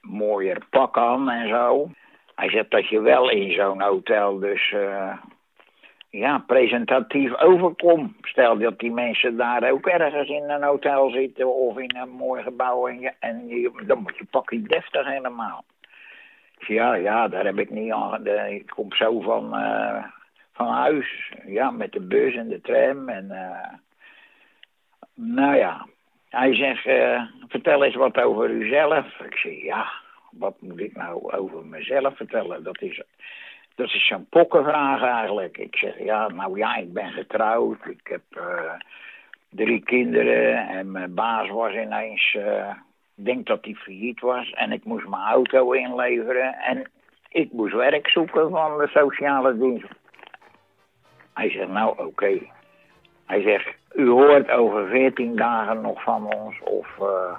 mooier 0.00 0.66
pak 0.70 0.98
aan 0.98 1.30
en 1.30 1.48
zo. 1.48 1.90
Hij 2.34 2.50
zegt 2.50 2.70
dat 2.70 2.88
je 2.88 3.00
wel 3.00 3.30
in 3.30 3.52
zo'n 3.52 3.82
hotel 3.82 4.38
dus 4.38 4.72
eh, 4.72 5.12
ja, 6.10 6.44
presentatief 6.46 7.40
overkomt. 7.40 8.12
Stel 8.20 8.58
dat 8.58 8.78
die 8.78 8.92
mensen 8.92 9.36
daar 9.36 9.70
ook 9.70 9.86
ergens 9.86 10.28
in 10.28 10.50
een 10.50 10.62
hotel 10.62 11.10
zitten 11.10 11.54
of 11.54 11.78
in 11.78 11.96
een 11.96 12.10
mooi 12.10 12.42
gebouw 12.42 12.86
en, 12.86 13.14
dan 13.86 14.02
moet 14.02 14.16
je 14.16 14.24
pakje 14.30 14.62
deftig 14.62 15.06
helemaal. 15.06 15.64
Ja, 16.58 16.94
ja, 16.94 17.28
daar 17.28 17.44
heb 17.44 17.58
ik 17.58 17.70
niet 17.70 17.92
aan. 17.92 18.26
Ik 18.26 18.66
kom 18.66 18.92
zo 18.92 19.20
van, 19.20 19.56
eh, 19.56 20.04
van 20.52 20.68
huis. 20.68 21.32
Ja, 21.46 21.70
met 21.70 21.92
de 21.92 22.00
bus 22.00 22.34
en 22.34 22.48
de 22.48 22.60
tram 22.60 23.08
en... 23.08 23.30
eh, 23.30 23.72
nou 25.14 25.56
ja, 25.56 25.86
hij 26.28 26.54
zegt, 26.54 26.86
eh, 26.86 27.22
vertel 27.48 27.84
eens 27.84 27.94
wat 27.94 28.18
over 28.20 28.50
uzelf. 28.50 29.20
Ik 29.20 29.36
zeg, 29.36 29.62
ja, 29.62 29.86
wat 30.30 30.60
moet 30.60 30.80
ik 30.80 30.96
nou 30.96 31.32
over 31.32 31.66
mezelf 31.66 32.16
vertellen? 32.16 32.62
Dat 32.62 32.80
is, 32.80 33.02
dat 33.74 33.86
is 33.86 34.06
zo'n 34.06 34.26
pokkenvraag 34.30 35.02
eigenlijk. 35.02 35.58
Ik 35.58 35.76
zeg, 35.76 35.98
ja, 35.98 36.28
nou 36.28 36.58
ja, 36.58 36.76
ik 36.76 36.92
ben 36.92 37.10
getrouwd. 37.12 37.86
Ik 37.86 38.06
heb 38.06 38.22
drie 39.50 39.82
kinderen 39.82 40.68
en 40.68 40.90
mijn 40.90 41.14
baas 41.14 41.48
was 41.48 41.72
ineens... 41.72 42.36
ik 43.18 43.24
denk 43.24 43.46
dat 43.46 43.64
hij 43.64 43.74
failliet 43.74 44.20
was 44.20 44.50
en 44.50 44.72
ik 44.72 44.84
moest 44.84 45.08
mijn 45.08 45.22
auto 45.22 45.72
inleveren. 45.72 46.54
En 46.54 46.90
ik 47.28 47.52
moest 47.52 47.74
werk 47.74 48.08
zoeken 48.08 48.50
van 48.50 48.78
de 48.78 48.86
sociale 48.88 49.58
dienst. 49.58 49.88
Hij 51.34 51.50
zegt, 51.50 51.68
nou 51.68 52.06
oké. 52.06 52.38
Hij 53.26 53.42
zegt, 53.42 53.68
u 53.94 54.08
hoort 54.08 54.50
over 54.50 54.88
veertien 54.88 55.36
dagen 55.36 55.80
nog 55.80 56.02
van 56.02 56.34
ons 56.34 56.60
of 56.60 56.98
eh, 57.00 57.38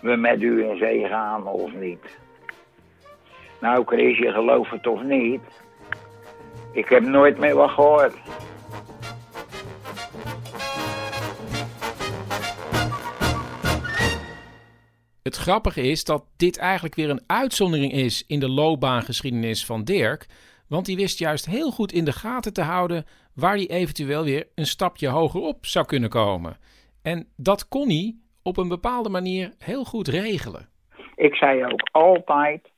we 0.00 0.16
met 0.16 0.42
u 0.42 0.64
in 0.64 0.76
zee 0.76 1.06
gaan 1.06 1.46
of 1.46 1.72
niet. 1.72 2.18
Nou 3.60 3.84
Chris, 3.86 4.18
je 4.18 4.32
gelooft 4.32 4.70
het 4.70 4.86
of 4.86 5.02
niet. 5.02 5.40
Ik 6.72 6.88
heb 6.88 7.02
nooit 7.02 7.38
meer 7.38 7.54
wat 7.54 7.70
gehoord. 7.70 8.16
Het 15.26 15.36
grappige 15.36 15.82
is 15.82 16.04
dat 16.04 16.24
dit 16.36 16.58
eigenlijk 16.58 16.94
weer 16.94 17.10
een 17.10 17.24
uitzondering 17.26 17.92
is 17.92 18.26
in 18.26 18.40
de 18.40 18.48
loopbaangeschiedenis 18.48 19.66
van 19.66 19.84
Dirk. 19.84 20.26
Want 20.68 20.86
hij 20.86 20.96
wist 20.96 21.18
juist 21.18 21.46
heel 21.46 21.70
goed 21.70 21.92
in 21.92 22.04
de 22.04 22.12
gaten 22.12 22.52
te 22.52 22.62
houden 22.62 23.04
waar 23.34 23.54
hij 23.54 23.68
eventueel 23.68 24.24
weer 24.24 24.46
een 24.54 24.66
stapje 24.66 25.08
hoger 25.08 25.40
op 25.40 25.66
zou 25.66 25.86
kunnen 25.86 26.10
komen. 26.10 26.56
En 27.02 27.26
dat 27.36 27.68
kon 27.68 27.88
hij 27.88 28.14
op 28.42 28.56
een 28.56 28.68
bepaalde 28.68 29.08
manier 29.08 29.54
heel 29.58 29.84
goed 29.84 30.08
regelen. 30.08 30.68
Ik 31.16 31.34
zei 31.34 31.64
ook 31.64 31.88
altijd, 31.92 32.68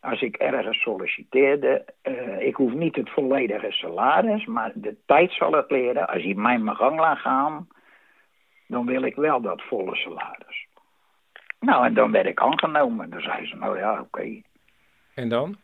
als 0.00 0.22
ik 0.22 0.36
ergens 0.36 0.82
solliciteerde, 0.82 1.84
eh, 2.02 2.40
ik 2.40 2.54
hoef 2.54 2.72
niet 2.72 2.96
het 2.96 3.10
volledige 3.10 3.70
salaris, 3.72 4.46
maar 4.46 4.72
de 4.74 4.96
tijd 5.06 5.32
zal 5.32 5.52
het 5.52 5.70
leren. 5.70 6.08
Als 6.08 6.22
je 6.22 6.36
mij 6.36 6.58
mijn 6.58 6.76
gang 6.76 6.98
laat 6.98 7.18
gaan, 7.18 7.68
dan 8.66 8.86
wil 8.86 9.02
ik 9.02 9.14
wel 9.14 9.40
dat 9.40 9.62
volle 9.62 9.96
salaris. 9.96 10.66
Nou, 11.60 11.86
en 11.86 11.94
dan 11.94 12.10
werd 12.10 12.26
ik 12.26 12.40
aangenomen. 12.40 13.10
Dan 13.10 13.20
zei 13.20 13.46
ze, 13.46 13.56
nou 13.56 13.78
ja, 13.78 14.00
oké. 14.00 14.40
En 15.14 15.28
dan? 15.28 15.56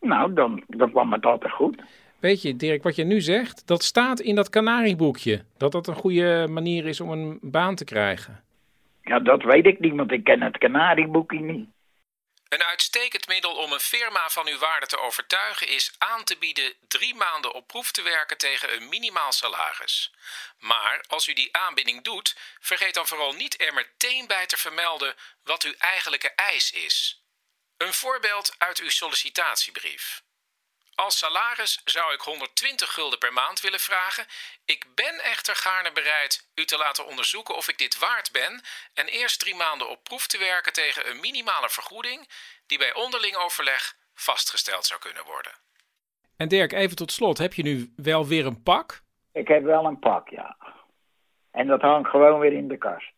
Nou, 0.00 0.32
dan, 0.32 0.62
dan 0.66 0.90
kwam 0.90 1.12
het 1.12 1.26
altijd 1.26 1.52
goed. 1.52 1.82
Weet 2.20 2.42
je, 2.42 2.56
Dirk, 2.56 2.82
wat 2.82 2.96
je 2.96 3.04
nu 3.04 3.20
zegt, 3.20 3.66
dat 3.66 3.82
staat 3.82 4.20
in 4.20 4.34
dat 4.34 4.50
kanarieboekje. 4.50 5.44
Dat 5.56 5.72
dat 5.72 5.86
een 5.86 5.94
goede 5.94 6.46
manier 6.50 6.86
is 6.86 7.00
om 7.00 7.10
een 7.10 7.38
baan 7.42 7.74
te 7.74 7.84
krijgen. 7.84 8.40
Ja, 9.02 9.18
dat 9.18 9.42
weet 9.42 9.66
ik 9.66 9.80
niet, 9.80 9.94
want 9.94 10.12
ik 10.12 10.24
ken 10.24 10.42
het 10.42 10.58
kanarieboekje 10.58 11.40
niet. 11.40 11.68
Een 12.48 12.64
uitstekend 12.64 13.26
middel 13.26 13.54
om 13.56 13.72
een 13.72 13.80
firma 13.80 14.30
van 14.30 14.46
uw 14.46 14.58
waarde 14.58 14.86
te 14.86 14.98
overtuigen 14.98 15.66
is 15.66 15.90
aan 15.98 16.24
te 16.24 16.36
bieden 16.36 16.74
drie 16.88 17.14
maanden 17.14 17.52
op 17.52 17.66
proef 17.66 17.90
te 17.90 18.02
werken 18.02 18.38
tegen 18.38 18.72
een 18.72 18.88
minimaal 18.88 19.32
salaris. 19.32 20.12
Maar 20.58 21.04
als 21.06 21.26
u 21.26 21.32
die 21.32 21.56
aanbieding 21.56 22.04
doet, 22.04 22.36
vergeet 22.60 22.94
dan 22.94 23.06
vooral 23.06 23.32
niet 23.32 23.60
er 23.60 23.74
meteen 23.74 24.26
bij 24.26 24.46
te 24.46 24.56
vermelden 24.56 25.16
wat 25.42 25.62
uw 25.62 25.74
eigenlijke 25.78 26.30
eis 26.30 26.70
is. 26.70 27.22
Een 27.76 27.94
voorbeeld 27.94 28.54
uit 28.58 28.78
uw 28.78 28.90
sollicitatiebrief. 28.90 30.22
Als 30.96 31.18
salaris 31.18 31.80
zou 31.84 32.14
ik 32.14 32.20
120 32.20 32.92
gulden 32.92 33.18
per 33.18 33.32
maand 33.32 33.60
willen 33.60 33.80
vragen. 33.80 34.24
Ik 34.64 34.86
ben 34.94 35.14
echter 35.24 35.56
gaarne 35.56 35.92
bereid 35.92 36.50
u 36.54 36.64
te 36.64 36.78
laten 36.78 37.06
onderzoeken 37.06 37.56
of 37.56 37.68
ik 37.68 37.78
dit 37.78 37.98
waard 37.98 38.32
ben 38.32 38.60
en 38.94 39.06
eerst 39.06 39.40
drie 39.40 39.54
maanden 39.54 39.90
op 39.90 40.04
proef 40.04 40.26
te 40.26 40.38
werken 40.38 40.72
tegen 40.72 41.10
een 41.10 41.20
minimale 41.20 41.70
vergoeding 41.70 42.28
die 42.66 42.78
bij 42.78 42.94
onderling 42.94 43.36
overleg 43.36 43.96
vastgesteld 44.14 44.84
zou 44.84 45.00
kunnen 45.00 45.24
worden. 45.24 45.52
En 46.36 46.48
Dirk, 46.48 46.72
even 46.72 46.96
tot 46.96 47.12
slot, 47.12 47.38
heb 47.38 47.52
je 47.52 47.62
nu 47.62 47.92
wel 47.96 48.26
weer 48.26 48.46
een 48.46 48.62
pak? 48.62 49.02
Ik 49.32 49.48
heb 49.48 49.62
wel 49.62 49.84
een 49.84 49.98
pak, 49.98 50.28
ja. 50.28 50.56
En 51.50 51.66
dat 51.66 51.80
hangt 51.80 52.10
gewoon 52.10 52.38
weer 52.38 52.52
in 52.52 52.68
de 52.68 52.78
kast. 52.78 53.12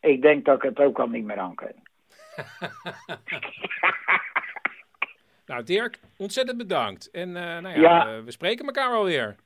Ik 0.00 0.22
denk 0.22 0.44
dat 0.44 0.56
ik 0.56 0.62
het 0.62 0.78
ook 0.78 0.98
al 0.98 1.06
niet 1.06 1.24
meer 1.24 1.38
aan 1.38 1.54
kan. 1.54 1.88
Nou, 5.50 5.62
Dirk, 5.62 5.98
ontzettend 6.18 6.58
bedankt. 6.58 7.10
En 7.10 7.36
eh, 7.36 7.62
nou 7.62 7.80
ja, 7.80 8.06
eh, 8.06 8.24
we 8.24 8.30
spreken 8.30 8.66
elkaar 8.66 8.94
alweer. 8.94 9.36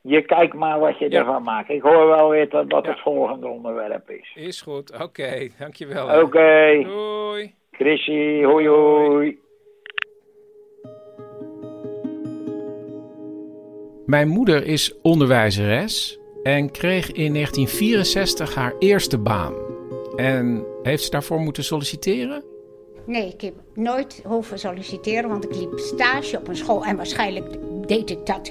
Je 0.00 0.22
kijkt 0.22 0.54
maar 0.54 0.78
wat 0.78 0.98
je 0.98 1.08
ervan 1.08 1.42
maakt. 1.42 1.68
Ik 1.68 1.82
hoor 1.82 2.06
wel 2.06 2.28
weer 2.28 2.48
dat 2.48 2.70
dat 2.70 2.86
het 2.86 3.00
volgende 3.00 3.46
onderwerp 3.46 4.10
is. 4.10 4.32
Is 4.34 4.62
goed, 4.62 4.92
oké. 4.92 5.02
Okay. 5.02 5.52
Dankjewel. 5.58 6.06
Oké. 6.06 6.18
Okay. 6.18 6.82
Doei. 6.82 7.54
Chrissy, 7.70 8.42
hoi 8.42 8.68
hoi. 8.68 9.38
Mijn 14.06 14.28
moeder 14.28 14.66
is 14.66 15.00
onderwijzeres 15.02 16.18
en 16.42 16.70
kreeg 16.70 17.12
in 17.12 17.32
1964 17.32 18.54
haar 18.54 18.74
eerste 18.78 19.18
baan. 19.18 19.54
En 20.16 20.66
heeft 20.82 21.02
ze 21.02 21.10
daarvoor 21.10 21.40
moeten 21.40 21.64
solliciteren? 21.64 22.49
Nee, 23.10 23.32
ik 23.32 23.40
heb 23.40 23.54
nooit 23.74 24.22
hoeven 24.24 24.58
solliciteren, 24.58 25.30
want 25.30 25.44
ik 25.44 25.54
liep 25.54 25.78
stage 25.78 26.38
op 26.38 26.48
een 26.48 26.56
school. 26.56 26.84
En 26.84 26.96
waarschijnlijk 26.96 27.56
deed 27.86 28.10
ik 28.10 28.26
dat 28.26 28.50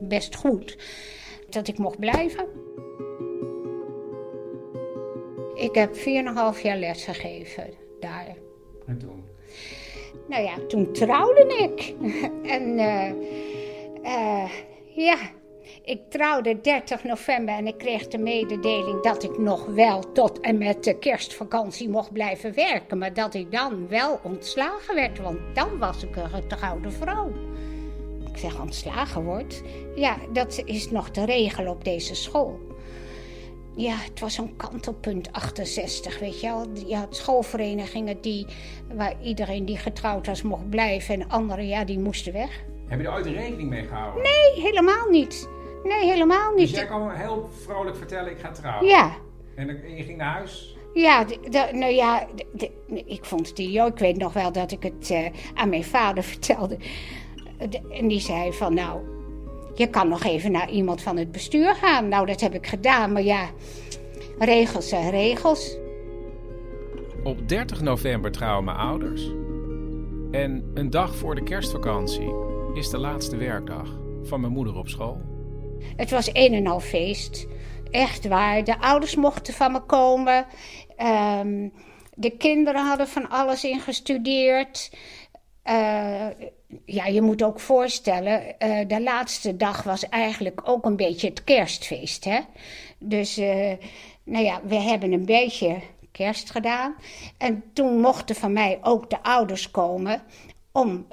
best 0.00 0.34
goed. 0.34 0.78
Dat 1.48 1.68
ik 1.68 1.78
mocht 1.78 1.98
blijven. 1.98 2.46
Ik 5.54 5.74
heb 5.74 5.94
4,5 5.96 6.62
jaar 6.62 6.76
les 6.76 7.04
gegeven 7.04 7.70
daar. 8.00 8.36
En 8.86 8.98
toen? 8.98 9.24
Nou 10.28 10.42
ja, 10.42 10.54
toen 10.68 10.92
trouwde 10.92 11.46
ik. 11.46 11.94
en 12.56 12.78
eh, 12.78 13.10
eh, 14.02 14.50
ja, 14.94 15.16
ik 15.84 16.00
trouwde 16.08 16.60
30 16.60 17.04
november 17.04 17.54
en 17.54 17.66
ik 17.66 17.78
kreeg 17.78 18.08
de 18.08 18.18
mededeling 18.18 19.02
dat 19.02 19.22
ik 19.22 19.38
nog 19.38 19.66
wel 19.66 20.12
tot 20.12 20.40
en 20.40 20.58
met 20.58 20.84
de 20.84 20.98
kerstvakantie 20.98 21.88
mocht 21.88 22.12
blijven 22.12 22.54
werken. 22.54 22.98
Maar 22.98 23.14
dat 23.14 23.34
ik 23.34 23.50
dan 23.50 23.88
wel 23.88 24.20
ontslagen 24.22 24.94
werd, 24.94 25.18
want 25.18 25.38
dan 25.54 25.78
was 25.78 26.02
ik 26.02 26.16
een 26.16 26.30
getrouwde 26.30 26.90
vrouw. 26.90 27.32
Ik 28.32 28.38
zeg 28.38 28.60
ontslagen 28.60 29.24
wordt. 29.24 29.62
Ja, 29.94 30.16
dat 30.32 30.62
is 30.64 30.90
nog 30.90 31.10
de 31.10 31.24
regel 31.24 31.66
op 31.66 31.84
deze 31.84 32.14
school. 32.14 32.60
Ja, 33.76 33.94
het 33.96 34.20
was 34.20 34.34
zo'n 34.34 34.56
kantelpunt 34.56 35.32
68, 35.32 36.18
weet 36.18 36.40
je 36.40 36.46
wel. 36.46 36.66
Je 36.86 36.96
had 36.96 37.16
schoolverenigingen 37.16 38.20
die, 38.20 38.46
waar 38.94 39.14
iedereen 39.22 39.64
die 39.64 39.78
getrouwd 39.78 40.26
was 40.26 40.42
mocht 40.42 40.70
blijven 40.70 41.14
en 41.14 41.28
anderen, 41.28 41.66
ja, 41.66 41.84
die 41.84 41.98
moesten 41.98 42.32
weg. 42.32 42.64
Heb 42.86 43.00
je 43.00 43.06
er 43.06 43.12
ooit 43.12 43.26
rekening 43.26 43.68
mee 43.68 43.86
gehouden? 43.86 44.22
Nee, 44.22 44.62
helemaal 44.62 45.08
niet. 45.10 45.48
Nee, 45.84 46.10
helemaal 46.10 46.50
Dus 46.50 46.60
niet. 46.60 46.70
jij 46.70 46.86
kan 46.86 47.10
heel 47.10 47.48
vrolijk 47.64 47.96
vertellen, 47.96 48.30
ik 48.30 48.38
ga 48.38 48.50
trouwen. 48.50 48.88
Ja. 48.88 49.12
En 49.56 49.66
je 49.96 50.02
ging 50.02 50.18
naar 50.18 50.32
huis? 50.32 50.76
Ja, 50.94 51.24
de- 51.24 51.38
de- 51.50 51.68
nou 51.72 51.92
ja, 51.92 52.26
de- 52.34 52.46
de- 52.88 53.04
ik 53.04 53.24
vond 53.24 53.48
het 53.48 53.58
idioot. 53.58 53.92
Ik 53.92 53.98
weet 53.98 54.16
nog 54.16 54.32
wel 54.32 54.52
dat 54.52 54.70
ik 54.72 54.82
het 54.82 55.10
eh, 55.10 55.26
aan 55.54 55.68
mijn 55.68 55.84
vader 55.84 56.22
vertelde. 56.34 56.76
De- 57.70 57.80
en 57.90 58.08
die 58.08 58.20
zei 58.20 58.52
van, 58.52 58.74
nou, 58.74 59.00
je 59.74 59.86
kan 59.86 60.08
nog 60.08 60.22
even 60.24 60.52
naar 60.52 60.70
iemand 60.70 61.02
van 61.02 61.16
het 61.16 61.32
bestuur 61.32 61.74
gaan. 61.74 62.08
Nou, 62.08 62.26
dat 62.26 62.40
heb 62.40 62.54
ik 62.54 62.66
gedaan, 62.66 63.12
maar 63.12 63.22
ja, 63.22 63.48
regels 64.38 64.88
zijn 64.88 65.10
regels. 65.10 65.76
Op 67.24 67.48
30 67.48 67.80
november 67.80 68.32
trouwen 68.32 68.64
mijn 68.64 68.76
ouders. 68.76 69.30
En 70.30 70.70
een 70.74 70.90
dag 70.90 71.14
voor 71.14 71.34
de 71.34 71.42
kerstvakantie 71.42 72.32
is 72.74 72.90
de 72.90 72.98
laatste 72.98 73.36
werkdag 73.36 73.88
van 74.22 74.40
mijn 74.40 74.52
moeder 74.52 74.76
op 74.76 74.88
school. 74.88 75.20
Het 75.96 76.10
was 76.10 76.30
een 76.32 76.54
en 76.54 76.66
al 76.66 76.80
feest. 76.80 77.46
Echt 77.90 78.28
waar. 78.28 78.64
De 78.64 78.80
ouders 78.80 79.14
mochten 79.14 79.54
van 79.54 79.72
me 79.72 79.80
komen. 79.80 80.46
Ehm, 80.96 81.68
de 82.14 82.30
kinderen 82.30 82.86
hadden 82.86 83.08
van 83.08 83.28
alles 83.30 83.64
ingestudeerd. 83.64 84.90
Eh, 85.62 86.26
ja, 86.84 87.06
je 87.06 87.22
moet 87.22 87.42
ook 87.42 87.60
voorstellen, 87.60 88.58
eh, 88.58 88.88
de 88.88 89.02
laatste 89.02 89.56
dag 89.56 89.82
was 89.82 90.08
eigenlijk 90.08 90.60
ook 90.64 90.84
een 90.84 90.96
beetje 90.96 91.28
het 91.28 91.44
kerstfeest. 91.44 92.24
Hè? 92.24 92.40
Dus, 92.98 93.36
eh, 93.36 93.72
nou 94.24 94.44
ja, 94.44 94.60
we 94.64 94.74
hebben 94.74 95.12
een 95.12 95.24
beetje 95.24 95.76
kerst 96.12 96.50
gedaan. 96.50 96.94
En 97.38 97.64
toen 97.72 98.00
mochten 98.00 98.34
van 98.34 98.52
mij 98.52 98.78
ook 98.82 99.10
de 99.10 99.22
ouders 99.22 99.70
komen 99.70 100.22
om, 100.72 101.06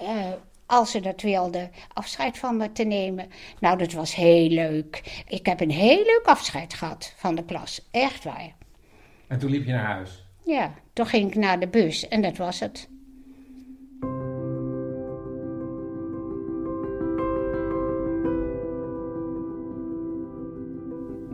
als 0.71 0.91
ze 0.91 0.99
dat 0.99 1.21
wilden, 1.21 1.71
afscheid 1.93 2.37
van 2.37 2.57
me 2.57 2.71
te 2.71 2.83
nemen. 2.83 3.29
Nou, 3.59 3.77
dat 3.77 3.91
was 3.91 4.15
heel 4.15 4.49
leuk. 4.49 5.23
Ik 5.27 5.45
heb 5.45 5.59
een 5.61 5.71
heel 5.71 6.03
leuk 6.05 6.23
afscheid 6.23 6.73
gehad 6.73 7.13
van 7.17 7.35
de 7.35 7.45
klas. 7.45 7.87
Echt 7.91 8.23
waar. 8.23 8.55
En 9.27 9.39
toen 9.39 9.49
liep 9.49 9.65
je 9.65 9.71
naar 9.71 9.85
huis. 9.85 10.25
Ja, 10.45 10.73
toen 10.93 11.05
ging 11.05 11.27
ik 11.27 11.35
naar 11.35 11.59
de 11.59 11.67
bus 11.67 12.07
en 12.07 12.21
dat 12.21 12.37
was 12.37 12.59
het. 12.59 12.89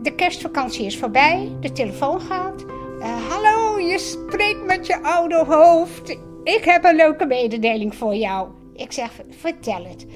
De 0.02 0.14
kerstvakantie 0.16 0.86
is 0.86 0.98
voorbij, 0.98 1.56
de 1.60 1.72
telefoon 1.72 2.20
gaat. 2.20 2.64
Eh, 3.00 3.28
hallo, 3.28 3.78
je 3.80 3.98
spreekt 3.98 4.64
met 4.64 4.86
je 4.86 5.02
oude 5.02 5.44
hoofd. 5.44 6.10
Ik 6.44 6.64
heb 6.64 6.84
een 6.84 6.96
leuke 6.96 7.26
mededeling 7.26 7.94
voor 7.94 8.14
jou. 8.14 8.57
Ik 8.78 8.92
zeg, 8.92 9.20
vertel 9.28 9.84
het. 9.84 10.06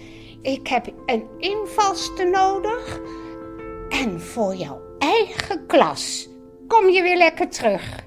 Ik 0.43 0.66
heb 0.66 0.93
een 1.06 1.26
invalste 1.39 2.24
nodig. 2.24 3.01
En 3.89 4.20
voor 4.20 4.55
jouw 4.55 4.80
eigen 4.98 5.66
klas. 5.66 6.28
Kom 6.68 6.89
je 6.89 7.02
weer 7.02 7.16
lekker 7.16 7.48
terug. 7.48 8.06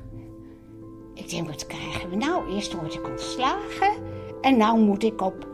Ik 1.13 1.29
denk, 1.29 1.47
wat 1.47 1.67
krijgen 1.67 2.09
we 2.09 2.15
nou? 2.15 2.55
Eerst 2.55 2.73
word 2.73 2.93
ik 2.93 3.07
ontslagen. 3.07 3.93
En 4.41 4.57
nou 4.57 4.79
moet 4.79 5.03
ik 5.03 5.21
op 5.21 5.47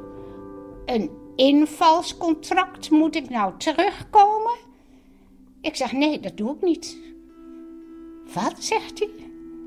een 0.86 1.12
invalscontract 1.36 2.90
moet 2.90 3.16
ik 3.16 3.30
nou 3.30 3.54
terugkomen. 3.58 4.56
Ik 5.62 5.76
zeg, 5.76 5.92
nee, 5.92 6.20
dat 6.20 6.38
doe 6.38 6.56
ik 6.56 6.62
niet. 6.62 6.98
Wat, 8.34 8.56
zegt 8.58 9.00
hij? 9.00 9.10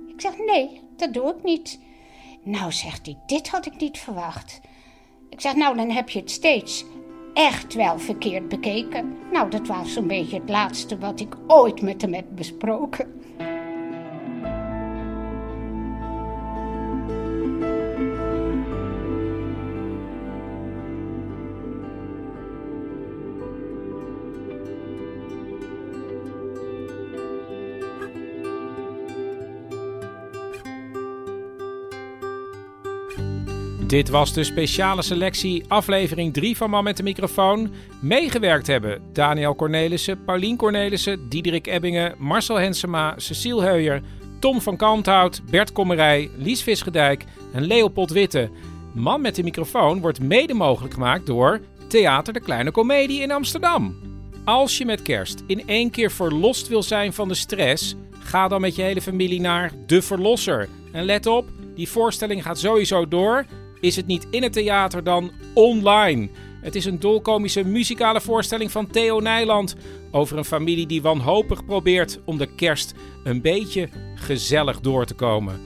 Ik 0.06 0.20
zeg, 0.20 0.39
nee, 0.39 0.81
dat 0.97 1.12
doe 1.12 1.28
ik 1.28 1.43
niet. 1.43 1.81
Nou, 2.43 2.73
zegt 2.73 3.06
hij, 3.06 3.19
dit 3.27 3.48
had 3.48 3.66
ik 3.66 3.81
niet 3.81 3.98
verwacht. 3.98 4.61
Ik 5.35 5.40
zeg, 5.40 5.55
nou, 5.55 5.77
dan 5.77 5.90
heb 5.90 6.09
je 6.09 6.19
het 6.19 6.31
steeds 6.31 6.85
echt 7.32 7.74
wel 7.74 7.98
verkeerd 7.98 8.48
bekeken. 8.48 9.16
Nou, 9.32 9.51
dat 9.51 9.66
was 9.66 9.93
zo'n 9.93 10.06
beetje 10.06 10.40
het 10.40 10.48
laatste 10.48 10.98
wat 10.98 11.20
ik 11.20 11.36
ooit 11.47 11.82
met 11.82 12.02
hem 12.02 12.15
heb 12.15 12.24
besproken. 12.35 13.23
Dit 33.86 34.09
was 34.09 34.32
de 34.32 34.44
speciale 34.44 35.02
selectie, 35.02 35.65
aflevering 35.69 36.32
3 36.32 36.56
van 36.56 36.70
Man 36.70 36.85
met 36.85 36.97
de 36.97 37.02
microfoon. 37.02 37.70
Meegewerkt 38.01 38.66
hebben 38.66 39.02
Daniel 39.12 39.55
Cornelissen, 39.55 40.24
Paulien 40.24 40.56
Cornelissen, 40.56 41.28
Diederik 41.28 41.66
Ebbingen, 41.66 42.15
Marcel 42.19 42.56
Hensema, 42.56 43.15
Cecile 43.16 43.62
Heuyer, 43.62 44.02
Tom 44.40 44.61
van 44.61 44.77
Kalmthout, 44.77 45.43
Bert 45.51 45.73
Kommerij, 45.73 46.31
Lies 46.36 46.62
Visgedijk 46.62 47.24
en 47.52 47.66
Leopold 47.66 48.11
Witte. 48.11 48.51
Man 48.94 49.20
met 49.20 49.35
de 49.35 49.43
microfoon 49.43 50.01
wordt 50.01 50.20
mede 50.20 50.55
mogelijk 50.55 50.94
gemaakt 50.94 51.27
door 51.27 51.61
Theater 51.89 52.32
de 52.32 52.40
Kleine 52.40 52.70
Comedie 52.70 53.23
in 53.23 53.32
Amsterdam. 53.32 53.97
Als 54.44 54.78
je 54.78 54.85
met 54.85 55.02
kerst 55.02 55.43
in 55.47 55.69
één 55.69 55.90
keer 55.90 56.11
verlost 56.11 56.69
wil 56.69 56.82
zijn 56.82 57.12
van 57.12 57.28
de 57.28 57.35
stress, 57.35 57.94
ga 58.19 58.48
dan 58.48 58.61
met 58.61 58.77
je 58.77 58.82
hele 58.82 59.02
familie 59.02 59.40
naar 59.40 59.73
De 59.86 60.02
Verlosser. 60.02 60.69
En 60.93 61.05
let 61.05 61.27
op, 61.27 61.48
die 61.74 61.89
voorstelling 61.89 62.43
gaat 62.43 62.59
sowieso 62.59 63.09
door. 63.09 63.44
Is 63.85 63.97
het 63.97 64.06
niet 64.06 64.27
in 64.31 64.43
het 64.43 64.52
theater 64.52 65.05
dan 65.05 65.32
online? 65.55 66.28
Het 66.61 66.74
is 66.74 66.85
een 66.85 67.01
dolkomische 67.01 67.65
muzikale 67.65 68.20
voorstelling 68.20 68.70
van 68.70 68.86
Theo 68.86 69.20
Nijland 69.20 69.77
over 70.11 70.39
een 70.39 70.44
familie 70.44 70.86
die 70.86 71.02
wanhopig 71.02 71.65
probeert 71.65 72.20
om 72.24 72.39
de 72.39 72.55
kerst 72.55 72.94
een 73.24 73.40
beetje 73.40 73.89
gezellig 74.15 74.81
door 74.81 75.06
te 75.06 75.15
komen. 75.15 75.61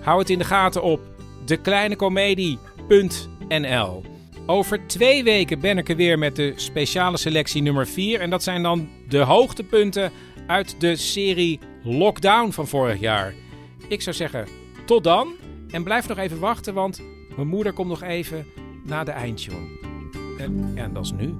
Hou 0.00 0.18
het 0.18 0.30
in 0.30 0.38
de 0.38 0.44
gaten 0.44 0.82
op 0.82 1.00
dekleinecomedie.nl. 1.44 4.02
Over 4.46 4.86
twee 4.86 5.24
weken 5.24 5.60
ben 5.60 5.78
ik 5.78 5.88
er 5.88 5.96
weer 5.96 6.18
met 6.18 6.36
de 6.36 6.52
speciale 6.56 7.16
selectie 7.16 7.62
nummer 7.62 7.86
4. 7.86 8.20
En 8.20 8.30
dat 8.30 8.42
zijn 8.42 8.62
dan 8.62 8.88
de 9.08 9.20
hoogtepunten 9.20 10.12
uit 10.46 10.80
de 10.80 10.96
serie 10.96 11.60
Lockdown 11.82 12.50
van 12.50 12.68
vorig 12.68 13.00
jaar. 13.00 13.34
Ik 13.88 14.02
zou 14.02 14.16
zeggen, 14.16 14.46
tot 14.84 15.04
dan. 15.04 15.32
En 15.70 15.84
blijf 15.84 16.08
nog 16.08 16.18
even 16.18 16.38
wachten, 16.38 16.74
want 16.74 17.02
mijn 17.36 17.48
moeder 17.48 17.72
komt 17.72 17.88
nog 17.88 18.02
even 18.02 18.46
na 18.84 19.04
de 19.04 19.10
eindtune. 19.10 19.66
En, 20.38 20.72
en 20.74 20.92
dat 20.92 21.04
is 21.04 21.12
nu. 21.12 21.34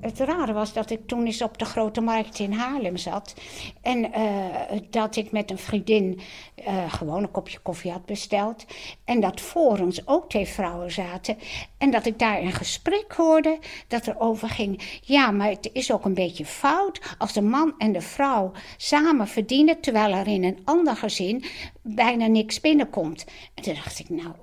Het 0.00 0.18
rare 0.18 0.52
was 0.52 0.72
dat 0.72 0.90
ik 0.90 1.06
toen 1.06 1.26
eens 1.26 1.42
op 1.42 1.58
de 1.58 1.64
Grote 1.64 2.00
Markt 2.00 2.38
in 2.38 2.52
Haarlem 2.52 2.96
zat. 2.96 3.34
En 3.82 4.12
eh, 4.12 4.80
dat 4.90 5.16
ik 5.16 5.30
met 5.32 5.50
een 5.50 5.58
vriendin 5.58 6.20
eh, 6.54 6.92
gewoon 6.92 7.22
een 7.22 7.30
kopje 7.30 7.58
koffie 7.58 7.90
had 7.90 8.06
besteld. 8.06 8.64
En 9.04 9.20
dat 9.20 9.40
voor 9.40 9.78
ons 9.78 10.06
ook 10.06 10.28
twee 10.28 10.46
vrouwen 10.46 10.92
zaten. 10.92 11.38
En 11.78 11.90
dat 11.90 12.06
ik 12.06 12.18
daar 12.18 12.40
een 12.40 12.52
gesprek 12.52 13.12
hoorde 13.12 13.58
dat 13.88 14.06
er 14.06 14.20
over 14.20 14.48
ging. 14.48 15.00
Ja, 15.00 15.30
maar 15.30 15.48
het 15.48 15.70
is 15.72 15.92
ook 15.92 16.04
een 16.04 16.14
beetje 16.14 16.44
fout 16.44 17.14
als 17.18 17.32
de 17.32 17.42
man 17.42 17.74
en 17.78 17.92
de 17.92 18.00
vrouw 18.00 18.52
samen 18.76 19.28
verdienen. 19.28 19.80
Terwijl 19.80 20.12
er 20.12 20.28
in 20.28 20.44
een 20.44 20.60
ander 20.64 20.96
gezin 20.96 21.44
bijna 21.82 22.26
niks 22.26 22.60
binnenkomt. 22.60 23.24
En 23.54 23.62
toen 23.62 23.74
dacht 23.74 23.98
ik, 23.98 24.08
nou, 24.08 24.34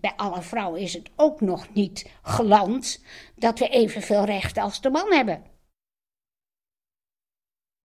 bij 0.00 0.12
alle 0.16 0.42
vrouwen 0.42 0.80
is 0.80 0.92
het 0.92 1.10
ook 1.16 1.40
nog 1.40 1.66
niet 1.72 2.10
geland 2.22 3.02
dat 3.34 3.58
we 3.58 3.68
evenveel 3.68 4.24
rechten 4.24 4.62
als 4.62 4.80
de 4.80 4.90
man 4.90 5.12
hebben. 5.12 5.42